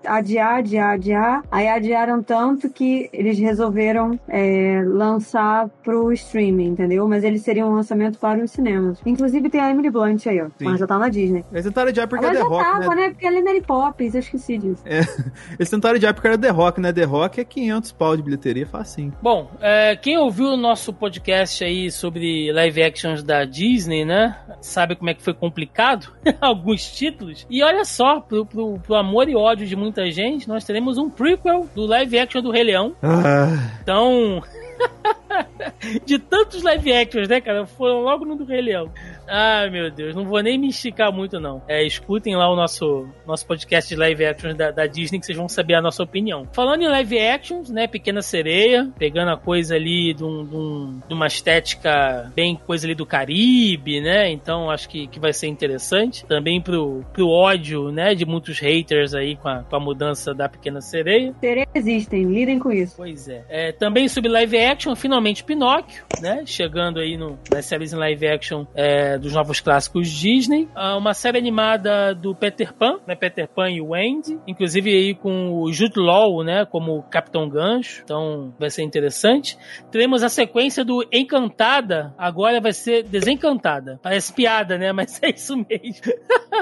adiar, 0.08 0.60
adiar, 0.60 0.94
adiar. 0.94 1.44
Aí 1.52 1.68
adiaram 1.68 2.22
tanto 2.24 2.70
que 2.70 3.10
eles 3.14 3.38
resolveram 3.40 4.20
é, 4.28 4.84
lançar 4.86 5.70
pro 5.84 6.12
streaming, 6.12 6.70
entendeu? 6.70 7.08
Mas 7.08 7.24
eles 7.24 7.42
seriam 7.42 7.70
um 7.70 7.76
lançamento 7.76 8.18
para 8.20 8.44
os 8.44 8.52
cinemas. 8.52 9.00
Inclusive 9.06 9.50
tem 9.50 9.62
a 9.62 9.70
Emily 9.70 9.90
Blunt 9.90 10.26
aí, 10.28 10.42
ó. 10.42 10.48
Sim. 10.58 10.66
Mas 10.66 10.80
já 10.80 10.88
tá 10.88 10.98
na 10.98 11.10
Disney. 11.10 11.44
Eles 11.52 11.66
tentaram 11.66 11.90
adiar 11.90 12.08
porque 12.08 12.26
Ela 12.26 12.34
é 12.34 12.38
The 12.38 12.48
Rock, 12.48 12.64
tava, 12.64 12.96
né? 12.96 12.96
né? 12.96 13.10
Porque 13.10 13.28
ela 13.28 13.38
é 13.38 13.42
Mary 13.42 13.62
Poppins, 13.62 14.14
eu 14.14 14.20
esqueci 14.20 14.58
disso. 14.58 14.82
É. 14.86 15.02
Eles 15.58 15.70
tentaram 15.70 15.96
adiar 15.96 16.14
porque 16.14 16.28
era 16.28 16.38
The 16.38 16.50
Rock, 16.50 16.82
né? 16.82 16.94
The 16.94 17.04
Rock 17.04 17.42
é 17.42 17.44
500 17.44 17.92
pau 17.92 18.16
de 18.16 18.24
bilheteria, 18.24 18.66
facinho. 18.66 19.14
Bom, 19.22 19.52
é, 19.62 19.96
quem 19.96 20.18
ouviu 20.18 20.48
o 20.48 20.58
nosso 20.58 20.94
podcast 20.94 21.64
aí 21.64 21.92
sobre 21.92 22.52
live 22.52 22.84
actions 22.84 23.24
da 23.24 23.46
Disney, 23.46 24.06
né? 24.06 24.38
Sabe 24.62 24.96
como 24.96 25.10
é 25.10 25.14
que 25.14 25.22
foi 25.22 25.34
complicado 25.34 26.12
alguns 26.42 26.86
títulos. 26.92 27.46
E 27.50 27.64
olha 27.64 27.86
só, 27.86 28.20
pro, 28.20 28.46
pro, 28.46 28.80
pro, 28.80 28.96
amor 28.96 29.30
e 29.30 29.36
ódio 29.36 29.66
de 29.66 29.76
muita 29.76 29.97
gente, 30.06 30.48
nós 30.48 30.64
teremos 30.64 30.98
um 30.98 31.10
prequel 31.10 31.68
do 31.76 31.86
live 31.86 32.20
action 32.20 32.42
do 32.42 32.52
Rei 32.52 32.64
Leão. 32.64 32.94
Ah. 33.02 33.48
Então. 33.82 34.44
de 36.06 36.20
tantos 36.20 36.64
live 36.64 36.94
actions, 36.94 37.28
né, 37.28 37.42
cara? 37.42 37.66
Foram 37.66 38.02
logo 38.02 38.26
no 38.26 38.36
do 38.36 38.46
Rei 38.46 38.62
Leão. 38.62 38.92
Ai, 39.28 39.70
meu 39.70 39.92
Deus, 39.92 40.16
não 40.16 40.24
vou 40.24 40.42
nem 40.42 40.58
me 40.58 40.70
esticar 40.70 41.12
muito, 41.12 41.40
não. 41.40 41.62
É, 41.68 41.86
escutem 41.86 42.36
lá 42.36 42.50
o 42.50 42.56
nosso, 42.56 43.08
nosso 43.26 43.46
podcast 43.46 43.90
de 43.90 44.00
live 44.00 44.26
actions 44.26 44.56
da, 44.56 44.72
da, 44.72 44.88
Disney 44.88 45.20
que 45.20 45.26
vocês 45.26 45.38
vão 45.38 45.50
saber 45.50 45.74
a 45.76 45.82
nossa 45.82 46.02
opinião. 46.02 46.48
Falando 46.54 46.84
em 46.84 46.88
live 46.88 47.20
actions, 47.20 47.70
né, 47.70 47.88
Pequena 47.88 48.22
Sereia, 48.22 48.90
pegando 48.98 49.32
a 49.32 49.38
coisa 49.38 49.76
ali 49.76 50.14
de, 50.14 50.24
um, 50.24 50.46
de, 50.46 50.56
um, 50.56 51.00
de 51.08 51.14
uma 51.14 51.28
estética 51.28 52.32
bem 52.34 52.56
coisa 52.56 52.88
ali 52.88 52.96
do 52.96 53.06
Caribe, 53.06 54.00
né, 54.00 54.32
então 54.32 54.70
acho 54.70 54.88
que, 54.88 55.08
que 55.08 55.20
vai 55.20 55.34
ser 55.34 55.48
interessante. 55.48 56.26
Também 56.26 56.62
pro, 56.62 57.04
pro 57.12 57.28
ódio, 57.28 57.92
né, 57.92 58.16
de 58.16 58.26
muitos 58.26 58.60
haters 58.60 59.14
aí 59.14 59.36
com 59.36 59.50
a, 59.50 59.64
com 59.64 59.76
a 59.76 59.80
mudança 59.80 60.34
da 60.34 60.48
Pequena 60.48 60.80
Sereia. 60.80 61.36
Sereias 61.42 61.68
existem, 61.76 62.24
lidem 62.24 62.60
com 62.60 62.72
isso. 62.72 62.96
Pois 62.96 63.28
é. 63.28 63.44
é. 63.50 63.72
Também 63.74 64.08
sobre 64.08 64.30
live 64.30 64.58
action, 64.58 64.96
finalmente 64.96 65.17
Pinóquio, 65.44 66.04
né, 66.22 66.44
chegando 66.46 67.00
aí 67.00 67.18
no, 67.18 67.38
nas 67.52 67.66
séries 67.66 67.94
em 67.94 67.98
live 67.98 68.28
action 68.28 68.66
é, 68.74 69.18
dos 69.18 69.34
novos 69.34 69.60
clássicos 69.60 70.10
Disney. 70.10 70.68
Uh, 70.76 70.98
uma 70.98 71.14
série 71.14 71.38
animada 71.38 72.14
do 72.14 72.36
Peter 72.36 72.74
Pan, 72.74 73.00
né? 73.06 73.16
Peter 73.16 73.48
Pan 73.48 73.70
e 73.70 73.82
o 73.82 73.94
Andy. 73.94 74.40
Inclusive 74.48 74.90
aí 74.90 75.16
com 75.16 75.52
o 75.52 75.72
Jude 75.72 76.00
Law, 76.00 76.44
né? 76.44 76.66
Como 76.66 77.04
Capitão 77.04 77.50
Gancho. 77.50 78.02
Então 78.04 78.54
vai 78.60 78.70
ser 78.70 78.84
interessante. 78.84 79.58
Teremos 79.92 80.24
a 80.24 80.30
sequência 80.30 80.84
do 80.84 81.06
Encantada. 81.12 82.14
Agora 82.18 82.60
vai 82.62 82.74
ser 82.74 83.04
Desencantada. 83.04 84.00
Parece 84.02 84.34
piada, 84.34 84.78
né? 84.78 84.92
Mas 84.98 85.22
é 85.22 85.30
isso 85.30 85.56
mesmo. 85.58 86.14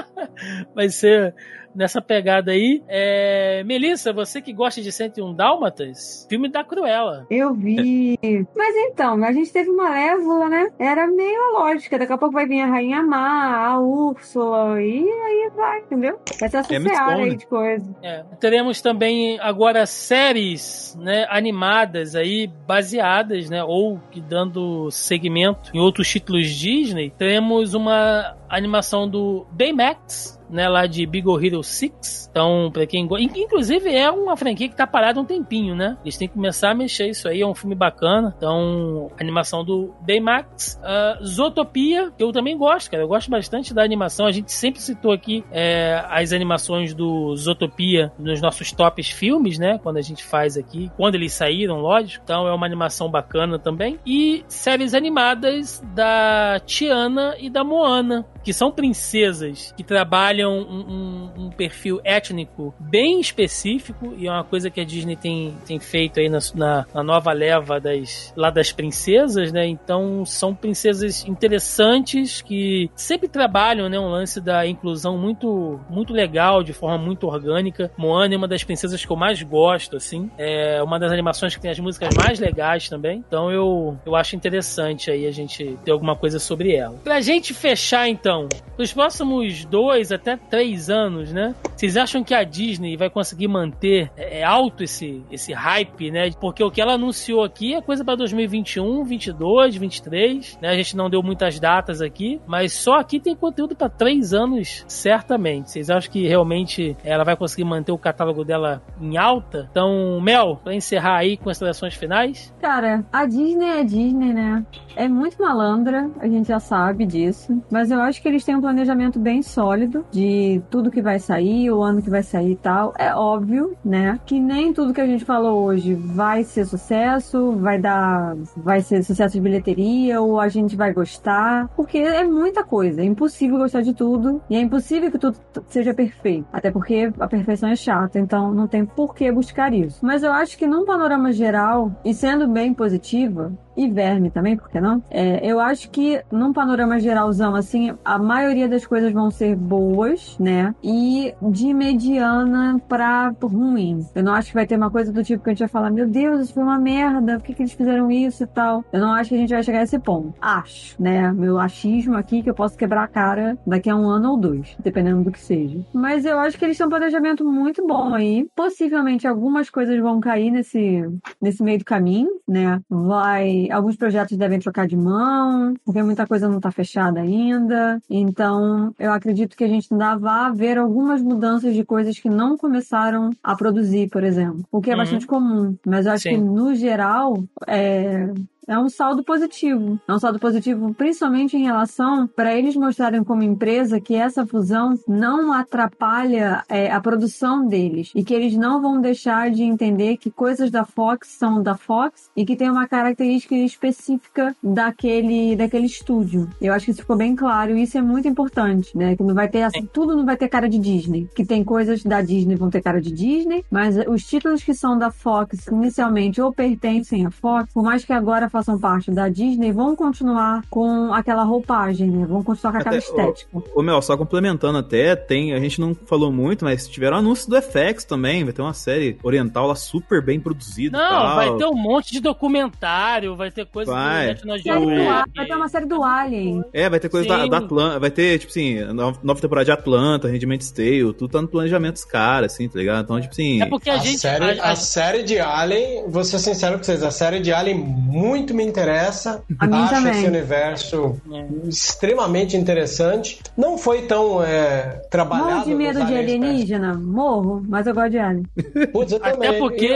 vai 0.74 0.88
ser 0.88 1.34
nessa 1.76 2.00
pegada 2.00 2.52
aí. 2.52 2.82
É... 2.88 3.62
Melissa, 3.64 4.12
você 4.12 4.40
que 4.40 4.52
gosta 4.52 4.80
de 4.80 4.90
101 4.90 5.34
Dálmatas, 5.34 6.26
filme 6.28 6.48
da 6.48 6.64
Cruella. 6.64 7.26
Eu 7.30 7.54
vi. 7.54 8.18
Mas 8.56 8.74
então, 8.76 9.22
a 9.22 9.32
gente 9.32 9.52
teve 9.52 9.70
uma 9.70 9.98
Évola, 9.98 10.48
né? 10.48 10.68
Era 10.78 11.06
meio 11.06 11.40
a 11.40 11.60
lógica. 11.60 11.98
Daqui 11.98 12.12
a 12.12 12.18
pouco 12.18 12.34
vai 12.34 12.46
vir 12.46 12.62
a 12.62 12.66
Rainha 12.66 13.02
Má, 13.02 13.66
a 13.66 13.78
Úrsula, 13.78 14.80
e 14.82 15.08
aí 15.08 15.50
vai, 15.54 15.80
entendeu? 15.80 16.18
Vai 16.40 16.48
ser 16.48 16.56
essa 16.58 16.74
é 16.74 16.80
seara 16.80 17.16
aí 17.16 17.36
de 17.36 17.46
coisa. 17.46 17.86
É. 18.02 18.24
Teremos 18.40 18.80
também 18.80 19.38
agora 19.40 19.86
séries 19.86 20.96
né, 21.00 21.26
animadas 21.28 22.14
aí, 22.14 22.50
baseadas, 22.66 23.50
né? 23.50 23.62
Ou 23.62 24.00
que 24.10 24.20
dando 24.20 24.90
segmento 24.90 25.70
em 25.74 25.78
outros 25.78 26.08
títulos 26.08 26.48
Disney. 26.48 27.10
Teremos 27.10 27.74
uma 27.74 28.36
animação 28.48 29.08
do 29.08 29.46
Baymax, 29.52 30.36
né, 30.50 30.68
lá 30.68 30.86
de 30.86 31.04
Big 31.06 31.26
Hero 31.28 31.62
6. 31.62 32.28
Então, 32.30 32.70
pra 32.72 32.86
quem 32.86 33.06
gosta. 33.06 33.24
Inclusive, 33.38 33.94
é 33.94 34.10
uma 34.10 34.36
franquia 34.36 34.68
que 34.68 34.76
tá 34.76 34.86
parada 34.86 35.20
um 35.20 35.24
tempinho, 35.24 35.74
né? 35.74 35.96
Eles 36.04 36.16
têm 36.16 36.28
que 36.28 36.34
começar 36.34 36.70
a 36.70 36.74
mexer 36.74 37.08
isso 37.08 37.28
aí. 37.28 37.40
É 37.40 37.46
um 37.46 37.54
filme 37.54 37.74
bacana. 37.74 38.34
Então, 38.36 39.10
animação 39.18 39.64
do 39.64 39.94
Baymax. 40.00 40.78
Uh, 40.82 41.24
Zootopia, 41.24 42.12
que 42.16 42.22
eu 42.22 42.32
também 42.32 42.56
gosto, 42.56 42.90
cara. 42.90 43.02
Eu 43.02 43.08
gosto 43.08 43.30
bastante 43.30 43.72
da 43.72 43.82
animação. 43.82 44.26
A 44.26 44.32
gente 44.32 44.52
sempre 44.52 44.80
citou 44.80 45.12
aqui 45.12 45.44
é, 45.50 46.04
as 46.10 46.32
animações 46.32 46.92
do 46.94 47.34
Zootopia 47.36 48.12
nos 48.18 48.40
nossos 48.40 48.70
tops 48.70 49.08
filmes, 49.08 49.58
né? 49.58 49.78
Quando 49.82 49.96
a 49.96 50.02
gente 50.02 50.22
faz 50.22 50.56
aqui. 50.56 50.90
Quando 50.96 51.14
eles 51.14 51.32
saíram, 51.32 51.80
lógico. 51.80 52.22
Então, 52.22 52.46
é 52.46 52.52
uma 52.52 52.66
animação 52.66 53.10
bacana 53.10 53.58
também. 53.58 53.98
E 54.04 54.44
séries 54.46 54.92
animadas 54.92 55.82
da 55.94 56.60
Tiana 56.66 57.34
e 57.38 57.48
da 57.48 57.64
Moana, 57.64 58.26
que 58.46 58.52
são 58.52 58.70
princesas 58.70 59.74
que 59.76 59.82
trabalham 59.82 60.56
um, 60.56 60.78
um, 60.78 61.46
um, 61.46 61.50
perfil 61.50 62.00
étnico 62.04 62.72
bem 62.78 63.18
específico 63.18 64.14
e 64.16 64.28
é 64.28 64.30
uma 64.30 64.44
coisa 64.44 64.70
que 64.70 64.80
a 64.80 64.84
Disney 64.84 65.16
tem, 65.16 65.52
tem 65.66 65.80
feito 65.80 66.20
aí 66.20 66.28
na, 66.28 66.38
na, 66.54 66.86
na, 66.94 67.02
nova 67.02 67.32
leva 67.32 67.80
das, 67.80 68.32
lá 68.36 68.48
das 68.48 68.70
princesas, 68.70 69.50
né? 69.50 69.66
Então 69.66 70.24
são 70.24 70.54
princesas 70.54 71.26
interessantes 71.26 72.40
que 72.40 72.88
sempre 72.94 73.26
trabalham, 73.26 73.88
né? 73.88 73.98
Um 73.98 74.10
lance 74.10 74.40
da 74.40 74.64
inclusão 74.64 75.18
muito, 75.18 75.80
muito 75.90 76.12
legal, 76.12 76.62
de 76.62 76.72
forma 76.72 77.04
muito 77.04 77.26
orgânica. 77.26 77.90
Moana 77.96 78.32
é 78.32 78.36
uma 78.38 78.46
das 78.46 78.62
princesas 78.62 79.04
que 79.04 79.10
eu 79.10 79.16
mais 79.16 79.42
gosto, 79.42 79.96
assim. 79.96 80.30
É 80.38 80.80
uma 80.84 81.00
das 81.00 81.10
animações 81.10 81.56
que 81.56 81.60
tem 81.60 81.72
as 81.72 81.80
músicas 81.80 82.14
mais 82.14 82.38
legais 82.38 82.88
também. 82.88 83.24
Então 83.26 83.50
eu, 83.50 83.98
eu 84.06 84.14
acho 84.14 84.36
interessante 84.36 85.10
aí 85.10 85.26
a 85.26 85.32
gente 85.32 85.76
ter 85.84 85.90
alguma 85.90 86.14
coisa 86.14 86.38
sobre 86.38 86.76
ela. 86.76 86.96
Pra 87.02 87.20
gente 87.20 87.52
fechar, 87.52 88.08
então, 88.08 88.35
os 88.78 88.92
próximos 88.92 89.64
dois 89.64 90.12
até 90.12 90.26
até 90.26 90.36
três 90.36 90.90
anos, 90.90 91.32
né? 91.32 91.54
Vocês 91.76 91.96
acham 91.96 92.24
que 92.24 92.34
a 92.34 92.42
Disney 92.42 92.96
vai 92.96 93.08
conseguir 93.08 93.46
manter 93.46 94.10
é, 94.16 94.40
é 94.40 94.44
alto 94.44 94.82
esse, 94.82 95.22
esse 95.30 95.52
hype, 95.52 96.10
né? 96.10 96.30
Porque 96.40 96.62
o 96.64 96.70
que 96.70 96.80
ela 96.80 96.94
anunciou 96.94 97.44
aqui 97.44 97.74
é 97.74 97.80
coisa 97.80 98.04
para 98.04 98.16
2021, 98.16 99.04
22, 99.04 99.76
23, 99.76 100.58
né? 100.60 100.70
A 100.70 100.76
gente 100.76 100.96
não 100.96 101.08
deu 101.08 101.22
muitas 101.22 101.60
datas 101.60 102.02
aqui, 102.02 102.40
mas 102.46 102.72
só 102.72 102.94
aqui 102.94 103.20
tem 103.20 103.36
conteúdo 103.36 103.76
para 103.76 103.88
três 103.88 104.34
anos, 104.34 104.84
certamente. 104.88 105.70
Vocês 105.70 105.90
acham 105.90 106.10
que 106.10 106.26
realmente 106.26 106.96
ela 107.04 107.24
vai 107.24 107.36
conseguir 107.36 107.64
manter 107.64 107.92
o 107.92 107.98
catálogo 107.98 108.44
dela 108.44 108.82
em 109.00 109.16
alta? 109.16 109.68
Então, 109.70 110.20
Mel, 110.20 110.60
para 110.62 110.74
encerrar 110.74 111.18
aí 111.18 111.36
com 111.36 111.50
as 111.50 111.58
seleções 111.58 111.94
finais? 111.94 112.52
Cara, 112.60 113.04
a 113.12 113.26
Disney 113.26 113.80
é 113.80 113.84
Disney, 113.84 114.32
né? 114.32 114.64
É 114.96 115.08
muito 115.08 115.40
malandra, 115.40 116.10
a 116.18 116.26
gente 116.26 116.48
já 116.48 116.58
sabe 116.58 117.04
disso, 117.04 117.62
mas 117.70 117.90
eu 117.90 118.00
acho 118.00 118.20
que 118.20 118.25
que 118.26 118.30
eles 118.30 118.44
têm 118.44 118.56
um 118.56 118.60
planejamento 118.60 119.20
bem 119.20 119.40
sólido 119.40 120.04
de 120.10 120.60
tudo 120.68 120.90
que 120.90 121.00
vai 121.00 121.20
sair, 121.20 121.70
o 121.70 121.80
ano 121.80 122.02
que 122.02 122.10
vai 122.10 122.24
sair 122.24 122.50
e 122.50 122.56
tal. 122.56 122.92
É 122.98 123.14
óbvio, 123.14 123.76
né, 123.84 124.18
que 124.26 124.40
nem 124.40 124.72
tudo 124.72 124.92
que 124.92 125.00
a 125.00 125.06
gente 125.06 125.24
falou 125.24 125.62
hoje 125.62 125.94
vai 125.94 126.42
ser 126.42 126.64
sucesso, 126.64 127.52
vai 127.52 127.78
dar, 127.78 128.34
vai 128.56 128.80
ser 128.80 129.04
sucesso 129.04 129.34
de 129.34 129.40
bilheteria 129.40 130.20
ou 130.20 130.40
a 130.40 130.48
gente 130.48 130.74
vai 130.74 130.92
gostar, 130.92 131.68
porque 131.76 131.98
é 131.98 132.24
muita 132.24 132.64
coisa. 132.64 133.00
É 133.00 133.04
impossível 133.04 133.58
gostar 133.58 133.82
de 133.82 133.94
tudo 133.94 134.42
e 134.50 134.56
é 134.56 134.60
impossível 134.60 135.08
que 135.08 135.18
tudo 135.18 135.38
seja 135.68 135.94
perfeito. 135.94 136.48
Até 136.52 136.72
porque 136.72 137.12
a 137.20 137.28
perfeição 137.28 137.68
é 137.68 137.76
chata, 137.76 138.18
então 138.18 138.52
não 138.52 138.66
tem 138.66 138.84
por 138.84 139.14
que 139.14 139.30
buscar 139.30 139.72
isso. 139.72 140.04
Mas 140.04 140.24
eu 140.24 140.32
acho 140.32 140.58
que 140.58 140.66
num 140.66 140.84
panorama 140.84 141.30
geral, 141.30 141.92
e 142.04 142.12
sendo 142.12 142.48
bem 142.48 142.74
positiva, 142.74 143.52
e 143.76 143.88
verme 143.88 144.30
também, 144.30 144.56
por 144.56 144.68
que 144.68 144.80
não? 144.80 145.02
É, 145.10 145.44
eu 145.46 145.60
acho 145.60 145.90
que 145.90 146.20
num 146.30 146.52
panorama 146.52 146.98
geralzão, 146.98 147.54
assim, 147.54 147.92
a 148.04 148.18
maioria 148.18 148.68
das 148.68 148.86
coisas 148.86 149.12
vão 149.12 149.30
ser 149.30 149.54
boas, 149.54 150.36
né? 150.38 150.74
E 150.82 151.34
de 151.42 151.74
mediana 151.74 152.80
pra 152.88 153.32
ruim. 153.42 154.06
Eu 154.14 154.24
não 154.24 154.32
acho 154.32 154.48
que 154.48 154.54
vai 154.54 154.66
ter 154.66 154.76
uma 154.76 154.90
coisa 154.90 155.12
do 155.12 155.22
tipo 155.22 155.44
que 155.44 155.50
a 155.50 155.52
gente 155.52 155.60
vai 155.60 155.68
falar, 155.68 155.90
meu 155.90 156.06
Deus, 156.06 156.40
isso 156.40 156.54
foi 156.54 156.62
uma 156.62 156.78
merda, 156.78 157.38
por 157.38 157.44
que, 157.44 157.54
que 157.54 157.62
eles 157.62 157.72
fizeram 157.72 158.10
isso 158.10 158.44
e 158.44 158.46
tal? 158.46 158.84
Eu 158.92 159.00
não 159.00 159.12
acho 159.12 159.30
que 159.30 159.36
a 159.36 159.38
gente 159.38 159.52
vai 159.52 159.62
chegar 159.62 159.80
a 159.80 159.82
esse 159.82 159.98
ponto. 159.98 160.34
Acho, 160.40 161.00
né? 161.00 161.32
Meu 161.32 161.58
achismo 161.58 162.16
aqui 162.16 162.42
que 162.42 162.50
eu 162.50 162.54
posso 162.54 162.76
quebrar 162.76 163.04
a 163.04 163.08
cara 163.08 163.58
daqui 163.66 163.90
a 163.90 163.96
um 163.96 164.08
ano 164.08 164.32
ou 164.32 164.36
dois, 164.36 164.76
dependendo 164.78 165.22
do 165.22 165.30
que 165.30 165.40
seja. 165.40 165.78
Mas 165.92 166.24
eu 166.24 166.38
acho 166.38 166.58
que 166.58 166.64
eles 166.64 166.76
têm 166.76 166.86
um 166.86 166.90
planejamento 166.90 167.44
muito 167.44 167.86
bom 167.86 168.14
aí. 168.14 168.48
Possivelmente 168.54 169.26
algumas 169.26 169.70
coisas 169.70 169.98
vão 170.00 170.20
cair 170.20 170.50
nesse, 170.50 171.04
nesse 171.40 171.62
meio 171.62 171.78
do 171.78 171.84
caminho, 171.84 172.30
né? 172.46 172.80
Vai. 172.88 173.65
Alguns 173.70 173.96
projetos 173.96 174.36
devem 174.36 174.58
trocar 174.58 174.86
de 174.86 174.96
mão, 174.96 175.74
porque 175.84 176.02
muita 176.02 176.26
coisa 176.26 176.48
não 176.48 176.60
tá 176.60 176.70
fechada 176.70 177.20
ainda. 177.20 178.00
Então, 178.08 178.92
eu 178.98 179.12
acredito 179.12 179.56
que 179.56 179.64
a 179.64 179.68
gente 179.68 179.88
ainda 179.92 180.16
vai 180.16 180.52
ver 180.52 180.78
algumas 180.78 181.22
mudanças 181.22 181.74
de 181.74 181.84
coisas 181.84 182.18
que 182.18 182.28
não 182.28 182.56
começaram 182.56 183.30
a 183.42 183.54
produzir, 183.56 184.08
por 184.08 184.22
exemplo. 184.24 184.64
O 184.70 184.80
que 184.80 184.90
é 184.90 184.94
Uhum. 184.94 184.98
bastante 184.98 185.26
comum. 185.26 185.76
Mas 185.84 186.06
eu 186.06 186.12
acho 186.12 186.22
Sim. 186.24 186.30
que, 186.30 186.36
no 186.38 186.74
geral, 186.74 187.42
é. 187.66 188.30
É 188.66 188.76
um 188.76 188.88
saldo 188.88 189.22
positivo. 189.22 190.00
É 190.08 190.12
um 190.12 190.18
saldo 190.18 190.40
positivo, 190.40 190.92
principalmente 190.92 191.56
em 191.56 191.62
relação 191.62 192.26
para 192.26 192.54
eles 192.54 192.74
mostrarem 192.74 193.22
como 193.22 193.42
empresa 193.42 194.00
que 194.00 194.14
essa 194.14 194.44
fusão 194.44 194.98
não 195.06 195.52
atrapalha 195.52 196.64
é, 196.68 196.90
a 196.90 197.00
produção 197.00 197.66
deles 197.66 198.10
e 198.14 198.24
que 198.24 198.34
eles 198.34 198.56
não 198.56 198.82
vão 198.82 199.00
deixar 199.00 199.50
de 199.52 199.62
entender 199.62 200.16
que 200.16 200.30
coisas 200.30 200.68
da 200.70 200.84
Fox 200.84 201.28
são 201.28 201.62
da 201.62 201.76
Fox 201.76 202.28
e 202.36 202.44
que 202.44 202.56
tem 202.56 202.68
uma 202.68 202.88
característica 202.88 203.54
específica 203.54 204.56
daquele, 204.60 205.54
daquele 205.54 205.86
estúdio. 205.86 206.48
Eu 206.60 206.72
acho 206.72 206.86
que 206.86 206.90
isso 206.90 207.02
ficou 207.02 207.16
bem 207.16 207.36
claro 207.36 207.76
e 207.76 207.82
isso 207.82 207.96
é 207.96 208.02
muito 208.02 208.26
importante, 208.26 208.96
né? 208.98 209.14
Que 209.14 209.22
não 209.22 209.34
vai 209.34 209.48
ter 209.48 209.62
assim, 209.62 209.88
tudo 209.92 210.16
não 210.16 210.26
vai 210.26 210.36
ter 210.36 210.48
cara 210.48 210.68
de 210.68 210.78
Disney. 210.78 211.28
Que 211.36 211.44
tem 211.44 211.62
coisas 211.62 212.02
da 212.02 212.20
Disney 212.20 212.56
vão 212.56 212.70
ter 212.70 212.82
cara 212.82 213.00
de 213.00 213.12
Disney, 213.12 213.64
mas 213.70 213.96
os 214.08 214.24
títulos 214.24 214.64
que 214.64 214.74
são 214.74 214.98
da 214.98 215.12
Fox 215.12 215.66
inicialmente 215.68 216.40
ou 216.40 216.52
pertencem 216.52 217.26
à 217.26 217.30
Fox, 217.30 217.72
por 217.72 217.84
mais 217.84 218.04
que 218.04 218.12
agora 218.12 218.50
façam 218.56 218.78
parte 218.78 219.10
da 219.10 219.28
Disney, 219.28 219.72
vão 219.72 219.94
continuar 219.94 220.62
com 220.70 221.12
aquela 221.12 221.42
roupagem, 221.44 222.10
né? 222.10 222.26
Vão 222.26 222.42
continuar 222.42 222.72
com 222.72 222.78
aquela 222.78 222.96
Até, 222.96 223.06
estética. 223.06 223.62
Ô, 223.74 223.82
Mel, 223.82 224.00
só 224.02 224.16
complementando 224.16 224.78
até, 224.78 225.14
tem, 225.14 225.52
a 225.52 225.60
gente 225.60 225.80
não 225.80 225.94
falou 225.94 226.32
muito, 226.32 226.64
mas 226.64 226.88
tiveram 226.88 227.18
anúncios 227.18 227.46
do 227.46 227.56
FX 227.60 228.04
também, 228.04 228.44
vai 228.44 228.52
ter 228.52 228.62
uma 228.62 228.72
série 228.72 229.18
oriental 229.22 229.66
lá 229.66 229.74
super 229.74 230.24
bem 230.24 230.40
produzida 230.40 230.96
Não, 230.98 231.08
tal. 231.10 231.36
vai 231.36 231.56
ter 231.56 231.64
um 231.66 231.74
monte 231.74 232.12
de 232.12 232.20
documentário, 232.20 233.36
vai 233.36 233.50
ter 233.50 233.66
coisa 233.66 233.92
Vai. 233.92 234.34
do 234.34 234.46
National 234.46 234.58
Série 234.58 234.80
do 234.80 235.04
vai 235.34 235.46
ter 235.46 235.54
uma 235.54 235.68
série 235.68 235.86
do 235.86 236.02
Alien. 236.02 236.64
É, 236.72 236.88
vai 236.88 236.98
ter 237.00 237.08
coisa 237.08 237.28
da, 237.28 237.42
Sim. 237.44 237.50
da 237.50 237.58
Atlanta, 237.58 237.98
vai 238.00 238.10
ter, 238.10 238.38
tipo 238.38 238.50
assim, 238.50 238.80
nova, 238.92 239.40
temporada 239.40 239.64
de 239.66 239.72
Atlanta, 239.72 240.28
Handmaid's 240.28 240.70
Tale, 240.70 241.12
tudo 241.12 241.28
tá 241.28 241.42
no 241.42 241.48
planejamento 241.48 241.94
dos 241.94 242.04
caras, 242.04 242.52
assim, 242.54 242.68
tá 242.68 242.78
ligado? 242.78 243.04
Então, 243.04 243.20
tipo 243.20 243.32
assim... 243.32 243.60
É 243.62 243.66
porque 243.66 243.90
a, 243.90 243.94
A, 243.94 243.98
gente. 243.98 244.18
série, 244.18 244.58
a- 244.60 244.64
a- 244.64 244.70
a 244.72 244.76
série 244.76 245.22
de 245.22 245.38
Alien, 245.38 246.04
vou 246.08 246.24
ser 246.24 246.38
sincero 246.38 246.78
com 246.78 246.84
vocês, 246.84 247.02
a 247.02 247.10
série 247.10 247.40
de 247.40 247.52
Alien 247.52 247.76
muito 247.78 248.45
me 248.52 248.64
interessa. 248.64 249.42
A 249.58 249.66
mim 249.66 249.76
Acho 249.82 249.94
também. 249.94 250.12
esse 250.12 250.26
universo 250.26 251.20
É. 251.32 251.46
extremamente 251.68 252.56
interessante. 252.56 253.40
Não 253.56 253.76
foi 253.78 254.02
tão 254.02 254.42
é, 254.42 255.00
trabalhado. 255.10 255.50
Morro 255.50 255.64
de 255.64 255.74
medo 255.74 256.04
de 256.04 256.14
alienígena? 256.16 256.94
Morro, 256.94 257.62
mas 257.68 257.86
eu 257.86 257.94
gosto 257.94 258.10
de 258.10 258.18
Alien. 258.18 258.44
Putz, 258.92 259.12
eu 259.12 259.18
Até 259.18 259.32
também. 259.32 259.58
porque. 259.58 259.86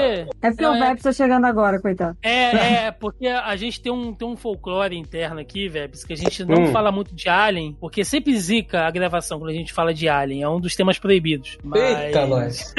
É 0.43 0.51
porque 0.51 0.63
Não, 0.63 0.73
o 0.73 0.77
é- 0.77 0.89
Vebs 0.89 1.03
tá 1.03 1.13
chegando 1.13 1.45
agora, 1.47 1.81
coitado. 1.81 2.17
É, 2.23 2.87
é, 2.87 2.91
porque 2.91 3.27
a 3.27 3.55
gente 3.57 3.81
tem 3.81 3.93
um, 3.93 4.13
tem 4.15 4.27
um 4.29 4.37
folclore 4.37 4.97
interno 4.97 5.41
aqui, 5.41 5.69
Vebs, 5.69 6.05
que 6.05 6.13
a 6.13 6.17
gente 6.17 6.45
não 6.45 6.65
Hum. 6.65 6.73
fala 6.73 6.91
muito 6.93 7.15
de 7.15 7.29
Alien, 7.29 7.77
porque 7.81 8.05
sempre 8.05 8.39
zica 8.39 8.87
a 8.87 8.91
gravação 8.91 9.39
quando 9.39 9.51
a 9.51 9.55
gente 9.55 9.73
fala 9.73 9.93
de 9.95 10.09
Alien. 10.09 10.43
É 10.43 10.49
um 10.49 10.61
dos 10.61 10.75
temas 10.77 10.99
proibidos. 10.99 11.59
Mas... 11.63 11.99
Eita, 12.01 12.27
nós. 12.27 12.75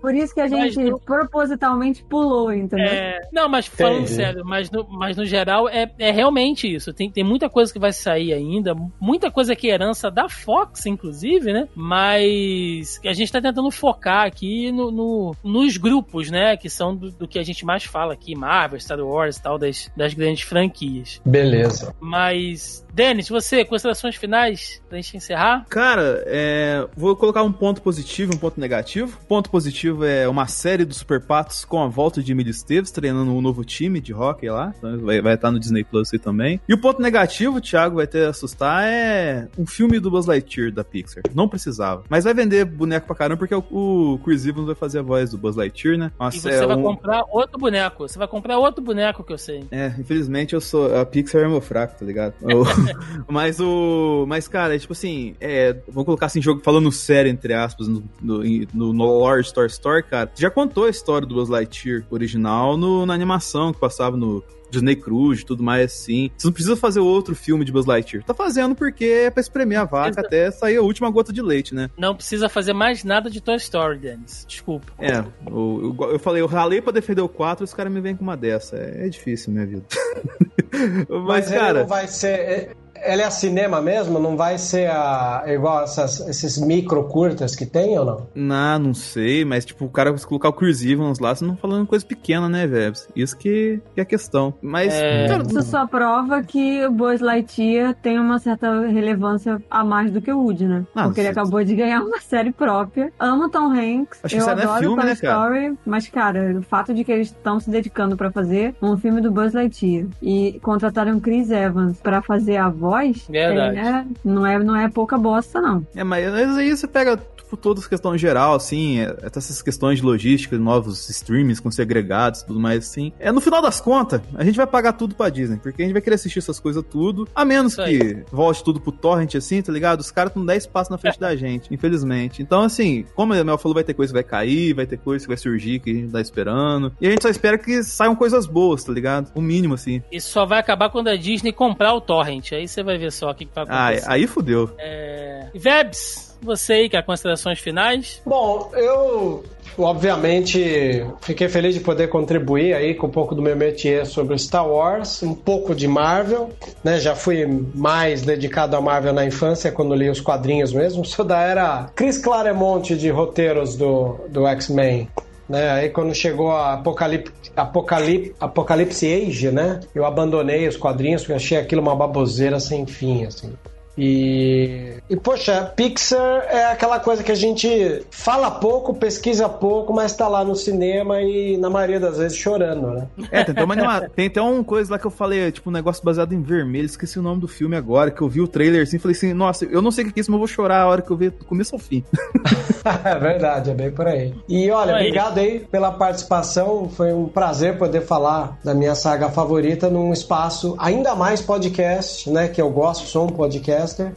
Por 0.00 0.14
isso 0.14 0.32
que 0.34 0.40
a 0.40 0.48
Mas 0.48 0.74
gente 0.74 0.90
no- 0.90 0.98
propositalmente 1.00 2.04
pulou, 2.04 2.52
entendeu? 2.52 2.86
É, 2.86 3.20
não, 3.32 3.47
mas 3.48 3.66
falando 3.66 4.00
Entendi. 4.02 4.14
sério, 4.14 4.44
mas 4.44 4.70
no, 4.70 4.86
mas 4.88 5.16
no 5.16 5.24
geral 5.24 5.68
é, 5.68 5.90
é 5.98 6.10
realmente 6.10 6.72
isso. 6.72 6.92
Tem, 6.92 7.10
tem 7.10 7.24
muita 7.24 7.48
coisa 7.48 7.72
que 7.72 7.78
vai 7.78 7.92
sair 7.92 8.32
ainda, 8.32 8.74
muita 9.00 9.30
coisa 9.30 9.54
que 9.56 9.68
é 9.70 9.74
herança 9.74 10.10
da 10.10 10.28
Fox, 10.28 10.86
inclusive, 10.86 11.52
né? 11.52 11.68
Mas 11.74 13.00
a 13.04 13.12
gente 13.12 13.32
tá 13.32 13.40
tentando 13.40 13.70
focar 13.70 14.26
aqui 14.26 14.70
no, 14.72 14.90
no- 14.90 15.34
nos 15.42 15.76
grupos, 15.76 16.30
né? 16.30 16.56
Que 16.56 16.68
são 16.68 16.94
do, 16.94 17.10
do 17.10 17.28
que 17.28 17.38
a 17.38 17.42
gente 17.42 17.64
mais 17.64 17.84
fala 17.84 18.12
aqui, 18.12 18.34
Marvel, 18.36 18.78
Star 18.80 19.00
Wars 19.00 19.36
e 19.36 19.42
tal, 19.42 19.58
das, 19.58 19.90
das 19.96 20.14
grandes 20.14 20.42
franquias. 20.42 21.20
Beleza. 21.24 21.94
Mas, 22.00 22.84
Denis, 22.92 23.28
você, 23.28 23.64
considerações 23.64 24.16
finais 24.16 24.82
pra 24.88 24.98
gente 24.98 25.16
encerrar? 25.16 25.66
Cara, 25.68 26.22
é, 26.26 26.86
vou 26.96 27.14
colocar 27.16 27.42
um 27.42 27.52
ponto 27.52 27.80
positivo 27.82 28.32
e 28.32 28.36
um 28.36 28.38
ponto 28.38 28.60
negativo. 28.60 29.18
Ponto 29.28 29.50
positivo 29.50 30.04
é 30.04 30.28
uma 30.28 30.46
série 30.46 30.84
dos 30.84 30.98
Super 30.98 31.20
Patos 31.20 31.64
com 31.64 31.82
a 31.82 31.88
volta 31.88 32.22
de 32.22 32.32
Emílio 32.32 32.50
Esteves, 32.50 32.90
treinando 32.90 33.32
um 33.38 33.42
novo 33.42 33.64
time 33.64 34.00
de 34.00 34.12
hockey 34.12 34.48
lá. 34.50 34.72
Então 34.76 34.98
vai, 34.98 35.20
vai 35.20 35.34
estar 35.34 35.50
no 35.50 35.58
Disney 35.58 35.84
Plus 35.84 36.12
aí 36.12 36.18
também. 36.18 36.60
E 36.68 36.74
o 36.74 36.78
ponto 36.78 37.00
negativo, 37.00 37.56
o 37.56 37.60
Thiago 37.60 37.96
vai 37.96 38.06
ter 38.06 38.26
assustar, 38.26 38.84
é 38.84 39.48
um 39.58 39.66
filme 39.66 39.98
do 39.98 40.10
Buzz 40.10 40.26
Lightyear 40.26 40.72
da 40.72 40.84
Pixar. 40.84 41.22
Não 41.34 41.48
precisava. 41.48 42.04
Mas 42.08 42.24
vai 42.24 42.34
vender 42.34 42.64
boneco 42.64 43.06
pra 43.06 43.16
caramba, 43.16 43.38
porque 43.38 43.54
o, 43.54 43.64
o 43.70 44.18
Chris 44.24 44.46
Evans 44.46 44.66
vai 44.66 44.74
fazer 44.74 44.98
a 45.00 45.02
voz 45.02 45.30
do 45.30 45.38
Buzz 45.38 45.56
Lightyear, 45.56 45.98
né? 45.98 46.12
Uma 46.18 46.28
E 46.30 46.38
você 46.40 46.66
vai 46.66 46.76
um- 46.76 46.82
comprar 46.82 47.24
outro 47.30 47.58
boneco. 47.58 48.08
Você 48.08 48.18
vai 48.18 48.28
comprar 48.28 48.58
outro 48.58 48.82
boneco 48.82 49.22
que 49.24 49.32
eu 49.32 49.38
sei. 49.38 49.64
É, 49.70 49.92
infelizmente 49.98 50.54
eu 50.54 50.60
sou. 50.60 50.96
A 50.98 51.04
Pixar 51.06 51.42
é 51.42 51.48
meu 51.48 51.60
fraco, 51.60 51.98
tá 51.98 52.04
ligado? 52.04 52.34
Mas 53.28 53.60
o. 53.60 54.24
Mas, 54.28 54.48
cara, 54.48 54.74
é 54.74 54.78
tipo 54.78 54.92
assim, 54.92 55.34
é, 55.40 55.76
vamos 55.88 56.04
colocar 56.04 56.26
assim, 56.26 56.40
jogo 56.42 56.60
falando 56.62 56.90
sério, 56.92 57.30
entre 57.30 57.54
aspas, 57.54 57.88
no, 57.88 58.02
no, 58.20 58.42
no, 58.74 58.92
no 58.92 59.04
Lore 59.18 59.42
Story 59.42 59.68
Story, 59.70 60.02
cara. 60.02 60.30
Já 60.36 60.50
contou 60.50 60.84
a 60.84 60.90
história 60.90 61.26
do 61.26 61.34
Buzz 61.34 61.48
Lightyear 61.48 62.04
original 62.10 62.76
no, 62.76 63.04
na 63.06 63.16
animação 63.18 63.72
que 63.72 63.80
passava 63.80 64.16
no. 64.16 64.42
Disney 64.70 64.96
Cruise 64.96 65.40
e 65.40 65.46
tudo 65.46 65.62
mais 65.62 65.82
assim. 65.90 66.30
Você 66.36 66.46
não 66.46 66.52
precisa 66.52 66.76
fazer 66.76 67.00
outro 67.00 67.34
filme 67.34 67.64
de 67.64 67.72
Buzz 67.72 67.86
Lightyear. 67.86 68.22
Tá 68.22 68.34
fazendo 68.34 68.74
porque 68.74 69.02
é 69.06 69.30
pra 69.30 69.40
espremer 69.40 69.80
a 69.80 69.86
vaca 69.86 70.10
Exa- 70.10 70.20
até 70.20 70.50
sair 70.50 70.76
a 70.76 70.82
última 70.82 71.08
gota 71.10 71.32
de 71.32 71.40
leite, 71.40 71.74
né? 71.74 71.88
Não 71.96 72.14
precisa 72.14 72.50
fazer 72.50 72.74
mais 72.74 73.02
nada 73.02 73.30
de 73.30 73.40
Toy 73.40 73.56
Story, 73.56 73.96
Denis. 73.98 74.44
Desculpa. 74.46 74.92
É, 74.98 75.24
eu, 75.46 75.96
eu, 75.98 76.10
eu 76.12 76.18
falei, 76.18 76.42
eu 76.42 76.46
ralei 76.46 76.82
pra 76.82 76.92
defender 76.92 77.22
o 77.22 77.30
4 77.30 77.62
e 77.62 77.64
os 77.64 77.72
caras 77.72 77.90
me 77.90 77.98
vêm 78.02 78.14
com 78.14 78.22
uma 78.22 78.36
dessa. 78.36 78.76
É, 78.76 79.06
é 79.06 79.08
difícil 79.08 79.54
minha 79.54 79.64
vida. 79.64 79.84
Mas, 81.08 81.24
Mas, 81.26 81.50
ele 81.50 81.60
cara. 81.60 81.80
não 81.80 81.86
vai 81.86 82.06
ser. 82.06 82.76
Ele 83.04 83.22
é 83.22 83.30
cinema 83.30 83.80
mesmo? 83.80 84.18
Não 84.18 84.36
vai 84.36 84.58
ser 84.58 84.90
a, 84.90 85.42
igual 85.46 85.82
essas- 85.82 86.20
esses 86.28 86.58
micro 86.58 87.04
curtas 87.04 87.54
que 87.54 87.64
tem 87.66 87.98
ou 87.98 88.04
não? 88.04 88.26
Não, 88.34 88.78
não 88.78 88.94
sei, 88.94 89.44
mas 89.44 89.64
tipo, 89.64 89.84
o 89.84 89.88
cara 89.88 90.16
se 90.16 90.26
colocar 90.26 90.48
o 90.48 90.52
Chris 90.52 90.84
Evans 90.84 91.18
lá, 91.18 91.34
você 91.34 91.44
não 91.44 91.56
falando 91.56 91.86
coisa 91.86 92.04
pequena, 92.04 92.48
né, 92.48 92.66
Vebs? 92.66 93.08
Isso 93.14 93.36
que, 93.36 93.80
que 93.94 94.00
é 94.00 94.02
a 94.02 94.06
questão. 94.06 94.54
Mas, 94.60 94.92
É. 94.94 95.28
cara, 95.28 95.42
Isso 95.42 95.62
só 95.62 95.86
prova 95.86 96.42
que 96.42 96.84
o 96.86 96.90
Buzz 96.90 97.20
Lightyear 97.20 97.94
tem 97.94 98.18
uma 98.18 98.38
certa 98.38 98.86
relevância 98.86 99.60
a 99.70 99.84
mais 99.84 100.10
do 100.10 100.20
que 100.20 100.32
o 100.32 100.38
Woody, 100.40 100.64
né? 100.66 100.84
Ah, 100.94 101.04
Porque 101.04 101.20
ele 101.20 101.28
acabou 101.28 101.62
de 101.64 101.74
ganhar 101.74 102.02
uma 102.02 102.20
série 102.22 102.52
própria. 102.52 103.12
Amo 103.18 103.48
Tom 103.48 103.70
Hanks. 103.72 104.20
Acho 104.22 104.34
que 104.36 104.40
eu 104.42 104.46
não 104.46 104.52
é 104.58 104.62
adoro 104.62 104.78
filme, 104.80 104.96
Toy 104.96 105.04
né, 105.06 105.16
cara? 105.16 105.56
Story. 105.58 105.78
Mas, 105.86 106.08
cara, 106.08 106.56
o 106.58 106.62
fato 106.62 106.92
de 106.94 107.04
que 107.04 107.12
eles 107.12 107.28
estão 107.28 107.60
se 107.60 107.70
dedicando 107.70 108.16
pra 108.16 108.30
fazer 108.30 108.74
um 108.82 108.96
filme 108.96 109.20
do 109.20 109.30
Buzz 109.30 109.52
Lightyear 109.54 110.06
e 110.22 110.58
contrataram 110.62 111.20
Chris 111.20 111.50
Evans 111.50 111.98
pra 112.00 112.20
fazer 112.22 112.56
a 112.56 112.68
voz... 112.68 112.87
Verdade. 113.28 113.78
É, 113.78 114.04
não, 114.24 114.46
é, 114.46 114.58
não 114.58 114.76
é 114.76 114.88
pouca 114.88 115.16
bosta, 115.18 115.60
não. 115.60 115.86
é, 115.94 116.04
mas 116.04 116.26
aí 116.56 116.76
você 116.76 116.86
pega 116.86 117.18
tipo, 117.48 117.56
todas 117.56 117.84
as 117.84 117.88
questões 117.88 118.20
geral, 118.20 118.54
assim, 118.54 119.00
é, 119.00 119.16
essas 119.22 119.62
questões 119.62 119.98
de 119.98 120.04
logística, 120.04 120.58
novos 120.58 121.08
streamings 121.08 121.58
com 121.58 121.70
segregados 121.70 122.40
e 122.40 122.46
tudo 122.46 122.60
mais, 122.60 122.86
assim. 122.86 123.12
É, 123.18 123.32
no 123.32 123.40
final 123.40 123.62
das 123.62 123.80
contas, 123.80 124.20
a 124.34 124.44
gente 124.44 124.56
vai 124.56 124.66
pagar 124.66 124.92
tudo 124.92 125.14
pra 125.14 125.30
Disney, 125.30 125.56
porque 125.56 125.82
a 125.82 125.84
gente 125.84 125.94
vai 125.94 126.02
querer 126.02 126.16
assistir 126.16 126.38
essas 126.38 126.60
coisas 126.60 126.84
tudo, 126.88 127.26
a 127.34 127.44
menos 127.44 127.74
que 127.74 128.22
volte 128.30 128.62
tudo 128.62 128.80
pro 128.80 128.92
torrent, 128.92 129.34
assim, 129.34 129.62
tá 129.62 129.72
ligado? 129.72 130.00
Os 130.00 130.10
caras 130.10 130.32
não 130.34 130.44
dão 130.44 130.54
espaço 130.54 130.90
na 130.90 130.98
frente 130.98 131.18
da 131.18 131.34
gente, 131.34 131.72
infelizmente. 131.72 132.42
Então, 132.42 132.62
assim, 132.62 133.04
como 133.14 133.32
a 133.32 133.44
Mel 133.44 133.58
falou, 133.58 133.74
vai 133.74 133.84
ter 133.84 133.94
coisa 133.94 134.12
que 134.12 134.14
vai 134.14 134.24
cair, 134.24 134.74
vai 134.74 134.86
ter 134.86 134.98
coisa 134.98 135.24
que 135.24 135.28
vai 135.28 135.36
surgir 135.36 135.78
que 135.80 135.90
a 135.90 135.94
gente 135.94 136.12
tá 136.12 136.20
esperando, 136.20 136.92
e 137.00 137.06
a 137.06 137.10
gente 137.10 137.22
só 137.22 137.28
espera 137.28 137.56
que 137.56 137.82
saiam 137.82 138.14
coisas 138.14 138.46
boas, 138.46 138.84
tá 138.84 138.92
ligado? 138.92 139.30
O 139.34 139.40
mínimo, 139.40 139.74
assim. 139.74 140.02
Isso 140.12 140.30
só 140.30 140.44
vai 140.44 140.58
acabar 140.58 140.90
quando 140.90 141.08
a 141.08 141.16
Disney 141.16 141.52
comprar 141.52 141.94
o 141.94 142.00
Torrent. 142.00 142.52
Aí 142.52 142.68
você 142.78 142.82
vai 142.82 142.98
ver 142.98 143.10
só 143.12 143.30
o 143.30 143.34
que, 143.34 143.44
que 143.44 143.54
vai 143.54 143.64
Ah, 143.68 143.86
acontecer. 143.88 144.10
aí 144.10 144.26
fudeu. 144.26 144.70
É... 144.78 145.46
Vebs, 145.54 146.36
você 146.40 146.72
aí, 146.74 146.88
que 146.88 146.96
é 146.96 147.02
considerações 147.02 147.58
finais. 147.58 148.22
Bom, 148.24 148.70
eu 148.74 149.44
obviamente 149.76 151.04
fiquei 151.20 151.48
feliz 151.48 151.74
de 151.74 151.80
poder 151.80 152.08
contribuir 152.08 152.74
aí 152.74 152.94
com 152.94 153.06
um 153.06 153.10
pouco 153.10 153.34
do 153.34 153.42
meu 153.42 153.56
métier 153.56 154.06
sobre 154.06 154.34
o 154.34 154.38
Star 154.38 154.68
Wars, 154.68 155.22
um 155.22 155.34
pouco 155.34 155.74
de 155.74 155.88
Marvel, 155.88 156.50
né? 156.84 157.00
Já 157.00 157.14
fui 157.14 157.46
mais 157.74 158.22
dedicado 158.22 158.76
a 158.76 158.80
Marvel 158.80 159.12
na 159.12 159.24
infância 159.24 159.72
quando 159.72 159.94
li 159.94 160.08
os 160.08 160.20
quadrinhos 160.20 160.72
mesmo. 160.72 161.04
Sou 161.04 161.24
da 161.24 161.40
era 161.40 161.90
Chris 161.94 162.18
Claremont 162.18 162.94
de 162.96 163.10
roteiros 163.10 163.76
do, 163.76 164.16
do 164.28 164.46
X-Men. 164.46 165.08
Né? 165.48 165.70
Aí 165.70 165.88
quando 165.88 166.14
chegou 166.14 166.50
a 166.50 166.74
Apocalipse, 166.74 167.32
Apocalipse, 167.56 168.34
Apocalipse 168.38 169.06
Age, 169.06 169.50
né? 169.50 169.80
Eu 169.94 170.04
abandonei 170.04 170.68
os 170.68 170.76
quadrinhos 170.76 171.22
porque 171.22 171.34
achei 171.34 171.58
aquilo 171.58 171.80
uma 171.80 171.96
baboseira 171.96 172.60
sem 172.60 172.86
fim, 172.86 173.24
assim. 173.24 173.54
E, 173.98 174.94
e 175.10 175.16
poxa, 175.16 175.72
Pixar 175.74 176.46
é 176.48 176.66
aquela 176.66 177.00
coisa 177.00 177.22
que 177.24 177.32
a 177.32 177.34
gente 177.34 178.02
fala 178.10 178.50
pouco, 178.50 178.94
pesquisa 178.94 179.48
pouco, 179.48 179.92
mas 179.92 180.14
tá 180.14 180.28
lá 180.28 180.44
no 180.44 180.54
cinema 180.54 181.20
e 181.20 181.56
na 181.56 181.68
maioria 181.68 181.98
das 181.98 182.18
vezes 182.18 182.38
chorando, 182.38 182.90
né? 182.92 183.08
É, 183.32 183.42
tem 183.42 183.52
até, 183.52 183.64
uma, 183.64 183.74
anima- 183.74 184.08
tem 184.14 184.26
até 184.28 184.40
uma 184.40 184.62
coisa 184.62 184.92
lá 184.92 184.98
que 184.98 185.06
eu 185.06 185.10
falei, 185.10 185.50
tipo, 185.50 185.68
um 185.68 185.72
negócio 185.72 186.04
baseado 186.04 186.32
em 186.32 186.40
vermelho, 186.40 186.86
esqueci 186.86 187.18
o 187.18 187.22
nome 187.22 187.40
do 187.40 187.48
filme 187.48 187.76
agora, 187.76 188.10
que 188.10 188.22
eu 188.22 188.28
vi 188.28 188.40
o 188.40 188.46
trailer 188.46 188.82
assim, 188.82 188.98
falei 188.98 189.16
assim, 189.16 189.32
nossa, 189.34 189.64
eu 189.64 189.82
não 189.82 189.90
sei 189.90 190.04
o 190.04 190.12
que 190.12 190.18
é 190.18 190.20
isso, 190.20 190.30
mas 190.30 190.36
eu 190.36 190.38
vou 190.38 190.48
chorar 190.48 190.82
a 190.82 190.86
hora 190.86 191.02
que 191.02 191.10
eu 191.10 191.16
ver 191.16 191.32
do 191.32 191.44
começo 191.44 191.74
ao 191.74 191.78
fim. 191.80 192.04
é 193.04 193.18
verdade, 193.18 193.70
é 193.70 193.74
bem 193.74 193.90
por 193.90 194.06
aí. 194.06 194.34
E 194.48 194.70
olha, 194.70 194.94
Aí. 194.94 195.06
obrigado 195.06 195.38
aí 195.38 195.60
pela 195.60 195.90
participação. 195.90 196.88
Foi 196.88 197.12
um 197.12 197.26
prazer 197.26 197.76
poder 197.78 198.02
falar 198.02 198.58
da 198.64 198.74
minha 198.74 198.94
saga 198.94 199.28
favorita 199.28 199.88
num 199.88 200.12
espaço 200.12 200.74
ainda 200.78 201.14
mais 201.14 201.40
podcast, 201.40 202.30
né? 202.30 202.48
Que 202.48 202.60
eu 202.60 202.70
gosto, 202.70 203.06
sou 203.06 203.26
um 203.26 203.30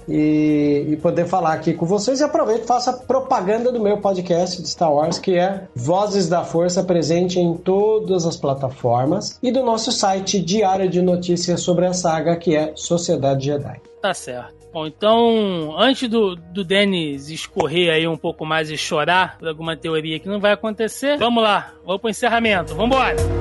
E, 0.07 0.87
e 0.89 0.97
poder 0.97 1.25
falar 1.25 1.53
aqui 1.53 1.73
com 1.73 1.85
vocês. 1.85 2.19
E 2.19 2.23
aproveito 2.23 2.63
e 2.63 2.67
faça 2.67 2.93
propaganda 2.93 3.71
do 3.71 3.79
meu 3.79 3.97
podcast 3.97 4.61
de 4.61 4.67
Star 4.67 4.93
Wars, 4.93 5.19
que 5.19 5.37
é 5.37 5.67
Vozes 5.75 6.27
da 6.27 6.43
Força, 6.43 6.83
presente 6.83 7.39
em 7.39 7.55
todas 7.55 8.25
as 8.25 8.37
plataformas. 8.37 9.37
E 9.41 9.51
do 9.51 9.63
nosso 9.63 9.91
site 9.91 10.39
diário 10.39 10.89
de 10.89 11.01
notícias 11.01 11.61
sobre 11.61 11.85
a 11.85 11.93
saga, 11.93 12.35
que 12.35 12.55
é 12.55 12.73
Sociedade 12.75 13.45
Jedi. 13.45 13.81
Tá 14.01 14.13
certo. 14.13 14.61
Bom, 14.73 14.87
então, 14.87 15.75
antes 15.77 16.09
do, 16.09 16.35
do 16.35 16.63
Denis 16.63 17.29
escorrer 17.29 17.93
aí 17.93 18.07
um 18.07 18.15
pouco 18.15 18.45
mais 18.45 18.71
e 18.71 18.77
chorar 18.77 19.37
por 19.37 19.47
alguma 19.49 19.75
teoria 19.75 20.17
que 20.17 20.29
não 20.29 20.39
vai 20.39 20.53
acontecer, 20.53 21.17
vamos 21.17 21.43
lá, 21.43 21.73
vamos 21.85 21.99
pro 21.99 22.09
encerramento, 22.09 22.73
vambora! 22.73 23.17
Aye, 23.17 23.40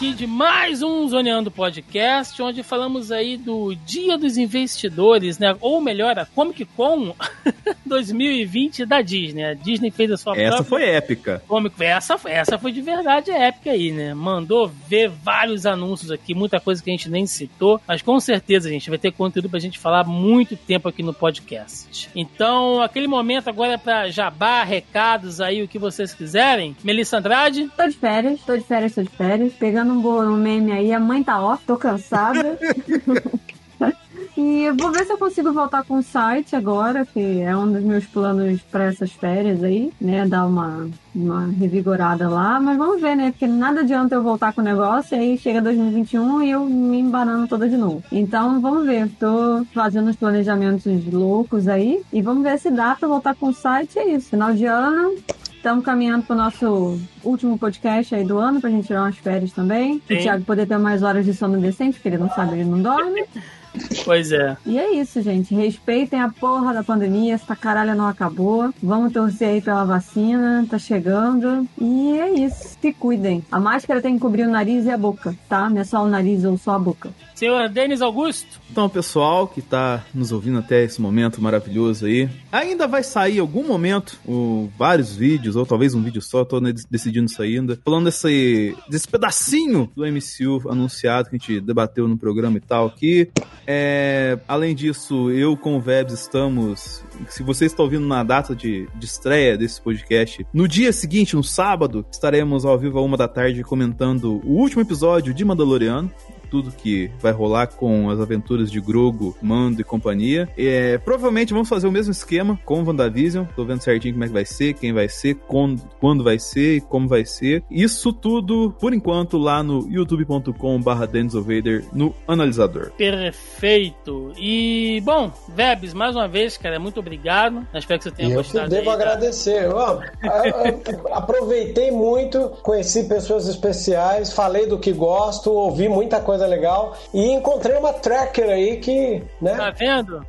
aqui 0.00 0.14
de 0.14 0.26
mais 0.26 0.82
um 0.82 1.06
Zoneando 1.06 1.50
Podcast, 1.50 2.40
onde 2.40 2.62
falamos 2.62 3.12
aí 3.12 3.36
do 3.36 3.74
Dia 3.84 4.16
dos 4.16 4.38
Investidores, 4.38 5.38
né? 5.38 5.54
Ou 5.60 5.78
melhor, 5.78 6.18
a 6.18 6.24
Comic 6.24 6.64
Con 6.64 7.14
2020 7.84 8.86
da 8.86 9.02
Disney. 9.02 9.44
A 9.44 9.52
Disney 9.52 9.90
fez 9.90 10.10
a 10.10 10.16
sua 10.16 10.32
Essa 10.32 10.56
própria 10.56 10.64
foi 10.64 10.84
épica. 10.84 11.42
Comic 11.46 11.84
essa, 11.84 12.18
essa 12.24 12.56
foi 12.56 12.72
de 12.72 12.80
verdade 12.80 13.30
épica 13.30 13.72
aí, 13.72 13.92
né? 13.92 14.14
Mandou 14.14 14.72
ver 14.88 15.10
vários 15.10 15.66
anúncios 15.66 16.10
aqui, 16.10 16.34
muita 16.34 16.58
coisa 16.58 16.82
que 16.82 16.88
a 16.88 16.94
gente 16.94 17.10
nem 17.10 17.26
citou, 17.26 17.78
mas 17.86 18.00
com 18.00 18.18
certeza, 18.18 18.70
gente, 18.70 18.88
vai 18.88 18.98
ter 18.98 19.12
conteúdo 19.12 19.50
pra 19.50 19.60
gente 19.60 19.78
falar 19.78 20.04
muito 20.04 20.56
tempo 20.56 20.88
aqui 20.88 21.02
no 21.02 21.12
podcast. 21.12 22.08
Então, 22.16 22.80
aquele 22.80 23.06
momento 23.06 23.48
agora 23.48 23.74
é 23.74 23.76
pra 23.76 24.08
jabá, 24.08 24.64
recados 24.64 25.42
aí, 25.42 25.62
o 25.62 25.68
que 25.68 25.78
vocês 25.78 26.14
quiserem. 26.14 26.74
Melissa 26.82 27.18
Andrade, 27.18 27.70
Tô 27.76 27.86
de 27.86 27.96
férias, 27.98 28.40
tô 28.46 28.56
de 28.56 28.64
férias, 28.64 28.94
tô 28.94 29.02
de 29.02 29.10
férias. 29.10 29.52
Pegando 29.52 29.89
um, 29.90 30.00
bo- 30.00 30.22
um 30.22 30.36
meme 30.36 30.72
aí, 30.72 30.92
a 30.92 31.00
mãe 31.00 31.22
tá 31.22 31.40
off, 31.42 31.64
tô 31.66 31.76
cansada. 31.76 32.58
e 34.36 34.70
vou 34.72 34.90
ver 34.92 35.04
se 35.04 35.12
eu 35.12 35.18
consigo 35.18 35.52
voltar 35.52 35.82
com 35.84 35.98
o 35.98 36.02
site 36.02 36.54
agora, 36.56 37.04
que 37.04 37.40
é 37.40 37.54
um 37.56 37.70
dos 37.70 37.82
meus 37.82 38.04
planos 38.06 38.60
pra 38.70 38.84
essas 38.84 39.10
férias 39.12 39.62
aí, 39.62 39.92
né? 40.00 40.26
Dar 40.26 40.46
uma, 40.46 40.88
uma 41.14 41.46
revigorada 41.46 42.28
lá. 42.28 42.60
Mas 42.60 42.78
vamos 42.78 43.00
ver, 43.00 43.14
né? 43.16 43.30
Porque 43.32 43.46
nada 43.46 43.80
adianta 43.80 44.14
eu 44.14 44.22
voltar 44.22 44.52
com 44.52 44.60
o 44.60 44.64
negócio, 44.64 45.16
aí 45.16 45.36
chega 45.36 45.60
2021 45.60 46.42
e 46.42 46.50
eu 46.50 46.64
me 46.64 46.98
embanando 46.98 47.48
toda 47.48 47.68
de 47.68 47.76
novo. 47.76 48.02
Então 48.12 48.60
vamos 48.60 48.86
ver, 48.86 49.08
tô 49.18 49.64
fazendo 49.74 50.08
os 50.10 50.16
planejamentos 50.16 50.84
loucos 51.12 51.68
aí. 51.68 52.02
E 52.12 52.22
vamos 52.22 52.42
ver 52.42 52.58
se 52.58 52.70
dá 52.70 52.94
pra 52.94 53.08
voltar 53.08 53.34
com 53.34 53.48
o 53.48 53.54
site. 53.54 53.98
É 53.98 54.08
isso, 54.14 54.30
final 54.30 54.52
de 54.54 54.64
ano. 54.66 55.14
Estamos 55.60 55.84
caminhando 55.84 56.24
para 56.24 56.32
o 56.32 56.38
nosso 56.38 56.98
último 57.22 57.58
podcast 57.58 58.14
aí 58.14 58.24
do 58.24 58.38
ano, 58.38 58.62
pra 58.62 58.70
gente 58.70 58.86
tirar 58.86 59.02
umas 59.02 59.18
férias 59.18 59.52
também. 59.52 60.00
Sim. 60.08 60.14
O 60.14 60.22
Thiago 60.22 60.44
poder 60.44 60.66
ter 60.66 60.78
mais 60.78 61.02
horas 61.02 61.26
de 61.26 61.34
sono 61.34 61.60
decente, 61.60 61.98
porque 61.98 62.08
ele 62.08 62.16
não 62.16 62.30
sabe, 62.30 62.54
ele 62.54 62.64
não 62.64 62.80
dorme. 62.80 63.26
pois 64.02 64.32
é. 64.32 64.56
E 64.64 64.78
é 64.78 64.94
isso, 64.94 65.20
gente. 65.20 65.54
Respeitem 65.54 66.18
a 66.18 66.30
porra 66.30 66.72
da 66.72 66.82
pandemia, 66.82 67.34
essa 67.34 67.54
caralho 67.54 67.94
não 67.94 68.08
acabou. 68.08 68.72
Vamos 68.82 69.12
torcer 69.12 69.48
aí 69.48 69.60
pela 69.60 69.84
vacina, 69.84 70.66
tá 70.68 70.78
chegando. 70.78 71.68
E 71.78 72.18
é 72.18 72.30
isso. 72.30 72.78
Se 72.80 72.94
cuidem. 72.94 73.44
A 73.52 73.60
máscara 73.60 74.00
tem 74.00 74.14
que 74.14 74.20
cobrir 74.20 74.44
o 74.44 74.50
nariz 74.50 74.86
e 74.86 74.90
a 74.90 74.96
boca, 74.96 75.36
tá? 75.46 75.68
Não 75.68 75.82
é 75.82 75.84
só 75.84 76.02
o 76.02 76.08
nariz 76.08 76.42
ou 76.42 76.56
só 76.56 76.70
a 76.72 76.78
boca. 76.78 77.10
Senhor 77.40 77.70
Denis 77.70 78.02
Augusto, 78.02 78.60
Então, 78.70 78.86
pessoal 78.86 79.48
que 79.48 79.62
tá 79.62 80.04
nos 80.12 80.30
ouvindo 80.30 80.58
até 80.58 80.84
esse 80.84 81.00
momento 81.00 81.40
maravilhoso 81.40 82.04
aí, 82.04 82.28
ainda 82.52 82.86
vai 82.86 83.02
sair 83.02 83.38
algum 83.38 83.66
momento 83.66 84.20
o, 84.26 84.68
vários 84.76 85.16
vídeos, 85.16 85.56
ou 85.56 85.64
talvez 85.64 85.94
um 85.94 86.02
vídeo 86.02 86.20
só, 86.20 86.44
tô 86.44 86.60
né, 86.60 86.70
decidindo 86.90 87.30
isso 87.30 87.40
ainda, 87.40 87.80
falando 87.82 88.04
desse, 88.04 88.76
desse 88.90 89.08
pedacinho 89.08 89.90
do 89.96 90.04
MCU 90.04 90.70
anunciado 90.70 91.30
que 91.30 91.36
a 91.36 91.38
gente 91.38 91.60
debateu 91.62 92.06
no 92.06 92.18
programa 92.18 92.58
e 92.58 92.60
tal 92.60 92.88
aqui. 92.88 93.30
É, 93.66 94.38
além 94.46 94.74
disso, 94.74 95.30
eu 95.30 95.56
com 95.56 95.78
o 95.78 95.80
Vebs 95.80 96.12
estamos. 96.12 97.02
Se 97.30 97.42
você 97.42 97.64
está 97.64 97.82
ouvindo 97.82 98.06
na 98.06 98.22
data 98.22 98.54
de, 98.54 98.86
de 98.94 99.06
estreia 99.06 99.56
desse 99.56 99.80
podcast, 99.80 100.46
no 100.52 100.68
dia 100.68 100.92
seguinte, 100.92 101.34
no 101.34 101.42
sábado, 101.42 102.04
estaremos 102.12 102.66
ao 102.66 102.78
vivo 102.78 102.98
a 102.98 103.02
uma 103.02 103.16
da 103.16 103.26
tarde 103.26 103.64
comentando 103.64 104.42
o 104.44 104.58
último 104.58 104.82
episódio 104.82 105.32
de 105.32 105.42
Mandaloriano 105.42 106.12
tudo 106.50 106.72
que 106.72 107.10
vai 107.20 107.32
rolar 107.32 107.68
com 107.68 108.10
as 108.10 108.18
aventuras 108.20 108.70
de 108.70 108.80
Grogo, 108.80 109.36
Mando 109.40 109.80
e 109.80 109.84
companhia. 109.84 110.48
É, 110.56 110.98
provavelmente 110.98 111.52
vamos 111.52 111.68
fazer 111.68 111.86
o 111.86 111.92
mesmo 111.92 112.10
esquema 112.12 112.58
com 112.64 112.82
o 112.82 112.86
WandaVision. 112.86 113.44
Tô 113.56 113.64
vendo 113.64 113.80
certinho 113.82 114.14
como 114.14 114.24
é 114.24 114.26
que 114.26 114.32
vai 114.32 114.44
ser, 114.44 114.74
quem 114.74 114.92
vai 114.92 115.08
ser, 115.08 115.34
quando, 115.46 115.82
quando 116.00 116.24
vai 116.24 116.38
ser 116.38 116.76
e 116.76 116.80
como 116.80 117.06
vai 117.08 117.24
ser. 117.24 117.62
Isso 117.70 118.12
tudo, 118.12 118.74
por 118.80 118.92
enquanto, 118.92 119.38
lá 119.38 119.62
no 119.62 119.86
youtube.com/barra 119.90 121.06
Vader 121.06 121.84
no 121.92 122.14
analisador. 122.26 122.90
perfeito. 122.96 124.32
E, 124.38 125.00
bom, 125.04 125.30
Vebs, 125.48 125.94
mais 125.94 126.14
uma 126.16 126.26
vez, 126.28 126.56
cara, 126.56 126.78
muito 126.78 127.00
obrigado. 127.00 127.66
Espero 127.74 127.98
que 127.98 128.04
você 128.04 128.10
tenha 128.10 128.28
E 128.28 128.32
eu 128.32 128.42
que 128.42 128.48
gostado. 128.52 128.70
devo 128.70 128.90
aí 128.90 128.96
agradecer. 128.96 129.68
Ó, 129.72 130.00
eu- 130.22 130.82
eu 130.92 131.14
aproveitei 131.14 131.90
muito, 131.90 132.50
conheci 132.62 133.04
pessoas 133.04 133.46
especiais, 133.48 134.32
falei 134.32 134.66
do 134.66 134.78
que 134.78 134.92
gosto, 134.92 135.50
ouvi 135.52 135.88
muita 135.88 136.20
coisa 136.20 136.39
legal 136.46 136.96
e 137.12 137.30
encontrei 137.32 137.76
uma 137.76 137.92
tracker 137.92 138.48
aí 138.50 138.76
que, 138.78 139.22
né? 139.40 139.54
Tá 139.56 139.70
vendo? 139.70 140.24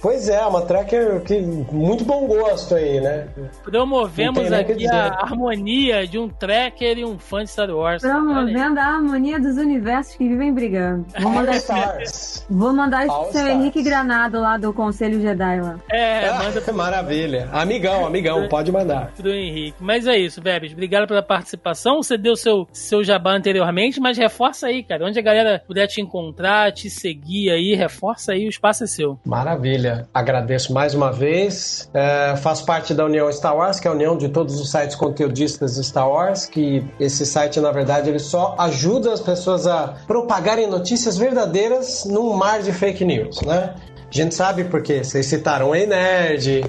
Pois 0.00 0.28
é, 0.28 0.40
uma 0.44 0.62
tracker 0.62 1.20
que 1.22 1.40
muito 1.40 2.04
bom 2.04 2.26
gosto 2.26 2.74
aí, 2.74 3.00
né? 3.00 3.28
Promovemos 3.62 4.50
aqui 4.52 4.86
a 4.88 5.22
harmonia 5.22 6.06
de 6.06 6.18
um 6.18 6.28
tracker 6.28 6.98
e 6.98 7.04
um 7.04 7.18
fã 7.18 7.44
de 7.44 7.50
Star 7.50 7.70
Wars. 7.70 8.02
Promovendo 8.02 8.80
a 8.80 8.84
harmonia 8.84 9.38
dos 9.38 9.56
universos 9.56 10.14
que 10.16 10.28
vivem 10.28 10.52
brigando. 10.52 11.06
Vou 11.20 11.30
mandar, 11.30 11.56
Stars. 11.56 12.46
vou 12.50 12.72
mandar 12.72 13.06
isso 13.06 13.16
pro 13.22 13.32
seu. 13.32 13.48
Henrique 13.48 13.82
Granado 13.82 14.40
lá 14.40 14.56
do 14.56 14.72
Conselho 14.72 15.20
Jedi 15.20 15.60
lá. 15.60 15.78
É, 15.90 16.28
Ah, 16.28 16.42
manda 16.42 16.62
Maravilha. 16.72 17.48
Amigão, 17.52 18.06
amigão, 18.06 18.48
pode 18.48 18.72
mandar. 18.72 19.12
pro 19.16 19.30
Henrique. 19.32 19.76
Mas 19.80 20.06
é 20.06 20.16
isso, 20.16 20.40
Bebes. 20.40 20.72
Obrigado 20.72 21.06
pela 21.06 21.22
participação. 21.22 22.02
Você 22.02 22.16
deu 22.16 22.34
seu, 22.34 22.66
seu 22.72 23.04
jabá 23.04 23.32
anteriormente, 23.32 24.00
mas 24.00 24.16
reforça 24.18 24.66
aí, 24.66 24.82
cara. 24.82 25.04
Onde 25.06 25.18
a 25.18 25.22
galera 25.34 25.62
puder 25.66 25.86
te 25.86 26.00
encontrar, 26.00 26.72
te 26.72 26.88
seguir 26.90 27.50
aí, 27.50 27.74
reforça 27.74 28.32
aí, 28.32 28.46
o 28.46 28.48
espaço 28.48 28.84
é 28.84 28.86
seu. 28.86 29.18
Maravilha. 29.24 30.08
Agradeço 30.12 30.72
mais 30.72 30.94
uma 30.94 31.12
vez. 31.12 31.90
É, 31.94 32.36
faço 32.36 32.64
parte 32.64 32.94
da 32.94 33.04
União 33.04 33.30
Star 33.32 33.56
Wars, 33.56 33.80
que 33.80 33.86
é 33.86 33.90
a 33.90 33.94
união 33.94 34.16
de 34.16 34.28
todos 34.28 34.60
os 34.60 34.70
sites 34.70 34.96
conteudistas 34.96 35.76
Star 35.76 36.08
Wars, 36.08 36.46
que 36.46 36.84
esse 36.98 37.24
site, 37.26 37.60
na 37.60 37.70
verdade, 37.70 38.08
ele 38.08 38.18
só 38.18 38.54
ajuda 38.58 39.12
as 39.12 39.20
pessoas 39.20 39.66
a 39.66 39.96
propagarem 40.06 40.68
notícias 40.68 41.16
verdadeiras 41.16 42.04
num 42.04 42.32
mar 42.32 42.62
de 42.62 42.72
fake 42.72 43.04
news, 43.04 43.40
né? 43.42 43.74
A 44.12 44.14
gente 44.14 44.34
sabe 44.34 44.64
porque 44.64 45.02
vocês 45.02 45.24
citaram 45.24 45.70
o 45.70 45.74
Ei 45.74 45.86
Nerd, 45.86 46.64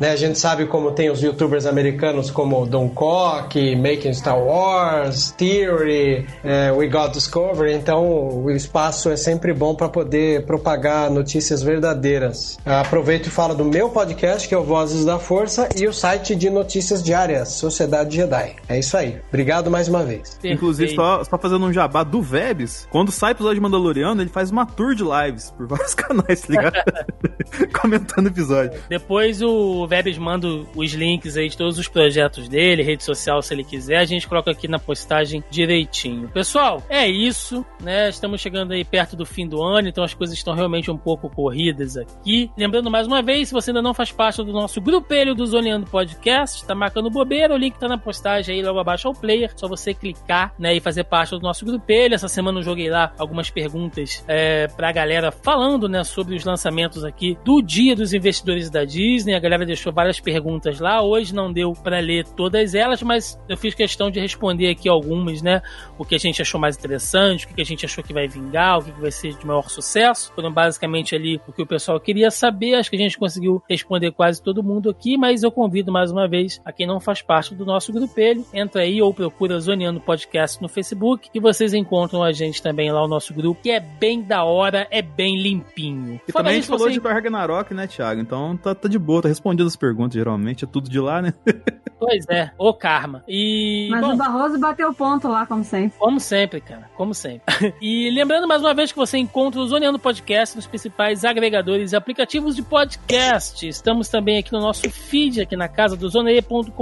né? 0.00 0.10
A 0.10 0.16
gente 0.16 0.38
sabe 0.38 0.66
como 0.66 0.92
tem 0.92 1.10
os 1.10 1.22
youtubers 1.22 1.66
americanos 1.66 2.30
como 2.30 2.66
Don 2.66 2.88
Cock, 2.88 3.76
Making 3.76 4.14
Star 4.14 4.38
Wars, 4.38 5.30
Theory, 5.32 6.26
é, 6.44 6.70
We 6.72 6.88
Got 6.88 7.12
Discovery. 7.12 7.74
Então 7.74 8.42
o 8.42 8.50
espaço 8.50 9.10
é 9.10 9.16
sempre 9.16 9.52
bom 9.52 9.74
para 9.74 9.88
poder 9.88 10.44
propagar 10.46 11.10
notícias 11.10 11.62
verdadeiras. 11.62 12.58
Aproveito 12.64 13.26
e 13.26 13.30
falo 13.30 13.54
do 13.54 13.64
meu 13.64 13.88
podcast, 13.88 14.48
que 14.48 14.54
é 14.54 14.58
o 14.58 14.64
Vozes 14.64 15.04
da 15.04 15.18
Força, 15.18 15.68
e 15.76 15.86
o 15.86 15.92
site 15.92 16.34
de 16.34 16.50
notícias 16.50 17.02
diárias, 17.02 17.50
Sociedade 17.50 18.16
Jedi. 18.16 18.56
É 18.68 18.78
isso 18.78 18.96
aí. 18.96 19.20
Obrigado 19.28 19.70
mais 19.70 19.88
uma 19.88 20.02
vez. 20.02 20.38
Inclusive, 20.42 20.94
só, 20.94 21.22
só 21.24 21.38
fazendo 21.38 21.66
um 21.66 21.72
jabá 21.72 22.02
do 22.02 22.20
Vebs, 22.22 22.86
quando 22.90 23.10
sai 23.10 23.32
episódio 23.32 23.56
de 23.56 23.60
Mandaloriano, 23.60 24.20
ele 24.20 24.30
faz 24.30 24.50
uma 24.50 24.66
tour 24.66 24.94
de 24.94 25.04
lives 25.04 25.50
por 25.50 25.66
vários 25.66 25.94
canais, 25.96 26.40
tá 26.40 26.48
ligado? 26.48 26.76
Comentando 27.80 28.26
o 28.26 28.28
episódio. 28.28 28.80
Depois 28.88 29.40
o 29.42 29.85
Vebs 29.86 30.18
manda 30.18 30.46
os 30.74 30.92
links 30.92 31.36
aí 31.36 31.48
de 31.48 31.56
todos 31.56 31.78
os 31.78 31.88
projetos 31.88 32.48
dele, 32.48 32.82
rede 32.82 33.04
social 33.04 33.40
se 33.42 33.54
ele 33.54 33.64
quiser, 33.64 33.98
a 33.98 34.04
gente 34.04 34.26
coloca 34.26 34.50
aqui 34.50 34.68
na 34.68 34.78
postagem 34.78 35.42
direitinho. 35.50 36.28
Pessoal, 36.28 36.82
é 36.88 37.06
isso, 37.08 37.64
né? 37.80 38.08
Estamos 38.08 38.40
chegando 38.40 38.72
aí 38.72 38.84
perto 38.84 39.16
do 39.16 39.26
fim 39.26 39.46
do 39.46 39.62
ano, 39.62 39.88
então 39.88 40.04
as 40.04 40.14
coisas 40.14 40.36
estão 40.36 40.54
realmente 40.54 40.90
um 40.90 40.96
pouco 40.96 41.28
corridas 41.28 41.96
aqui. 41.96 42.50
Lembrando 42.56 42.90
mais 42.90 43.06
uma 43.06 43.22
vez, 43.22 43.48
se 43.48 43.54
você 43.54 43.70
ainda 43.70 43.82
não 43.82 43.94
faz 43.94 44.12
parte 44.12 44.42
do 44.42 44.52
nosso 44.52 44.80
grupelho 44.80 45.34
do 45.34 45.46
Zoneando 45.46 45.86
Podcast, 45.86 46.64
tá 46.64 46.74
marcando 46.74 47.10
bobeira, 47.10 47.54
o 47.54 47.56
link 47.56 47.78
tá 47.78 47.88
na 47.88 47.98
postagem 47.98 48.56
aí 48.56 48.62
logo 48.62 48.78
abaixo 48.78 49.08
ao 49.08 49.14
player, 49.14 49.52
só 49.56 49.68
você 49.68 49.94
clicar, 49.94 50.54
né, 50.58 50.74
e 50.74 50.80
fazer 50.80 51.04
parte 51.04 51.30
do 51.30 51.40
nosso 51.40 51.64
grupelho. 51.64 52.14
Essa 52.14 52.28
semana 52.28 52.58
eu 52.58 52.62
joguei 52.62 52.90
lá 52.90 53.12
algumas 53.18 53.50
perguntas 53.50 54.24
é, 54.26 54.66
pra 54.68 54.92
galera 54.92 55.30
falando, 55.30 55.88
né, 55.88 56.04
sobre 56.04 56.34
os 56.34 56.44
lançamentos 56.44 57.04
aqui 57.04 57.36
do 57.44 57.60
Dia 57.62 57.94
dos 57.94 58.12
Investidores 58.12 58.70
da 58.70 58.84
Disney. 58.84 59.34
A 59.34 59.40
galera 59.40 59.64
deixou 59.76 59.92
várias 59.92 60.18
perguntas 60.18 60.80
lá. 60.80 61.02
Hoje 61.02 61.34
não 61.34 61.52
deu 61.52 61.72
pra 61.74 62.00
ler 62.00 62.24
todas 62.24 62.74
elas, 62.74 63.02
mas 63.02 63.38
eu 63.48 63.56
fiz 63.56 63.74
questão 63.74 64.10
de 64.10 64.18
responder 64.18 64.70
aqui 64.70 64.88
algumas, 64.88 65.42
né? 65.42 65.62
O 65.98 66.04
que 66.04 66.14
a 66.14 66.18
gente 66.18 66.40
achou 66.42 66.58
mais 66.60 66.76
interessante, 66.76 67.44
o 67.46 67.48
que 67.54 67.60
a 67.60 67.64
gente 67.64 67.84
achou 67.84 68.02
que 68.02 68.12
vai 68.12 68.26
vingar, 68.26 68.78
o 68.78 68.84
que 68.84 68.90
vai 69.00 69.10
ser 69.10 69.34
de 69.34 69.46
maior 69.46 69.68
sucesso. 69.68 70.32
Foram 70.34 70.50
basicamente 70.52 71.14
ali 71.14 71.40
o 71.46 71.52
que 71.52 71.62
o 71.62 71.66
pessoal 71.66 72.00
queria 72.00 72.30
saber. 72.30 72.74
Acho 72.74 72.90
que 72.90 72.96
a 72.96 72.98
gente 72.98 73.18
conseguiu 73.18 73.62
responder 73.68 74.10
quase 74.12 74.42
todo 74.42 74.62
mundo 74.62 74.88
aqui, 74.90 75.16
mas 75.18 75.42
eu 75.42 75.50
convido 75.50 75.92
mais 75.92 76.10
uma 76.10 76.26
vez 76.26 76.60
a 76.64 76.72
quem 76.72 76.86
não 76.86 76.98
faz 76.98 77.20
parte 77.22 77.54
do 77.54 77.64
nosso 77.66 77.92
grupelho, 77.92 78.44
entra 78.52 78.82
aí 78.82 79.00
ou 79.02 79.12
procura 79.12 79.60
Zoneando 79.60 80.00
Podcast 80.00 80.60
no 80.62 80.68
Facebook, 80.68 81.30
que 81.30 81.38
vocês 81.40 81.74
encontram 81.74 82.22
a 82.22 82.32
gente 82.32 82.62
também 82.62 82.90
lá, 82.90 83.04
o 83.04 83.08
nosso 83.08 83.34
grupo, 83.34 83.60
que 83.62 83.70
é 83.70 83.80
bem 83.80 84.22
da 84.22 84.42
hora, 84.44 84.86
é 84.90 85.02
bem 85.02 85.36
limpinho. 85.38 86.20
E 86.26 86.32
Fora 86.32 86.44
também 86.44 86.52
a 86.52 86.60
gente 86.60 86.66
falou 86.68 86.88
você- 86.88 86.98
de 86.98 87.06
Ragnarok, 87.06 87.74
né, 87.74 87.86
Thiago? 87.86 88.20
Então 88.20 88.56
tá, 88.56 88.74
tá 88.74 88.88
de 88.88 88.98
boa, 88.98 89.22
tá 89.22 89.28
respondido 89.28 89.65
as 89.66 89.76
perguntas, 89.76 90.14
geralmente, 90.14 90.64
é 90.64 90.68
tudo 90.68 90.88
de 90.88 91.00
lá, 91.00 91.20
né? 91.20 91.34
Pois 91.98 92.28
é, 92.28 92.50
o 92.58 92.74
karma. 92.74 93.24
E. 93.26 93.88
Mas 93.90 94.00
bom, 94.02 94.14
o 94.14 94.16
Barroso 94.16 94.58
bateu 94.58 94.92
ponto 94.92 95.28
lá, 95.28 95.46
como 95.46 95.64
sempre. 95.64 95.98
Como 95.98 96.20
sempre, 96.20 96.60
cara. 96.60 96.90
Como 96.94 97.14
sempre. 97.14 97.74
e 97.80 98.10
lembrando 98.10 98.46
mais 98.46 98.60
uma 98.60 98.74
vez 98.74 98.92
que 98.92 98.98
você 98.98 99.16
encontra 99.16 99.60
o 99.60 99.66
Zoneando 99.66 99.98
Podcast 99.98 100.54
nos 100.54 100.66
principais 100.66 101.24
agregadores 101.24 101.92
e 101.92 101.96
aplicativos 101.96 102.54
de 102.54 102.62
podcast. 102.62 103.66
Estamos 103.66 104.08
também 104.08 104.38
aqui 104.38 104.52
no 104.52 104.60
nosso 104.60 104.90
feed, 104.90 105.40
aqui 105.40 105.56
na 105.56 105.68
casa 105.68 105.96
do 105.96 106.08
zoneia.com.br, 106.08 106.74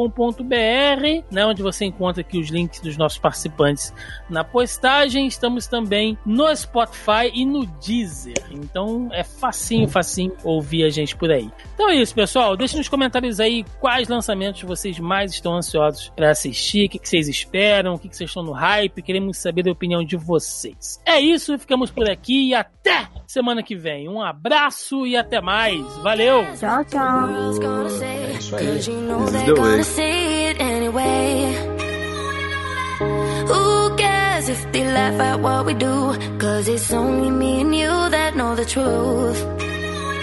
né, 1.30 1.46
onde 1.46 1.62
você 1.62 1.84
encontra 1.84 2.20
aqui 2.20 2.38
os 2.38 2.48
links 2.48 2.80
dos 2.80 2.96
nossos 2.96 3.18
participantes 3.18 3.94
na 4.28 4.42
postagem. 4.42 5.28
Estamos 5.28 5.68
também 5.68 6.18
no 6.26 6.54
Spotify 6.56 7.30
e 7.32 7.46
no 7.46 7.66
Deezer. 7.66 8.34
Então 8.50 9.08
é 9.12 9.22
facinho, 9.22 9.88
facinho 9.88 10.32
ouvir 10.42 10.84
a 10.84 10.90
gente 10.90 11.14
por 11.14 11.30
aí. 11.30 11.48
Então 11.74 11.88
é 11.88 11.96
isso, 11.96 12.14
pessoal. 12.14 12.56
Deixe 12.74 12.80
nos 12.80 12.88
comentários 12.88 13.38
aí 13.38 13.64
quais 13.78 14.08
lançamentos 14.08 14.62
vocês 14.62 14.98
mais 14.98 15.32
estão 15.32 15.54
ansiosos 15.54 16.08
para 16.16 16.32
assistir, 16.32 16.86
o 16.86 16.88
que, 16.88 16.98
que 16.98 17.08
vocês 17.08 17.28
esperam, 17.28 17.94
o 17.94 17.98
que, 18.00 18.08
que 18.08 18.16
vocês 18.16 18.28
estão 18.28 18.42
no 18.42 18.50
hype. 18.50 19.00
Queremos 19.00 19.38
saber 19.38 19.68
a 19.68 19.70
opinião 19.70 20.04
de 20.04 20.16
vocês. 20.16 21.00
É 21.06 21.20
isso, 21.20 21.56
ficamos 21.56 21.92
por 21.92 22.10
aqui 22.10 22.48
e 22.48 22.54
até 22.54 23.06
semana 23.28 23.62
que 23.62 23.76
vem. 23.76 24.08
Um 24.08 24.20
abraço 24.20 25.06
e 25.06 25.16
até 25.16 25.40
mais. 25.40 25.80
Valeu! 25.98 26.44
Tchau, 26.58 26.84
tchau. 26.86 27.28
É 28.02 28.32
isso 28.38 28.56
aí. 28.56 28.66
This 28.66 28.88
is 28.88 28.94
Who 33.48 33.96
cares 33.96 34.48
if 34.48 34.72
they 34.72 34.84
laugh 34.84 35.20
at 35.20 35.40
what 35.40 35.66
we 35.66 35.74
do 35.74 36.16
Cause 36.38 36.68
it's 36.68 36.92
only 36.92 37.30
me 37.30 37.60
and 37.60 37.74
you 37.74 38.10
that 38.10 38.34
know 38.34 38.56
the 38.56 38.64
truth 38.64 39.73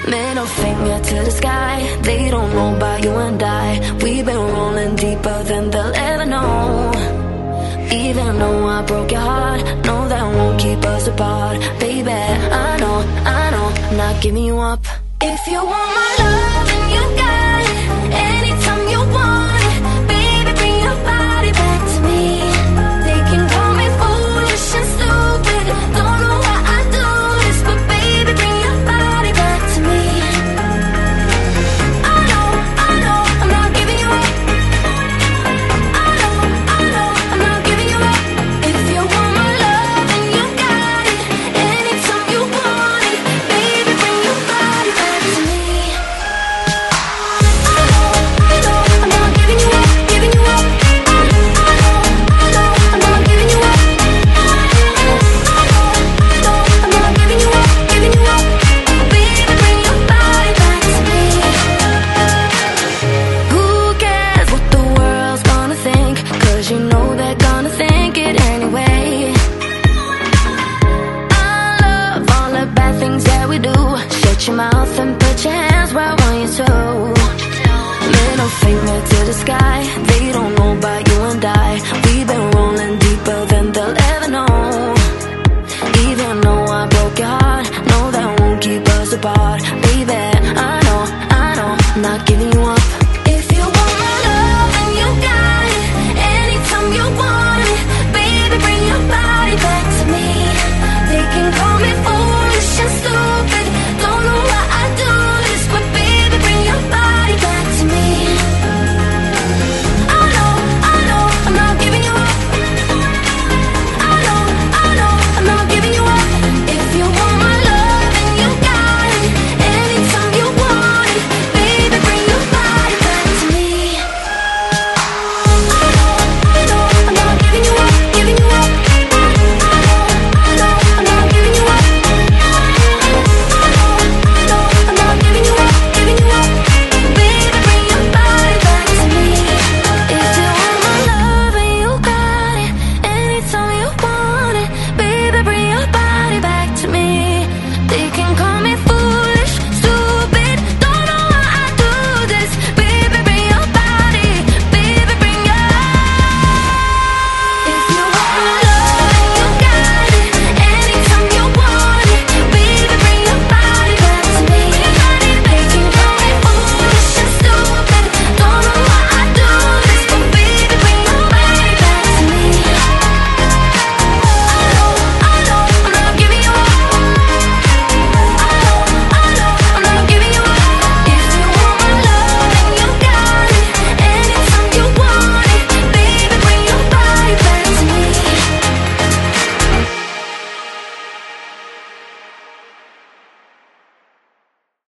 Middle 0.07 0.45
finger 0.45 0.99
to 0.99 1.15
the 1.27 1.31
sky. 1.31 1.99
They 2.01 2.29
don't 2.29 2.51
know 2.53 2.75
about 2.75 3.03
you 3.03 3.11
and 3.11 3.41
I. 3.41 3.67
We've 4.03 4.25
been 4.25 4.35
rolling 4.37 4.95
deeper 4.95 5.43
than 5.43 5.69
they'll 5.69 5.95
ever 5.95 6.25
know. 6.25 6.91
Even 7.91 8.39
though 8.39 8.67
I 8.67 8.81
broke 8.83 9.11
your 9.11 9.21
heart, 9.21 9.61
no, 9.85 10.07
that 10.07 10.23
won't 10.23 10.59
keep 10.59 10.83
us 10.85 11.07
apart. 11.07 11.59
Baby, 11.79 12.11
I 12.11 12.77
know, 12.79 12.97
I 13.25 13.51
know, 13.51 13.67
I'm 13.89 13.97
not 13.97 14.21
giving 14.21 14.43
you 14.43 14.57
up. 14.59 14.83
If 15.21 15.47
you 15.47 15.63
want 15.63 15.91
my 15.99 16.15
love, 16.19 16.50